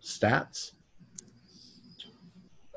stats? 0.03 0.73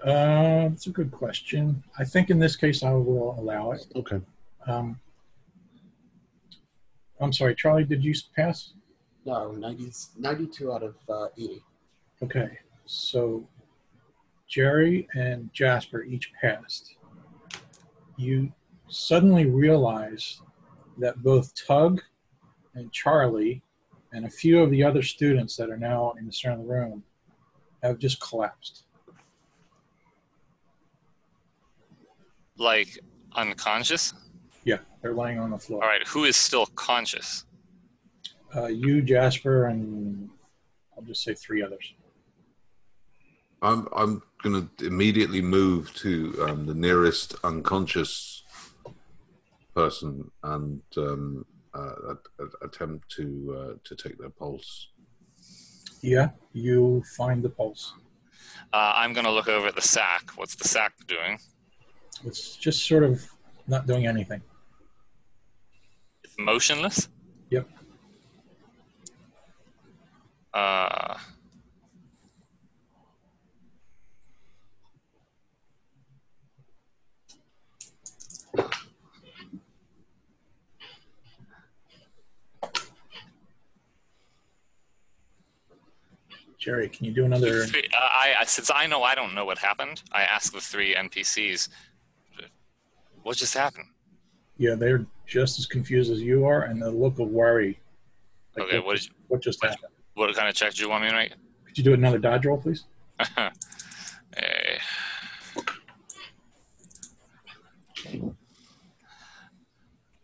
Uh, 0.03 0.69
that's 0.69 0.87
a 0.87 0.91
good 0.91 1.11
question. 1.11 1.83
I 1.97 2.03
think 2.03 2.29
in 2.29 2.39
this 2.39 2.55
case 2.55 2.83
I 2.83 2.91
will 2.91 3.35
allow 3.39 3.71
it. 3.71 3.85
Okay. 3.95 4.21
Um, 4.67 4.99
I'm 7.19 7.33
sorry, 7.33 7.55
Charlie. 7.55 7.83
Did 7.83 8.03
you 8.03 8.13
pass? 8.35 8.73
no, 9.25 9.51
90, 9.51 9.91
92 10.17 10.71
out 10.71 10.83
of 10.83 10.95
uh, 11.09 11.27
80. 11.37 11.61
Okay, 12.23 12.59
so 12.89 13.47
Jerry 14.47 15.07
and 15.13 15.53
Jasper 15.53 16.03
each 16.03 16.33
passed. 16.41 16.95
You 18.17 18.51
suddenly 18.87 19.45
realize 19.45 20.41
that 20.97 21.21
both 21.21 21.53
Tug 21.67 22.01
and 22.73 22.91
Charlie 22.91 23.61
and 24.11 24.25
a 24.25 24.29
few 24.29 24.59
of 24.63 24.71
the 24.71 24.83
other 24.83 25.03
students 25.03 25.55
that 25.57 25.69
are 25.69 25.77
now 25.77 26.13
in 26.19 26.25
the 26.25 26.33
center 26.33 26.55
of 26.55 26.65
the 26.65 26.73
room 26.73 27.03
have 27.83 27.99
just 27.99 28.19
collapsed. 28.21 28.85
Like 32.57 32.97
unconscious. 33.35 34.15
Yeah, 34.65 34.79
they're 35.03 35.13
laying 35.13 35.37
on 35.37 35.51
the 35.51 35.59
floor. 35.59 35.83
All 35.83 35.89
right. 35.89 36.05
Who 36.07 36.23
is 36.23 36.35
still 36.35 36.65
conscious? 36.65 37.45
Uh, 38.55 38.65
you, 38.65 39.03
Jasper, 39.03 39.65
and 39.67 40.27
I'll 40.97 41.03
just 41.03 41.23
say 41.23 41.35
three 41.35 41.61
others. 41.61 41.93
I'm 43.61 43.87
I'm 43.95 44.21
going 44.43 44.69
to 44.77 44.85
immediately 44.85 45.41
move 45.41 45.93
to 45.95 46.45
um, 46.47 46.65
the 46.65 46.73
nearest 46.73 47.35
unconscious 47.43 48.43
person 49.75 50.31
and 50.43 50.81
um, 50.97 51.45
uh, 51.75 51.93
a- 52.13 52.43
a- 52.43 52.65
attempt 52.65 53.09
to 53.17 53.55
uh, 53.57 53.73
to 53.83 53.95
take 53.95 54.17
their 54.17 54.29
pulse. 54.29 54.87
Yeah, 56.01 56.29
you 56.53 57.03
find 57.17 57.43
the 57.43 57.49
pulse. 57.49 57.93
Uh, 58.71 58.93
I'm 58.95 59.13
gonna 59.13 59.31
look 59.31 59.49
over 59.49 59.67
at 59.67 59.75
the 59.75 59.81
sack. 59.81 60.31
What's 60.35 60.55
the 60.55 60.67
sack 60.67 60.93
doing? 61.07 61.37
It's 62.25 62.55
just 62.55 62.87
sort 62.87 63.03
of 63.03 63.25
not 63.67 63.87
doing 63.87 64.07
anything. 64.07 64.41
It's 66.23 66.35
motionless. 66.39 67.09
Yep. 67.49 67.67
Uh, 70.53 71.17
Jerry, 86.59 86.89
can 86.89 87.05
you 87.05 87.13
do 87.13 87.23
another? 87.25 87.65
three- 87.65 87.87
uh, 87.93 87.97
I, 88.01 88.35
I 88.41 88.43
since 88.45 88.69
I 88.69 88.85
know 88.85 89.01
I 89.01 89.15
don't 89.15 89.33
know 89.33 89.45
what 89.45 89.57
happened, 89.57 90.03
I 90.11 90.23
ask 90.23 90.51
the 90.51 90.59
three 90.59 90.93
NPCs, 90.93 91.69
"What 93.23 93.37
just 93.37 93.53
happened?" 93.53 93.87
Yeah, 94.57 94.75
they're 94.75 95.05
just 95.25 95.57
as 95.57 95.65
confused 95.65 96.11
as 96.11 96.21
you 96.21 96.45
are, 96.45 96.63
and 96.63 96.81
the 96.81 96.91
look 96.91 97.17
of 97.19 97.29
worry. 97.29 97.79
Like, 98.57 98.67
Okay, 98.67 98.77
what, 98.79 98.85
what 98.87 98.95
just, 98.97 99.11
what 99.29 99.41
just 99.41 99.63
what- 99.63 99.71
happened? 99.71 99.93
What 100.15 100.35
kind 100.35 100.49
of 100.49 100.55
check 100.55 100.73
do 100.73 100.81
you 100.81 100.89
want 100.89 101.03
me 101.05 101.09
to 101.11 101.15
make? 101.15 101.31
Could 101.65 101.77
you 101.77 101.83
do 101.83 101.93
another 101.93 102.17
dodge 102.19 102.45
roll, 102.45 102.57
please? 102.57 102.83
Eh. 104.37 104.77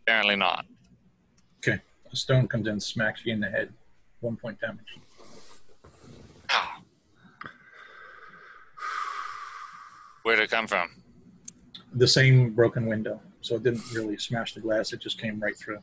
Apparently 0.02 0.36
not. 0.36 0.64
Okay, 1.58 1.80
a 2.12 2.16
stone 2.16 2.46
comes 2.48 2.66
in, 2.66 2.72
and 2.74 2.82
smacks 2.82 3.22
you 3.24 3.32
in 3.32 3.40
the 3.40 3.50
head. 3.50 3.72
One 4.20 4.36
point 4.36 4.60
damage. 4.60 4.86
Where'd 10.26 10.40
it 10.40 10.50
come 10.50 10.66
from? 10.66 10.88
The 11.94 12.08
same 12.08 12.50
broken 12.52 12.86
window, 12.86 13.20
so 13.42 13.54
it 13.54 13.62
didn't 13.62 13.84
really 13.94 14.16
smash 14.18 14.54
the 14.54 14.60
glass. 14.60 14.92
It 14.92 15.00
just 15.00 15.20
came 15.20 15.38
right 15.38 15.56
through. 15.56 15.78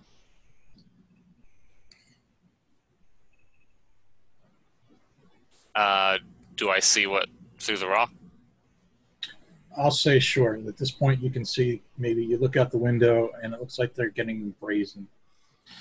Uh, 5.74 6.18
do 6.58 6.70
I 6.70 6.80
see 6.82 7.08
what 7.08 7.30
through 7.58 7.78
the 7.78 7.88
rock? 7.88 8.12
I'll 9.78 9.92
say 9.92 10.20
sure. 10.20 10.60
At 10.68 10.76
this 10.76 10.92
point, 10.92 11.24
you 11.24 11.30
can 11.30 11.46
see 11.46 11.82
maybe 11.98 12.26
you 12.26 12.38
look 12.38 12.58
out 12.58 12.70
the 12.70 12.78
window, 12.78 13.30
and 13.42 13.54
it 13.54 13.62
looks 13.62 13.80
like 13.80 13.96
they're 13.96 14.10
getting 14.10 14.54
brazen. 14.60 15.08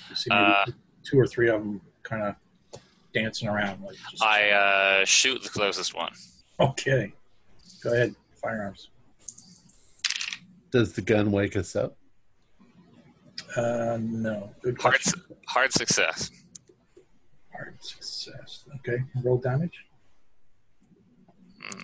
You 0.09 0.15
see 0.15 0.29
maybe 0.29 0.41
Uh, 0.41 0.65
two 1.03 1.19
or 1.19 1.27
three 1.27 1.49
of 1.49 1.59
them 1.59 1.81
kind 2.03 2.23
of 2.23 2.79
dancing 3.13 3.49
around. 3.49 3.83
Like 3.83 3.97
I 4.21 4.51
uh, 4.51 5.05
shoot 5.05 5.43
the 5.43 5.49
closest 5.49 5.93
one. 5.93 6.13
okay, 6.61 7.11
go 7.83 7.91
ahead, 7.91 8.15
firearms. 8.43 8.89
Does 10.71 10.93
the 10.93 11.01
gun 11.01 11.31
wake 11.31 11.55
us 11.55 11.75
up? 11.75 11.95
Uh, 13.55 13.97
no, 14.01 14.49
good 14.61 14.79
Hard, 14.81 15.01
su- 15.01 15.21
hard 15.47 15.71
success. 15.71 16.29
Hard 17.51 17.75
success. 17.79 18.65
Okay, 18.79 19.03
roll 19.23 19.37
damage. 19.37 19.85
Hmm. 21.61 21.79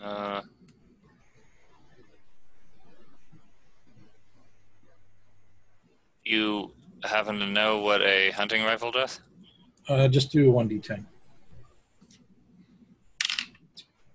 Uh, 0.00 0.40
you 6.24 6.72
happen 7.04 7.38
to 7.38 7.46
know 7.46 7.78
what 7.78 8.00
a 8.02 8.30
hunting 8.30 8.64
rifle 8.64 8.90
does? 8.90 9.20
Uh, 9.88 10.08
just 10.08 10.32
do 10.32 10.48
a 10.48 10.50
one 10.50 10.68
d10. 10.68 11.04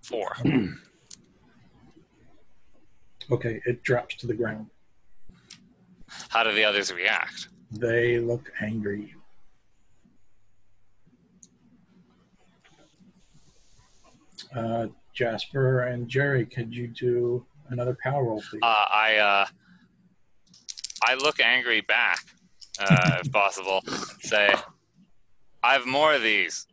Four. 0.01 0.35
Okay, 3.29 3.61
it 3.65 3.83
drops 3.83 4.15
to 4.17 4.27
the 4.27 4.33
ground. 4.33 4.67
How 6.29 6.43
do 6.43 6.53
the 6.53 6.63
others 6.63 6.93
react? 6.93 7.49
They 7.71 8.19
look 8.19 8.51
angry. 8.61 9.13
Uh, 14.55 14.87
Jasper 15.13 15.81
and 15.81 16.07
Jerry, 16.07 16.45
could 16.45 16.73
you 16.73 16.87
do 16.87 17.45
another 17.69 17.97
power 18.01 18.23
roll, 18.23 18.41
please? 18.49 18.61
Uh, 18.61 18.65
I 18.65 19.17
uh, 19.17 19.45
I 21.03 21.15
look 21.15 21.39
angry 21.39 21.81
back, 21.81 22.19
uh, 22.79 23.17
if 23.19 23.31
possible. 23.31 23.81
Say, 24.21 24.53
I 25.63 25.73
have 25.73 25.85
more 25.85 26.13
of 26.13 26.21
these. 26.21 26.65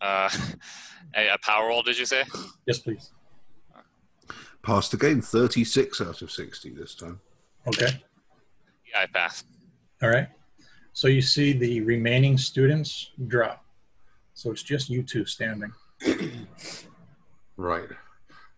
Uh, 0.00 0.28
a, 1.16 1.28
a 1.28 1.38
power 1.42 1.68
roll, 1.68 1.82
did 1.82 1.98
you 1.98 2.06
say? 2.06 2.24
yes, 2.66 2.78
please. 2.78 3.10
Passed 4.64 4.94
again, 4.94 5.20
36 5.20 6.00
out 6.00 6.22
of 6.22 6.30
60 6.30 6.70
this 6.70 6.94
time. 6.94 7.20
Okay. 7.66 8.00
Yeah, 8.90 9.00
I 9.00 9.06
pass. 9.06 9.44
All 10.02 10.08
right. 10.08 10.28
So 10.94 11.06
you 11.08 11.20
see 11.20 11.52
the 11.52 11.82
remaining 11.82 12.38
students 12.38 13.10
drop. 13.28 13.62
So 14.32 14.50
it's 14.50 14.62
just 14.62 14.88
you 14.88 15.02
two 15.02 15.26
standing. 15.26 15.70
Right. 17.56 17.88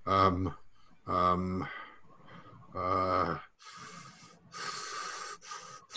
Um, 0.07 0.55
um, 1.09 1.67
uh, 2.75 3.37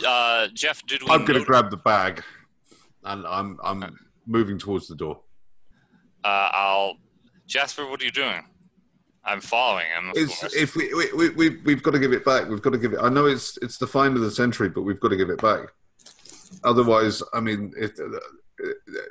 Uh, 0.06 0.48
Jeff, 0.53 0.84
did 0.88 1.03
we? 1.03 1.10
I'm 1.10 1.26
going 1.26 1.40
to 1.40 1.45
grab 1.45 1.69
the 1.69 1.77
bag, 1.77 2.23
and 3.03 3.27
I'm 3.27 3.60
I'm 3.64 3.98
moving 4.26 4.57
towards 4.57 4.88
the 4.88 4.95
door. 4.95 5.22
uh, 6.23 6.49
I'll. 6.53 6.95
Jasper, 7.48 7.86
what 7.88 8.02
are 8.02 8.06
you 8.06 8.11
doing? 8.11 8.44
I'm 9.26 9.41
following 9.41 9.86
him. 9.96 10.10
Of 10.10 10.18
It's, 10.18 10.40
course. 10.40 10.54
if 10.54 10.76
we, 10.76 10.94
we, 10.94 11.14
we, 11.14 11.30
we 11.30 11.50
we've 11.58 11.84
got 11.84 11.91
to 11.91 12.00
give 12.00 12.14
it 12.14 12.26
back. 12.26 12.48
We've 12.48 12.62
got 12.62 12.72
to 12.72 12.78
give 12.78 12.94
it. 12.94 13.00
I 13.02 13.10
know 13.10 13.26
it's 13.26 13.58
it's 13.62 13.78
the 13.78 13.88
find 13.88 14.16
of 14.16 14.22
the 14.22 14.32
century, 14.32 14.70
but 14.70 14.82
we've 14.82 15.00
got 15.00 15.10
to 15.10 15.18
give 15.18 15.30
it 15.30 15.41
back. 15.41 15.68
Otherwise, 16.64 17.22
I 17.34 17.40
mean, 17.40 17.74
it, 17.78 18.00
uh, 18.00 18.18
uh, 18.68 19.04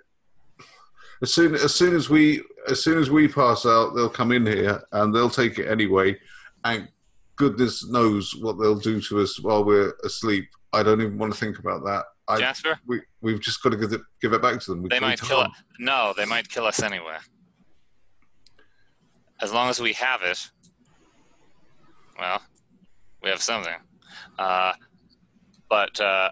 as 1.22 1.32
soon 1.32 1.54
as 1.54 1.74
soon 1.74 1.94
as 1.94 2.08
we 2.08 2.42
as 2.68 2.82
soon 2.82 2.98
as 2.98 3.10
we 3.10 3.28
pass 3.28 3.66
out, 3.66 3.94
they'll 3.94 4.08
come 4.08 4.32
in 4.32 4.46
here 4.46 4.82
and 4.92 5.14
they'll 5.14 5.30
take 5.30 5.58
it 5.58 5.68
anyway. 5.68 6.16
And 6.64 6.88
goodness 7.36 7.86
knows 7.88 8.34
what 8.36 8.58
they'll 8.58 8.78
do 8.78 9.00
to 9.00 9.20
us 9.20 9.38
while 9.40 9.64
we're 9.64 9.94
asleep. 10.04 10.48
I 10.72 10.82
don't 10.82 11.00
even 11.00 11.18
want 11.18 11.32
to 11.32 11.38
think 11.38 11.58
about 11.58 11.84
that. 11.84 12.04
I, 12.26 12.38
Jasper, 12.38 12.78
we, 12.86 13.00
we've 13.22 13.40
just 13.40 13.62
got 13.62 13.70
to 13.70 13.76
give 13.76 13.92
it, 13.92 14.02
give 14.20 14.34
it 14.34 14.42
back 14.42 14.60
to 14.60 14.70
them. 14.70 14.82
We 14.82 14.90
they 14.90 15.00
might 15.00 15.20
kill 15.20 15.42
it. 15.42 15.50
No, 15.78 16.12
they 16.14 16.26
might 16.26 16.48
kill 16.48 16.66
us 16.66 16.82
anyway. 16.82 17.16
As 19.40 19.52
long 19.52 19.68
as 19.70 19.80
we 19.80 19.92
have 19.94 20.22
it, 20.22 20.50
well, 22.18 22.42
we 23.22 23.30
have 23.30 23.42
something. 23.42 23.74
Uh, 24.38 24.72
but 25.70 25.98
uh, 26.00 26.30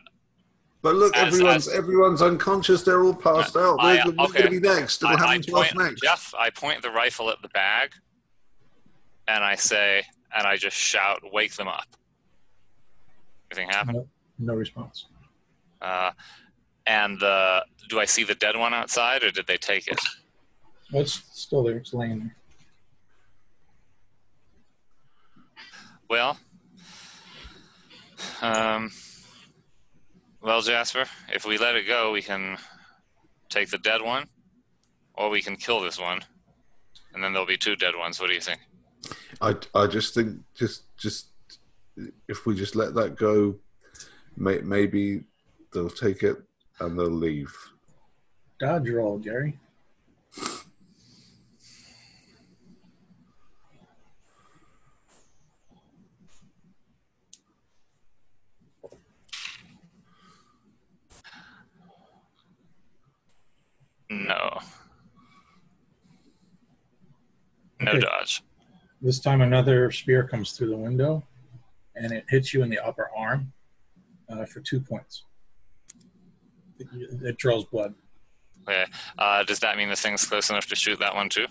But 0.82 0.96
look, 0.96 1.16
As- 1.16 1.32
everyone's 1.34 1.68
as- 1.68 1.74
everyone's 1.74 2.22
unconscious. 2.22 2.82
They're 2.82 3.02
all 3.04 3.14
passed 3.14 3.56
out. 3.56 3.76
I- 3.80 3.94
They're, 3.96 4.04
they're 4.04 4.24
okay. 4.26 4.38
going 4.42 4.52
to 4.54 4.60
be 4.60 4.68
next. 4.68 5.02
It'll 5.02 5.16
I, 5.16 5.20
I 5.20 5.26
happen 5.26 5.42
to 5.42 5.56
us 5.56 5.72
point, 5.72 5.76
next. 5.90 6.02
Jeff, 6.02 6.34
I 6.38 6.50
point 6.50 6.82
the 6.82 6.90
rifle 6.90 7.30
at 7.30 7.40
the 7.42 7.48
bag, 7.48 7.92
and 9.28 9.44
I 9.44 9.54
say, 9.54 10.04
and 10.36 10.46
I 10.46 10.56
just 10.56 10.76
shout, 10.76 11.20
"Wake 11.32 11.54
them 11.54 11.68
up!" 11.68 11.86
Anything 13.52 13.68
happen? 13.70 13.94
No, 13.94 14.08
no 14.38 14.54
response. 14.54 15.06
Uh, 15.80 16.10
and 16.86 17.18
the 17.20 17.64
do 17.88 18.00
I 18.00 18.04
see 18.04 18.24
the 18.24 18.34
dead 18.34 18.56
one 18.56 18.74
outside, 18.74 19.22
or 19.22 19.30
did 19.30 19.46
they 19.46 19.56
take 19.56 19.86
it? 19.86 20.00
It's 20.92 21.22
still 21.32 21.62
there. 21.64 21.76
It's 21.76 21.92
laying 21.94 22.18
there. 22.20 22.36
Well, 26.08 26.38
um, 28.40 28.90
well, 30.40 30.60
Jasper, 30.62 31.04
if 31.32 31.44
we 31.44 31.58
let 31.58 31.74
it 31.74 31.86
go, 31.86 32.12
we 32.12 32.22
can 32.22 32.58
take 33.48 33.70
the 33.70 33.78
dead 33.78 34.02
one, 34.02 34.28
or 35.14 35.30
we 35.30 35.42
can 35.42 35.56
kill 35.56 35.80
this 35.80 35.98
one, 35.98 36.20
and 37.12 37.22
then 37.22 37.32
there'll 37.32 37.46
be 37.46 37.56
two 37.56 37.76
dead 37.76 37.96
ones. 37.96 38.20
What 38.20 38.28
do 38.28 38.34
you 38.34 38.40
think? 38.40 38.60
I, 39.40 39.56
I 39.74 39.86
just 39.86 40.14
think 40.14 40.38
just 40.54 40.84
just 40.96 41.28
if 42.28 42.46
we 42.46 42.54
just 42.54 42.76
let 42.76 42.94
that 42.94 43.16
go, 43.16 43.56
may, 44.36 44.58
maybe 44.58 45.24
they'll 45.72 45.90
take 45.90 46.22
it 46.22 46.36
and 46.80 46.98
they'll 46.98 47.10
leave. 47.10 47.52
Dodge 48.58 48.90
roll, 48.90 49.18
Gary. 49.18 49.58
No. 64.10 64.58
No 67.80 67.90
Okay. 67.92 68.00
dodge. 68.00 68.42
This 69.02 69.20
time 69.20 69.40
another 69.42 69.90
spear 69.90 70.26
comes 70.26 70.52
through 70.52 70.70
the 70.70 70.76
window, 70.76 71.26
and 71.94 72.12
it 72.12 72.24
hits 72.28 72.54
you 72.54 72.62
in 72.62 72.70
the 72.70 72.78
upper 72.78 73.10
arm 73.16 73.52
uh, 74.28 74.46
for 74.46 74.60
two 74.60 74.80
points. 74.80 75.24
It, 76.78 76.86
it 77.22 77.36
draws 77.38 77.64
blood. 77.66 77.94
Okay. 78.68 78.84
Uh, 79.18 79.42
does 79.44 79.58
that 79.60 79.76
mean 79.76 79.88
the 79.88 79.96
thing's 79.96 80.24
close 80.24 80.50
enough 80.50 80.66
to 80.68 80.76
shoot 80.76 80.98
that 80.98 81.14
one 81.14 81.28
too? 81.28 81.46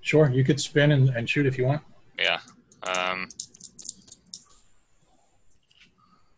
Sure, 0.00 0.30
you 0.30 0.42
could 0.44 0.60
spin 0.60 0.90
and, 0.92 1.10
and 1.10 1.28
shoot 1.28 1.46
if 1.46 1.56
you 1.58 1.64
want. 1.64 1.82
Yeah. 2.18 2.40
Um, 2.82 3.28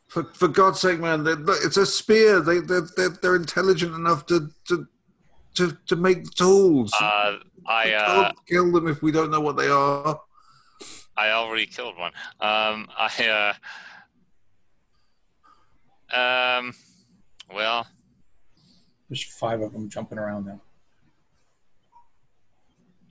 For, 0.06 0.22
for 0.32 0.46
God's 0.46 0.78
sake, 0.78 1.00
man, 1.00 1.24
they 1.24 1.34
look, 1.34 1.58
it's 1.64 1.76
a 1.76 1.84
spear. 1.84 2.40
They 2.40 2.60
they're, 2.60 2.86
they're, 2.96 3.08
they're 3.20 3.34
intelligent 3.34 3.94
enough 3.96 4.26
to 4.26 4.48
to 4.68 4.86
to, 5.54 5.76
to 5.86 5.96
make 5.96 6.18
uh, 6.18 6.30
tools. 6.36 6.92
I 7.00 7.38
We 7.86 7.94
uh, 7.94 8.06
can't 8.06 8.36
kill 8.46 8.72
them 8.72 8.88
if 8.88 9.02
we 9.02 9.12
don't 9.12 9.30
know 9.30 9.40
what 9.40 9.56
they 9.56 9.68
are. 9.68 10.20
I 11.16 11.30
already 11.30 11.66
killed 11.66 11.96
one. 11.96 12.12
Um, 12.40 12.88
I 12.98 13.54
uh, 16.12 16.58
um, 16.58 16.74
well, 17.52 17.86
There's 19.08 19.24
five 19.24 19.60
of 19.60 19.72
them 19.72 19.88
jumping 19.88 20.18
around 20.18 20.46
now. 20.46 20.60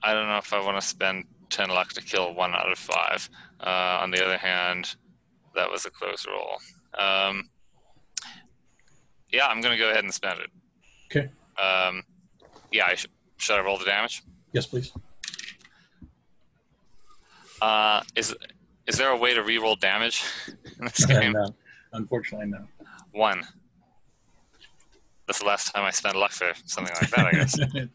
I 0.02 0.12
don't 0.12 0.28
know 0.28 0.36
if 0.36 0.52
I 0.52 0.60
want 0.60 0.80
to 0.80 0.86
spend 0.86 1.24
ten 1.48 1.70
luck 1.70 1.92
to 1.94 2.02
kill 2.02 2.34
one 2.34 2.54
out 2.54 2.70
of 2.70 2.78
five. 2.78 3.28
Uh, 3.60 3.98
on 4.02 4.10
the 4.10 4.22
other 4.24 4.36
hand, 4.36 4.96
that 5.54 5.70
was 5.70 5.86
a 5.86 5.90
close 5.90 6.26
roll. 6.26 6.58
Um, 6.98 7.48
yeah, 9.32 9.46
I'm 9.46 9.60
gonna 9.62 9.78
go 9.78 9.90
ahead 9.90 10.04
and 10.04 10.12
spend 10.12 10.40
it. 10.40 10.50
Okay. 11.10 11.30
Um, 11.60 12.02
yeah, 12.74 12.86
I 12.86 12.94
should. 12.96 13.10
Should 13.36 13.58
I 13.58 13.62
roll 13.64 13.78
the 13.78 13.84
damage? 13.84 14.22
Yes, 14.52 14.66
please. 14.66 14.92
Uh, 17.62 18.02
is 18.16 18.34
is 18.86 18.96
there 18.98 19.10
a 19.10 19.16
way 19.16 19.32
to 19.34 19.42
re-roll 19.42 19.76
damage 19.76 20.22
in 20.78 20.84
this 20.84 21.04
Uh, 21.04 21.20
game? 21.20 21.32
no. 21.32 21.54
Unfortunately, 21.92 22.46
no. 22.48 22.66
One. 23.12 23.42
That's 25.26 25.38
the 25.38 25.46
last 25.46 25.72
time 25.72 25.84
I 25.84 25.90
spent 25.90 26.16
luck 26.16 26.32
for 26.32 26.52
something 26.66 26.94
like 27.00 27.10
that, 27.10 27.26
I 27.26 27.30
guess. 27.32 27.58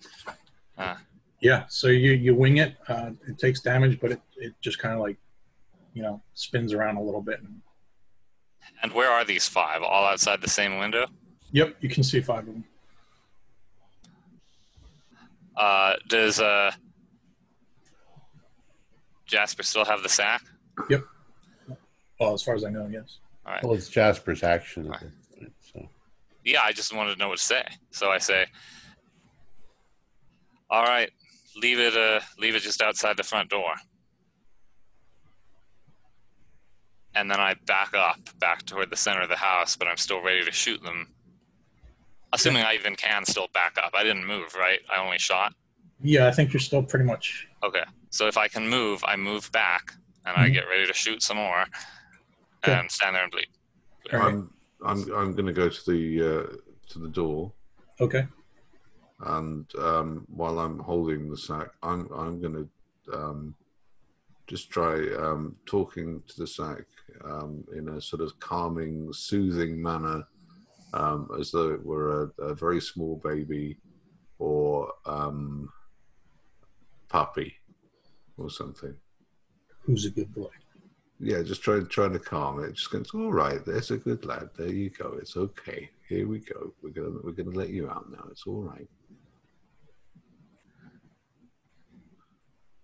Uh. 0.77 0.95
Yeah, 1.41 1.65
so 1.67 1.87
you, 1.89 2.11
you 2.13 2.33
wing 2.33 2.57
it. 2.57 2.77
Uh, 2.87 3.11
it 3.27 3.37
takes 3.37 3.59
damage, 3.59 3.99
but 3.99 4.13
it, 4.13 4.21
it 4.37 4.53
just 4.61 4.79
kind 4.79 4.93
of 4.93 5.01
like, 5.01 5.17
you 5.93 6.01
know, 6.01 6.21
spins 6.35 6.71
around 6.73 6.95
a 6.95 7.01
little 7.01 7.21
bit. 7.21 7.41
And, 7.41 7.59
And 8.81 8.93
where 8.93 9.11
are 9.11 9.25
these 9.25 9.45
five? 9.47 9.81
All 9.83 10.05
outside 10.05 10.39
the 10.41 10.49
same 10.49 10.77
window? 10.79 11.05
yep, 11.51 11.75
you 11.81 11.89
can 11.89 12.01
see 12.03 12.21
five 12.21 12.47
of 12.47 12.53
them. 12.53 12.63
Uh, 15.59 15.95
does 16.07 16.39
uh, 16.39 16.71
Jasper 19.25 19.63
still 19.63 19.83
have 19.83 20.01
the 20.01 20.09
sack? 20.09 20.41
Yep. 20.89 21.03
Well, 22.17 22.33
as 22.33 22.41
far 22.41 22.55
as 22.55 22.63
I 22.63 22.69
know, 22.69 22.87
yes. 22.89 23.19
All 23.45 23.51
right. 23.53 23.63
Well, 23.63 23.73
it's 23.73 23.89
Jasper's 23.89 24.41
action. 24.41 24.91
at 24.93 25.01
this 25.01 25.11
point, 25.37 25.51
So. 25.59 25.89
Yeah, 26.45 26.61
I 26.63 26.71
just 26.71 26.95
wanted 26.95 27.13
to 27.13 27.19
know 27.19 27.27
what 27.27 27.39
to 27.39 27.43
say. 27.43 27.63
So 27.91 28.09
I 28.09 28.19
say, 28.19 28.45
"All 30.69 30.83
right, 30.83 31.11
leave 31.57 31.79
it. 31.79 31.95
Uh, 31.95 32.21
leave 32.37 32.55
it 32.55 32.61
just 32.61 32.81
outside 32.81 33.17
the 33.17 33.23
front 33.23 33.49
door." 33.49 33.73
And 37.15 37.29
then 37.29 37.39
I 37.41 37.55
back 37.65 37.93
up, 37.95 38.19
back 38.39 38.65
toward 38.65 38.91
the 38.91 38.95
center 38.95 39.21
of 39.21 39.29
the 39.29 39.35
house, 39.35 39.75
but 39.75 39.89
I'm 39.89 39.97
still 39.97 40.21
ready 40.21 40.45
to 40.45 40.51
shoot 40.51 40.81
them. 40.83 41.13
Assuming 42.31 42.63
I 42.63 42.75
even 42.75 42.95
can 42.95 43.25
still 43.25 43.47
back 43.53 43.77
up. 43.83 43.91
I 43.95 44.03
didn't 44.03 44.25
move, 44.25 44.53
right? 44.55 44.79
I 44.93 45.03
only 45.03 45.17
shot. 45.17 45.53
Yeah, 46.01 46.27
I 46.27 46.31
think 46.31 46.53
you're 46.53 46.59
still 46.59 46.83
pretty 46.83 47.05
much. 47.05 47.47
Okay. 47.63 47.83
So 48.11 48.27
if 48.27 48.37
I 48.37 48.47
can 48.47 48.69
move, 48.69 49.03
I 49.05 49.15
move 49.15 49.51
back 49.51 49.93
and 50.25 50.37
I 50.37 50.49
Mhm. 50.49 50.53
get 50.53 50.67
ready 50.67 50.85
to 50.85 50.93
shoot 50.93 51.23
some 51.23 51.37
more 51.37 51.65
Okay. 52.63 52.77
and 52.79 52.91
stand 52.91 53.15
there 53.15 53.23
and 53.23 53.31
bleed. 53.31 53.47
All 54.13 54.19
right. 54.19 54.27
I'm 54.33 54.53
I'm 54.85 55.11
I'm 55.13 55.33
going 55.33 55.47
to 55.47 55.53
go 55.53 55.69
to 55.69 55.91
the 55.91 56.21
uh, 56.21 56.55
to 56.89 56.99
the 56.99 57.09
door, 57.09 57.53
Okay. 57.99 58.27
and 59.21 59.65
um, 59.75 60.25
while 60.29 60.59
I'm 60.59 60.79
holding 60.79 61.29
the 61.29 61.37
sack, 61.37 61.69
I'm 61.83 62.09
I'm 62.13 62.39
going 62.41 62.53
to 62.53 63.13
um, 63.13 63.55
just 64.47 64.69
try 64.71 64.95
um, 65.15 65.55
talking 65.65 66.21
to 66.27 66.39
the 66.39 66.47
sack 66.47 66.85
um, 67.25 67.63
in 67.75 67.89
a 67.89 68.01
sort 68.01 68.21
of 68.21 68.39
calming, 68.39 69.11
soothing 69.13 69.81
manner, 69.81 70.23
um, 70.93 71.29
as 71.39 71.51
though 71.51 71.71
it 71.71 71.85
were 71.85 72.31
a, 72.39 72.43
a 72.43 72.55
very 72.55 72.81
small 72.81 73.17
baby 73.23 73.77
or 74.37 74.91
um, 75.05 75.69
puppy 77.09 77.55
or 78.37 78.49
something. 78.49 78.95
Who's 79.81 80.05
a 80.05 80.09
good 80.09 80.33
boy? 80.33 80.49
Yeah, 81.19 81.41
just 81.41 81.61
trying 81.61 81.87
trying 81.87 82.13
to 82.13 82.19
calm 82.19 82.63
it. 82.63 82.75
Just 82.75 82.91
going, 82.91 83.05
all 83.13 83.31
right. 83.31 83.63
There's 83.65 83.91
a 83.91 83.97
good 83.97 84.25
lad. 84.25 84.49
There 84.57 84.71
you 84.71 84.89
go. 84.89 85.17
It's 85.19 85.35
okay. 85.35 85.89
Here 86.07 86.27
we 86.27 86.39
go. 86.39 86.73
We're 86.81 86.91
gonna 86.91 87.19
we're 87.23 87.33
gonna 87.33 87.57
let 87.57 87.69
you 87.69 87.89
out 87.89 88.09
now. 88.09 88.25
It's 88.31 88.47
all 88.47 88.61
right. 88.61 88.87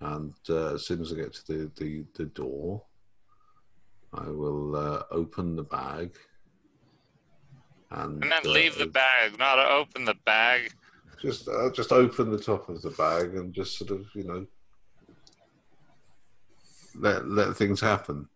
And 0.01 0.33
uh, 0.49 0.73
as 0.73 0.85
soon 0.85 1.01
as 1.01 1.13
I 1.13 1.15
get 1.15 1.33
to 1.33 1.47
the 1.47 1.71
the, 1.77 2.05
the 2.15 2.25
door, 2.25 2.83
I 4.13 4.29
will 4.29 4.75
uh, 4.75 5.03
open 5.11 5.55
the 5.55 5.63
bag. 5.63 6.17
And, 7.91 8.23
And 8.23 8.31
then 8.31 8.45
uh, 8.45 8.49
leave 8.49 8.77
the 8.77 8.87
bag, 8.87 9.37
not 9.37 9.59
open 9.59 10.05
the 10.05 10.15
bag. 10.25 10.71
just 11.21 11.47
uh, 11.47 11.69
just 11.71 11.91
open 11.91 12.31
the 12.31 12.39
top 12.39 12.67
of 12.69 12.81
the 12.81 12.89
bag 12.91 13.35
and 13.35 13.53
just 13.53 13.77
sort 13.77 13.91
of 13.91 14.05
you 14.13 14.23
know 14.23 14.45
let 16.95 17.27
let 17.27 17.55
things 17.55 17.81
happen. 17.81 18.27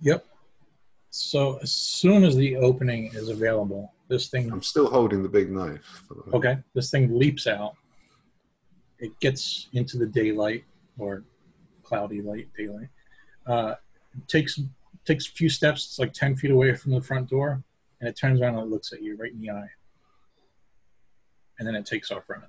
Yep. 0.00 0.24
So 1.10 1.58
as 1.62 1.72
soon 1.72 2.24
as 2.24 2.36
the 2.36 2.56
opening 2.56 3.10
is 3.14 3.28
available, 3.28 3.92
this 4.08 4.28
thing 4.28 4.52
I'm 4.52 4.62
still 4.62 4.88
holding 4.90 5.22
the 5.22 5.28
big 5.28 5.50
knife. 5.50 6.04
the. 6.08 6.36
Okay, 6.36 6.58
this 6.74 6.90
thing 6.90 7.18
leaps 7.18 7.46
out. 7.46 7.74
It 8.98 9.18
gets 9.20 9.68
into 9.72 9.98
the 9.98 10.06
daylight 10.06 10.64
or 10.98 11.24
cloudy 11.82 12.22
light 12.22 12.48
daylight. 12.56 12.88
Uh, 13.46 13.74
takes 14.28 14.60
takes 15.04 15.26
a 15.26 15.30
few 15.32 15.48
steps. 15.48 15.86
It's 15.86 15.98
like 15.98 16.12
ten 16.12 16.36
feet 16.36 16.50
away 16.50 16.74
from 16.74 16.92
the 16.92 17.00
front 17.00 17.28
door, 17.28 17.62
and 18.00 18.08
it 18.08 18.16
turns 18.16 18.40
around 18.40 18.54
and 18.54 18.64
it 18.64 18.70
looks 18.70 18.92
at 18.92 19.02
you 19.02 19.16
right 19.16 19.32
in 19.32 19.40
the 19.40 19.50
eye. 19.50 19.68
And 21.58 21.68
then 21.68 21.74
it 21.74 21.84
takes 21.84 22.10
off 22.10 22.22
running. 22.28 22.48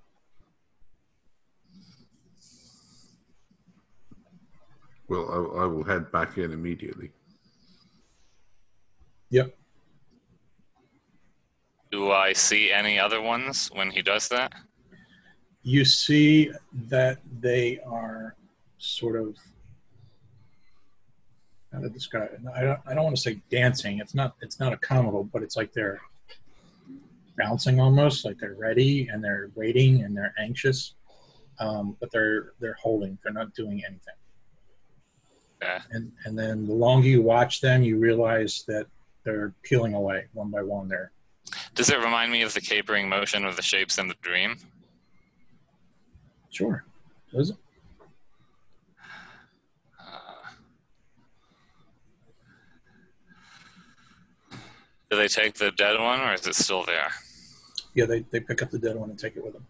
Well, 5.10 5.28
I, 5.30 5.64
I 5.64 5.65
will 5.65 5.84
head 5.84 6.10
back 6.11 6.38
in 6.38 6.53
immediately. 6.53 7.11
Yep. 9.30 9.53
Do 11.91 12.11
I 12.11 12.32
see 12.32 12.72
any 12.72 12.98
other 12.98 13.22
ones 13.22 13.69
when 13.73 13.91
he 13.91 14.02
does 14.02 14.30
that? 14.30 14.53
You 15.64 15.84
see 15.84 16.52
that 16.88 17.19
they 17.41 17.80
are 17.86 18.38
sort 18.78 19.18
of 19.18 19.36
how 21.72 21.80
to 21.80 21.89
describe 21.89 22.31
it. 22.34 22.41
I 22.53 22.61
don't, 22.61 22.80
I 22.85 22.93
don't 22.93 23.03
want 23.06 23.15
to 23.15 23.22
say 23.22 23.41
dancing. 23.49 23.99
It's 23.99 24.14
not 24.14 24.35
it's 24.41 24.60
not 24.60 24.73
a 24.73 24.77
comical, 24.77 25.23
but 25.23 25.41
it's 25.43 25.56
like 25.56 25.73
they're 25.73 25.99
bouncing 27.38 27.80
almost, 27.80 28.26
like 28.26 28.38
they're 28.38 28.56
ready 28.56 29.07
and 29.07 29.23
they're 29.23 29.49
waiting 29.56 30.03
and 30.03 30.15
they're 30.15 30.34
anxious. 30.39 30.95
Um, 31.60 31.95
but 31.99 32.11
they're 32.11 32.53
they're 32.60 32.77
holding. 32.81 33.18
They're 33.23 33.34
not 33.34 33.53
doing 33.53 33.84
anything. 33.85 34.15
Yeah. 35.61 35.81
And 35.91 36.11
and 36.26 36.38
then 36.38 36.65
the 36.65 36.73
longer 36.73 37.07
you 37.07 37.22
watch 37.22 37.61
them, 37.61 37.84
you 37.84 37.98
realize 37.98 38.64
that 38.68 38.88
they're 39.23 39.53
peeling 39.64 39.93
away 39.93 40.26
one 40.34 40.49
by 40.49 40.64
one. 40.64 40.88
They're 40.88 41.11
Does 41.76 41.89
it 41.89 41.99
remind 41.99 42.31
me 42.31 42.41
of 42.41 42.53
the 42.53 42.61
capering 42.61 43.07
motion 43.07 43.45
of 43.45 43.56
the 43.56 43.61
shapes 43.61 43.98
in 43.98 44.07
the 44.07 44.15
dream? 44.22 44.57
sure. 46.49 46.84
Does 47.34 47.52
it? 47.52 47.56
Do 55.12 55.18
they 55.18 55.28
take 55.28 55.56
the 55.56 55.72
dead 55.72 56.00
one, 56.00 56.22
or 56.22 56.34
is 56.34 56.48
it 56.48 56.56
still 56.56 56.86
there? 56.86 57.10
Yeah, 57.94 58.06
they, 58.06 58.22
they 58.32 58.40
pick 58.40 58.62
up 58.62 58.72
the 58.72 58.80
dead 58.80 58.96
one 58.96 59.10
and 59.10 59.20
take 59.20 59.36
it 59.36 59.44
with 59.44 59.54
them. 59.54 59.68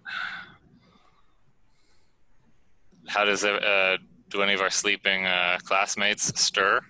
How 3.08 3.26
does 3.26 3.44
it? 3.44 3.64
Uh, 3.64 3.98
do 4.30 4.44
any 4.44 4.54
of 4.54 4.62
our 4.62 4.70
sleeping 4.70 5.26
uh, 5.26 5.58
classmates 5.64 6.40
stir? 6.40 6.82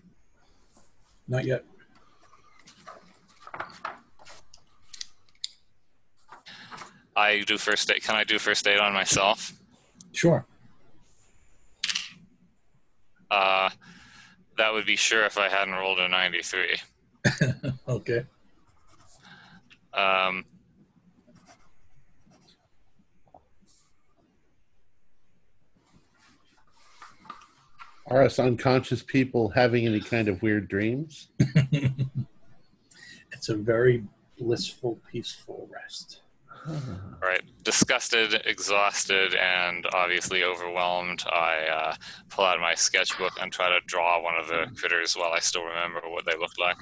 Not 1.30 1.46
yet. 1.46 1.64
I 7.16 7.44
do 7.48 7.58
first 7.58 7.90
aid. 7.90 8.04
Can 8.04 8.16
I 8.16 8.26
do 8.26 8.38
first 8.38 8.68
aid 8.68 8.80
on 8.80 8.94
myself? 8.94 9.54
Sure. 10.12 10.46
Uh, 13.30 13.70
that 14.58 14.74
would 14.74 14.86
be 14.86 14.98
sure 14.98 15.26
if 15.26 15.38
I 15.38 15.48
hadn't 15.48 15.74
rolled 15.74 16.00
a 16.00 16.10
93. 16.10 16.82
okay. 17.88 18.26
Um, 19.94 20.46
Are 28.12 28.24
us 28.24 28.40
unconscious 28.40 29.02
people 29.02 29.48
having 29.48 29.88
any 29.88 30.02
kind 30.02 30.28
of 30.28 30.42
weird 30.42 30.68
dreams? 30.68 31.30
it's 33.32 33.48
a 33.48 33.56
very 33.56 34.04
blissful, 34.38 35.00
peaceful 35.10 35.70
rest. 35.72 36.20
right. 37.22 37.42
Disgusted, 37.64 38.42
exhausted, 38.46 39.34
and 39.36 39.86
obviously 39.94 40.44
overwhelmed, 40.44 41.24
I 41.32 41.68
uh, 41.74 41.96
pull 42.30 42.44
out 42.44 42.60
my 42.60 42.76
sketchbook 42.76 43.32
and 43.42 43.50
try 43.50 43.70
to 43.70 43.80
draw 43.86 44.22
one 44.22 44.36
of 44.38 44.48
the 44.48 44.66
critters 44.78 45.14
while 45.14 45.32
I 45.32 45.40
still 45.40 45.64
remember 45.64 46.02
what 46.10 46.26
they 46.26 46.36
looked 46.38 46.60
like. 46.60 46.76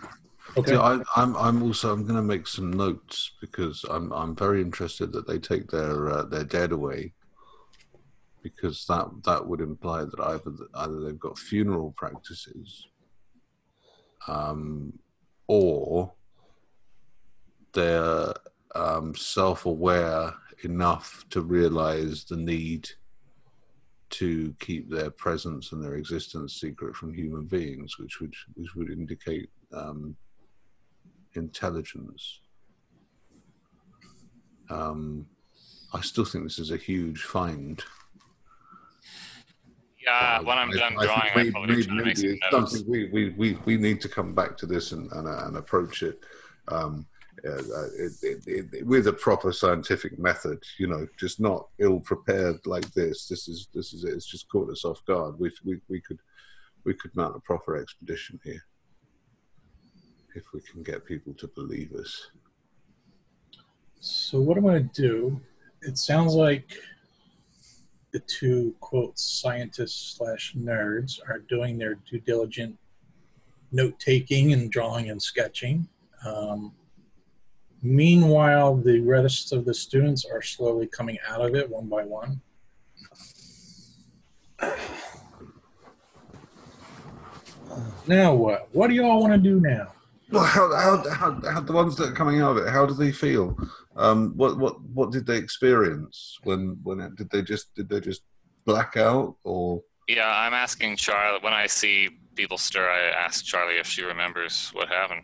Okay. 0.58 0.74
Yeah, 0.74 0.82
I, 0.82 1.00
I'm. 1.16 1.36
I'm 1.38 1.64
also. 1.64 1.94
I'm 1.94 2.04
going 2.04 2.16
to 2.16 2.22
make 2.22 2.48
some 2.48 2.72
notes 2.72 3.32
because 3.40 3.86
I'm. 3.90 4.12
I'm 4.12 4.36
very 4.36 4.62
interested 4.62 5.12
that 5.14 5.28
they 5.28 5.40
take 5.40 5.70
their 5.70 6.10
uh, 6.10 6.24
their 6.24 6.44
dead 6.44 6.72
away, 6.72 7.14
because 8.42 8.86
that 8.88 9.08
that 9.26 9.46
would 9.46 9.62
imply 9.62 10.06
that 10.06 10.20
either 10.20 10.52
either 10.76 11.00
they've 11.02 11.20
got 11.20 11.38
funeral 11.38 11.94
practices, 11.96 12.88
um, 14.28 14.94
or 15.48 16.14
they're 17.74 18.34
um, 18.76 19.16
self-aware 19.16 20.34
enough 20.64 21.26
to 21.30 21.42
realize 21.42 22.24
the 22.26 22.36
need 22.38 22.90
to 24.10 24.56
keep 24.60 24.90
their 24.90 25.12
presence 25.12 25.72
and 25.72 25.84
their 25.84 25.96
existence 25.96 26.60
secret 26.60 26.96
from 26.96 27.14
human 27.14 27.46
beings, 27.46 28.00
which 28.00 28.20
would 28.20 28.34
which 28.56 28.76
would 28.76 28.90
indicate 28.90 29.50
um, 29.72 30.16
intelligence. 31.36 32.42
Um, 34.70 35.28
I 35.94 36.02
still 36.02 36.26
think 36.26 36.44
this 36.46 36.60
is 36.60 36.72
a 36.72 36.78
huge 36.78 37.24
find. 37.24 37.84
Yeah, 40.04 40.38
Uh, 40.40 40.44
when 40.44 40.58
I'm 40.58 40.70
I- 40.72 40.74
done 40.78 40.96
I 40.98 41.06
drawing, 41.06 41.32
may- 41.36 41.52
probably 41.52 41.88
maybe 41.88 42.12
it's 42.12 42.52
notes. 42.52 42.72
something 42.72 42.90
we, 42.90 43.10
we, 43.10 43.30
we, 43.32 43.54
we 43.66 43.78
need 43.78 44.00
to 44.02 44.10
come 44.10 44.34
back 44.34 44.56
to 44.58 44.66
this 44.66 44.92
and, 44.92 45.12
and, 45.12 45.28
uh, 45.28 45.46
and 45.48 45.58
approach 45.58 46.04
it, 46.04 46.24
um, 46.70 47.06
uh, 47.46 47.52
uh, 47.52 47.88
it, 47.98 48.12
it, 48.24 48.74
it 48.74 48.86
with 48.86 49.08
a 49.08 49.14
proper 49.14 49.52
scientific 49.52 50.18
method. 50.20 50.62
You 50.78 50.88
know, 50.88 51.08
just 51.18 51.40
not 51.40 51.68
ill 51.80 52.00
prepared 52.00 52.66
like 52.66 52.92
this. 52.94 53.28
This 53.28 53.48
is 53.48 53.68
this 53.74 53.94
is 53.94 54.04
it. 54.04 54.14
It's 54.14 54.26
just 54.26 54.50
caught 54.50 54.70
us 54.70 54.84
off 54.86 55.04
guard. 55.06 55.40
We 55.40 55.52
we, 55.66 55.80
we 55.90 56.02
could 56.02 56.20
we 56.86 56.94
could 56.94 57.16
mount 57.16 57.36
a 57.36 57.40
proper 57.40 57.78
expedition 57.78 58.40
here 58.44 58.62
if 60.36 60.54
we 60.54 60.62
can 60.62 60.84
get 60.84 61.06
people 61.06 61.34
to 61.36 61.48
believe 61.48 61.94
us. 61.94 62.30
So 64.00 64.40
what 64.40 64.58
I'm 64.58 64.64
going 64.64 64.90
to 64.90 65.02
do, 65.02 65.42
it 65.82 65.98
sounds 65.98 66.34
like 66.34 66.78
the 68.12 68.20
two 68.20 68.76
quote 68.80 69.20
scientists 69.20 70.18
slash 70.18 70.54
nerds 70.56 71.20
are 71.28 71.40
doing 71.40 71.78
their 71.78 71.96
due 71.96 72.20
diligent 72.20 72.78
note 73.72 74.00
taking 74.00 74.54
and 74.54 74.72
drawing 74.72 75.10
and 75.10 75.22
sketching. 75.22 75.88
Um, 76.26 76.74
meanwhile, 77.84 78.76
the 78.76 79.00
rest 79.02 79.54
of 79.54 79.66
the 79.66 79.74
students 79.74 80.26
are 80.26 80.42
slowly 80.42 80.88
coming 80.88 81.18
out 81.28 81.42
of 81.42 81.56
it 81.56 81.70
one 81.70 81.88
by 81.88 82.04
one. 82.04 82.42
Now 88.08 88.34
what? 88.34 88.70
What 88.74 88.88
do 88.88 88.96
you 88.96 89.06
all 89.06 89.22
want 89.22 89.34
to 89.34 89.40
do 89.40 89.60
now? 89.60 89.94
Well, 90.32 90.44
how, 90.44 90.76
how, 90.76 91.10
how, 91.10 91.42
how 91.52 91.60
the 91.62 91.74
ones 91.74 91.96
that 91.96 92.10
are 92.10 92.14
coming 92.14 92.42
out 92.42 92.58
of 92.58 92.66
it? 92.66 92.70
How 92.70 92.86
do 92.86 92.94
they 92.94 93.12
feel? 93.12 93.58
Um, 93.96 94.34
what 94.38 94.58
what 94.58 94.82
what 94.82 95.12
did 95.12 95.26
they 95.26 95.38
experience 95.38 96.38
when 96.44 96.78
when 96.84 97.00
it, 97.00 97.16
did 97.16 97.30
they 97.32 97.42
just 97.42 97.74
did 97.74 97.90
they 97.90 98.00
just 98.00 98.22
black 98.66 98.96
out 98.96 99.36
or 99.44 99.82
Yeah, 100.08 100.30
I'm 100.30 100.54
asking 100.54 100.98
Charlie 100.98 101.40
when 101.42 101.54
I 101.54 101.68
see 101.68 102.10
people 102.36 102.58
stir. 102.58 102.88
I 102.88 103.10
ask 103.10 103.44
Charlie 103.44 103.78
if 103.78 103.88
she 103.88 104.04
remembers 104.04 104.70
what 104.74 104.88
happened. 104.88 105.24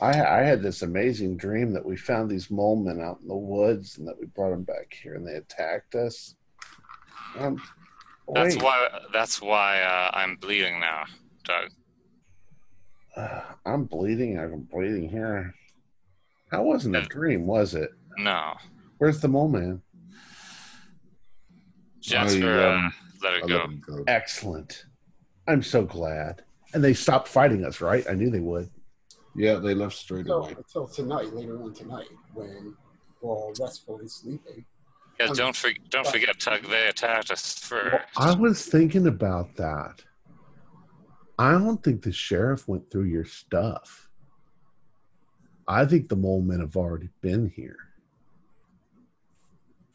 I, 0.00 0.10
I 0.10 0.42
had 0.42 0.62
this 0.62 0.82
amazing 0.82 1.36
dream 1.36 1.72
that 1.72 1.84
we 1.84 1.96
found 1.96 2.28
these 2.28 2.50
mole 2.50 2.76
men 2.76 3.00
out 3.00 3.20
in 3.22 3.28
the 3.28 3.36
woods 3.36 3.96
and 3.96 4.08
that 4.08 4.18
we 4.18 4.26
brought 4.26 4.50
them 4.50 4.64
back 4.64 4.92
here 5.02 5.14
and 5.14 5.26
they 5.26 5.36
attacked 5.36 5.94
us. 5.94 6.34
Um, 7.38 7.62
That's 8.32 8.56
why. 8.56 8.88
That's 9.12 9.40
why 9.40 9.80
uh, 9.82 10.10
I'm 10.12 10.36
bleeding 10.36 10.80
now, 10.80 11.04
Doug. 11.44 11.70
Uh, 13.16 13.40
I'm 13.66 13.84
bleeding. 13.84 14.38
I'm 14.38 14.62
bleeding 14.72 15.08
here. 15.08 15.54
That 16.50 16.62
wasn't 16.64 16.96
a 16.96 17.02
dream, 17.02 17.46
was 17.46 17.74
it? 17.74 17.90
No, 18.16 18.54
Where's 18.98 19.20
the 19.20 19.28
mole 19.28 19.48
man? 19.48 19.82
Jasper, 22.00 22.60
I, 22.60 22.86
uh, 22.86 22.90
let 23.22 23.34
it 23.34 23.48
go. 23.48 23.58
them 23.58 23.82
go. 23.84 24.04
Excellent. 24.06 24.84
I'm 25.48 25.62
so 25.62 25.84
glad. 25.84 26.42
And 26.74 26.82
they 26.82 26.94
stopped 26.94 27.28
fighting 27.28 27.64
us, 27.64 27.80
right? 27.80 28.04
I 28.08 28.14
knew 28.14 28.30
they 28.30 28.40
would. 28.40 28.70
Yeah, 29.34 29.54
they 29.56 29.74
left 29.74 29.96
straight 29.96 30.20
Until, 30.20 30.44
away. 30.44 30.54
until 30.56 30.86
tonight, 30.86 31.32
later 31.34 31.60
on 31.60 31.74
tonight, 31.74 32.06
when 32.34 32.74
we're 33.20 33.30
all 33.30 33.52
restful 33.58 33.98
and 33.98 34.10
sleeping. 34.10 34.64
Yeah, 35.18 35.28
don't 35.34 35.54
for, 35.56 35.70
don't 35.90 36.06
forget, 36.06 36.38
Tug. 36.40 36.62
They 36.68 36.86
attacked 36.88 37.30
us 37.30 37.58
first. 37.58 37.92
Well, 38.18 38.28
I 38.28 38.34
was 38.34 38.64
thinking 38.66 39.06
about 39.06 39.56
that. 39.56 40.02
I 41.38 41.52
don't 41.52 41.82
think 41.82 42.02
the 42.02 42.12
sheriff 42.12 42.68
went 42.68 42.90
through 42.90 43.04
your 43.04 43.24
stuff. 43.24 44.08
I 45.66 45.84
think 45.84 46.08
the 46.08 46.16
mole 46.16 46.42
men 46.42 46.60
have 46.60 46.76
already 46.76 47.08
been 47.22 47.50
here. 47.54 47.76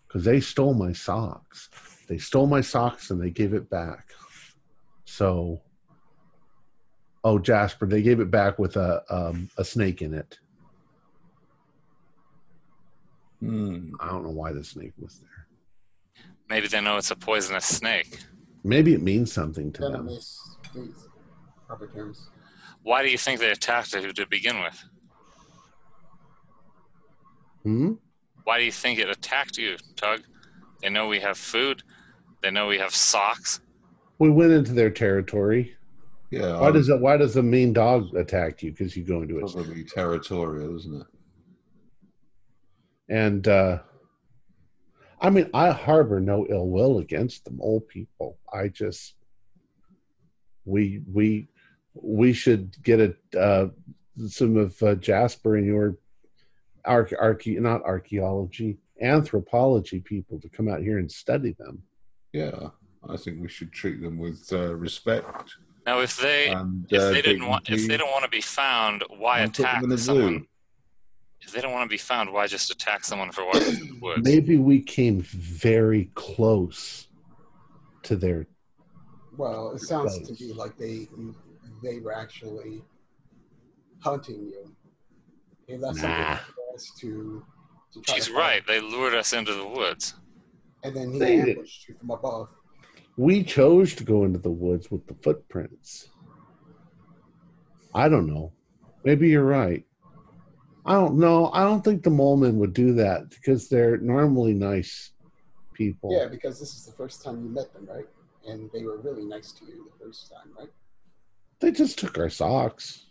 Because 0.08 0.26
they 0.26 0.40
stole 0.40 0.74
my 0.74 0.92
socks. 0.92 1.70
They 2.08 2.18
stole 2.18 2.48
my 2.48 2.62
socks 2.62 3.12
and 3.12 3.22
they 3.22 3.30
gave 3.30 3.54
it 3.54 3.70
back. 3.70 4.10
So, 5.06 5.62
oh, 7.24 7.38
Jasper, 7.38 7.86
they 7.86 8.02
gave 8.02 8.20
it 8.20 8.32
back 8.32 8.58
with 8.58 8.76
a, 8.76 9.04
um, 9.10 9.50
a 9.58 9.64
snake 9.64 10.02
in 10.02 10.16
it. 10.16 10.40
Hmm. 13.40 13.94
I 14.00 14.08
don't 14.08 14.24
know 14.24 14.32
why 14.32 14.52
the 14.52 14.64
snake 14.64 14.94
was 15.00 15.20
there. 15.20 15.48
Maybe 16.50 16.68
they 16.68 16.82
know 16.82 16.98
it's 16.98 17.12
a 17.12 17.16
poisonous 17.16 17.66
snake. 17.66 18.20
Maybe 18.64 18.94
it 18.94 19.02
means 19.02 19.32
something 19.32 19.72
to 19.74 19.82
them. 19.82 19.92
Venomous, 19.92 20.58
please. 20.64 21.09
Proper 21.70 21.86
terms. 21.86 22.32
Why 22.82 23.04
do 23.04 23.10
you 23.10 23.18
think 23.20 23.40
they 23.40 23.52
attacked 23.52 23.94
you 23.94 24.12
to 24.12 24.26
begin 24.26 24.60
with? 24.60 24.84
Hmm? 27.62 27.92
Why 28.44 28.58
do 28.58 28.64
you 28.64 28.72
think 28.72 28.98
it 28.98 29.08
attacked 29.08 29.56
you, 29.56 29.78
Tug? 29.96 30.22
They 30.82 30.90
know 30.90 31.08
we 31.08 31.20
have 31.20 31.38
food. 31.38 31.84
They 32.42 32.50
know 32.50 32.66
we 32.66 32.80
have 32.80 32.96
socks. 32.96 33.60
We 34.18 34.32
went 34.32 34.52
into 34.52 34.74
their 34.74 34.90
territory. 34.90 35.76
Yeah. 36.32 36.60
Why 36.60 36.70
um, 36.70 36.74
does 36.74 36.90
it? 36.90 37.00
Why 37.00 37.18
does 37.18 37.36
a 37.36 37.44
mean 37.44 37.72
dog 37.72 38.16
attack 38.16 38.64
you? 38.64 38.72
Because 38.72 38.98
you 38.98 39.04
go 39.04 39.22
into 39.22 39.38
it. 39.38 39.42
probably 39.42 39.84
territorial, 39.84 40.76
isn't 40.76 41.02
it? 41.02 41.08
And 43.10 43.48
uh, 43.48 43.80
I 45.22 45.30
mean, 45.30 45.52
I 45.54 45.70
harbor 45.70 46.20
no 46.20 46.48
ill 46.50 46.68
will 46.68 46.98
against 46.98 47.46
the 47.46 47.52
mole 47.52 47.82
people. 47.82 48.40
I 48.52 48.70
just 48.70 49.14
we 50.66 51.04
we 51.12 51.48
we 51.94 52.34
should 52.34 52.76
get 52.84 53.00
a 53.00 53.40
uh, 53.40 53.68
some 54.28 54.58
of 54.58 54.82
uh, 54.84 54.96
Jasper 54.96 55.56
and 55.56 55.66
your 55.66 55.98
arch 56.86 57.12
archae 57.12 57.60
not 57.60 57.84
archaeology 57.84 58.78
anthropology 59.02 60.00
people 60.00 60.40
to 60.42 60.50
come 60.50 60.68
out 60.68 60.82
here 60.82 60.98
and 60.98 61.12
study 61.12 61.54
them. 61.58 61.82
Yeah. 62.34 62.70
I 63.08 63.16
think 63.16 63.42
we 63.42 63.48
should 63.48 63.72
treat 63.72 64.02
them 64.02 64.18
with 64.18 64.46
uh, 64.52 64.76
respect. 64.76 65.26
Now, 65.86 66.02
if 66.02 66.18
they 66.18 66.50
And 66.50 66.86
if 66.92 67.02
uh, 67.02 67.12
they 67.12 67.22
didn't 67.22 67.48
want 67.48 67.70
if 67.70 67.88
they 67.88 67.96
don't 67.98 68.12
want 68.12 68.26
to 68.26 68.30
be 68.30 68.42
found, 68.42 69.04
why 69.18 69.40
And 69.40 69.54
put 69.54 69.64
them 69.64 69.92
attack 69.92 70.00
someone? 70.00 70.40
zoo. 70.40 70.46
If 71.42 71.54
they 71.54 71.62
don't 71.62 71.72
want 71.72 71.90
to 71.90 71.94
be 71.94 71.98
found, 71.98 72.34
why 72.34 72.46
just 72.48 72.70
attack 72.70 73.06
someone 73.06 73.32
for 73.32 73.46
walking 73.46 73.62
through 73.62 73.88
the 73.88 74.00
woods? 74.02 74.22
Maybe 74.24 74.58
we 74.58 74.82
came 74.82 75.22
very 75.22 76.12
close 76.14 77.08
to 78.04 78.18
their 78.18 78.46
Well, 79.38 79.72
it 79.72 79.80
sounds 79.80 80.18
to 80.18 80.26
Close. 80.26 80.42
me 80.42 80.52
like 80.54 80.78
they 80.78 81.08
they 81.84 82.00
were 82.00 82.14
actually 82.16 82.84
hunting 84.00 84.42
you. 84.48 84.76
If 85.68 85.82
that's 85.82 86.00
something 86.02 86.18
Nah. 86.20 86.36
for 86.38 86.76
us 86.76 86.92
to, 87.02 87.44
to 87.94 88.04
She's 88.08 88.26
to 88.28 88.34
find. 88.34 88.44
right. 88.44 88.68
They 88.68 88.80
lured 88.82 89.14
us 89.14 89.34
into 89.34 89.54
the 89.54 89.68
woods. 89.68 90.16
And 90.84 90.96
then 90.96 91.12
he 91.14 91.20
They 91.20 91.36
did. 91.38 91.50
ambushed 91.58 91.88
you 91.90 91.96
from 92.00 92.12
above. 92.12 92.48
we 93.18 93.44
chose 93.44 93.94
to 93.96 94.04
go 94.04 94.24
into 94.24 94.40
the 94.40 94.50
woods 94.52 94.90
with 94.90 95.06
the 95.08 95.16
footprints. 95.16 96.10
I 97.94 98.08
don't 98.08 98.28
know. 98.28 98.54
Maybe 99.04 99.30
you're 99.30 99.44
right. 99.44 99.84
I 100.86 100.94
don't 100.94 101.18
know. 101.18 101.52
I 101.52 101.64
don't 101.64 101.84
think 101.84 102.04
the 102.04 102.10
molemen 102.10 102.56
would 102.56 102.74
do 102.74 102.94
that 102.94 103.30
because 103.30 103.68
they're 103.68 103.98
normally 103.98 104.54
nice 104.54 105.12
people. 105.74 106.12
Yeah, 106.12 106.28
because 106.28 106.60
this 106.60 106.74
is 106.76 106.86
the 106.86 106.94
first 106.94 107.24
time 107.24 107.44
you 107.44 107.50
met 107.50 107.74
them, 107.74 107.86
right? 107.92 108.08
And 108.48 108.70
they 108.74 108.84
were 108.84 108.98
really 108.98 109.26
nice 109.26 109.52
to 109.54 109.66
you 109.66 109.92
the 110.00 110.06
first 110.06 110.32
time, 110.32 110.52
right? 110.58 110.70
They 111.60 111.72
just 111.72 112.00
took 112.00 112.18
our 112.18 112.30
socks. 112.30 113.06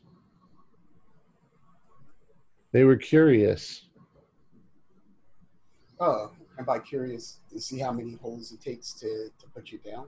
They 2.73 2.85
were 2.85 2.97
curious. 2.97 3.89
Oh, 6.01 6.31
and 6.57 6.66
by 6.66 6.79
curious 6.79 7.41
to 7.51 7.61
see 7.61 7.79
how 7.79 7.93
many 7.93 8.15
holes 8.15 8.53
it 8.53 8.61
takes 8.61 8.93
to, 8.95 9.31
to 9.39 9.47
put 9.55 9.70
you 9.70 9.79
down. 9.79 10.07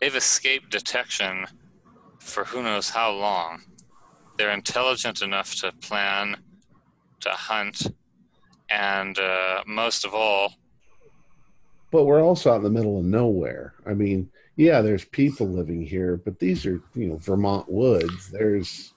They've 0.00 0.14
escaped 0.14 0.70
detection 0.70 1.46
for 2.18 2.44
who 2.44 2.62
knows 2.62 2.90
how 2.90 3.12
long. 3.12 3.62
They're 4.38 4.50
intelligent 4.50 5.20
enough 5.22 5.54
to 5.56 5.72
plan, 5.72 6.36
to 7.20 7.30
hunt, 7.30 7.86
and 8.70 9.18
uh, 9.18 9.62
most 9.66 10.04
of 10.04 10.14
all, 10.14 10.54
But 11.90 12.04
we're 12.04 12.22
also 12.22 12.52
out 12.52 12.56
in 12.56 12.62
the 12.62 12.70
middle 12.70 12.98
of 12.98 13.04
nowhere. 13.04 13.74
I 13.86 13.94
mean, 13.94 14.30
yeah, 14.60 14.82
there's 14.82 15.06
people 15.06 15.48
living 15.48 15.80
here, 15.80 16.20
but 16.22 16.38
these 16.38 16.66
are, 16.66 16.82
you 16.94 17.06
know, 17.06 17.16
Vermont 17.16 17.66
woods. 17.66 18.30
There's 18.30 18.92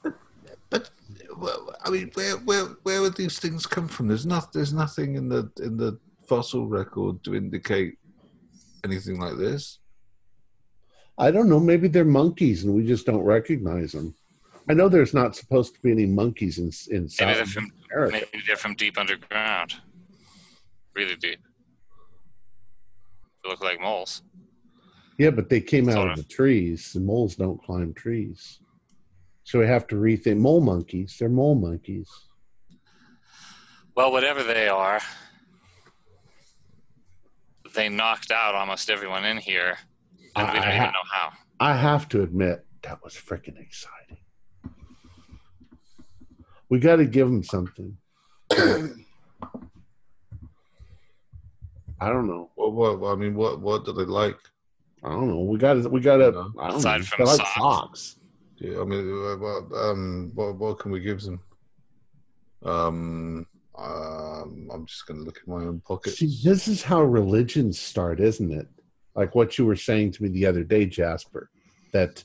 But 0.70 0.90
well, 1.38 1.74
I 1.82 1.90
mean, 1.90 2.12
where 2.16 2.36
where 2.40 2.66
where 2.84 3.02
would 3.02 3.16
these 3.16 3.40
things 3.40 3.66
come 3.66 3.88
from? 3.88 4.10
There's 4.10 4.26
not 4.26 4.52
there's 4.52 4.74
nothing 4.74 5.16
in 5.16 5.30
the 5.30 5.50
in 5.62 5.78
the 5.78 5.98
fossil 6.28 6.68
record 6.68 7.24
to 7.24 7.34
indicate 7.34 7.98
anything 8.84 9.22
like 9.22 9.38
this. 9.38 9.80
I 11.18 11.32
don't 11.32 11.48
know. 11.48 11.62
Maybe 11.62 11.88
they're 11.88 12.04
monkeys, 12.04 12.66
and 12.66 12.74
we 12.74 12.86
just 12.86 13.06
don't 13.06 13.24
recognize 13.24 13.94
them. 13.94 14.14
I 14.70 14.74
know 14.74 14.90
there's 14.90 15.14
not 15.14 15.34
supposed 15.34 15.76
to 15.76 15.82
be 15.82 15.92
any 15.92 16.06
monkeys 16.06 16.58
in 16.58 16.72
in 16.94 17.04
maybe 17.04 17.36
South 17.36 17.50
from 17.52 17.72
America. 17.90 18.12
maybe 18.34 18.44
they're 18.46 18.58
from 18.58 18.76
deep 18.76 18.98
underground, 18.98 19.76
really 20.94 21.16
deep. 21.16 21.40
They 23.44 23.50
look 23.50 23.64
like 23.64 23.80
moles. 23.80 24.24
Yeah, 25.18 25.30
but 25.30 25.50
they 25.50 25.62
came 25.62 25.90
out 25.90 26.08
of 26.08 26.12
of. 26.12 26.18
the 26.18 26.24
trees. 26.24 26.94
The 26.94 27.00
moles 27.00 27.36
don't 27.36 27.62
climb 27.64 27.94
trees, 27.94 28.60
so 29.44 29.60
we 29.60 29.68
have 29.68 29.88
to 29.88 29.96
rethink. 29.96 30.38
Mole 30.38 30.62
monkeys. 30.62 31.16
They're 31.20 31.30
mole 31.30 31.56
monkeys. 31.56 32.10
Well, 33.96 34.12
whatever 34.12 34.44
they 34.44 34.68
are, 34.68 35.00
they 37.76 37.90
knocked 37.90 38.32
out 38.32 38.56
almost 38.56 38.90
everyone 38.90 39.24
in 39.24 39.38
here, 39.38 39.78
and 40.36 40.48
we 40.48 40.60
don't 40.60 40.68
I 40.68 40.76
even 40.76 40.88
know 40.88 41.08
how. 41.12 41.30
I 41.60 41.76
have 41.76 42.10
to 42.10 42.24
admit 42.24 42.66
that 42.82 43.04
was 43.04 43.14
freaking 43.14 43.60
exciting. 43.60 44.18
We 46.70 46.80
got 46.80 46.96
to 46.96 47.06
give 47.06 47.28
them 47.28 47.44
something. 47.44 47.98
I 48.52 48.90
don't 52.10 52.28
know. 52.28 52.50
What 52.56 53.00
what 53.00 53.12
I 53.12 53.16
mean, 53.16 53.36
what 53.36 53.62
what 53.62 53.86
do 53.86 53.94
they 53.94 54.06
like? 54.06 54.40
I 55.04 55.10
don't 55.10 55.28
know. 55.28 55.40
We 55.42 55.58
got 55.58 55.74
to. 55.74 55.90
We 55.90 56.00
got 56.00 56.18
to. 56.18 56.32
No. 56.32 56.54
I 56.60 56.70
don't 56.70 56.78
Aside 56.78 57.00
know. 57.00 57.06
from 57.06 57.26
They 57.26 57.32
like 57.32 57.38
socks. 57.38 57.56
socks. 57.56 58.16
Yeah, 58.58 58.82
I 58.82 58.86
mean, 58.86 59.02
uh, 59.10 59.36
what 59.38 59.78
um 59.78 60.32
what 60.34 60.56
what 60.56 60.80
can 60.80 60.92
we 60.92 61.00
give 61.02 61.22
them? 61.22 61.42
Um, 62.64 63.46
um 63.78 64.70
I'm 64.72 64.86
just 64.86 65.06
going 65.06 65.20
to 65.20 65.26
look 65.26 65.42
in 65.46 65.54
my 65.54 65.64
own 65.66 65.82
pockets. 65.82 66.20
See, 66.20 66.38
this 66.44 66.68
is 66.68 66.84
how 66.84 67.02
religions 67.02 67.80
start, 67.80 68.20
isn't 68.22 68.52
it? 68.52 68.68
Like 69.16 69.36
what 69.36 69.58
you 69.58 69.66
were 69.66 69.76
saying 69.76 70.12
to 70.14 70.24
me 70.24 70.30
the 70.30 70.46
other 70.46 70.64
day, 70.64 70.86
Jasper, 70.86 71.50
that 71.92 72.24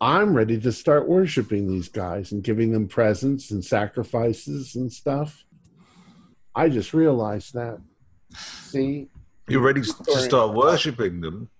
I'm 0.00 0.34
ready 0.34 0.58
to 0.60 0.72
start 0.72 1.06
worshiping 1.08 1.68
these 1.68 1.88
guys 1.88 2.32
and 2.32 2.42
giving 2.42 2.72
them 2.72 2.88
presents 2.88 3.50
and 3.50 3.64
sacrifices 3.64 4.74
and 4.74 4.92
stuff. 4.92 5.44
I 6.54 6.68
just 6.68 6.92
realized 6.92 7.54
that. 7.54 7.78
See? 8.34 9.08
You're 9.48 9.62
ready 9.62 9.82
to 9.82 10.18
start 10.20 10.54
worshiping 10.54 11.20
them. 11.20 11.50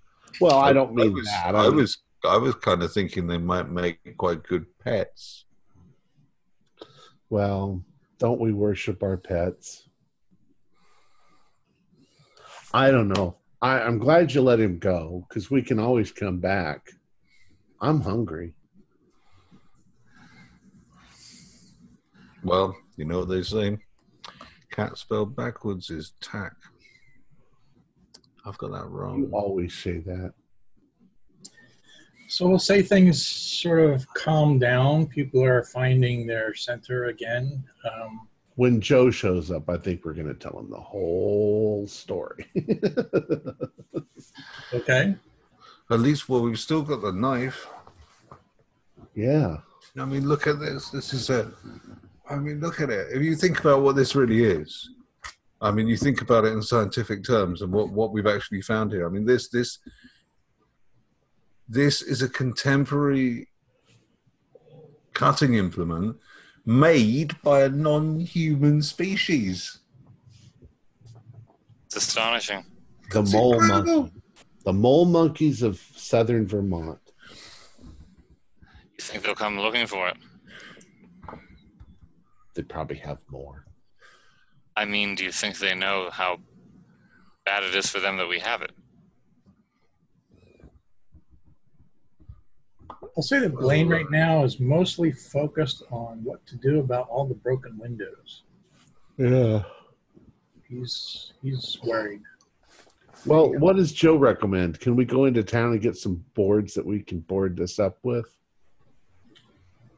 Well, 0.41 0.57
I 0.57 0.73
don't 0.73 0.95
mean 0.95 1.13
was, 1.13 1.27
that. 1.27 1.55
I 1.55 1.69
mean- 1.69 1.77
was 1.77 1.99
I 2.25 2.37
was 2.37 2.55
kind 2.55 2.83
of 2.83 2.93
thinking 2.93 3.27
they 3.27 3.39
might 3.39 3.69
make 3.69 4.17
quite 4.17 4.45
good 4.45 4.67
pets. 4.79 5.45
Well, 7.31 7.83
don't 8.19 8.41
we 8.41 8.53
worship 8.53 9.03
our 9.03 9.17
pets? 9.17 9.89
I 12.73 12.91
don't 12.91 13.09
know. 13.09 13.37
I, 13.61 13.81
I'm 13.81 13.99
glad 13.99 14.33
you 14.33 14.43
let 14.43 14.61
him 14.61 14.79
go 14.79 15.27
because 15.29 15.51
we 15.51 15.63
can 15.63 15.79
always 15.79 16.13
come 16.13 16.39
back. 16.39 16.91
I'm 17.81 18.01
hungry. 18.01 18.55
Well, 22.45 22.77
you 22.97 23.05
know 23.05 23.21
what 23.21 23.29
they 23.29 23.43
say. 23.43 23.79
Cat 24.71 24.97
spelled 24.97 25.35
backwards 25.35 25.91
is 25.91 26.13
tack. 26.21 26.55
I've 28.45 28.59
got 28.59 28.73
that 28.73 28.87
wrong. 28.87 29.19
You 29.19 29.25
wrong. 29.27 29.43
always 29.43 29.75
say 29.75 29.99
that. 29.99 30.33
So 32.29 32.49
we'll 32.49 32.59
say 32.59 32.83
things 32.83 33.25
sort 33.25 33.81
of 33.81 34.07
calm 34.15 34.59
down. 34.59 35.07
People 35.07 35.45
are 35.45 35.63
finding 35.65 36.27
their 36.27 36.55
center 36.55 37.07
again. 37.07 37.63
Um, 37.85 38.27
When 38.57 38.81
Joe 38.81 39.11
shows 39.11 39.51
up, 39.51 39.69
I 39.69 39.77
think 39.77 40.05
we're 40.05 40.15
going 40.15 40.29
to 40.29 40.35
tell 40.35 40.59
him 40.59 40.71
the 40.71 40.81
whole 40.81 41.87
story. 41.87 42.47
okay. 44.75 45.15
At 45.91 46.01
least, 46.01 46.29
well, 46.29 46.41
we've 46.41 46.59
still 46.59 46.83
got 46.83 47.03
the 47.03 47.13
knife. 47.13 47.67
yeah. 49.15 49.59
I 49.99 50.07
mean, 50.07 50.27
look 50.27 50.47
at 50.47 50.59
this. 50.59 50.89
This 50.89 51.13
is 51.13 51.29
a. 51.29 51.53
I 52.31 52.37
mean, 52.37 52.61
look 52.61 52.81
at 52.81 52.89
it. 52.89 53.09
If 53.13 53.23
you 53.23 53.37
think 53.37 53.61
about 53.61 53.83
what 53.83 53.95
this 53.95 54.15
really 54.15 54.43
is, 54.43 54.89
I 55.63 55.71
mean, 55.71 55.87
you 55.87 55.97
think 55.97 56.21
about 56.21 56.45
it 56.45 56.53
in 56.53 56.61
scientific 56.61 57.23
terms 57.23 57.63
and 57.63 57.73
what 57.73 57.91
what 57.91 58.13
we've 58.13 58.27
actually 58.27 58.63
found 58.63 58.91
here. 58.91 59.07
I 59.07 59.11
mean, 59.11 59.25
this 59.25 59.49
this 59.49 59.79
this 61.69 62.03
is 62.03 62.21
a 62.21 62.29
contemporary 62.29 63.49
cutting 65.15 65.55
implement 65.55 66.17
made 66.67 67.41
by 67.43 67.63
a 67.63 67.69
non-human 67.69 68.83
species. 68.83 69.79
It's 71.87 71.97
astonishing. 71.97 72.65
The 73.11 73.21
It's 73.21 73.33
mole 73.33 73.61
monkey. 73.61 74.13
The 74.65 74.73
mole 74.73 75.05
monkeys 75.05 75.63
of 75.63 75.81
southern 75.95 76.47
Vermont. 76.47 76.99
You 77.81 79.01
think 79.01 79.23
they'll 79.23 79.35
come 79.35 79.59
looking 79.59 79.87
for 79.87 80.09
it? 80.09 80.17
They 82.55 82.63
probably 82.63 82.97
have 82.99 83.19
more. 83.29 83.67
I 84.77 84.85
mean, 84.85 85.15
do 85.15 85.25
you 85.25 85.33
think 85.33 85.59
they 85.59 85.75
know 85.75 86.09
how 86.11 86.39
bad 87.45 87.63
it 87.63 87.75
is 87.75 87.89
for 87.91 88.01
them 88.01 88.17
that 88.17 88.29
we 88.29 88.39
have 88.39 88.63
it? 88.63 88.73
I'll 93.17 93.23
say 93.23 93.41
that 93.41 93.55
Blaine 93.55 93.89
right 93.89 94.11
now 94.11 94.43
is 94.45 94.59
mostly 94.59 95.13
focused 95.13 95.83
on 95.91 96.21
what 96.25 96.45
to 96.47 96.57
do 96.57 96.81
about 96.81 97.09
all 97.11 97.27
the 97.27 97.35
broken 97.35 97.77
windows. 97.79 98.45
Yeah. 99.19 99.63
He's 100.67 101.35
he's 101.43 101.79
worried. 101.85 102.23
Well, 103.27 103.53
what 103.59 103.77
does 103.77 103.93
Joe 103.93 104.17
recommend? 104.17 104.81
Can 104.81 104.97
we 104.97 105.05
go 105.05 105.27
into 105.27 105.45
town 105.45 105.73
and 105.73 105.81
get 105.81 105.97
some 105.97 106.25
boards 106.35 106.75
that 106.75 106.85
we 106.85 107.03
can 107.03 107.21
board 107.21 107.57
this 107.57 107.79
up 107.79 107.99
with? 108.03 108.35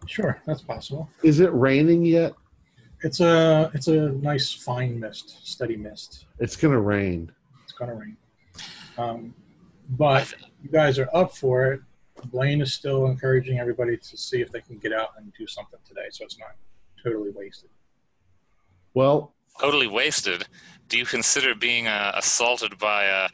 Sure, 0.07 0.43
that's 0.45 0.61
possible. 0.61 1.09
Is 1.23 1.41
it 1.41 1.53
raining 1.55 2.05
yet? 2.05 2.35
It's 3.05 3.21
a 3.21 3.71
it's 3.75 3.89
a 3.89 4.09
nice 4.11 4.53
fine 4.53 4.99
mist, 4.99 5.47
steady 5.47 5.77
mist. 5.77 6.27
It's 6.39 6.57
gonna 6.57 6.81
rain. 6.81 7.31
It's 7.63 7.73
gonna 7.73 7.95
rain. 7.95 8.17
Um, 8.99 9.35
but 9.91 10.33
you 10.63 10.71
guys 10.71 10.99
are 10.99 11.09
up 11.15 11.37
for 11.37 11.73
it. 11.73 11.81
Blaine 12.27 12.61
is 12.61 12.73
still 12.73 13.07
encouraging 13.07 13.59
everybody 13.59 13.97
to 13.97 14.17
see 14.17 14.41
if 14.41 14.51
they 14.51 14.61
can 14.61 14.79
get 14.79 14.93
out 14.93 15.11
and 15.19 15.33
do 15.39 15.47
something 15.47 15.79
today, 15.87 16.09
so 16.11 16.25
it's 16.25 16.39
not 16.39 16.55
totally 17.03 17.31
wasted. 17.31 17.71
Well, 18.95 19.35
Totally 19.61 19.87
wasted. 19.87 20.47
Do 20.89 20.99
you 20.99 21.07
consider 21.07 21.55
being 21.55 21.87
uh, 21.87 22.13
assaulted 22.17 22.77
by 22.79 23.05
a 23.05 23.29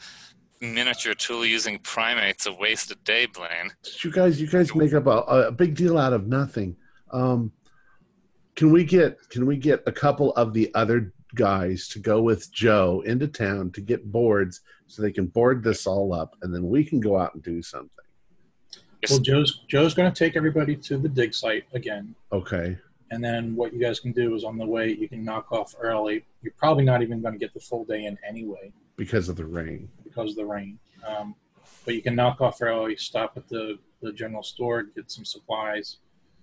miniature 0.60 1.14
tool-using 1.14 1.78
primates 1.78 2.47
a 2.47 2.52
wasted 2.52 3.02
day, 3.05 3.26
Blaine? 3.26 3.70
you 4.05 4.10
guys, 4.12 4.40
you 4.40 4.47
guys 4.47 4.74
make 4.74 4.92
up 4.92 5.06
a, 5.06 5.47
a 5.47 5.52
big 5.52 5.74
deal 5.74 5.97
out 5.97 6.12
of 6.12 6.26
nothing. 6.26 6.76
Um, 7.10 7.52
can 8.56 8.70
we 8.70 8.85
get 8.85 9.18
can 9.31 9.47
we 9.47 9.56
get 9.56 9.82
a 9.86 9.93
couple 9.93 10.32
of 10.35 10.52
the 10.52 10.70
other 10.74 11.12
guys 11.35 11.89
to 11.89 11.98
go 11.98 12.20
with 12.22 12.52
Joe 12.52 13.02
into 13.06 13.28
town 13.28 13.70
to 13.72 13.81
get 13.81 14.10
boards 14.10 14.60
so 14.89 15.01
they 15.02 15.12
can 15.12 15.27
board 15.27 15.62
this 15.62 15.86
all 15.86 16.12
up, 16.12 16.35
and 16.43 16.52
then 16.55 16.68
we 16.68 16.85
can 16.85 16.98
go 17.01 17.18
out 17.18 17.35
and 17.35 17.43
do 17.43 17.62
something. 17.62 17.90
Well, 19.09 19.20
Joe's 19.20 19.60
Joe's 19.68 19.94
going 19.94 20.12
to 20.12 20.18
take 20.18 20.36
everybody 20.36 20.77
to 20.77 20.98
the 20.98 21.09
dig 21.09 21.32
site 21.32 21.64
again, 21.72 22.14
Okay. 22.32 22.77
and 23.12 23.22
then 23.24 23.55
what 23.56 23.72
you 23.72 23.81
guys 23.81 23.98
can 24.01 24.12
do 24.12 24.35
is 24.35 24.44
on 24.44 24.59
the 24.59 24.66
way 24.66 24.90
you 24.93 25.09
can 25.09 25.24
knock 25.24 25.52
off 25.52 25.74
early. 25.81 26.24
You're 26.43 26.52
probably 26.56 26.85
not 26.85 27.01
even 27.02 27.22
going 27.22 27.32
to 27.35 27.39
get 27.39 27.55
the 27.55 27.60
full 27.60 27.85
day 27.85 28.05
in 28.06 28.18
anyway 28.28 28.72
Because 28.97 29.28
of 29.28 29.36
the 29.36 29.44
rain. 29.47 29.89
because 30.05 30.31
of 30.31 30.36
the 30.36 30.44
rain. 30.44 30.78
Um, 31.06 31.35
but 31.86 31.94
you 31.94 32.02
can 32.02 32.14
knock 32.14 32.40
off 32.43 32.60
early, 32.60 32.97
stop 32.97 33.36
at 33.36 33.48
the, 33.48 33.78
the 34.02 34.12
general 34.12 34.43
store, 34.43 34.82
get 34.82 35.10
some 35.10 35.24
supplies. 35.24 35.97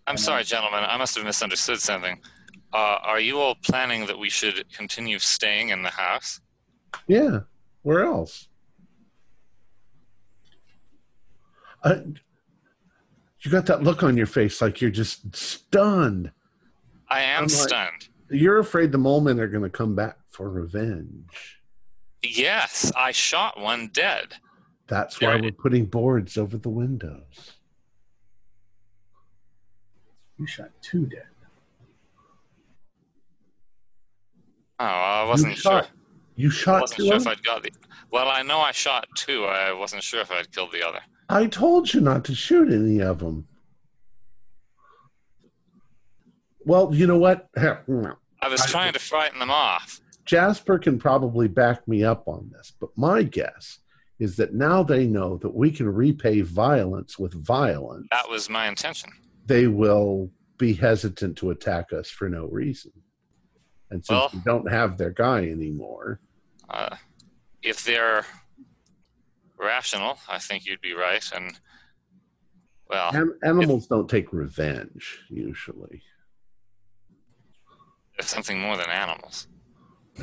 I'm 0.08 0.18
sorry, 0.18 0.44
gentlemen. 0.46 0.84
I 0.88 0.98
must 0.98 1.16
have 1.16 1.26
misunderstood 1.26 1.80
something. 1.80 2.20
Uh, 2.74 2.98
are 3.04 3.20
you 3.20 3.40
all 3.40 3.56
planning 3.56 4.06
that 4.08 4.18
we 4.18 4.30
should 4.30 4.66
continue 4.74 5.20
staying 5.20 5.70
in 5.70 5.82
the 5.84 5.90
house? 5.90 6.40
Yeah. 7.08 7.42
Where 7.82 8.06
else? 8.06 8.48
Uh, 11.84 11.96
you 13.42 13.52
got 13.52 13.66
that 13.68 13.84
look 13.84 14.02
on 14.02 14.18
your 14.18 14.26
face 14.26 14.62
like 14.62 14.82
you're 14.82 14.90
just 14.92 15.36
stunned. 15.36 16.32
I 17.10 17.22
am 17.22 17.44
like- 17.44 17.52
stunned. 17.52 18.10
You're 18.30 18.60
afraid 18.60 18.92
the 18.92 18.98
mole 18.98 19.22
men 19.22 19.40
are 19.40 19.48
going 19.48 19.64
to 19.64 19.70
come 19.70 19.96
back 19.96 20.18
for 20.32 20.50
revenge. 20.50 21.62
Yes, 22.22 22.92
I 22.96 23.12
shot 23.12 23.58
one 23.60 23.90
dead. 23.94 24.34
That's 24.88 25.22
why 25.22 25.34
There- 25.34 25.44
we're 25.44 25.52
putting 25.52 25.86
boards 25.86 26.38
over 26.38 26.58
the 26.58 26.70
windows. 26.70 27.54
You 30.40 30.46
shot 30.48 30.70
two 30.82 31.06
dead. 31.06 31.26
Oh, 34.80 34.86
I 34.86 35.24
wasn't 35.28 35.54
you 35.54 35.58
sure. 35.60 35.72
shot, 35.72 35.90
You 36.36 36.52
I 36.68 36.82
wasn't 36.82 36.98
two 37.00 37.08
sure 37.08 37.16
if? 37.16 37.28
I'd 37.28 37.44
got 37.44 37.64
the. 37.64 37.72
Well, 38.12 38.30
I 38.30 38.44
know 38.44 38.60
I 38.60 38.72
shot 38.72 39.08
two. 39.16 39.46
I 39.46 39.74
wasn't 39.74 40.04
sure 40.04 40.22
if 40.22 40.32
I'd 40.32 40.52
killed 40.52 40.72
the 40.72 40.88
other. 40.88 41.00
I 41.30 41.48
told 41.48 41.94
you 41.94 42.00
not 42.02 42.24
to 42.26 42.36
shoot 42.36 42.72
any 42.72 43.02
of 43.02 43.20
them. 43.20 43.48
Well, 46.64 46.94
you 46.94 47.08
know 47.08 47.18
what? 47.18 47.50
I 47.58 48.48
was 48.50 48.62
trying 48.68 48.94
to 48.94 49.00
frighten 49.00 49.40
them 49.40 49.50
off. 49.50 50.00
Jasper 50.26 50.78
can 50.78 51.00
probably 51.00 51.48
back 51.48 51.88
me 51.88 52.04
up 52.04 52.28
on 52.28 52.52
this, 52.54 52.74
but 52.80 52.90
my 52.96 53.24
guess 53.24 53.80
is 54.20 54.36
that 54.36 54.54
now 54.54 54.84
they 54.84 55.08
know 55.08 55.38
that 55.38 55.54
we 55.54 55.72
can 55.72 55.88
repay 55.88 56.42
violence 56.42 57.18
with 57.18 57.34
violence. 57.34 58.08
That 58.12 58.30
was 58.30 58.50
my 58.50 58.68
intention. 58.68 59.10
They 59.48 59.68
will 59.68 60.30
be 60.58 60.74
hesitant 60.74 61.38
to 61.38 61.50
attack 61.52 61.94
us 61.94 62.10
for 62.10 62.30
no 62.30 62.46
reason. 62.46 62.92
And 63.90 64.06
since 64.06 64.10
Well- 64.10 64.30
we 64.34 64.40
don't 64.46 64.70
have 64.70 64.98
their 64.98 65.12
guy 65.12 65.48
anymore, 65.48 66.20
Uh, 66.70 66.98
if 67.64 67.84
they're 67.86 68.26
rational, 69.58 70.20
I 70.28 70.38
think 70.38 70.66
you'd 70.66 70.82
be 70.82 70.94
right. 70.94 71.24
And 71.34 71.58
well, 72.90 73.16
an- 73.16 73.40
animals 73.44 73.88
don't 73.88 74.10
take 74.10 74.32
revenge 74.34 75.20
usually. 75.30 76.04
it's 78.20 78.30
something 78.30 78.60
more 78.60 78.76
than 78.78 78.90
animals. 78.90 79.48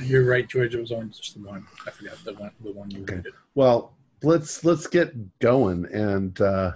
You're 0.02 0.24
right, 0.26 0.48
George. 0.48 0.74
It 0.74 0.80
was 0.80 0.90
only 0.90 1.10
just 1.10 1.34
the 1.34 1.46
one. 1.48 1.64
I 1.86 1.90
forgot 1.92 2.18
the 2.24 2.34
one. 2.34 2.51
The 2.60 2.72
one 2.72 2.90
you 2.90 3.02
Okay. 3.02 3.16
rated. 3.16 3.34
Well, 3.55 3.96
let's 4.24 4.64
let's 4.64 4.88
get 4.88 5.38
going 5.38 5.84
and 5.92 6.38
uh, 6.40 6.72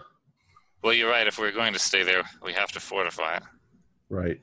Well, 0.88 0.96
you're 0.96 1.10
right. 1.10 1.26
If 1.26 1.38
we're 1.38 1.52
going 1.52 1.74
to 1.74 1.78
stay 1.78 2.02
there, 2.02 2.22
we 2.42 2.54
have 2.54 2.72
to 2.72 2.80
fortify 2.80 3.36
it. 3.36 3.42
right. 4.08 4.40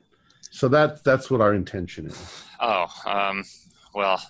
So 0.52 0.68
that 0.68 1.02
that's 1.02 1.28
what 1.28 1.40
our 1.40 1.52
intention 1.54 2.06
is. 2.06 2.44
Oh, 2.60 2.86
um, 3.04 3.42
well, 3.96 4.22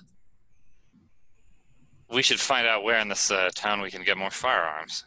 we 2.11 2.23
should 2.23 2.41
find 2.41 2.67
out 2.67 2.85
where 2.85 2.99
in 3.01 3.09
this 3.09 3.31
uh, 3.31 3.51
town 3.55 3.83
we 3.83 3.91
can 3.91 4.03
get 4.03 4.17
more 4.17 4.31
firearms. 4.31 5.05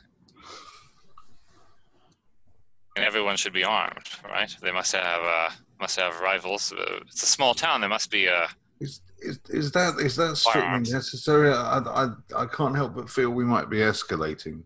And 2.95 3.03
everyone 3.03 3.37
should 3.37 3.53
be 3.53 3.63
armed, 3.63 4.05
right? 4.23 4.55
They 4.61 4.71
must 4.71 4.91
have 4.95 5.21
uh, 5.23 5.49
must 5.81 5.99
have 5.99 6.19
rivals. 6.19 6.71
Uh, 6.71 6.99
it's 7.07 7.23
a 7.23 7.25
small 7.25 7.55
town. 7.55 7.81
There 7.81 7.89
must 7.89 8.11
be 8.11 8.29
uh, 8.29 8.49
Is, 8.79 9.01
is, 9.17 9.39
is 9.49 9.71
that 9.71 9.95
is 9.99 10.15
that 10.17 10.37
strictly 10.37 10.61
Firearms. 10.61 10.93
necessary? 10.93 11.49
I, 11.51 11.79
I, 11.79 12.09
I 12.35 12.45
can't 12.45 12.75
help 12.75 12.93
but 12.93 13.09
feel 13.09 13.31
we 13.31 13.45
might 13.45 13.67
be 13.67 13.77
escalating. 13.77 14.61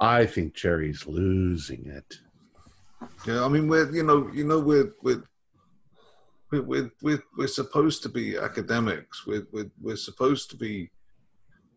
I 0.00 0.26
think 0.26 0.54
Jerry's 0.54 1.06
losing 1.06 1.86
it. 1.86 2.18
Yeah, 3.26 3.44
I 3.44 3.48
mean 3.48 3.68
we're 3.68 3.90
you 3.92 4.02
know 4.02 4.30
you 4.32 4.44
know 4.44 4.60
we're 4.60 4.92
we're 5.02 5.22
we're 6.50 6.90
we're, 7.00 7.22
we're, 7.36 7.46
supposed 7.46 8.02
to 8.02 8.08
be 8.08 8.36
academics. 8.36 9.26
We're 9.26 9.46
we're, 9.52 9.70
we're 9.80 9.96
supposed 9.96 10.50
to 10.50 10.56
be 10.56 10.90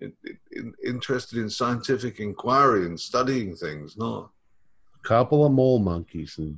in, 0.01 0.13
in, 0.51 0.73
interested 0.85 1.39
in 1.39 1.49
scientific 1.49 2.19
inquiry 2.19 2.85
and 2.85 2.99
studying 2.99 3.55
things, 3.55 3.95
not 3.97 4.29
a 5.03 5.07
Couple 5.07 5.45
of 5.45 5.51
mole 5.53 5.79
monkeys 5.79 6.35
and 6.37 6.57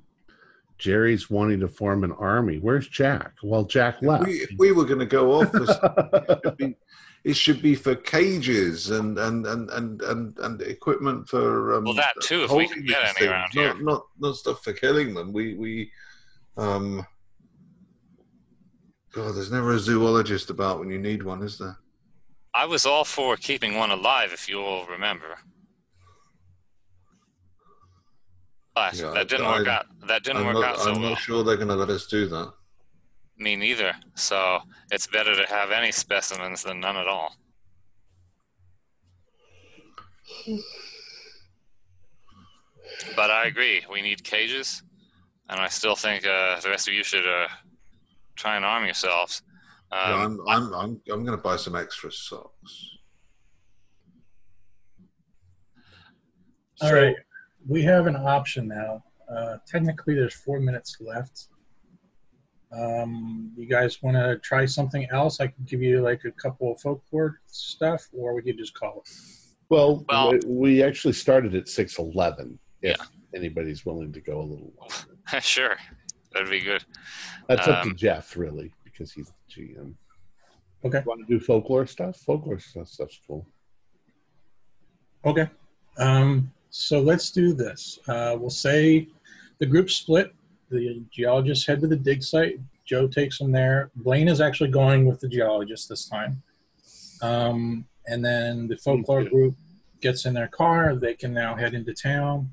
Jerry's 0.77 1.29
wanting 1.29 1.59
to 1.61 1.67
form 1.67 2.03
an 2.03 2.11
army. 2.13 2.59
Where's 2.59 2.87
Jack? 2.87 3.33
Well, 3.41 3.63
Jack 3.63 4.01
left. 4.01 4.25
we, 4.25 4.33
if 4.33 4.51
we 4.57 4.71
were 4.71 4.85
going 4.85 4.99
to 4.99 5.05
go 5.05 5.33
off. 5.33 5.53
As, 5.55 5.69
it, 5.69 6.39
should 6.43 6.57
be, 6.57 6.75
it 7.23 7.35
should 7.35 7.61
be 7.61 7.75
for 7.75 7.95
cages 7.95 8.89
and 8.91 9.17
and 9.17 9.45
and 9.45 9.69
and 9.71 10.01
and, 10.01 10.37
and 10.39 10.61
equipment 10.61 11.27
for. 11.27 11.75
Um, 11.75 11.85
Well, 11.85 11.93
that 11.95 12.13
too, 12.21 12.43
if 12.43 12.51
we 12.51 12.67
can 12.67 12.85
get 12.85 13.03
any 13.03 13.13
things, 13.13 13.29
around 13.31 13.51
not, 13.55 13.75
here. 13.75 13.83
Not 13.83 14.03
not 14.19 14.35
stuff 14.35 14.63
for 14.63 14.73
killing 14.73 15.13
them. 15.13 15.33
We 15.33 15.53
we. 15.55 15.91
Um, 16.57 17.05
God, 19.13 19.35
there's 19.35 19.51
never 19.51 19.73
a 19.73 19.79
zoologist 19.79 20.49
about 20.49 20.79
when 20.79 20.89
you 20.91 20.99
need 20.99 21.23
one, 21.23 21.41
is 21.41 21.57
there? 21.57 21.77
I 22.53 22.65
was 22.65 22.85
all 22.85 23.03
for 23.03 23.35
keeping 23.35 23.75
one 23.75 23.89
alive, 23.91 24.31
if 24.33 24.47
you 24.49 24.59
all 24.61 24.85
remember. 24.85 25.37
But 28.75 28.95
Yeah, 28.95 29.11
that 29.11 29.27
didn't 29.27 29.45
I- 29.47 29.59
work 29.59 29.67
out. 29.67 29.85
That 30.07 30.23
didn't 30.23 30.41
I'm, 30.41 30.45
work 30.47 30.55
not, 30.55 30.63
out 30.65 30.79
so 30.79 30.91
I'm 30.93 31.01
well. 31.01 31.11
not 31.11 31.19
sure 31.19 31.43
they're 31.43 31.55
going 31.55 31.67
to 31.67 31.75
let 31.75 31.89
us 31.89 32.05
do 32.07 32.27
that. 32.27 32.53
Me 33.37 33.55
neither. 33.55 33.93
So 34.15 34.59
it's 34.91 35.07
better 35.07 35.35
to 35.35 35.45
have 35.47 35.71
any 35.71 35.91
specimens 35.91 36.63
than 36.63 36.79
none 36.79 36.97
at 36.97 37.07
all. 37.07 37.35
But 43.15 43.29
I 43.31 43.45
agree. 43.45 43.83
We 43.91 44.01
need 44.01 44.23
cages, 44.23 44.81
and 45.49 45.59
I 45.59 45.67
still 45.67 45.95
think 45.95 46.25
uh, 46.25 46.59
the 46.59 46.69
rest 46.69 46.87
of 46.87 46.93
you 46.93 47.03
should 47.03 47.27
uh, 47.27 47.47
try 48.35 48.55
and 48.55 48.65
arm 48.65 48.85
yourselves. 48.85 49.41
yeah, 49.91 50.23
Um, 50.23 50.41
I'm 50.47 50.47
I'm 50.47 50.73
I'm, 50.73 51.01
I'm 51.11 51.25
going 51.25 51.37
to 51.37 51.41
buy 51.43 51.57
some 51.57 51.75
extra 51.75 52.11
socks. 52.11 52.97
All 56.81 56.93
right. 56.93 57.15
We 57.67 57.81
have 57.83 58.07
an 58.07 58.15
option 58.15 58.67
now. 58.67 59.03
Uh, 59.29 59.57
technically, 59.67 60.13
there's 60.15 60.33
four 60.35 60.59
minutes 60.59 60.97
left. 61.01 61.47
Um, 62.71 63.51
you 63.55 63.65
guys 63.65 64.01
want 64.03 64.17
to 64.17 64.37
try 64.39 64.65
something 64.65 65.07
else? 65.11 65.39
I 65.39 65.47
can 65.47 65.63
give 65.65 65.81
you 65.81 66.01
like 66.01 66.23
a 66.25 66.31
couple 66.31 66.71
of 66.73 66.81
folklore 66.81 67.39
stuff, 67.47 68.05
or 68.11 68.33
we 68.33 68.41
could 68.41 68.57
just 68.57 68.73
call 68.73 69.03
it. 69.05 69.11
well, 69.69 70.05
Well- 70.09 70.31
we, 70.33 70.39
we 70.47 70.83
actually 70.83 71.13
started 71.13 71.55
at 71.55 71.67
six 71.69 71.97
eleven. 71.99 72.59
If 72.81 72.97
anybody's 73.35 73.85
willing 73.85 74.11
to 74.13 74.21
go 74.21 74.39
a 74.41 74.43
little 74.43 74.71
longer, 74.79 75.17
sure, 75.41 75.75
that'd 76.33 76.49
be 76.49 76.59
good. 76.59 76.83
that's 77.47 77.67
up 77.67 77.83
to 77.83 77.89
Um, 77.91 77.95
Jeff 77.95 78.35
really 78.37 78.71
because 78.83 79.11
he's 79.11 79.27
the 79.55 79.63
GM. 79.63 79.93
Okay. 80.85 81.01
Want 81.05 81.19
to 81.21 81.25
do 81.27 81.39
folklore 81.43 81.87
stuff? 81.87 82.17
Folklore 82.17 82.59
stuff, 82.59 82.87
stuff's 82.87 83.19
cool. 83.27 83.47
Okay. 85.25 85.49
Um, 85.97 86.51
so 86.69 86.99
let's 86.99 87.31
do 87.31 87.53
this. 87.53 87.97
Uh, 88.07 88.37
we'll 88.39 88.49
say 88.51 89.07
the 89.57 89.65
group 89.65 89.89
split. 89.89 90.33
The 90.69 91.03
geologists 91.11 91.65
head 91.65 91.81
to 91.81 91.87
the 91.87 91.95
dig 91.95 92.23
site. 92.23 92.59
Joe 92.85 93.07
takes 93.07 93.37
them 93.37 93.51
there. 93.51 93.91
Blaine 93.95 94.27
is 94.27 94.41
actually 94.41 94.69
going 94.69 95.05
with 95.05 95.19
the 95.19 95.27
geologist 95.27 95.89
this 95.89 96.07
time. 96.07 96.41
Um, 97.21 97.85
and 98.05 98.23
then 98.23 98.67
the 98.67 98.77
folklore 98.77 99.23
group 99.23 99.55
gets 100.01 100.25
in 100.25 100.33
their 100.33 100.47
car. 100.47 100.95
They 100.95 101.13
can 101.13 101.33
now 101.33 101.55
head 101.55 101.73
into 101.73 101.93
town, 101.93 102.51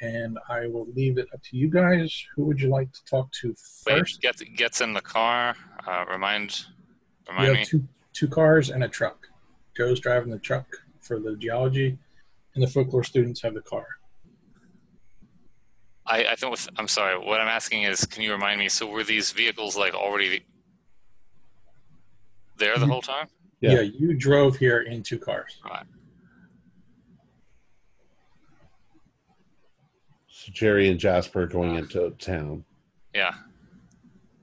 and 0.00 0.38
I 0.48 0.66
will 0.66 0.86
leave 0.94 1.18
it 1.18 1.26
up 1.34 1.42
to 1.44 1.56
you 1.56 1.68
guys. 1.68 2.24
Who 2.36 2.44
would 2.44 2.60
you 2.60 2.68
like 2.68 2.92
to 2.92 3.04
talk 3.04 3.32
to 3.40 3.48
Wait, 3.86 3.98
first? 3.98 4.20
gets 4.20 4.42
gets 4.42 4.80
in 4.80 4.92
the 4.92 5.00
car. 5.00 5.56
Uh, 5.86 6.04
remind 6.10 6.60
You 7.26 7.30
remind 7.30 7.48
have 7.48 7.56
me. 7.58 7.64
two 7.64 7.88
two 8.12 8.28
cars 8.28 8.70
and 8.70 8.84
a 8.84 8.88
truck. 8.88 9.28
Joe's 9.76 9.98
driving 9.98 10.30
the 10.30 10.38
truck 10.38 10.66
for 11.00 11.18
the 11.18 11.36
geology, 11.36 11.98
and 12.54 12.62
the 12.62 12.68
folklore 12.68 13.02
students 13.04 13.42
have 13.42 13.54
the 13.54 13.62
car. 13.62 13.86
I, 16.06 16.24
I 16.32 16.34
think 16.36 16.50
with, 16.50 16.68
I'm 16.76 16.88
sorry. 16.88 17.18
What 17.18 17.40
I'm 17.40 17.48
asking 17.48 17.82
is, 17.84 18.04
can 18.04 18.22
you 18.22 18.32
remind 18.32 18.58
me? 18.58 18.68
So 18.68 18.86
were 18.86 19.04
these 19.04 19.30
vehicles 19.30 19.76
like 19.76 19.94
already 19.94 20.44
there 22.56 22.76
the 22.78 22.86
Mhm. 22.86 22.90
whole 22.90 23.02
time? 23.02 23.28
Yeah. 23.60 23.72
Yeah. 23.72 23.80
you 23.82 24.14
drove 24.14 24.56
here 24.58 24.82
in 24.82 25.02
two 25.02 25.18
cars. 25.18 25.60
So 30.28 30.52
Jerry 30.52 30.88
and 30.90 31.00
Jasper 31.00 31.42
are 31.42 31.46
going 31.46 31.76
into 31.76 32.10
town. 32.18 32.64
Yeah. 33.14 33.34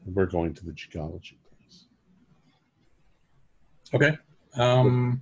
We're 0.06 0.26
going 0.26 0.54
to 0.56 0.66
the 0.66 0.72
geology 0.74 1.38
place. 1.48 1.86
Okay. 3.94 4.18
Um, 4.56 5.22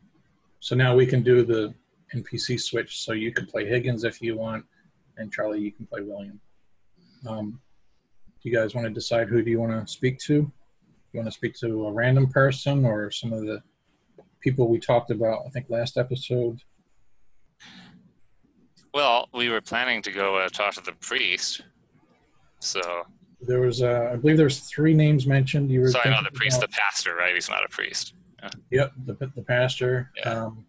so 0.61 0.76
now 0.76 0.95
we 0.95 1.06
can 1.06 1.22
do 1.22 1.44
the 1.44 1.74
NPC 2.16 2.57
switch. 2.60 3.03
So 3.03 3.11
you 3.11 3.34
can 3.34 3.45
play 3.45 3.66
Higgins 3.66 4.06
if 4.06 4.22
you 4.22 4.38
want, 4.38 4.66
and 5.20 5.32
Charlie, 5.32 5.62
you 5.62 5.72
can 5.72 5.86
play 5.86 6.02
William. 6.02 6.40
Um, 7.28 7.60
do 8.41 8.50
you 8.50 8.56
guys 8.56 8.74
want 8.74 8.88
to 8.88 8.94
decide 8.94 9.28
who 9.28 9.44
do 9.44 9.52
you 9.52 9.60
want 9.60 9.72
to 9.72 9.91
speak 9.91 10.18
to? 10.20 10.34
You 10.34 11.20
want 11.20 11.28
to 11.28 11.32
speak 11.32 11.56
to 11.60 11.88
a 11.88 11.91
random 11.91 12.28
person 12.28 12.86
or 12.86 13.12
some 13.12 13.34
of 13.34 13.41
the 13.46 13.62
people 14.40 14.68
we 14.68 14.80
talked 14.80 15.12
about? 15.12 15.44
I 15.46 15.50
think 15.50 15.66
last 15.70 15.98
episode. 15.98 16.62
Well, 18.94 19.28
we 19.34 19.50
were 19.50 19.62
planning 19.62 20.02
to 20.04 20.12
go 20.12 20.38
uh, 20.38 20.50
talk 20.50 20.74
to 20.76 20.82
the 20.82 20.94
priest. 20.94 21.62
So 22.60 23.06
There 23.41 23.62
was, 23.62 23.82
uh, 23.82 24.10
I 24.12 24.16
believe, 24.18 24.38
there's 24.38 24.60
three 24.60 24.94
names 24.94 25.26
mentioned. 25.26 25.70
You 25.72 25.82
were 25.82 25.90
sorry, 25.90 26.10
the 26.24 26.32
priest, 26.32 26.60
the 26.60 26.68
pastor, 26.68 27.16
right? 27.16 27.34
He's 27.34 27.50
not 27.50 27.64
a 27.64 27.70
priest. 27.70 28.14
Yep, 28.72 28.94
the, 29.06 29.32
the 29.36 29.41
pastor. 29.41 30.12
Yeah. 30.18 30.46
Um, 30.46 30.66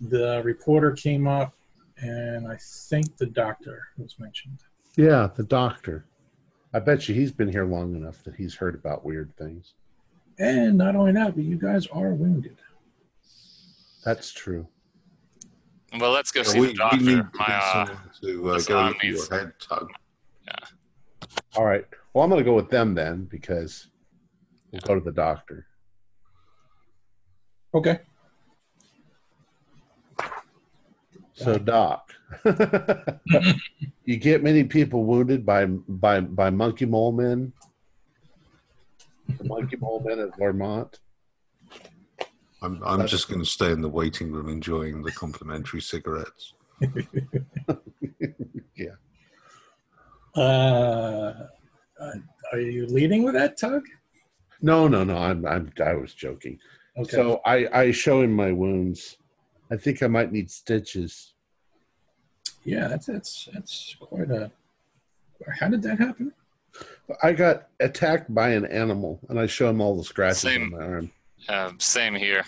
the 0.00 0.42
reporter 0.44 0.92
came 0.92 1.26
up, 1.26 1.54
and 2.02 2.48
I 2.48 2.56
think 2.60 3.16
the 3.16 3.26
doctor 3.26 3.88
was 3.96 4.16
mentioned. 4.18 4.58
Yeah, 4.96 5.28
the 5.34 5.44
doctor. 5.44 6.04
I 6.74 6.80
bet 6.80 7.08
you 7.08 7.14
he's 7.14 7.32
been 7.32 7.50
here 7.50 7.64
long 7.64 7.94
enough 7.94 8.22
that 8.24 8.34
he's 8.34 8.54
heard 8.54 8.74
about 8.74 9.04
weird 9.04 9.34
things. 9.36 9.74
And 10.38 10.76
not 10.78 10.96
only 10.96 11.12
that, 11.12 11.34
but 11.34 11.44
you 11.44 11.56
guys 11.56 11.86
are 11.88 12.12
wounded. 12.12 12.56
That's 14.04 14.32
true. 14.32 14.66
Well, 15.98 16.10
let's 16.10 16.32
go 16.32 16.42
see 16.42 16.58
we, 16.58 16.66
the 16.68 16.74
doctor. 16.74 16.96
we 16.96 17.04
need 17.04 17.16
to 17.16 17.28
My, 17.34 17.46
get 17.46 17.62
uh, 17.62 17.86
to 18.22 18.50
uh, 18.50 18.60
go 18.60 18.78
arm 18.78 18.94
your 19.02 19.28
head, 19.30 19.52
Tug. 19.60 19.90
Yeah. 20.46 20.54
All 21.56 21.66
right. 21.66 21.84
Well, 22.12 22.24
I'm 22.24 22.30
going 22.30 22.42
to 22.42 22.44
go 22.44 22.54
with 22.54 22.70
them 22.70 22.94
then 22.94 23.24
because 23.24 23.88
we'll 24.70 24.80
go 24.80 24.94
to 24.94 25.00
the 25.00 25.12
doctor. 25.12 25.66
Okay. 27.74 28.00
So, 31.34 31.58
Doc, 31.58 32.12
you 34.04 34.16
get 34.16 34.42
many 34.42 34.64
people 34.64 35.04
wounded 35.04 35.46
by 35.46 35.64
by 35.66 36.20
by 36.20 36.50
monkey 36.50 36.84
mole 36.86 37.12
men. 37.12 37.52
The 39.38 39.44
monkey 39.44 39.76
mole 39.76 40.02
men 40.04 40.18
at 40.20 40.36
Vermont. 40.38 40.98
I'm, 42.60 42.80
I'm 42.84 43.06
just 43.08 43.28
going 43.28 43.40
to 43.40 43.46
stay 43.46 43.72
in 43.72 43.80
the 43.80 43.88
waiting 43.88 44.30
room 44.30 44.48
enjoying 44.48 45.02
the 45.02 45.10
complimentary 45.12 45.80
cigarettes. 45.80 46.54
Uh, 50.34 51.34
uh, 52.00 52.12
are 52.52 52.58
you 52.58 52.86
leading 52.86 53.22
with 53.22 53.34
that, 53.34 53.58
Tug? 53.58 53.82
No, 54.62 54.88
no, 54.88 55.04
no. 55.04 55.18
I'm 55.18 55.44
I'm 55.44 55.70
I 55.84 55.94
was 55.94 56.14
joking. 56.14 56.58
Okay. 56.96 57.10
So 57.10 57.40
I 57.44 57.68
I 57.72 57.90
show 57.90 58.22
him 58.22 58.32
my 58.32 58.50
wounds. 58.50 59.18
I 59.72 59.76
think 59.76 60.02
I 60.02 60.06
might 60.06 60.30
need 60.30 60.50
stitches. 60.50 61.32
yeah, 62.64 62.88
that's 62.88 63.06
that's 63.06 63.48
that's 63.54 63.96
quite 63.98 64.30
a. 64.30 64.50
How 65.58 65.68
did 65.68 65.82
that 65.82 65.98
happen? 65.98 66.32
I 67.22 67.32
got 67.32 67.68
attacked 67.80 68.32
by 68.32 68.50
an 68.50 68.66
animal, 68.66 69.18
and 69.28 69.40
I 69.40 69.46
show 69.46 69.68
him 69.70 69.80
all 69.80 69.96
the 69.96 70.04
scratches 70.04 70.40
Same. 70.40 70.62
on 70.62 70.70
my 70.70 70.86
arm. 70.86 71.10
uh, 71.48 71.72
same 71.78 72.14
here. 72.14 72.44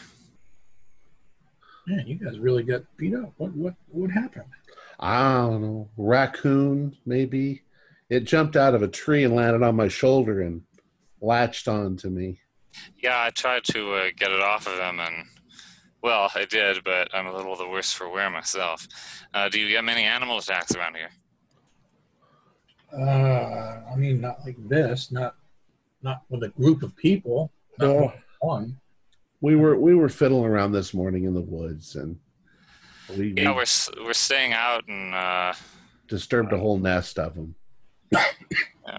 Man, 1.87 2.07
you 2.07 2.15
guys 2.17 2.39
really 2.39 2.63
got 2.63 2.83
beat 2.99 3.15
up. 3.15 3.33
What 3.39 3.53
what 3.55 3.75
what 3.89 4.11
happened? 4.11 4.45
I 5.01 5.33
don't 5.49 5.63
know, 5.63 5.89
raccoon 5.97 6.97
maybe. 7.07 7.63
It 8.11 8.21
jumped 8.25 8.55
out 8.55 8.75
of 8.75 8.83
a 8.83 8.89
tree 8.89 9.25
and 9.25 9.35
landed 9.35 9.63
on 9.63 9.75
my 9.77 9.89
shoulder 9.89 10.43
and 10.43 10.63
latched 11.23 11.69
onto 11.69 12.11
me. 12.11 12.39
Yeah, 13.03 13.19
I 13.23 13.31
tried 13.31 13.65
to 13.65 13.95
uh, 13.95 14.07
get 14.17 14.31
it 14.31 14.41
off 14.41 14.67
of 14.67 14.79
him, 14.79 15.01
and 15.01 15.27
well, 16.05 16.31
I 16.35 16.45
did, 16.45 16.85
but 16.85 17.09
I'm 17.15 17.27
a 17.27 17.35
little 17.35 17.57
the 17.57 17.67
worse 17.67 17.91
for 17.91 18.11
wear 18.11 18.29
myself. 18.29 18.87
Uh, 19.33 19.49
do 19.49 19.59
you 19.59 19.71
get 19.71 19.83
many 19.85 20.03
animal 20.03 20.37
attacks 20.37 20.77
around 20.77 20.97
here? 20.97 21.09
Uh, 22.93 23.81
I 23.91 23.97
mean, 23.97 24.21
not 24.21 24.41
like 24.45 24.57
this. 24.69 25.11
Not 25.11 25.35
not 26.03 26.21
with 26.29 26.43
a 26.43 26.51
group 26.51 26.83
of 26.83 26.95
people. 26.95 27.51
Not 27.79 27.87
No. 27.87 28.13
one. 28.41 28.79
We 29.41 29.57
were 29.57 29.79
we 29.79 29.95
were 29.95 30.11
fiddling 30.11 30.45
around 30.45 30.73
this 30.73 30.93
morning 30.93 31.25
in 31.25 31.33
the 31.33 31.41
woods 31.41 31.97
and 31.97 32.19
we, 33.09 33.33
Yeah, 33.35 33.53
we 33.53 33.57
we're 33.57 34.05
we're 34.05 34.13
staying 34.13 34.53
out, 34.53 34.87
and 34.87 35.15
uh, 35.15 35.55
disturbed 36.07 36.53
a 36.53 36.59
whole 36.59 36.77
nest 36.79 37.19
of 37.19 37.35
them. 37.35 37.55
Yeah. 38.13 38.99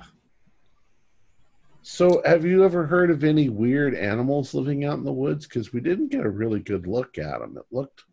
So, 1.87 2.23
have 2.25 2.43
you 2.43 2.65
ever 2.65 2.87
heard 2.87 3.11
of 3.11 3.23
any 3.23 3.47
weird 3.47 3.93
animals 3.93 4.55
living 4.55 4.85
out 4.85 4.97
in 4.97 5.03
the 5.03 5.13
woods? 5.13 5.45
Because 5.45 5.71
we 5.71 5.81
didn't 5.81 6.07
get 6.07 6.25
a 6.25 6.29
really 6.29 6.59
good 6.59 6.87
look 6.87 7.19
at 7.19 7.39
them. 7.39 7.55
It 7.57 7.65
looked 7.69 8.05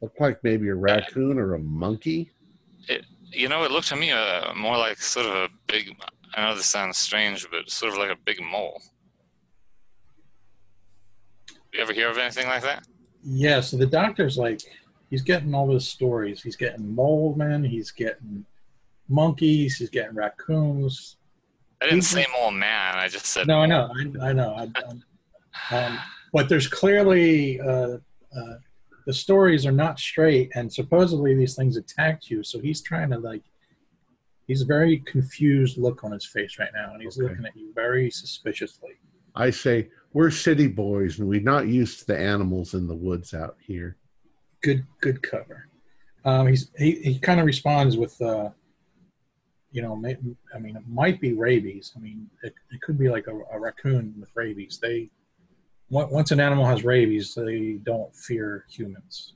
looked 0.00 0.18
like 0.18 0.42
maybe 0.42 0.66
a 0.70 0.74
raccoon 0.74 1.38
or 1.38 1.52
a 1.52 1.58
monkey. 1.58 2.30
It, 2.88 3.04
you 3.30 3.50
know, 3.50 3.64
it 3.64 3.70
looked 3.70 3.88
to 3.88 3.96
me 3.96 4.12
uh, 4.12 4.54
more 4.54 4.78
like 4.78 4.96
sort 4.96 5.26
of 5.26 5.34
a 5.34 5.48
big. 5.66 5.94
I 6.34 6.48
know 6.48 6.56
this 6.56 6.64
sounds 6.64 6.96
strange, 6.96 7.46
but 7.50 7.68
sort 7.68 7.92
of 7.92 7.98
like 7.98 8.12
a 8.12 8.16
big 8.16 8.40
mole. 8.42 8.80
You 11.74 11.80
ever 11.80 11.92
hear 11.92 12.08
of 12.08 12.16
anything 12.16 12.46
like 12.46 12.62
that? 12.62 12.86
Yeah. 13.22 13.60
So 13.60 13.76
the 13.76 13.84
doctor's 13.84 14.38
like, 14.38 14.62
he's 15.10 15.20
getting 15.20 15.54
all 15.54 15.66
those 15.66 15.86
stories. 15.86 16.42
He's 16.42 16.56
getting 16.56 16.94
mole 16.94 17.34
men. 17.36 17.62
He's 17.62 17.90
getting 17.90 18.46
monkeys. 19.06 19.76
He's 19.76 19.90
getting 19.90 20.14
raccoons. 20.14 21.16
I 21.82 21.86
didn't 21.86 22.02
say 22.02 22.22
just- 22.24 22.32
mole 22.38 22.50
man. 22.50 22.96
I 22.96 23.08
just 23.08 23.26
said 23.26 23.46
No, 23.46 23.60
I 23.60 23.66
know, 23.66 23.90
I, 24.22 24.28
I 24.28 24.32
know. 24.32 24.54
I, 24.54 24.68
I, 25.70 25.76
um, 25.86 25.98
but 26.32 26.48
there's 26.48 26.68
clearly 26.68 27.60
uh, 27.60 27.96
uh, 28.36 28.54
the 29.06 29.12
stories 29.12 29.64
are 29.66 29.72
not 29.72 29.98
straight, 29.98 30.50
and 30.54 30.72
supposedly 30.72 31.34
these 31.34 31.56
things 31.56 31.76
attacked 31.76 32.30
you. 32.30 32.42
So 32.42 32.60
he's 32.60 32.82
trying 32.82 33.10
to 33.10 33.18
like, 33.18 33.42
he's 34.46 34.62
a 34.62 34.66
very 34.66 34.98
confused 35.00 35.78
look 35.78 36.04
on 36.04 36.12
his 36.12 36.24
face 36.26 36.58
right 36.58 36.70
now, 36.74 36.92
and 36.92 37.02
he's 37.02 37.18
Okay. 37.18 37.28
looking 37.28 37.44
at 37.46 37.56
you 37.56 37.72
very 37.74 38.10
suspiciously. 38.10 38.90
I 39.34 39.50
say 39.50 39.88
we're 40.12 40.30
city 40.30 40.66
boys 40.66 41.18
and 41.18 41.28
we're 41.28 41.40
not 41.40 41.66
used 41.68 42.00
to 42.00 42.06
the 42.08 42.18
animals 42.18 42.74
in 42.74 42.86
the 42.88 42.94
woods 42.96 43.32
out 43.32 43.56
here. 43.64 43.96
Good, 44.62 44.84
good 45.00 45.22
cover. 45.22 45.68
Um, 46.24 46.48
he's 46.48 46.70
he, 46.76 46.96
he 46.96 47.18
kind 47.18 47.40
of 47.40 47.46
responds 47.46 47.96
with, 47.96 48.20
uh, 48.20 48.50
you 49.72 49.82
know, 49.82 49.94
may, 49.96 50.16
I 50.54 50.58
mean, 50.58 50.76
it 50.76 50.82
might 50.88 51.20
be 51.20 51.32
rabies. 51.32 51.92
I 51.96 52.00
mean, 52.00 52.28
it, 52.42 52.54
it 52.70 52.80
could 52.82 52.98
be 52.98 53.08
like 53.08 53.26
a, 53.28 53.36
a 53.54 53.58
raccoon 53.60 54.14
with 54.18 54.30
rabies. 54.34 54.78
They 54.82 55.10
once 55.88 56.30
an 56.30 56.38
animal 56.40 56.64
has 56.66 56.84
rabies, 56.84 57.34
they 57.34 57.80
don't 57.82 58.14
fear 58.14 58.64
humans. 58.70 59.34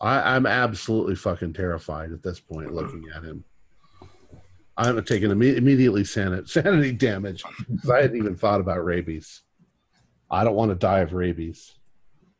I, 0.00 0.34
I'm 0.36 0.46
absolutely 0.46 1.14
fucking 1.14 1.52
terrified 1.54 2.12
at 2.12 2.22
this 2.22 2.40
point 2.40 2.72
looking 2.74 3.04
at 3.14 3.22
him. 3.22 3.44
I'm 4.78 5.02
taking 5.04 5.30
imme- 5.30 5.56
immediately 5.56 6.04
sanity, 6.04 6.46
sanity 6.48 6.92
damage 6.92 7.42
'cause 7.42 7.90
I 7.90 8.02
hadn't 8.02 8.16
even 8.18 8.36
thought 8.36 8.60
about 8.60 8.84
rabies. 8.84 9.42
I 10.30 10.44
don't 10.44 10.54
want 10.56 10.70
to 10.70 10.74
die 10.74 11.00
of 11.00 11.12
rabies. 11.14 11.74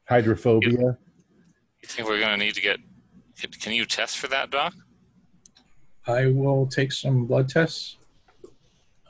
Hydrophobia. 0.08 0.70
You 1.82 1.88
think 1.88 2.08
we're 2.08 2.18
going 2.20 2.38
to 2.38 2.44
need 2.44 2.54
to 2.54 2.60
get? 2.60 2.78
Can- 3.38 3.50
Can 3.52 3.72
you 3.72 3.86
test 3.86 4.18
for 4.18 4.28
that, 4.28 4.50
Doc? 4.50 4.74
I 6.06 6.26
will 6.26 6.66
take 6.66 6.92
some 6.92 7.26
blood 7.26 7.48
tests. 7.48 7.96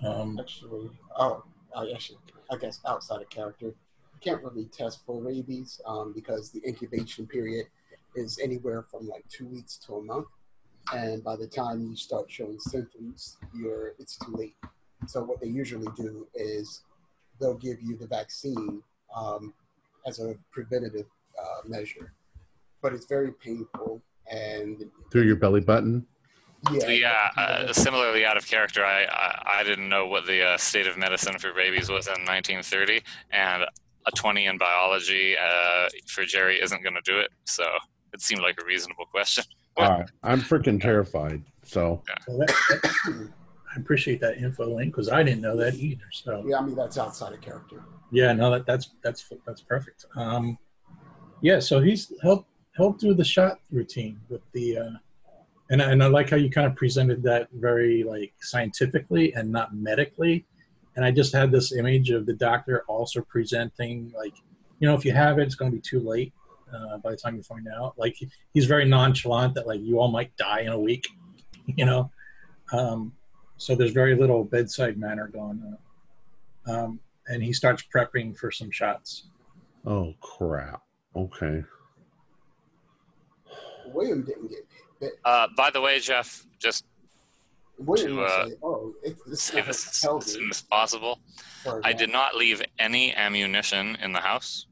Um, 0.03 0.39
Actually, 0.41 0.91
oh, 1.19 1.45
I 1.75 1.91
actually, 1.95 2.19
I 2.51 2.57
guess 2.57 2.81
outside 2.87 3.21
of 3.21 3.31
character, 3.31 3.67
you 3.67 4.21
can't 4.21 4.43
really 4.43 4.67
test 4.67 5.05
for 5.05 5.21
rabies 5.21 5.81
um, 5.87 6.13
because 6.15 6.51
the 6.51 6.63
incubation 6.67 7.27
period 7.27 7.67
is 8.15 8.39
anywhere 8.43 8.83
from 8.91 9.07
like 9.09 9.25
two 9.29 9.47
weeks 9.47 9.77
to 9.87 9.97
a 9.97 10.03
month, 10.03 10.27
and 10.95 11.23
by 11.23 11.37
the 11.37 11.47
time 11.47 11.83
you 11.83 11.97
start 11.97 12.31
showing 12.31 12.59
symptoms, 12.59 13.37
you're 13.55 13.95
it's 13.99 14.17
too 14.17 14.33
late. 14.33 14.57
So 15.07 15.23
what 15.23 15.41
they 15.41 15.49
usually 15.49 15.89
do 15.97 16.27
is 16.35 16.83
they'll 17.39 17.55
give 17.55 17.83
you 17.83 17.97
the 17.97 18.07
vaccine 18.07 18.83
um, 19.15 19.53
as 20.07 20.19
a 20.19 20.35
preventative 20.51 21.07
uh, 21.39 21.69
measure. 21.69 22.13
But 22.81 22.95
it's 22.95 23.07
very 23.07 23.33
painful 23.33 24.01
and 24.31 24.85
Through 25.11 25.23
your 25.23 25.37
belly 25.37 25.61
button. 25.61 26.07
Yeah, 26.73 26.89
yeah, 26.89 27.29
uh, 27.37 27.73
similarly 27.73 28.25
out 28.25 28.37
of 28.37 28.47
character, 28.47 28.85
I, 28.85 29.05
I, 29.05 29.61
I 29.61 29.63
didn't 29.65 29.89
know 29.89 30.07
what 30.07 30.27
the 30.27 30.43
uh, 30.45 30.57
state 30.57 30.87
of 30.87 30.97
medicine 30.97 31.39
for 31.39 31.53
babies 31.53 31.89
was 31.89 32.07
in 32.07 32.13
1930, 32.25 33.01
and 33.31 33.63
a 34.07 34.11
20 34.15 34.47
in 34.47 34.59
biology 34.59 35.37
uh, 35.37 35.89
for 36.07 36.25
Jerry 36.25 36.61
isn't 36.61 36.83
going 36.83 36.95
to 36.95 37.01
do 37.05 37.19
it. 37.19 37.31
So 37.45 37.65
it 38.13 38.21
seemed 38.21 38.41
like 38.43 38.57
a 38.63 38.65
reasonable 38.65 39.07
question. 39.07 39.45
All 39.77 39.91
right. 39.91 40.11
I'm 40.23 40.41
freaking 40.41 40.81
terrified. 40.81 41.43
So 41.65 42.03
Well, 42.29 42.39
that, 42.39 42.49
that- 42.83 43.29
I 43.75 43.79
appreciate 43.79 44.21
that 44.23 44.39
info 44.39 44.75
link 44.75 44.93
because 44.95 45.11
I 45.11 45.23
didn't 45.23 45.43
know 45.43 45.55
that 45.59 45.75
either. 45.75 46.05
So 46.11 46.43
yeah, 46.49 46.57
I 46.59 46.63
mean 46.63 46.75
that's 46.77 46.97
outside 46.97 47.35
of 47.35 47.43
character. 47.43 47.83
yeah, 48.11 48.33
no, 48.33 48.51
that 48.53 48.65
that's 48.65 48.91
that's 49.03 49.29
that's 49.47 49.61
perfect. 49.61 50.07
Um, 50.17 50.57
yeah, 51.43 51.59
so 51.61 51.81
he's 51.83 52.11
helped 52.23 52.49
helped 52.75 53.01
do 53.01 53.13
the 53.13 53.25
shot 53.25 53.59
routine 53.71 54.19
with 54.31 54.41
the, 54.53 54.79
uh, 54.79 54.91
and 55.71 55.83
I- 55.83 55.91
and 55.93 56.03
I 56.03 56.07
like 56.07 56.31
how 56.31 56.37
you 56.37 56.51
kind 56.51 56.67
of 56.67 56.75
presented 56.77 57.23
that 57.25 57.49
very 57.53 58.03
like 58.05 58.33
scientifically 58.41 59.33
and 59.35 59.51
not 59.51 59.75
medically. 59.75 60.47
And 60.97 61.05
I 61.05 61.11
just 61.11 61.33
had 61.35 61.51
this 61.51 61.73
image 61.75 62.11
of 62.11 62.25
the 62.27 62.33
doctor 62.33 62.83
also 62.89 63.21
presenting 63.23 64.13
like, 64.17 64.35
you 64.79 64.89
know, 64.89 64.95
if 64.95 65.05
you 65.05 65.13
have 65.13 65.39
it, 65.39 65.43
it's 65.43 65.55
going 65.55 65.71
to 65.71 65.77
be 65.77 65.81
too 65.83 66.01
late 66.01 66.33
uh, 66.73 66.99
by 66.99 67.11
the 67.11 67.17
time 67.17 67.37
you 67.37 67.43
find 67.43 67.67
out. 67.69 67.99
Like 67.99 68.17
he's 68.55 68.67
very 68.67 68.85
nonchalant 68.87 69.55
that 69.55 69.67
like 69.67 69.81
you 69.81 69.99
all 69.99 70.09
might 70.11 70.35
die 70.37 70.61
in 70.61 70.69
a 70.73 70.79
week, 70.81 71.09
you 71.67 71.85
know. 71.85 72.11
Um, 72.73 73.13
so 73.59 73.75
there's 73.75 73.93
very 73.93 74.15
little 74.15 74.45
bedside 74.45 74.99
manner 74.99 75.29
going 75.29 75.63
on. 76.67 76.75
Um, 76.75 77.01
and 77.29 77.43
he 77.43 77.53
starts 77.53 77.83
prepping 77.95 78.37
for 78.37 78.51
some 78.51 78.71
shots. 78.71 79.29
oh 79.87 80.15
crap. 80.21 80.83
Okay. 81.15 81.65
William 83.87 84.23
didn't 84.25 84.49
get 84.49 84.59
bit. 84.59 84.66
Uh, 85.25 85.49
by 85.57 85.71
the 85.71 85.81
way, 85.81 85.99
Jeff, 86.01 86.45
just 86.59 86.85
William 87.79 88.17
To, 88.17 88.17
would 88.17 88.29
uh, 88.31 88.49
"Oh, 88.63 88.95
it's 89.03 89.23
this 89.25 89.43
say 89.43 89.61
stuff 89.61 89.69
as 89.69 90.27
soon 90.33 90.51
as 90.51 90.63
possible. 90.63 91.21
I 91.85 91.93
did 91.93 92.11
not 92.11 92.35
leave 92.37 92.63
any 92.79 93.15
ammunition 93.15 93.97
in 94.03 94.13
the 94.13 94.21
house, 94.21 94.67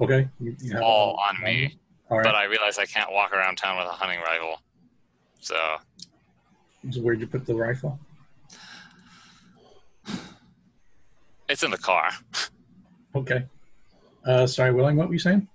Okay. 0.00 0.28
You, 0.40 0.56
you 0.60 0.72
have 0.74 0.82
all 0.82 1.14
on 1.28 1.42
me. 1.42 1.78
All 2.10 2.22
But. 2.22 2.34
I 2.34 2.44
realized 2.44 2.78
I 2.78 2.86
can't 2.86 3.10
walk 3.12 3.32
around 3.32 3.56
town 3.56 3.78
with 3.78 3.86
a 3.86 3.90
hunting 3.92 4.20
rifle. 4.20 4.62
So 5.40 5.56
So 6.90 7.00
where'd 7.00 7.20
you 7.20 7.26
put 7.26 7.46
the 7.46 7.54
rifle? 7.54 7.98
it's 11.48 11.62
in 11.62 11.70
the 11.70 11.78
car. 11.78 12.10
Okay. 13.14 13.46
Uh, 14.26 14.46
sorry, 14.46 14.70
William, 14.70 14.94
what 14.96 15.08
were 15.08 15.14
you 15.14 15.18
saying? 15.18 15.48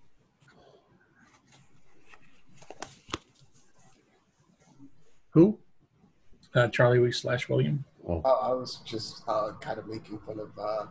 Who? 5.33 5.57
Uh, 6.55 6.67
Charlie 6.69 6.99
Week 6.99 7.13
slash 7.13 7.49
William. 7.49 7.83
Oh, 8.07 8.21
Uh, 8.23 8.49
I 8.49 8.53
was 8.53 8.81
just 8.85 9.23
uh, 9.27 9.53
kind 9.61 9.79
of 9.79 9.87
making 9.87 10.19
fun 10.19 10.39
of 10.39 10.51
uh, 10.59 10.85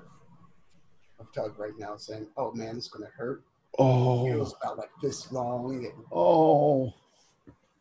of 1.20 1.32
Tug 1.32 1.58
right 1.58 1.76
now, 1.78 1.96
saying, 1.96 2.26
"Oh 2.36 2.52
man, 2.52 2.76
it's 2.76 2.88
gonna 2.88 3.10
hurt." 3.16 3.42
Oh, 3.78 4.26
it 4.26 4.32
oh, 4.34 4.38
was 4.38 4.54
about 4.60 4.78
like 4.78 4.90
this 5.02 5.30
long. 5.32 5.84
and- 5.84 6.04
oh. 6.12 6.92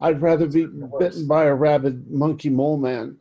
I'd 0.04 0.20
rather 0.22 0.48
be 0.48 0.66
bitten 0.66 1.28
by 1.28 1.44
a 1.46 1.54
rabid 1.54 2.10
monkey 2.10 2.50
mole 2.50 2.78
man. 2.78 3.18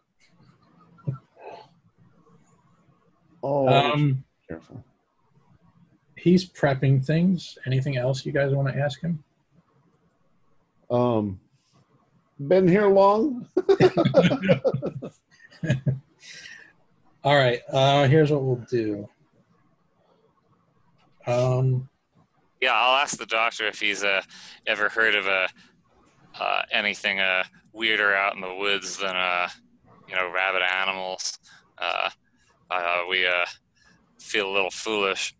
Oh, 3.42 3.68
Um, 3.68 4.24
careful. 4.48 4.82
he's 6.16 6.48
prepping 6.48 7.04
things. 7.04 7.58
Anything 7.66 7.96
else 7.98 8.24
you 8.24 8.32
guys 8.32 8.54
want 8.54 8.68
to 8.68 8.76
ask 8.80 9.00
him? 9.02 9.22
Um, 10.90 11.38
been 12.48 12.66
here 12.66 12.88
long? 12.88 13.46
All 17.22 17.36
right. 17.36 17.60
Uh, 17.70 18.06
here's 18.08 18.30
what 18.30 18.42
we'll 18.42 18.64
do. 18.70 19.08
Um, 21.26 21.88
Yeah, 22.60 22.72
I'll 22.74 22.96
ask 22.96 23.18
the 23.18 23.26
doctor 23.26 23.66
if 23.66 23.80
he's 23.80 24.02
uh, 24.04 24.22
ever 24.66 24.88
heard 24.88 25.14
of 25.14 25.26
uh, 25.26 25.48
uh, 26.38 26.62
anything 26.72 27.20
uh, 27.20 27.44
weirder 27.72 28.14
out 28.14 28.34
in 28.34 28.40
the 28.40 28.54
woods 28.54 28.96
than 28.98 29.14
uh, 29.16 29.48
you 30.08 30.14
know 30.14 30.30
rabid 30.32 30.62
animals. 30.62 31.38
Uh, 31.78 32.10
uh, 32.70 33.02
we 33.08 33.26
uh, 33.26 33.46
feel 34.18 34.48
a 34.50 34.52
little 34.52 34.70
foolish. 34.70 35.34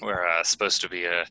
We're 0.00 0.26
uh, 0.26 0.42
supposed 0.44 0.80
to 0.82 0.88
be 0.88 1.06
uh, 1.06 1.24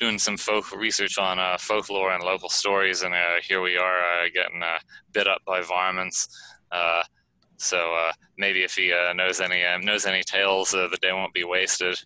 doing 0.00 0.18
some 0.18 0.36
folk 0.36 0.74
research 0.74 1.18
on 1.18 1.38
uh, 1.38 1.56
folklore 1.58 2.12
and 2.12 2.24
local 2.24 2.48
stories, 2.48 3.02
and 3.02 3.14
uh, 3.14 3.40
here 3.42 3.60
we 3.60 3.76
are 3.76 3.98
uh, 3.98 4.28
getting 4.34 4.62
uh, 4.62 4.78
bit 5.12 5.28
up 5.28 5.42
by 5.46 5.60
varmints. 5.60 6.26
Uh, 6.72 7.02
so 7.58 7.94
uh, 7.94 8.12
maybe 8.38 8.62
if 8.62 8.74
he 8.74 8.92
uh, 8.92 9.12
knows 9.12 9.40
any 9.40 9.62
uh, 9.62 9.76
knows 9.78 10.06
any 10.06 10.22
tales, 10.22 10.74
uh, 10.74 10.88
the 10.90 10.96
day 10.96 11.12
won't 11.12 11.34
be 11.34 11.44
wasted. 11.44 11.96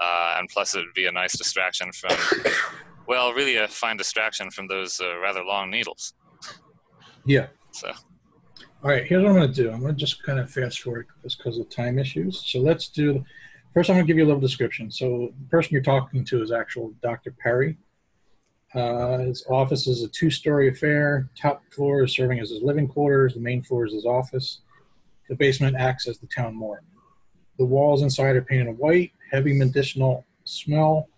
Uh, 0.00 0.36
and 0.38 0.48
plus, 0.48 0.74
it 0.74 0.78
would 0.78 0.94
be 0.94 1.06
a 1.06 1.12
nice 1.12 1.36
distraction 1.36 1.92
from, 1.92 2.16
well, 3.06 3.32
really 3.32 3.56
a 3.56 3.68
fine 3.68 3.96
distraction 3.96 4.50
from 4.50 4.66
those 4.66 5.00
uh, 5.00 5.18
rather 5.18 5.44
long 5.44 5.70
needles. 5.70 6.14
yeah. 7.24 7.46
So, 7.70 7.88
All 8.82 8.90
right. 8.90 9.04
Here's 9.04 9.22
what 9.22 9.30
I'm 9.30 9.36
going 9.36 9.52
to 9.52 9.62
do. 9.62 9.70
I'm 9.70 9.80
going 9.80 9.94
to 9.94 9.98
just 9.98 10.22
kind 10.22 10.38
of 10.38 10.50
fast 10.50 10.80
forward 10.80 11.06
just 11.22 11.38
because 11.38 11.58
of 11.58 11.68
time 11.70 11.98
issues. 11.98 12.42
So 12.44 12.60
let's 12.60 12.88
do. 12.88 13.24
First, 13.74 13.90
I'm 13.90 13.96
going 13.96 14.06
to 14.06 14.08
give 14.08 14.18
you 14.18 14.24
a 14.24 14.28
little 14.28 14.40
description. 14.40 14.88
So 14.88 15.32
the 15.36 15.48
person 15.48 15.72
you're 15.72 15.82
talking 15.82 16.24
to 16.26 16.42
is 16.42 16.52
actual 16.52 16.94
Dr. 17.02 17.32
Perry. 17.32 17.76
Uh, 18.72 19.18
his 19.18 19.44
office 19.50 19.88
is 19.88 20.04
a 20.04 20.08
two-story 20.08 20.68
affair. 20.68 21.28
Top 21.36 21.60
floor 21.72 22.04
is 22.04 22.14
serving 22.14 22.38
as 22.38 22.50
his 22.50 22.62
living 22.62 22.86
quarters. 22.86 23.34
The 23.34 23.40
main 23.40 23.64
floor 23.64 23.84
is 23.84 23.92
his 23.92 24.06
office. 24.06 24.60
The 25.28 25.34
basement 25.34 25.76
acts 25.76 26.06
as 26.06 26.18
the 26.18 26.28
town 26.28 26.54
morgue. 26.54 26.84
The 27.58 27.64
walls 27.64 28.02
inside 28.02 28.36
are 28.36 28.42
painted 28.42 28.78
white. 28.78 29.10
Heavy 29.32 29.52
medicinal 29.52 30.24
smell 30.44 31.08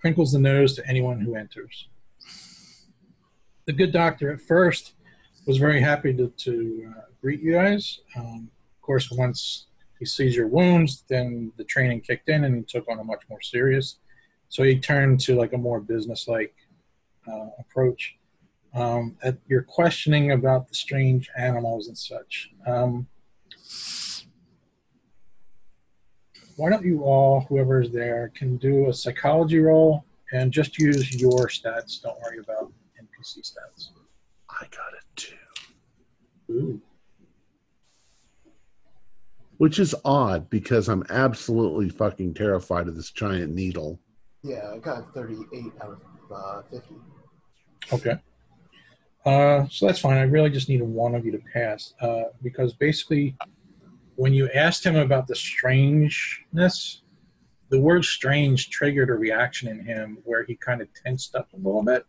crinkles 0.00 0.32
the 0.32 0.38
nose 0.38 0.74
to 0.76 0.88
anyone 0.88 1.20
who 1.20 1.36
enters. 1.36 1.88
The 3.66 3.72
good 3.74 3.92
doctor 3.92 4.32
at 4.32 4.40
first 4.40 4.94
was 5.46 5.58
very 5.58 5.80
happy 5.80 6.14
to, 6.14 6.28
to 6.28 6.94
uh, 6.96 7.00
greet 7.20 7.42
you 7.42 7.52
guys. 7.52 8.00
Um, 8.16 8.50
of 8.76 8.82
course, 8.82 9.10
once 9.10 9.66
he 10.02 10.06
sees 10.06 10.34
your 10.34 10.48
wounds, 10.48 11.04
then 11.08 11.52
the 11.56 11.62
training 11.62 12.00
kicked 12.00 12.28
in 12.28 12.42
and 12.42 12.56
he 12.56 12.62
took 12.62 12.88
on 12.90 12.98
a 12.98 13.04
much 13.04 13.22
more 13.30 13.40
serious. 13.40 13.98
So 14.48 14.64
he 14.64 14.80
turned 14.80 15.20
to 15.20 15.36
like 15.36 15.52
a 15.52 15.56
more 15.56 15.78
business-like 15.78 16.52
uh, 17.28 17.46
approach. 17.60 18.16
Um, 18.74 19.16
at 19.22 19.38
your 19.46 19.62
questioning 19.62 20.32
about 20.32 20.66
the 20.66 20.74
strange 20.74 21.30
animals 21.38 21.86
and 21.86 21.96
such, 21.96 22.50
um, 22.66 23.06
why 26.56 26.68
don't 26.68 26.84
you 26.84 27.04
all, 27.04 27.46
whoever 27.48 27.80
is 27.80 27.92
there, 27.92 28.32
can 28.34 28.56
do 28.56 28.88
a 28.88 28.92
psychology 28.92 29.60
roll 29.60 30.04
and 30.32 30.50
just 30.50 30.78
use 30.78 31.14
your 31.14 31.46
stats. 31.46 32.02
Don't 32.02 32.20
worry 32.22 32.38
about 32.38 32.72
NPC 33.00 33.38
stats. 33.38 33.90
I 34.50 34.64
got 34.64 34.94
it 34.94 35.04
too. 35.14 35.34
Ooh. 36.50 36.80
Which 39.62 39.78
is 39.78 39.94
odd 40.04 40.50
because 40.50 40.88
I'm 40.88 41.04
absolutely 41.08 41.88
fucking 41.88 42.34
terrified 42.34 42.88
of 42.88 42.96
this 42.96 43.12
giant 43.12 43.54
needle. 43.54 44.00
Yeah, 44.42 44.72
I 44.74 44.78
got 44.78 45.14
38 45.14 45.72
out 45.80 45.90
of 45.90 46.32
uh, 46.34 46.62
50. 46.68 46.94
Okay. 47.92 48.16
Uh, 49.24 49.68
so 49.70 49.86
that's 49.86 50.00
fine. 50.00 50.16
I 50.16 50.22
really 50.22 50.50
just 50.50 50.68
need 50.68 50.82
one 50.82 51.14
of 51.14 51.24
you 51.24 51.30
to 51.30 51.40
pass 51.52 51.94
uh, 52.00 52.22
because 52.42 52.72
basically, 52.72 53.36
when 54.16 54.34
you 54.34 54.50
asked 54.52 54.84
him 54.84 54.96
about 54.96 55.28
the 55.28 55.36
strangeness, 55.36 57.02
the 57.68 57.78
word 57.78 58.04
strange 58.04 58.68
triggered 58.68 59.10
a 59.10 59.14
reaction 59.14 59.68
in 59.68 59.84
him 59.84 60.18
where 60.24 60.42
he 60.42 60.56
kind 60.56 60.82
of 60.82 60.88
tensed 60.92 61.36
up 61.36 61.46
a 61.52 61.56
little 61.56 61.84
bit. 61.84 62.04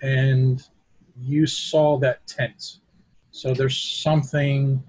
And 0.00 0.62
you 1.20 1.46
saw 1.46 1.98
that 1.98 2.26
tense. 2.26 2.80
So 3.32 3.52
there's 3.52 3.76
something 3.76 4.82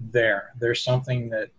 there. 0.00 0.54
There's 0.58 0.82
something 0.82 1.28
that 1.30 1.50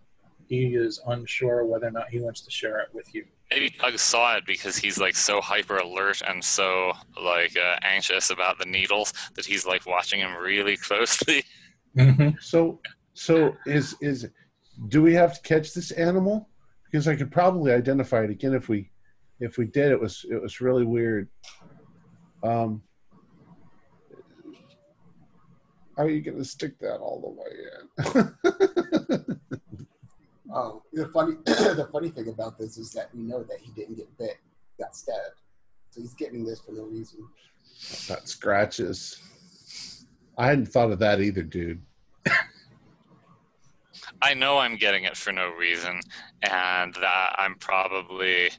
he 0.48 0.74
is 0.74 1.00
unsure 1.06 1.64
whether 1.64 1.86
or 1.86 1.92
not 1.92 2.08
he 2.08 2.20
wants 2.20 2.40
to 2.42 2.50
share 2.50 2.80
it 2.80 2.88
with 2.92 3.14
you. 3.14 3.24
maybe 3.50 3.70
Doug 3.70 3.98
saw 3.98 4.36
it 4.36 4.44
because 4.46 4.76
he's 4.76 4.98
like 4.98 5.14
so 5.14 5.40
hyper 5.40 5.78
alert 5.78 6.22
and 6.26 6.42
so 6.42 6.92
like 7.22 7.56
uh, 7.56 7.76
anxious 7.82 8.30
about 8.30 8.58
the 8.58 8.64
needles 8.64 9.12
that 9.34 9.46
he's 9.46 9.64
like 9.64 9.86
watching 9.86 10.20
him 10.20 10.34
really 10.36 10.76
closely. 10.76 11.44
Mm-hmm. 11.96 12.38
So, 12.40 12.78
so 13.14 13.56
is 13.66 13.96
is 14.00 14.28
do 14.86 15.02
we 15.02 15.12
have 15.14 15.34
to 15.34 15.40
catch 15.42 15.74
this 15.74 15.90
animal? 15.90 16.48
Because 16.84 17.08
I 17.08 17.16
could 17.16 17.32
probably 17.32 17.72
identify 17.72 18.22
it 18.22 18.30
again 18.30 18.54
if 18.54 18.68
we 18.68 18.92
if 19.40 19.58
we 19.58 19.66
did. 19.66 19.90
It 19.90 20.00
was 20.00 20.24
it 20.30 20.40
was 20.40 20.60
really 20.60 20.84
weird. 20.84 21.28
Um, 22.44 22.82
are 26.02 26.10
you 26.10 26.20
going 26.20 26.38
to 26.38 26.44
stick 26.44 26.78
that 26.80 26.96
all 26.96 27.20
the 27.20 27.28
way 27.30 29.16
in? 29.18 29.36
Oh, 30.52 30.82
the 30.92 31.06
funny 31.08 31.36
the 31.44 31.88
funny 31.92 32.08
thing 32.08 32.28
about 32.28 32.58
this 32.58 32.76
is 32.76 32.92
that 32.92 33.14
we 33.14 33.22
know 33.22 33.42
that 33.44 33.58
he 33.60 33.70
didn't 33.72 33.96
get 33.96 34.18
bit, 34.18 34.36
he 34.76 34.82
got 34.82 34.96
stabbed. 34.96 35.40
So 35.90 36.00
he's 36.00 36.14
getting 36.14 36.44
this 36.44 36.60
for 36.60 36.72
no 36.72 36.84
reason. 36.84 37.20
Got 38.08 38.28
scratches. 38.28 39.22
I 40.36 40.46
hadn't 40.46 40.66
thought 40.66 40.90
of 40.90 40.98
that 41.00 41.20
either, 41.20 41.42
dude. 41.42 41.82
I 44.22 44.34
know 44.34 44.58
I'm 44.58 44.76
getting 44.76 45.04
it 45.04 45.16
for 45.16 45.32
no 45.32 45.50
reason, 45.50 46.00
and 46.42 46.94
that 46.94 47.34
I'm 47.38 47.54
probably 47.56 48.50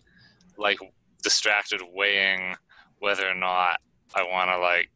like 0.57 0.79
distracted 1.23 1.81
weighing 1.93 2.55
whether 2.99 3.27
or 3.27 3.35
not 3.35 3.79
I 4.15 4.23
want 4.23 4.49
to 4.49 4.57
like 4.59 4.89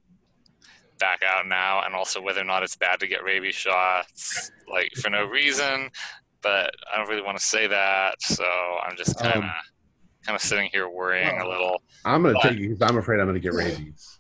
back 1.00 1.22
out 1.24 1.48
now, 1.48 1.82
and 1.86 1.94
also 1.96 2.22
whether 2.22 2.42
or 2.42 2.46
not 2.46 2.64
it's 2.64 2.76
bad 2.76 3.00
to 3.02 3.08
get 3.08 3.24
rabies 3.24 3.56
shots 3.56 4.52
like 4.72 4.92
for 5.02 5.10
no 5.10 5.26
reason. 5.26 5.90
But 6.42 6.72
I 6.94 6.98
don't 6.98 7.08
really 7.10 7.22
want 7.24 7.38
to 7.38 7.44
say 7.44 7.68
that, 7.68 8.22
so 8.22 8.46
I'm 8.84 8.96
just 8.96 9.18
kind 9.20 9.36
of 9.36 9.44
Um, 9.44 9.52
kind 10.26 10.36
of 10.36 10.42
sitting 10.42 10.70
here 10.72 10.90
worrying 10.90 11.40
a 11.42 11.48
little. 11.48 11.82
I'm 12.04 12.22
gonna 12.24 12.34
But- 12.36 12.44
take 12.50 12.54
it 12.60 12.70
because 12.70 12.82
I'm 12.82 12.98
afraid 12.98 13.20
I'm 13.20 13.28
gonna 13.28 13.40
get 13.40 13.54
rabies. 13.54 14.20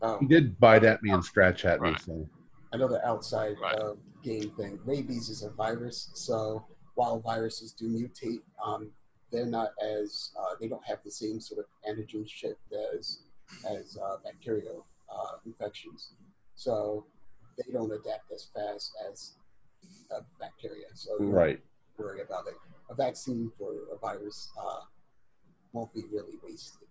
He 0.00 0.06
Um, 0.06 0.26
did 0.28 0.58
bite 0.58 0.84
at 0.84 1.02
me 1.02 1.10
and 1.10 1.22
scratch 1.24 1.64
at 1.66 1.80
me. 1.80 1.90
Right. 1.90 2.00
So 2.00 2.28
another 2.72 3.04
outside 3.04 3.56
Right. 3.60 3.74
uh, 3.78 3.94
game 4.22 4.50
thing. 4.56 4.78
Rabies 4.84 5.28
is 5.28 5.42
a 5.42 5.50
virus, 5.50 6.10
so 6.14 6.66
while 6.94 7.20
viruses 7.20 7.72
do 7.72 7.88
mutate, 7.88 8.42
um, 8.64 8.92
they're 9.30 9.46
not 9.46 9.72
as 9.82 10.32
uh, 10.38 10.54
they 10.60 10.68
don't 10.68 10.84
have 10.86 11.02
the 11.04 11.10
same 11.10 11.40
sort 11.40 11.60
of 11.60 11.66
antigen 11.88 12.26
shift 12.28 12.60
as 12.94 13.22
as 13.68 13.96
uh, 13.98 14.16
bacterial 14.24 14.86
uh, 15.14 15.36
infections. 15.46 16.12
So 16.54 17.06
they 17.56 17.72
don't 17.72 17.92
adapt 17.92 18.30
as 18.34 18.48
fast 18.54 18.92
as 19.10 19.32
uh, 20.14 20.20
bacteria. 20.38 20.86
So 20.94 21.12
you 21.18 21.26
don't 21.26 21.32
right. 21.32 21.60
worry 21.98 22.20
about 22.22 22.46
it. 22.46 22.54
A 22.90 22.94
vaccine 22.94 23.50
for 23.58 23.72
a 23.94 23.98
virus 23.98 24.50
uh, 24.60 24.80
won't 25.72 25.92
be 25.94 26.04
really 26.12 26.34
wasted. 26.42 26.88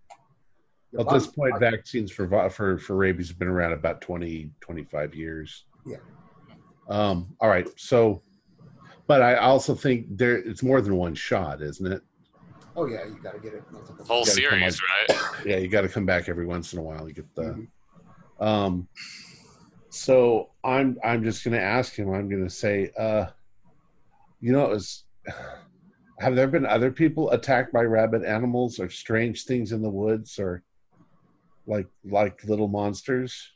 Your 0.92 1.02
At 1.02 1.10
this 1.14 1.28
body- 1.28 1.52
point, 1.52 1.60
vaccines 1.60 2.12
for 2.12 2.50
for 2.50 2.80
for 2.80 2.96
rabies 2.96 3.28
have 3.28 3.38
been 3.38 3.48
around 3.48 3.74
about 3.74 4.02
20, 4.02 4.50
25 4.62 5.14
years. 5.14 5.66
Yeah. 5.86 5.98
Um. 6.88 7.36
All 7.40 7.50
right. 7.50 7.68
So, 7.80 8.24
but 9.06 9.22
I 9.22 9.36
also 9.36 9.76
think 9.76 10.08
there 10.18 10.38
it's 10.38 10.64
more 10.64 10.82
than 10.82 10.96
one 10.96 11.14
shot, 11.14 11.62
isn't 11.62 11.86
it? 11.92 12.02
Oh 12.76 12.88
yeah, 12.88 13.06
you 13.06 13.20
got 13.22 13.34
to 13.34 13.40
get 13.40 13.54
it 13.54 13.64
multiple. 13.72 14.04
Whole 14.06 14.26
series, 14.26 14.82
right? 14.82 15.20
Yeah. 15.46 15.58
You 15.58 15.68
got 15.68 15.82
to 15.82 15.90
come 15.90 16.06
back 16.08 16.28
every 16.28 16.46
once 16.48 16.74
in 16.74 16.80
a 16.80 16.82
while. 16.82 17.08
You 17.08 17.14
get 17.14 17.36
the. 17.36 17.44
Mhm. 17.44 17.68
Um. 18.40 18.88
So 19.90 20.50
I'm 20.64 20.98
I'm 21.04 21.24
just 21.24 21.44
gonna 21.44 21.58
ask 21.58 21.96
him. 21.96 22.14
I'm 22.14 22.30
gonna 22.30 22.50
say, 22.50 22.92
uh, 22.98 23.28
you 24.40 24.52
know, 24.52 24.66
it 24.66 24.70
was. 24.70 25.04
Have 26.20 26.36
there 26.36 26.48
been 26.48 26.66
other 26.66 26.92
people 26.92 27.32
attacked 27.32 27.72
by 27.72 27.82
rabbit 27.84 28.26
animals 28.26 28.78
or 28.78 28.90
strange 28.90 29.46
things 29.46 29.72
in 29.72 29.82
the 29.82 29.90
woods 29.90 30.38
or 30.38 30.64
like 31.66 31.88
like 32.04 32.44
little 32.44 32.68
monsters? 32.68 33.52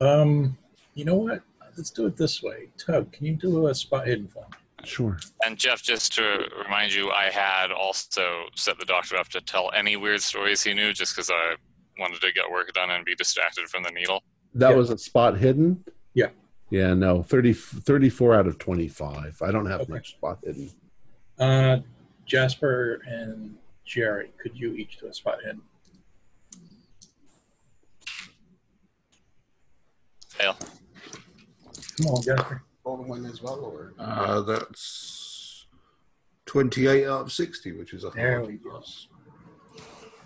Um, 0.00 0.56
you 0.94 1.04
know 1.04 1.16
what? 1.16 1.42
Let's 1.76 1.90
do 1.90 2.06
it 2.06 2.16
this 2.16 2.42
way. 2.42 2.68
Tug, 2.78 3.12
can 3.12 3.26
you 3.26 3.34
do 3.34 3.66
a 3.66 3.74
spot 3.74 4.06
hidden 4.06 4.28
for 4.28 4.40
me? 4.40 4.56
Sure. 4.84 5.18
And 5.44 5.56
Jeff, 5.58 5.82
just 5.82 6.14
to 6.14 6.48
remind 6.62 6.94
you, 6.94 7.10
I 7.10 7.30
had 7.30 7.70
also 7.72 8.44
set 8.54 8.78
the 8.78 8.84
doctor 8.84 9.16
up 9.16 9.28
to 9.28 9.40
tell 9.40 9.70
any 9.74 9.96
weird 9.96 10.22
stories 10.22 10.62
he 10.62 10.74
knew, 10.74 10.92
just 10.92 11.14
because 11.14 11.30
I 11.30 11.56
wanted 11.98 12.20
to 12.20 12.32
get 12.32 12.50
work 12.50 12.72
done 12.72 12.90
and 12.90 13.04
be 13.04 13.14
distracted 13.14 13.68
from 13.68 13.82
the 13.82 13.90
needle. 13.90 14.22
That 14.54 14.70
Yeah. 14.70 14.76
was 14.76 14.90
a 14.90 14.98
spot 14.98 15.38
hidden? 15.38 15.84
Yeah. 16.14 16.30
Yeah, 16.70 16.94
no. 16.94 17.22
30, 17.22 17.52
34 17.52 18.34
out 18.34 18.46
of 18.46 18.58
25. 18.58 19.40
I 19.42 19.50
don't 19.50 19.66
have 19.66 19.82
Okay. 19.82 19.92
much 19.92 20.10
spot 20.12 20.38
hidden. 20.44 20.70
Uh, 21.38 21.78
Jasper 22.26 23.02
and 23.06 23.56
Jerry, 23.84 24.32
could 24.38 24.58
you 24.58 24.72
each 24.74 24.98
do 24.98 25.06
a 25.06 25.14
spot 25.14 25.38
hidden? 25.44 25.62
Fail. 30.30 30.56
Come 31.98 32.06
on, 32.08 32.22
Jasper. 32.22 32.62
Golden 32.82 33.08
one 33.08 33.24
as 33.26 33.40
well, 33.40 33.60
or 33.60 33.94
Uh, 33.98 34.40
that's 34.42 35.66
28 36.46 37.06
out 37.06 37.22
of 37.22 37.32
60, 37.32 37.72
which 37.72 37.94
is 37.94 38.04
a 38.04 38.10
There 38.10 38.38
hard 38.40 38.46
we 38.48 38.54
go. 38.58 38.78
pass. 38.78 39.06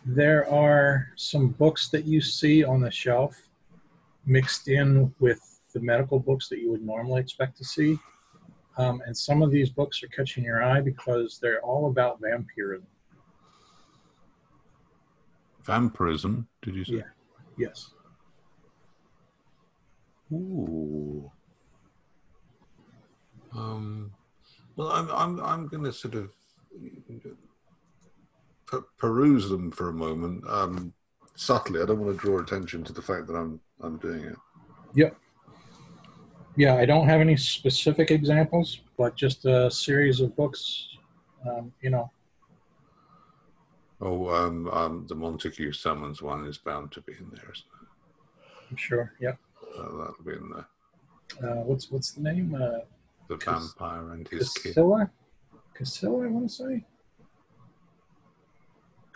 There 0.05 0.49
are 0.51 1.09
some 1.17 1.49
books 1.49 1.89
that 1.91 2.05
you 2.05 2.21
see 2.21 2.65
on 2.65 2.81
the 2.81 2.91
shelf 2.91 3.37
mixed 4.25 4.69
in 4.69 5.15
with 5.21 5.61
the 5.73 5.81
medical 5.81 6.19
books 6.19 6.49
that 6.49 6.61
you 6.61 6.71
would 6.71 6.83
normally 6.83 7.21
expect 7.21 7.57
to 7.59 7.65
see. 7.65 7.99
Um, 8.77 9.03
and 9.07 9.17
some 9.17 9.43
of 9.43 9.51
these 9.51 9.71
books 9.71 10.03
are 10.03 10.09
catching 10.09 10.45
your 10.45 10.63
eye 10.63 10.81
because 10.81 11.39
they're 11.41 11.61
all 11.63 11.89
about 11.91 12.21
vampirism. 12.21 12.87
Vampirism, 15.65 16.47
did 16.63 16.77
you 16.77 16.85
say? 16.85 16.95
Yeah. 16.95 17.03
Yes. 17.59 17.91
Ooh. 20.33 21.31
Um, 23.55 24.13
well, 24.77 24.89
I'm 24.89 25.11
I'm 25.11 25.41
I'm 25.41 25.69
going 25.69 25.85
to 25.85 25.93
sort 25.93 26.15
of 26.15 26.31
peruse 28.99 29.49
them 29.49 29.71
for 29.71 29.89
a 29.89 29.93
moment. 29.93 30.45
Um, 30.49 30.93
subtly, 31.37 31.81
I 31.83 31.87
don't 31.87 32.01
want 32.01 32.19
to 32.19 32.27
draw 32.27 32.39
attention 32.41 32.85
to 32.85 32.93
the 32.93 33.03
fact 33.03 33.27
that 33.29 33.35
I'm 33.35 33.61
I'm 33.81 33.97
doing 33.99 34.25
it. 34.25 34.37
Yep. 34.95 35.17
Yeah, 36.57 36.75
I 36.75 36.85
don't 36.87 37.07
have 37.09 37.21
any 37.21 37.37
specific 37.37 38.11
examples, 38.11 38.81
but 38.97 39.15
just 39.15 39.45
a 39.45 39.71
series 39.71 40.21
of 40.21 40.35
books. 40.35 40.89
Um, 41.49 41.73
you 41.81 41.91
know, 41.91 42.11
Oh, 44.01 44.29
um, 44.29 44.69
um, 44.71 45.07
the 45.09 45.15
Montague 45.15 45.73
Summers 45.73 46.23
one 46.23 46.45
is 46.47 46.57
bound 46.59 46.93
to 46.93 47.01
be 47.01 47.13
in 47.19 47.31
there, 47.33 47.51
isn't 47.53 47.67
I'm 48.71 48.77
sure. 48.77 49.13
Yeah. 49.21 49.33
Uh, 49.77 49.83
that'll 49.83 50.15
be 50.25 50.33
in 50.35 50.51
there. 50.51 50.67
Uh, 51.51 51.63
what's 51.63 51.91
what's 51.91 52.13
the 52.13 52.23
name? 52.23 52.55
Uh, 52.55 52.81
The 53.29 53.37
vampire 53.37 54.13
and 54.13 54.27
his 54.29 54.53
kid, 54.55 54.75
Casilla. 54.77 55.11
Casilla, 55.77 56.27
I 56.27 56.29
want 56.31 56.49
to 56.49 56.55
say. 56.55 56.85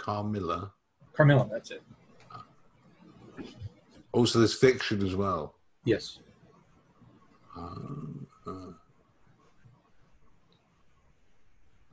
Carmilla. 0.03 0.73
Carmilla. 1.13 1.49
That's 1.51 1.71
it. 1.71 1.83
Also, 4.11 4.41
there's 4.41 4.55
fiction 4.55 5.07
as 5.07 5.15
well. 5.15 5.55
Yes. 5.85 6.19
Um, 7.57 8.27
uh, 8.47 8.73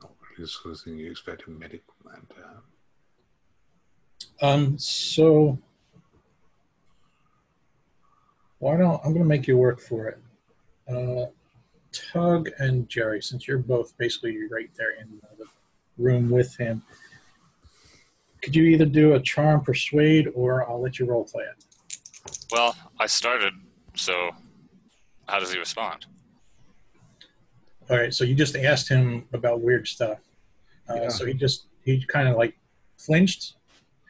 not 0.02 0.12
really 0.20 0.40
the 0.40 0.48
sort 0.48 0.74
of 0.74 0.80
thing 0.80 0.98
you 0.98 1.10
expect 1.10 1.46
a 1.46 1.50
medical 1.50 1.94
man 2.04 2.26
to 2.30 2.36
have. 2.42 2.62
Um, 4.42 4.78
so 4.78 5.58
why 8.58 8.76
don't 8.76 9.00
I'm 9.04 9.12
going 9.12 9.22
to 9.22 9.28
make 9.28 9.46
you 9.46 9.56
work 9.56 9.80
for 9.80 10.08
it? 10.08 10.18
Uh, 10.88 11.26
Tug 11.92 12.48
and 12.58 12.88
Jerry, 12.88 13.22
since 13.22 13.46
you're 13.46 13.58
both 13.58 13.96
basically 13.98 14.36
right 14.50 14.70
there 14.76 14.92
in 15.00 15.20
the 15.38 15.46
room 15.96 16.28
with 16.28 16.56
him, 16.56 16.82
could 18.42 18.54
you 18.56 18.64
either 18.64 18.86
do 18.86 19.14
a 19.14 19.20
charm 19.20 19.62
persuade 19.62 20.28
or 20.34 20.68
I'll 20.68 20.80
let 20.80 20.98
you 20.98 21.06
role 21.06 21.24
play 21.24 21.44
it? 21.44 21.64
Well, 22.50 22.74
I 22.98 23.06
started, 23.06 23.54
so 23.94 24.30
how 25.28 25.38
does 25.40 25.52
he 25.52 25.58
respond? 25.58 26.06
All 27.88 27.96
right, 27.96 28.14
so 28.14 28.24
you 28.24 28.34
just 28.34 28.56
asked 28.56 28.88
him 28.88 29.26
about 29.32 29.60
weird 29.60 29.86
stuff. 29.86 30.18
Uh, 30.88 30.94
Yeah. 30.94 31.08
So 31.08 31.26
he 31.26 31.34
just 31.34 31.66
he 31.84 32.04
kind 32.06 32.28
of 32.28 32.36
like 32.36 32.56
flinched, 32.98 33.54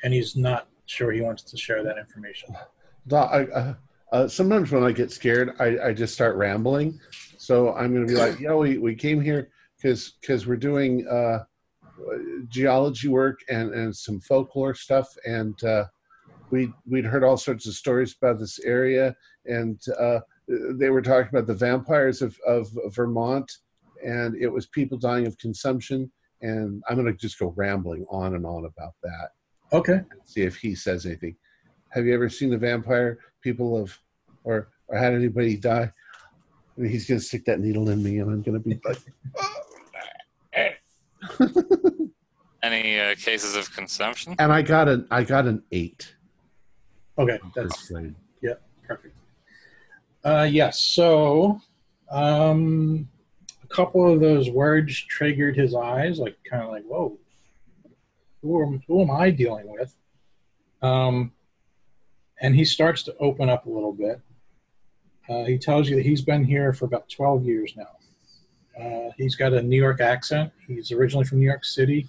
and 0.03 0.13
he's 0.13 0.37
not 0.37 0.69
sure 0.87 1.13
he 1.13 1.21
wants 1.21 1.43
to 1.45 1.57
share 1.57 1.83
that 1.83 1.99
information. 1.99 2.55
Doc, 3.07 3.31
I, 3.33 3.45
uh, 3.45 3.75
uh, 4.13 4.29
sometimes 4.29 4.71
when 4.73 4.83
I 4.83 4.93
get 4.93 5.11
scared, 5.13 5.55
I, 5.61 5.89
I 5.89 5.93
just 5.93 6.13
start 6.15 6.37
rambling. 6.37 7.01
So 7.39 7.73
I'm 7.75 7.95
going 7.95 8.07
to 8.07 8.13
be 8.13 8.19
like, 8.19 8.39
"Yeah, 8.41 8.55
we, 8.55 8.77
we 8.79 8.95
came 8.95 9.21
here 9.21 9.51
because 9.77 10.13
because 10.21 10.47
we're 10.47 10.57
doing 10.57 11.07
uh, 11.09 11.45
geology 12.49 13.09
work 13.09 13.41
and, 13.49 13.73
and 13.75 13.95
some 13.95 14.21
folklore 14.21 14.75
stuff, 14.75 15.09
and 15.25 15.63
uh, 15.65 15.85
we 16.51 16.73
we'd 16.89 17.05
heard 17.05 17.25
all 17.25 17.37
sorts 17.37 17.67
of 17.67 17.75
stories 17.75 18.15
about 18.21 18.39
this 18.39 18.59
area, 18.61 19.15
and 19.47 19.81
uh, 19.99 20.21
they 20.49 20.91
were 20.91 21.03
talking 21.03 21.29
about 21.31 21.47
the 21.47 21.55
vampires 21.55 22.23
of, 22.23 22.37
of 22.47 22.69
Vermont, 22.89 23.51
and 24.05 24.35
it 24.37 24.49
was 24.49 24.67
people 24.67 24.99
dying 24.99 25.27
of 25.27 25.39
consumption. 25.39 26.11
And 26.43 26.83
I'm 26.89 26.97
going 26.97 27.07
to 27.07 27.19
just 27.19 27.39
go 27.39 27.53
rambling 27.55 28.07
on 28.11 28.35
and 28.35 28.47
on 28.47 28.65
about 28.65 28.95
that 29.03 29.29
Okay. 29.73 30.01
see 30.25 30.43
if 30.43 30.57
he 30.57 30.75
says 30.75 31.07
anything. 31.07 31.37
Have 31.91 32.07
you 32.07 32.15
ever 32.15 32.29
seen 32.29 32.51
the 32.51 32.59
vampire 32.59 33.19
people 33.43 33.77
of, 33.81 33.97
or 34.45 34.69
or 34.89 34.97
had 34.97 35.13
anybody 35.13 35.57
die? 35.57 35.93
And 36.77 36.91
he's 36.91 37.07
gonna 37.07 37.21
stick 37.21 37.45
that 37.45 37.61
needle 37.61 37.91
in 37.91 38.03
me, 38.03 38.19
and 38.19 38.31
I'm 38.31 38.43
gonna 38.43 38.59
be 38.61 38.81
like, 38.85 38.99
Any 42.63 43.01
uh, 43.01 43.15
cases 43.17 43.57
of 43.57 43.73
consumption? 43.75 44.37
and 44.39 44.53
I 44.53 44.63
got 44.63 44.89
an 44.89 45.07
I 45.11 45.25
got 45.25 45.47
an 45.47 45.63
eight. 45.73 46.15
Okay, 47.19 47.39
that's 47.55 47.77
Persuade. 47.89 48.15
perfect. 48.87 49.15
Uh, 50.25 50.47
yes. 50.51 50.79
So, 50.79 51.61
um, 52.11 53.09
a 53.63 53.67
couple 53.75 54.11
of 54.13 54.21
those 54.21 54.51
words 54.51 54.99
triggered 54.99 55.57
his 55.57 55.75
eyes, 55.75 56.19
like 56.19 56.37
kind 56.49 56.63
of 56.63 56.71
like, 56.71 56.85
whoa, 56.85 57.19
who 58.43 58.63
am, 58.63 58.83
who 58.87 59.03
am 59.03 59.11
I 59.11 59.31
dealing 59.31 59.71
with? 59.71 59.95
Um, 60.83 61.33
and 62.41 62.55
he 62.55 62.65
starts 62.65 63.03
to 63.05 63.17
open 63.19 63.49
up 63.49 63.67
a 63.67 63.71
little 63.71 63.93
bit. 63.93 64.21
Uh, 65.29 65.45
he 65.45 65.59
tells 65.59 65.89
you 65.89 65.97
that 65.97 66.05
he's 66.05 66.23
been 66.23 66.45
here 66.45 66.73
for 66.73 66.87
about 66.87 67.09
12 67.09 67.45
years 67.45 67.75
now. 67.77 67.87
Uh, 68.81 69.11
he's 69.17 69.37
got 69.37 69.53
a 69.53 69.63
New 69.63 69.77
York 69.77 70.01
accent. 70.01 70.53
He's 70.67 70.93
originally 70.93 71.25
from 71.25 71.39
New 71.39 71.47
York 71.47 71.65
City, 71.65 72.09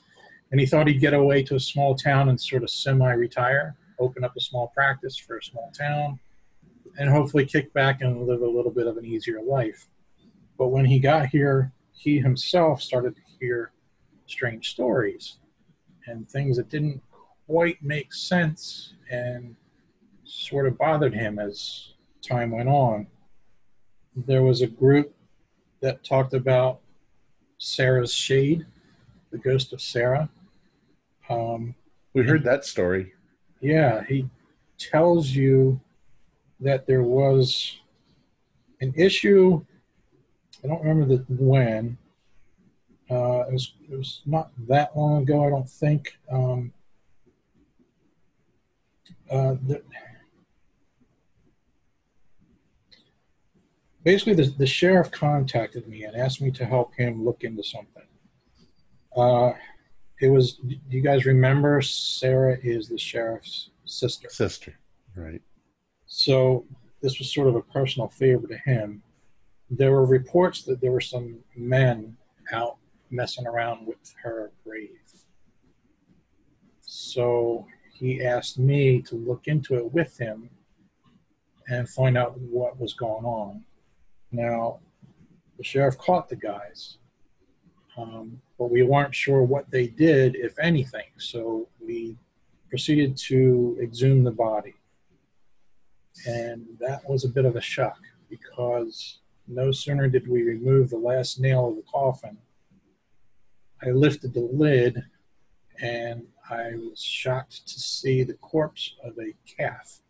and 0.52 0.60
he 0.60 0.66
thought 0.66 0.88
he'd 0.88 1.00
get 1.00 1.14
away 1.14 1.44
to 1.44 1.56
a 1.56 1.60
small 1.60 1.96
town 1.96 2.30
and 2.30 2.40
sort 2.40 2.64
of 2.64 2.70
semi-retire, 2.70 3.76
open 4.00 4.24
up 4.24 4.36
a 4.38 4.42
small 4.42 4.68
practice 4.74 5.18
for 5.18 5.38
a 5.38 5.44
small 5.44 5.72
town, 5.78 6.20
and 6.98 7.10
hopefully 7.10 7.46
kick 7.46 7.74
back 7.74 8.02
and 8.02 8.26
live 8.28 8.42
a 8.42 8.48
little 8.48 8.72
bit 8.72 8.88
of 8.88 8.98
an 8.98 9.06
easier 9.06 9.42
life. 9.42 9.88
But 10.58 10.70
when 10.70 10.86
he 10.86 11.00
got 11.00 11.28
here, 11.28 11.72
he 11.94 12.20
himself 12.20 12.82
started 12.82 13.16
to 13.16 13.22
hear 13.40 13.72
strange 14.28 14.72
stories 14.72 15.38
and 16.08 16.30
things 16.30 16.58
that 16.58 16.70
didn't 16.70 17.02
quite 17.48 17.82
make 17.84 18.14
sense 18.14 18.94
and 19.10 19.56
sort 20.24 20.68
of 20.68 20.78
bothered 20.78 21.14
him 21.14 21.38
as 21.38 21.94
time 22.22 22.52
went 22.52 22.70
on. 22.70 23.08
There 24.16 24.44
was 24.44 24.62
a 24.62 24.68
group 24.68 25.14
that 25.82 26.04
talked 26.04 26.34
about 26.34 26.80
Sarah's 27.58 28.14
shade, 28.14 28.66
the 29.32 29.38
ghost 29.38 29.74
of 29.74 29.82
Sarah. 29.82 30.30
Um, 31.30 31.76
We 32.14 32.24
heard 32.24 32.44
that 32.44 32.66
story. 32.66 33.14
yeah, 33.62 34.04
he 34.04 34.30
tells 34.78 35.30
you 35.30 35.80
that 36.60 36.86
there 36.88 37.04
was 37.04 37.80
an 38.82 38.94
issue. 38.96 39.64
I 40.64 40.68
don't 40.68 40.82
remember 40.84 41.06
the 41.18 41.26
when. 41.30 41.98
Uh, 43.10 43.46
it 43.48 43.54
was 43.54 43.74
it 43.92 43.98
was 43.98 44.22
not 44.26 44.52
that 44.68 44.96
long 44.96 45.24
ago. 45.24 45.46
I 45.46 45.50
don't 45.50 45.70
think. 45.70 46.18
Um, 46.32 46.72
uh, 49.30 49.56
the, 49.68 49.82
basically, 54.04 54.34
the, 54.34 54.54
the 54.58 54.66
sheriff 54.66 55.12
contacted 55.12 55.88
me 55.88 56.04
and 56.04 56.16
asked 56.16 56.42
me 56.42 56.52
to 56.52 56.66
help 56.66 56.94
him 56.96 57.24
look 57.24 57.44
into 57.44 57.64
something. 57.64 58.04
Uh, 59.16 59.52
it 60.22 60.30
was. 60.30 60.54
Do 60.56 60.78
you 60.90 61.02
guys 61.02 61.26
remember? 61.26 61.82
Sarah 61.82 62.58
is 62.62 62.88
the 62.88 62.98
sheriff's 62.98 63.72
sister. 63.86 64.30
Sister. 64.30 64.76
Right. 65.16 65.42
So 66.06 66.66
this 67.02 67.20
was 67.20 67.34
sort 67.34 67.48
of 67.48 67.56
a 67.56 67.62
personal 67.62 68.08
favor 68.08 68.48
to 68.48 68.58
him. 68.58 69.02
There 69.70 69.92
were 69.92 70.06
reports 70.06 70.64
that 70.64 70.82
there 70.82 70.92
were 70.92 71.02
some 71.02 71.40
men 71.56 72.16
out 72.52 72.78
messing 73.10 73.48
around 73.48 73.88
with 73.88 74.14
her 74.22 74.52
grave. 74.64 74.90
So 76.82 77.66
he 77.94 78.24
asked 78.24 78.60
me 78.60 79.02
to 79.04 79.16
look 79.16 79.48
into 79.48 79.76
it 79.76 79.92
with 79.92 80.18
him 80.18 80.50
and 81.68 81.88
find 81.90 82.18
out 82.18 82.40
what 82.40 82.80
was 82.80 82.94
going 82.94 83.26
on. 83.26 83.64
Now, 84.32 84.80
the 85.58 85.64
sheriff 85.64 85.98
caught 85.98 86.30
the 86.30 86.36
guys, 86.36 86.98
um, 87.98 88.42
but 88.58 88.72
we 88.72 88.84
weren't 88.84 89.14
sure 89.14 89.44
what 89.44 89.70
they 89.70 89.88
did, 89.88 90.36
if 90.36 90.58
anything. 90.60 91.10
So 91.18 91.68
we 91.80 92.18
proceeded 92.70 93.18
to 93.18 93.78
exhume 93.82 94.24
the 94.24 94.32
body. 94.32 94.76
And 96.26 96.66
that 96.80 97.08
was 97.10 97.26
a 97.26 97.30
bit 97.30 97.46
of 97.46 97.56
a 97.56 97.62
shock 97.62 98.00
because 98.30 99.20
no 99.48 99.72
sooner 99.72 100.08
did 100.08 100.28
we 100.28 100.44
remove 100.44 100.90
the 100.90 100.98
last 100.98 101.40
nail 101.40 101.68
of 101.68 101.76
the 101.76 101.84
coffin, 101.84 102.38
I 103.84 103.90
lifted 103.90 104.34
the 104.34 104.50
lid 104.52 105.04
and 105.82 106.28
I 106.50 106.76
was 106.76 107.02
shocked 107.02 107.68
to 107.68 107.80
see 107.80 108.24
the 108.24 108.36
corpse 108.36 108.96
of 109.04 109.18
a 109.18 109.34
calf. 109.58 110.01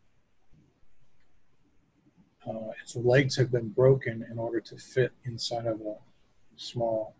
Uh, 2.47 2.71
its 2.81 2.95
legs 2.95 3.35
had 3.35 3.51
been 3.51 3.69
broken 3.69 4.25
in 4.31 4.39
order 4.39 4.59
to 4.59 4.75
fit 4.77 5.11
inside 5.25 5.67
of 5.67 5.79
a 5.81 5.95
small 6.55 7.15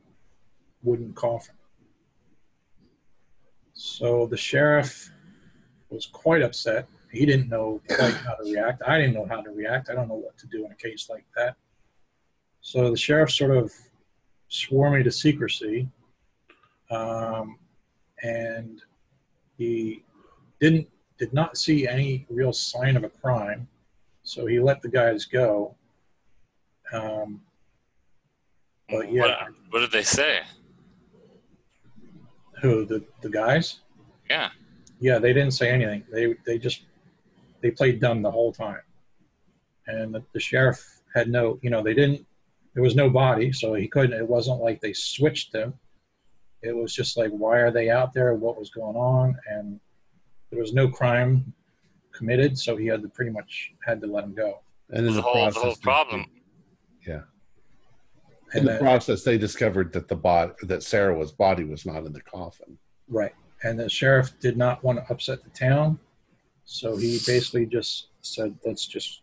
wooden 0.83 1.13
coffin. 1.13 1.55
So 3.73 4.25
the 4.25 4.37
sheriff 4.37 5.11
was 5.89 6.05
quite 6.05 6.41
upset. 6.41 6.87
He 7.11 7.25
didn't 7.25 7.49
know 7.49 7.81
quite 7.89 8.13
how 8.13 8.35
to 8.35 8.51
react. 8.51 8.81
I 8.87 8.97
didn't 8.97 9.13
know 9.13 9.27
how 9.29 9.41
to 9.41 9.51
react. 9.51 9.89
I 9.89 9.95
don't 9.95 10.07
know 10.07 10.15
what 10.15 10.37
to 10.39 10.47
do 10.47 10.65
in 10.65 10.71
a 10.71 10.75
case 10.75 11.07
like 11.09 11.25
that. 11.35 11.55
So 12.61 12.89
the 12.89 12.97
sheriff 12.97 13.31
sort 13.31 13.57
of 13.57 13.73
swore 14.47 14.91
me 14.91 15.03
to 15.03 15.11
secrecy, 15.11 15.89
um, 16.89 17.57
and 18.21 18.81
he 19.57 20.03
didn't 20.59 20.87
did 21.17 21.33
not 21.33 21.57
see 21.57 21.87
any 21.87 22.25
real 22.29 22.53
sign 22.53 22.97
of 22.97 23.03
a 23.03 23.09
crime. 23.09 23.67
So 24.31 24.45
he 24.45 24.61
let 24.61 24.81
the 24.81 24.87
guys 24.87 25.25
go. 25.25 25.75
Um, 26.93 27.41
but 28.87 29.11
yeah, 29.11 29.23
What, 29.23 29.47
what 29.71 29.79
did 29.81 29.91
they 29.91 30.03
say? 30.03 30.39
who 32.61 32.85
the 32.85 33.03
the 33.21 33.29
guys? 33.29 33.79
Yeah. 34.29 34.51
Yeah, 35.01 35.19
they 35.19 35.33
didn't 35.33 35.51
say 35.51 35.69
anything. 35.69 36.05
They 36.09 36.35
they 36.45 36.57
just 36.57 36.83
they 37.61 37.71
played 37.71 37.99
dumb 37.99 38.21
the 38.21 38.31
whole 38.31 38.53
time, 38.53 38.79
and 39.87 40.15
the, 40.15 40.23
the 40.31 40.39
sheriff 40.39 40.81
had 41.13 41.27
no, 41.27 41.59
you 41.61 41.69
know, 41.69 41.83
they 41.83 41.93
didn't. 41.93 42.25
There 42.73 42.83
was 42.83 42.95
no 42.95 43.09
body, 43.09 43.51
so 43.51 43.73
he 43.73 43.89
couldn't. 43.89 44.17
It 44.17 44.25
wasn't 44.29 44.61
like 44.61 44.79
they 44.79 44.93
switched 44.93 45.51
them. 45.51 45.73
It 46.61 46.73
was 46.73 46.93
just 46.95 47.17
like, 47.17 47.31
why 47.31 47.57
are 47.57 47.71
they 47.71 47.89
out 47.89 48.13
there? 48.13 48.33
What 48.35 48.57
was 48.57 48.69
going 48.69 48.95
on? 48.95 49.35
And 49.49 49.81
there 50.51 50.61
was 50.61 50.71
no 50.71 50.87
crime 50.87 51.53
committed, 52.21 52.57
so 52.57 52.77
he 52.77 52.85
had 52.85 53.01
to 53.01 53.09
pretty 53.09 53.31
much 53.31 53.73
had 53.83 53.99
to 54.01 54.07
let 54.07 54.23
him 54.23 54.35
go. 54.35 54.59
And 54.89 54.99
in 54.99 55.05
The 55.05 55.13
the, 55.13 55.21
whole, 55.21 55.33
the 55.33 55.51
process, 55.51 55.61
whole 55.63 55.75
problem. 55.81 56.25
Yeah. 57.07 57.21
In 58.53 58.65
the 58.65 58.73
then, 58.73 58.79
process, 58.79 59.23
they 59.23 59.37
discovered 59.39 59.91
that 59.93 60.07
the 60.07 60.15
body, 60.15 60.51
that 60.63 60.83
Sarah's 60.83 61.31
body 61.31 61.63
was 61.63 61.85
not 61.85 62.05
in 62.05 62.13
the 62.13 62.21
coffin. 62.21 62.77
right, 63.07 63.33
and 63.63 63.79
the 63.79 63.89
sheriff 63.89 64.37
did 64.39 64.55
not 64.57 64.83
want 64.83 64.99
to 64.99 65.11
upset 65.11 65.43
the 65.43 65.49
town, 65.49 65.97
so 66.65 66.95
he 66.95 67.19
basically 67.25 67.65
just 67.65 68.09
said, 68.21 68.55
let's 68.65 68.85
just 68.85 69.21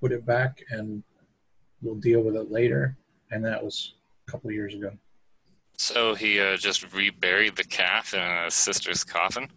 put 0.00 0.12
it 0.12 0.26
back 0.26 0.62
and 0.70 1.02
we'll 1.80 1.94
deal 1.94 2.20
with 2.20 2.36
it 2.36 2.50
later. 2.50 2.96
And 3.30 3.44
that 3.44 3.62
was 3.62 3.94
a 4.26 4.30
couple 4.30 4.50
of 4.50 4.54
years 4.54 4.74
ago. 4.74 4.90
So 5.76 6.14
he 6.14 6.40
uh, 6.40 6.56
just 6.56 6.92
reburied 6.92 7.56
the 7.56 7.64
calf 7.64 8.12
in 8.12 8.44
his 8.44 8.54
sister's 8.54 9.04
coffin. 9.04 9.48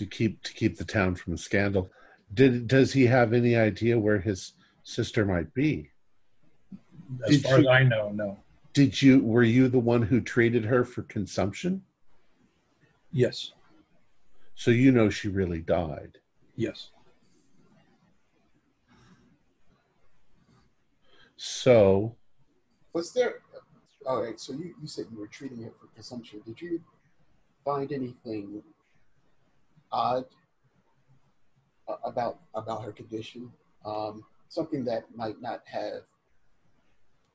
To 0.00 0.06
keep 0.06 0.42
to 0.42 0.54
keep 0.54 0.78
the 0.78 0.84
town 0.84 1.14
from 1.14 1.34
a 1.34 1.38
scandal. 1.38 1.90
Did 2.32 2.66
does 2.66 2.90
he 2.90 3.04
have 3.04 3.34
any 3.34 3.54
idea 3.54 3.98
where 3.98 4.18
his 4.18 4.54
sister 4.82 5.26
might 5.26 5.52
be? 5.52 5.90
As 7.26 7.42
Did 7.42 7.42
far 7.42 7.58
as 7.58 7.66
I 7.66 7.82
know, 7.82 8.10
no. 8.10 8.38
Did 8.72 9.02
you 9.02 9.22
were 9.22 9.42
you 9.42 9.68
the 9.68 9.78
one 9.78 10.00
who 10.00 10.22
treated 10.22 10.64
her 10.64 10.86
for 10.86 11.02
consumption? 11.02 11.82
Yes, 13.12 13.52
So 14.54 14.70
you 14.70 14.90
know 14.92 15.10
she 15.10 15.28
really 15.28 15.60
died. 15.60 16.16
yes. 16.56 16.90
So 21.36 22.16
Was 22.92 23.12
there? 23.12 23.40
All 24.06 24.22
right. 24.22 24.38
So 24.40 24.52
you, 24.52 24.74
you 24.80 24.86
said 24.86 25.06
you 25.12 25.18
were 25.18 25.26
treating 25.26 25.62
her 25.64 25.72
for 25.78 25.88
consumption. 25.94 26.40
Did 26.46 26.60
you 26.60 26.80
find 27.64 27.90
anything 27.92 28.62
odd 29.92 30.24
about 32.04 32.40
about 32.54 32.84
her 32.84 32.92
condition? 32.92 33.50
Um, 33.84 34.24
something 34.48 34.84
that 34.84 35.04
might 35.14 35.40
not 35.40 35.62
have 35.66 36.02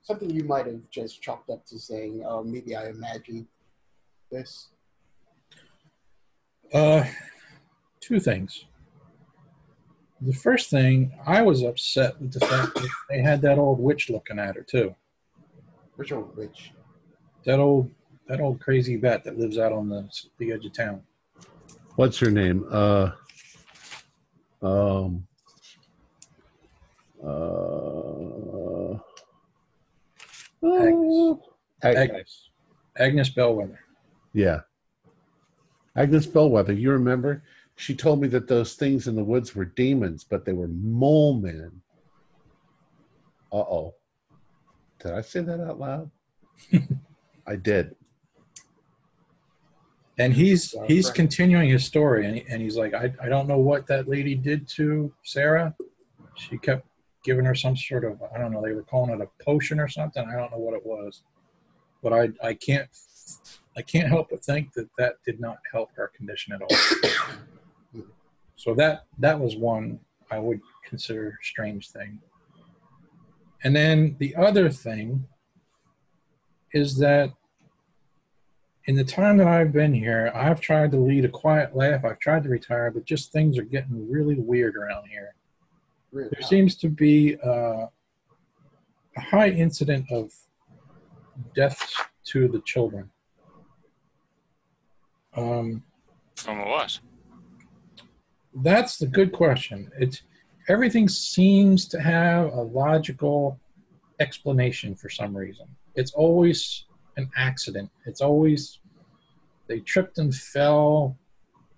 something 0.01 0.29
you 0.29 0.43
might 0.43 0.67
have 0.67 0.89
just 0.91 1.21
chalked 1.21 1.49
up 1.49 1.65
to 1.65 1.79
saying, 1.79 2.23
"Oh, 2.25 2.43
maybe 2.43 2.75
I 2.75 2.89
imagined 2.89 3.47
this." 4.31 4.69
Uh, 6.73 7.05
two 7.99 8.19
things. 8.19 8.65
The 10.21 10.33
first 10.33 10.69
thing, 10.69 11.13
I 11.25 11.41
was 11.41 11.63
upset 11.63 12.19
with 12.21 12.33
the 12.33 12.39
fact 12.39 12.75
that 12.75 12.89
they 13.09 13.21
had 13.21 13.41
that 13.41 13.57
old 13.57 13.79
witch 13.79 14.09
looking 14.09 14.39
at 14.39 14.55
her 14.55 14.63
too. 14.63 14.95
Which 15.95 16.11
old 16.11 16.35
witch? 16.35 16.71
That 17.45 17.59
old, 17.59 17.91
that 18.27 18.39
old 18.39 18.59
crazy 18.59 18.97
bat 18.97 19.23
that 19.23 19.37
lives 19.37 19.57
out 19.57 19.71
on 19.71 19.89
the 19.89 20.09
the 20.37 20.51
edge 20.51 20.65
of 20.65 20.73
town. 20.73 21.03
What's 21.95 22.17
her 22.19 22.31
name? 22.31 22.65
Uh 22.69 23.11
um 24.61 25.27
uh 27.23 28.95
Agnes. 30.63 31.39
Agnes, 31.83 32.49
Agnes 32.97 33.29
Bellwether. 33.29 33.79
Yeah. 34.33 34.61
Agnes 35.95 36.25
Bellwether, 36.25 36.73
you 36.73 36.91
remember? 36.91 37.43
She 37.77 37.95
told 37.95 38.21
me 38.21 38.27
that 38.29 38.47
those 38.47 38.73
things 38.75 39.07
in 39.07 39.15
the 39.15 39.23
woods 39.23 39.55
were 39.55 39.65
demons, 39.65 40.23
but 40.23 40.45
they 40.45 40.53
were 40.53 40.67
mole 40.67 41.39
men. 41.39 41.81
Uh 43.51 43.57
oh. 43.57 43.95
Did 44.99 45.11
I 45.11 45.21
say 45.21 45.41
that 45.41 45.59
out 45.59 45.79
loud? 45.79 46.11
I 47.47 47.55
did. 47.55 47.95
And 50.17 50.33
he's 50.33 50.73
he's 50.87 51.07
right. 51.07 51.15
continuing 51.15 51.69
his 51.69 51.83
story, 51.83 52.25
and, 52.25 52.35
he, 52.35 52.45
and 52.49 52.61
he's 52.61 52.77
like, 52.77 52.93
I, 52.93 53.13
I 53.21 53.27
don't 53.27 53.47
know 53.47 53.57
what 53.57 53.85
that 53.87 54.07
lady 54.07 54.33
did 54.33 54.67
to 54.69 55.13
Sarah. 55.23 55.75
She 56.35 56.57
kept 56.57 56.87
giving 57.23 57.43
her 57.43 57.55
some 57.55 57.75
sort 57.75 58.05
of 58.05 58.21
I 58.33 58.37
don't 58.37 58.51
know. 58.51 58.61
They 58.61 58.71
were 58.71 58.83
calling 58.83 59.11
it 59.11 59.21
a 59.21 59.43
potion 59.43 59.79
or 59.79 59.89
something. 59.89 60.25
I 60.25 60.37
don't 60.37 60.51
know 60.51 60.57
what 60.57 60.73
it 60.73 60.85
was, 60.85 61.23
but 62.01 62.13
I 62.13 62.29
I 62.41 62.53
can't 62.53 62.87
I 63.77 63.81
can't 63.81 64.07
help 64.07 64.29
but 64.29 64.43
think 64.43 64.73
that 64.73 64.87
that 64.97 65.15
did 65.25 65.41
not 65.41 65.57
help 65.71 65.89
her 65.95 66.11
condition 66.15 66.53
at 66.53 66.61
all. 66.61 68.01
so 68.55 68.73
that 68.75 69.05
that 69.19 69.37
was 69.37 69.57
one 69.57 69.99
I 70.31 70.39
would 70.39 70.61
consider 70.87 71.37
strange 71.41 71.91
thing. 71.91 72.19
And 73.63 73.75
then 73.75 74.15
the 74.19 74.35
other 74.35 74.69
thing 74.69 75.27
is 76.71 76.97
that 76.99 77.31
in 78.87 78.95
the 78.95 79.03
time 79.03 79.37
that 79.37 79.47
I've 79.47 79.71
been 79.71 79.93
here, 79.93 80.31
I've 80.35 80.61
tried 80.61 80.91
to 80.91 80.97
lead 80.97 81.25
a 81.25 81.29
quiet 81.29 81.75
life. 81.75 82.05
I've 82.05 82.19
tried 82.19 82.43
to 82.43 82.49
retire, 82.49 82.91
but 82.91 83.05
just 83.05 83.31
things 83.31 83.57
are 83.57 83.63
getting 83.63 84.09
really 84.09 84.35
weird 84.35 84.75
around 84.75 85.07
here. 85.07 85.33
Really? 86.11 86.29
There 86.31 86.47
seems 86.47 86.75
to 86.77 86.89
be 86.89 87.37
uh, 87.43 87.87
a 89.17 89.21
high 89.21 89.49
incident 89.49 90.11
of 90.11 90.31
deaths 91.55 91.99
to 92.25 92.47
the 92.47 92.61
children. 92.61 93.09
Um, 95.35 95.83
From 96.35 96.67
what? 96.67 96.99
That's 98.53 98.97
the 98.97 99.07
good 99.07 99.31
question. 99.33 99.91
It's 99.99 100.21
everything 100.69 101.09
seems 101.09 101.87
to 101.89 101.99
have 101.99 102.53
a 102.53 102.61
logical 102.61 103.59
explanation 104.19 104.95
for 104.95 105.09
some 105.09 105.35
reason. 105.35 105.67
It's 105.95 106.11
always 106.13 106.85
an 107.17 107.29
accident. 107.35 107.89
It's 108.05 108.21
always 108.21 108.79
they 109.67 109.79
tripped 109.79 110.17
and 110.17 110.33
fell 110.33 111.17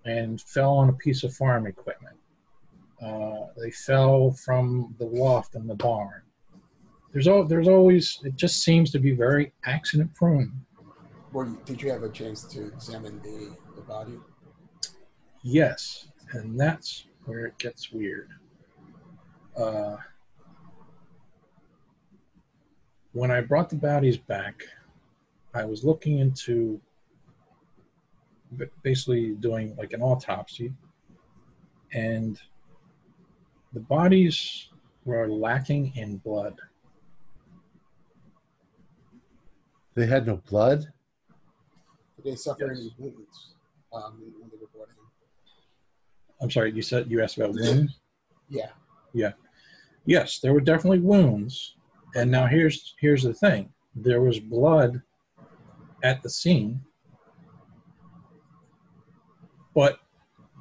and 0.04 0.40
fell 0.40 0.74
on 0.74 0.88
a 0.88 0.92
piece 0.92 1.22
of 1.24 1.34
farm 1.34 1.66
equipment. 1.66 2.16
Uh, 3.02 3.46
they 3.56 3.70
fell 3.70 4.32
from 4.32 4.94
the 4.98 5.04
loft 5.04 5.54
in 5.54 5.66
the 5.66 5.74
barn. 5.74 6.22
There's 7.12 7.28
al- 7.28 7.44
there's 7.44 7.68
always 7.68 8.18
it 8.24 8.36
just 8.36 8.62
seems 8.62 8.90
to 8.92 8.98
be 8.98 9.12
very 9.12 9.52
accident 9.64 10.14
prone. 10.14 10.52
You, 11.34 11.58
did 11.64 11.82
you 11.82 11.90
have 11.90 12.02
a 12.02 12.08
chance 12.08 12.42
to 12.44 12.66
examine 12.66 13.20
the, 13.22 13.56
the 13.76 13.82
body? 13.82 14.18
Yes, 15.42 16.08
and 16.32 16.58
that's 16.58 17.06
where 17.24 17.46
it 17.46 17.58
gets 17.58 17.92
weird. 17.92 18.30
Uh, 19.56 19.96
when 23.12 23.30
I 23.30 23.40
brought 23.40 23.70
the 23.70 23.76
bodies 23.76 24.16
back, 24.16 24.62
I 25.54 25.64
was 25.64 25.84
looking 25.84 26.18
into 26.18 26.80
basically 28.82 29.34
doing 29.34 29.74
like 29.76 29.92
an 29.92 30.02
autopsy, 30.02 30.72
and 31.92 32.38
the 33.72 33.80
bodies 33.80 34.68
were 35.04 35.28
lacking 35.28 35.92
in 35.96 36.18
blood. 36.18 36.54
They 39.94 40.06
had 40.06 40.26
no 40.26 40.36
blood. 40.48 40.86
Did 42.16 42.24
they 42.24 42.36
suffer 42.36 42.66
Yes. 42.68 42.78
any 42.78 42.94
wounds 42.98 43.54
um, 43.92 44.20
when 44.38 44.50
they 44.50 44.56
were 44.60 44.68
brought 44.74 44.88
in? 44.88 44.94
I'm 46.40 46.50
sorry, 46.50 46.72
you 46.72 46.82
said 46.82 47.10
you 47.10 47.22
asked 47.22 47.36
about 47.36 47.54
wounds. 47.54 47.98
Yeah. 48.48 48.70
Yeah. 49.12 49.32
Yes, 50.06 50.38
there 50.38 50.52
were 50.52 50.60
definitely 50.60 51.00
wounds. 51.00 51.74
And 52.14 52.30
now 52.30 52.46
here's 52.46 52.94
here's 52.98 53.22
the 53.22 53.34
thing. 53.34 53.72
There 53.94 54.20
was 54.20 54.38
blood 54.40 55.02
at 56.02 56.22
the 56.22 56.30
scene, 56.30 56.80
but 59.74 59.98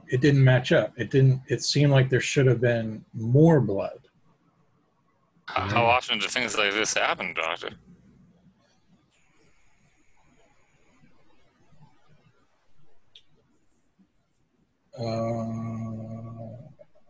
it 0.09 0.21
didn't 0.21 0.43
match 0.43 0.71
up. 0.71 0.93
It 0.97 1.11
didn't 1.11 1.41
it 1.47 1.63
seemed 1.63 1.91
like 1.91 2.09
there 2.09 2.21
should 2.21 2.45
have 2.47 2.61
been 2.61 3.03
more 3.13 3.59
blood. 3.59 3.99
How, 5.45 5.61
how 5.67 5.85
often 5.85 6.19
do 6.19 6.27
things 6.27 6.57
like 6.57 6.73
this 6.73 6.93
happen, 6.93 7.33
Doctor? 7.33 7.69
Uh, 14.99 16.57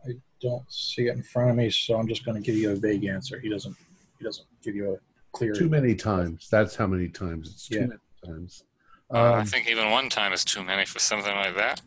I 0.06 0.12
don't 0.42 0.70
see 0.70 1.06
it 1.08 1.14
in 1.16 1.22
front 1.22 1.50
of 1.50 1.56
me, 1.56 1.70
so 1.70 1.98
I'm 1.98 2.06
just 2.06 2.24
going 2.24 2.36
to 2.36 2.42
give 2.44 2.56
you 2.56 2.70
a 2.72 2.76
vague 2.76 3.04
answer. 3.04 3.40
He 3.40 3.48
doesn't 3.48 3.76
he 4.18 4.24
doesn't 4.24 4.46
give 4.62 4.74
you 4.74 4.94
a 4.94 4.96
clear 5.32 5.52
Too 5.54 5.68
many 5.68 5.94
times. 5.94 6.48
That's 6.50 6.74
how 6.74 6.86
many 6.86 7.08
times. 7.08 7.50
It's 7.50 7.68
too 7.68 7.76
Yeah. 7.76 7.86
many 7.86 8.00
times. 8.28 8.64
Uh, 9.12 9.32
I 9.34 9.40
Um, 9.40 9.46
think 9.46 9.68
even 9.68 9.90
one 9.90 10.08
time 10.10 10.32
is 10.32 10.44
too 10.44 10.62
many 10.62 10.84
for 10.84 10.98
something 10.98 11.34
like 11.34 11.54
that. 11.56 11.80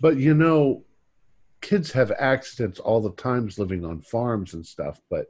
But 0.00 0.16
you 0.16 0.34
know, 0.34 0.84
kids 1.60 1.92
have 1.92 2.10
accidents 2.12 2.78
all 2.80 3.00
the 3.00 3.12
times 3.12 3.58
living 3.58 3.84
on 3.84 4.00
farms 4.00 4.54
and 4.54 4.66
stuff, 4.66 5.00
but 5.10 5.26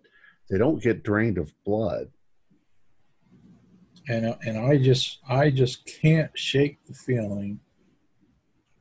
they 0.51 0.59
don't 0.59 0.82
get 0.82 1.02
drained 1.02 1.39
of 1.39 1.52
blood. 1.64 2.10
and 4.09 4.36
and 4.44 4.59
I 4.59 4.78
just 4.78 5.20
I 5.28 5.48
just 5.51 5.86
can't 5.86 6.36
shake 6.36 6.85
the 6.86 6.93
feeling 6.94 7.60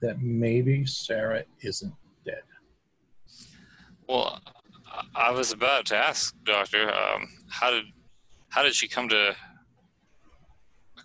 that 0.01 0.19
maybe 0.19 0.83
Sarah 0.87 1.43
isn't 1.61 1.93
dead. 2.25 2.41
Well, 4.07 4.41
I- 4.87 5.27
I 5.27 5.29
was 5.31 5.51
about 5.51 5.85
to 5.87 5.95
ask, 5.95 6.33
Doctor, 6.43 6.91
um, 6.91 7.29
how 7.49 7.69
did 7.69 7.85
how 8.49 8.63
did 8.63 8.73
she 8.73 8.87
come 8.87 9.07
to 9.09 9.35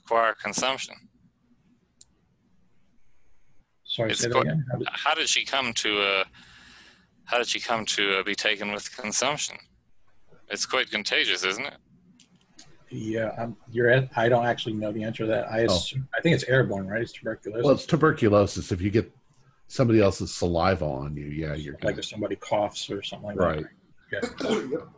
acquire 0.06 0.34
consumption? 0.34 0.94
Sorry, 3.84 4.10
It's 4.12 4.20
say 4.20 4.28
that 4.28 4.38
again. 4.38 4.64
How 4.70 4.78
did- 4.78 4.88
How 4.92 5.14
did 5.14 5.28
she 5.28 5.44
come 5.44 5.72
to 5.74 6.00
uh, 6.00 6.24
how 7.24 7.38
did 7.38 7.48
she 7.48 7.58
come 7.58 7.84
to 7.86 8.18
uh, 8.18 8.22
be 8.22 8.34
taken 8.36 8.70
with 8.72 8.94
consumption? 8.96 9.56
It's 10.48 10.64
quite 10.64 10.90
contagious, 10.90 11.44
isn't 11.44 11.66
it? 11.66 11.74
yeah, 12.88 13.32
I'm, 13.36 13.56
you're 13.72 13.90
at, 13.90 14.08
I 14.16 14.28
don't 14.28 14.46
actually 14.46 14.74
know 14.74 14.92
the 14.92 15.02
answer 15.02 15.24
to 15.24 15.30
that. 15.32 15.50
I 15.50 15.66
Oh. 15.68 15.80
I 16.16 16.20
think 16.20 16.36
it's 16.36 16.44
airborne, 16.44 16.86
right? 16.86 17.02
It's 17.02 17.10
tuberculosis. 17.12 17.64
Well, 17.64 17.74
it's 17.74 17.84
tuberculosis. 17.84 18.70
If 18.70 18.80
you 18.80 18.90
get 18.90 19.12
somebody 19.66 20.00
else's 20.00 20.32
saliva 20.32 20.84
on 20.84 21.16
you, 21.16 21.24
yeah, 21.26 21.54
you're 21.54 21.72
like 21.74 21.82
gonna, 21.82 21.96
if 21.98 22.04
somebody 22.04 22.36
coughs 22.36 22.88
or 22.88 23.02
something 23.02 23.26
like 23.30 23.38
Right. 23.38 23.64
that. 24.12 24.24
Okay. 24.40 24.68
Yep. 24.70 24.88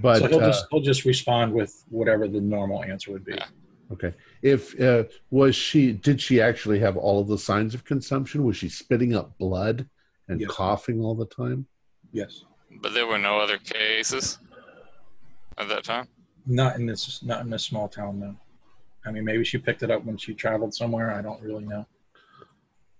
But 0.00 0.18
so 0.20 0.28
he'll 0.28 0.40
uh, 0.40 0.46
just 0.46 0.66
he'll 0.70 0.80
just 0.80 1.04
respond 1.04 1.52
with 1.52 1.84
whatever 1.90 2.26
the 2.28 2.40
normal 2.40 2.82
answer 2.82 3.12
would 3.12 3.24
be. 3.26 3.34
Yeah. 3.34 3.46
Okay, 3.92 4.14
if 4.42 4.78
uh, 4.80 5.04
was 5.30 5.54
she? 5.56 5.92
Did 5.92 6.20
she 6.20 6.40
actually 6.40 6.78
have 6.80 6.96
all 6.96 7.20
of 7.20 7.28
the 7.28 7.38
signs 7.38 7.74
of 7.74 7.84
consumption? 7.84 8.44
Was 8.44 8.56
she 8.56 8.68
spitting 8.68 9.14
up 9.14 9.36
blood 9.38 9.86
and 10.28 10.40
Yes. 10.40 10.50
coughing 10.50 11.00
all 11.00 11.14
the 11.14 11.26
time? 11.26 11.66
Yes. 12.12 12.44
But 12.80 12.94
there 12.94 13.06
were 13.06 13.18
no 13.18 13.38
other 13.38 13.58
cases 13.58 14.38
at 15.58 15.68
that 15.68 15.84
time. 15.84 16.08
Not 16.46 16.76
in 16.76 16.86
this 16.86 17.22
not 17.22 17.42
in 17.42 17.50
this 17.50 17.64
small 17.64 17.88
town 17.88 18.20
though. 18.20 18.36
I 19.06 19.10
mean 19.12 19.24
maybe 19.24 19.44
she 19.44 19.58
picked 19.58 19.82
it 19.82 19.90
up 19.90 20.04
when 20.04 20.16
she 20.16 20.34
traveled 20.34 20.74
somewhere. 20.74 21.12
I 21.12 21.22
don't 21.22 21.40
really 21.42 21.64
know. 21.64 21.86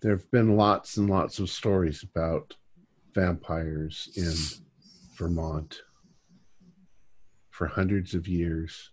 There 0.01 0.13
have 0.13 0.31
been 0.31 0.57
lots 0.57 0.97
and 0.97 1.09
lots 1.09 1.39
of 1.39 1.49
stories 1.51 2.03
about 2.03 2.55
vampires 3.15 4.11
in 4.17 4.35
Vermont 5.17 5.83
for 7.51 7.67
hundreds 7.67 8.15
of 8.15 8.27
years. 8.29 8.91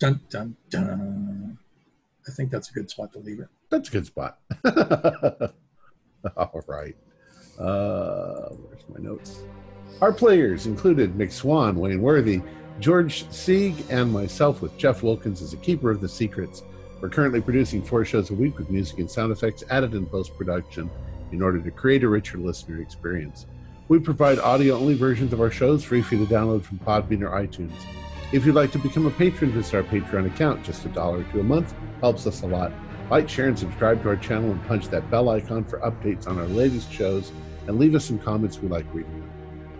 Dun 0.00 0.18
dun 0.30 0.56
dun. 0.70 1.58
I 2.26 2.32
think 2.32 2.50
that's 2.50 2.70
a 2.70 2.72
good 2.72 2.88
spot 2.90 3.12
to 3.12 3.18
leave 3.18 3.38
it. 3.38 3.48
That's 3.68 3.90
a 3.90 3.92
good 3.92 4.06
spot. 4.06 4.38
All 6.36 6.64
right. 6.66 6.96
Uh, 7.58 8.48
where's 8.48 8.82
my 8.88 8.98
notes? 8.98 9.42
Our 10.00 10.12
players 10.12 10.66
included 10.66 11.14
Mick 11.14 11.30
Swan, 11.30 11.76
Wayne 11.76 12.00
Worthy, 12.00 12.40
George 12.78 13.30
Sieg, 13.30 13.84
and 13.90 14.10
myself 14.10 14.62
with 14.62 14.76
Jeff 14.78 15.02
Wilkins 15.02 15.42
as 15.42 15.52
a 15.52 15.58
keeper 15.58 15.90
of 15.90 16.00
the 16.00 16.08
secrets. 16.08 16.62
We're 17.02 17.10
currently 17.10 17.42
producing 17.42 17.82
four 17.82 18.06
shows 18.06 18.30
a 18.30 18.34
week 18.34 18.56
with 18.56 18.70
music 18.70 19.00
and 19.00 19.10
sound 19.10 19.32
effects 19.32 19.64
added 19.68 19.94
in 19.94 20.06
post 20.06 20.34
production 20.34 20.90
in 21.32 21.42
order 21.42 21.60
to 21.60 21.70
create 21.70 22.04
a 22.04 22.08
richer 22.08 22.38
listener 22.38 22.80
experience. 22.80 23.46
We 23.88 23.98
provide 23.98 24.38
audio 24.38 24.76
only 24.76 24.94
versions 24.94 25.34
of 25.34 25.40
our 25.42 25.50
shows 25.50 25.84
free 25.84 26.00
for 26.00 26.14
you 26.14 26.24
to 26.24 26.32
download 26.32 26.62
from 26.62 26.78
Podbean 26.78 27.20
or 27.22 27.30
iTunes. 27.30 27.72
If 28.32 28.46
you'd 28.46 28.54
like 28.54 28.70
to 28.72 28.78
become 28.78 29.06
a 29.06 29.10
patron, 29.10 29.50
visit 29.50 29.74
our 29.74 29.82
Patreon 29.82 30.26
account. 30.26 30.62
Just 30.62 30.84
a 30.84 30.88
dollar 30.88 31.24
two 31.32 31.40
a 31.40 31.42
month 31.42 31.74
helps 32.00 32.28
us 32.28 32.42
a 32.42 32.46
lot. 32.46 32.70
Like, 33.10 33.28
share, 33.28 33.48
and 33.48 33.58
subscribe 33.58 34.04
to 34.04 34.10
our 34.10 34.16
channel 34.16 34.52
and 34.52 34.64
punch 34.68 34.86
that 34.90 35.10
bell 35.10 35.30
icon 35.30 35.64
for 35.64 35.80
updates 35.80 36.28
on 36.28 36.38
our 36.38 36.46
latest 36.46 36.92
shows 36.92 37.32
and 37.66 37.76
leave 37.76 37.96
us 37.96 38.04
some 38.04 38.20
comments. 38.20 38.60
We 38.60 38.68
like 38.68 38.86
reading 38.94 39.18
them. 39.18 39.30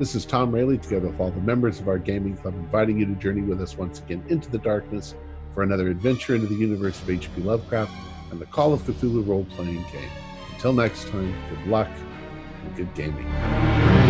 This 0.01 0.17
is 0.17 0.25
Tom 0.25 0.51
Rayleigh, 0.51 0.79
together 0.79 1.07
with 1.07 1.21
all 1.21 1.31
the 1.31 1.41
members 1.41 1.79
of 1.79 1.87
our 1.87 1.99
gaming 1.99 2.37
club, 2.37 2.55
inviting 2.55 2.99
you 2.99 3.07
to 3.07 3.15
journey 3.15 3.43
with 3.43 3.63
us 3.63 3.79
once 3.79 4.01
again 4.01 4.25
into 4.29 4.51
the 4.51 4.59
darkness 4.59 5.15
for 5.55 5.63
another 5.63 5.89
adventure 5.89 6.35
into 6.35 6.49
the 6.49 6.57
universe 6.57 7.01
of 7.01 7.09
H.P. 7.09 7.43
Lovecraft 7.43 7.93
and 8.33 8.41
the 8.41 8.47
Call 8.47 8.73
of 8.73 8.83
Cthulhu 8.83 9.29
role 9.29 9.47
playing 9.51 9.85
game. 9.93 10.11
Until 10.55 10.73
next 10.73 11.07
time, 11.09 11.33
good 11.51 11.67
luck 11.69 11.91
and 12.65 12.75
good 12.75 12.93
gaming. 12.95 14.10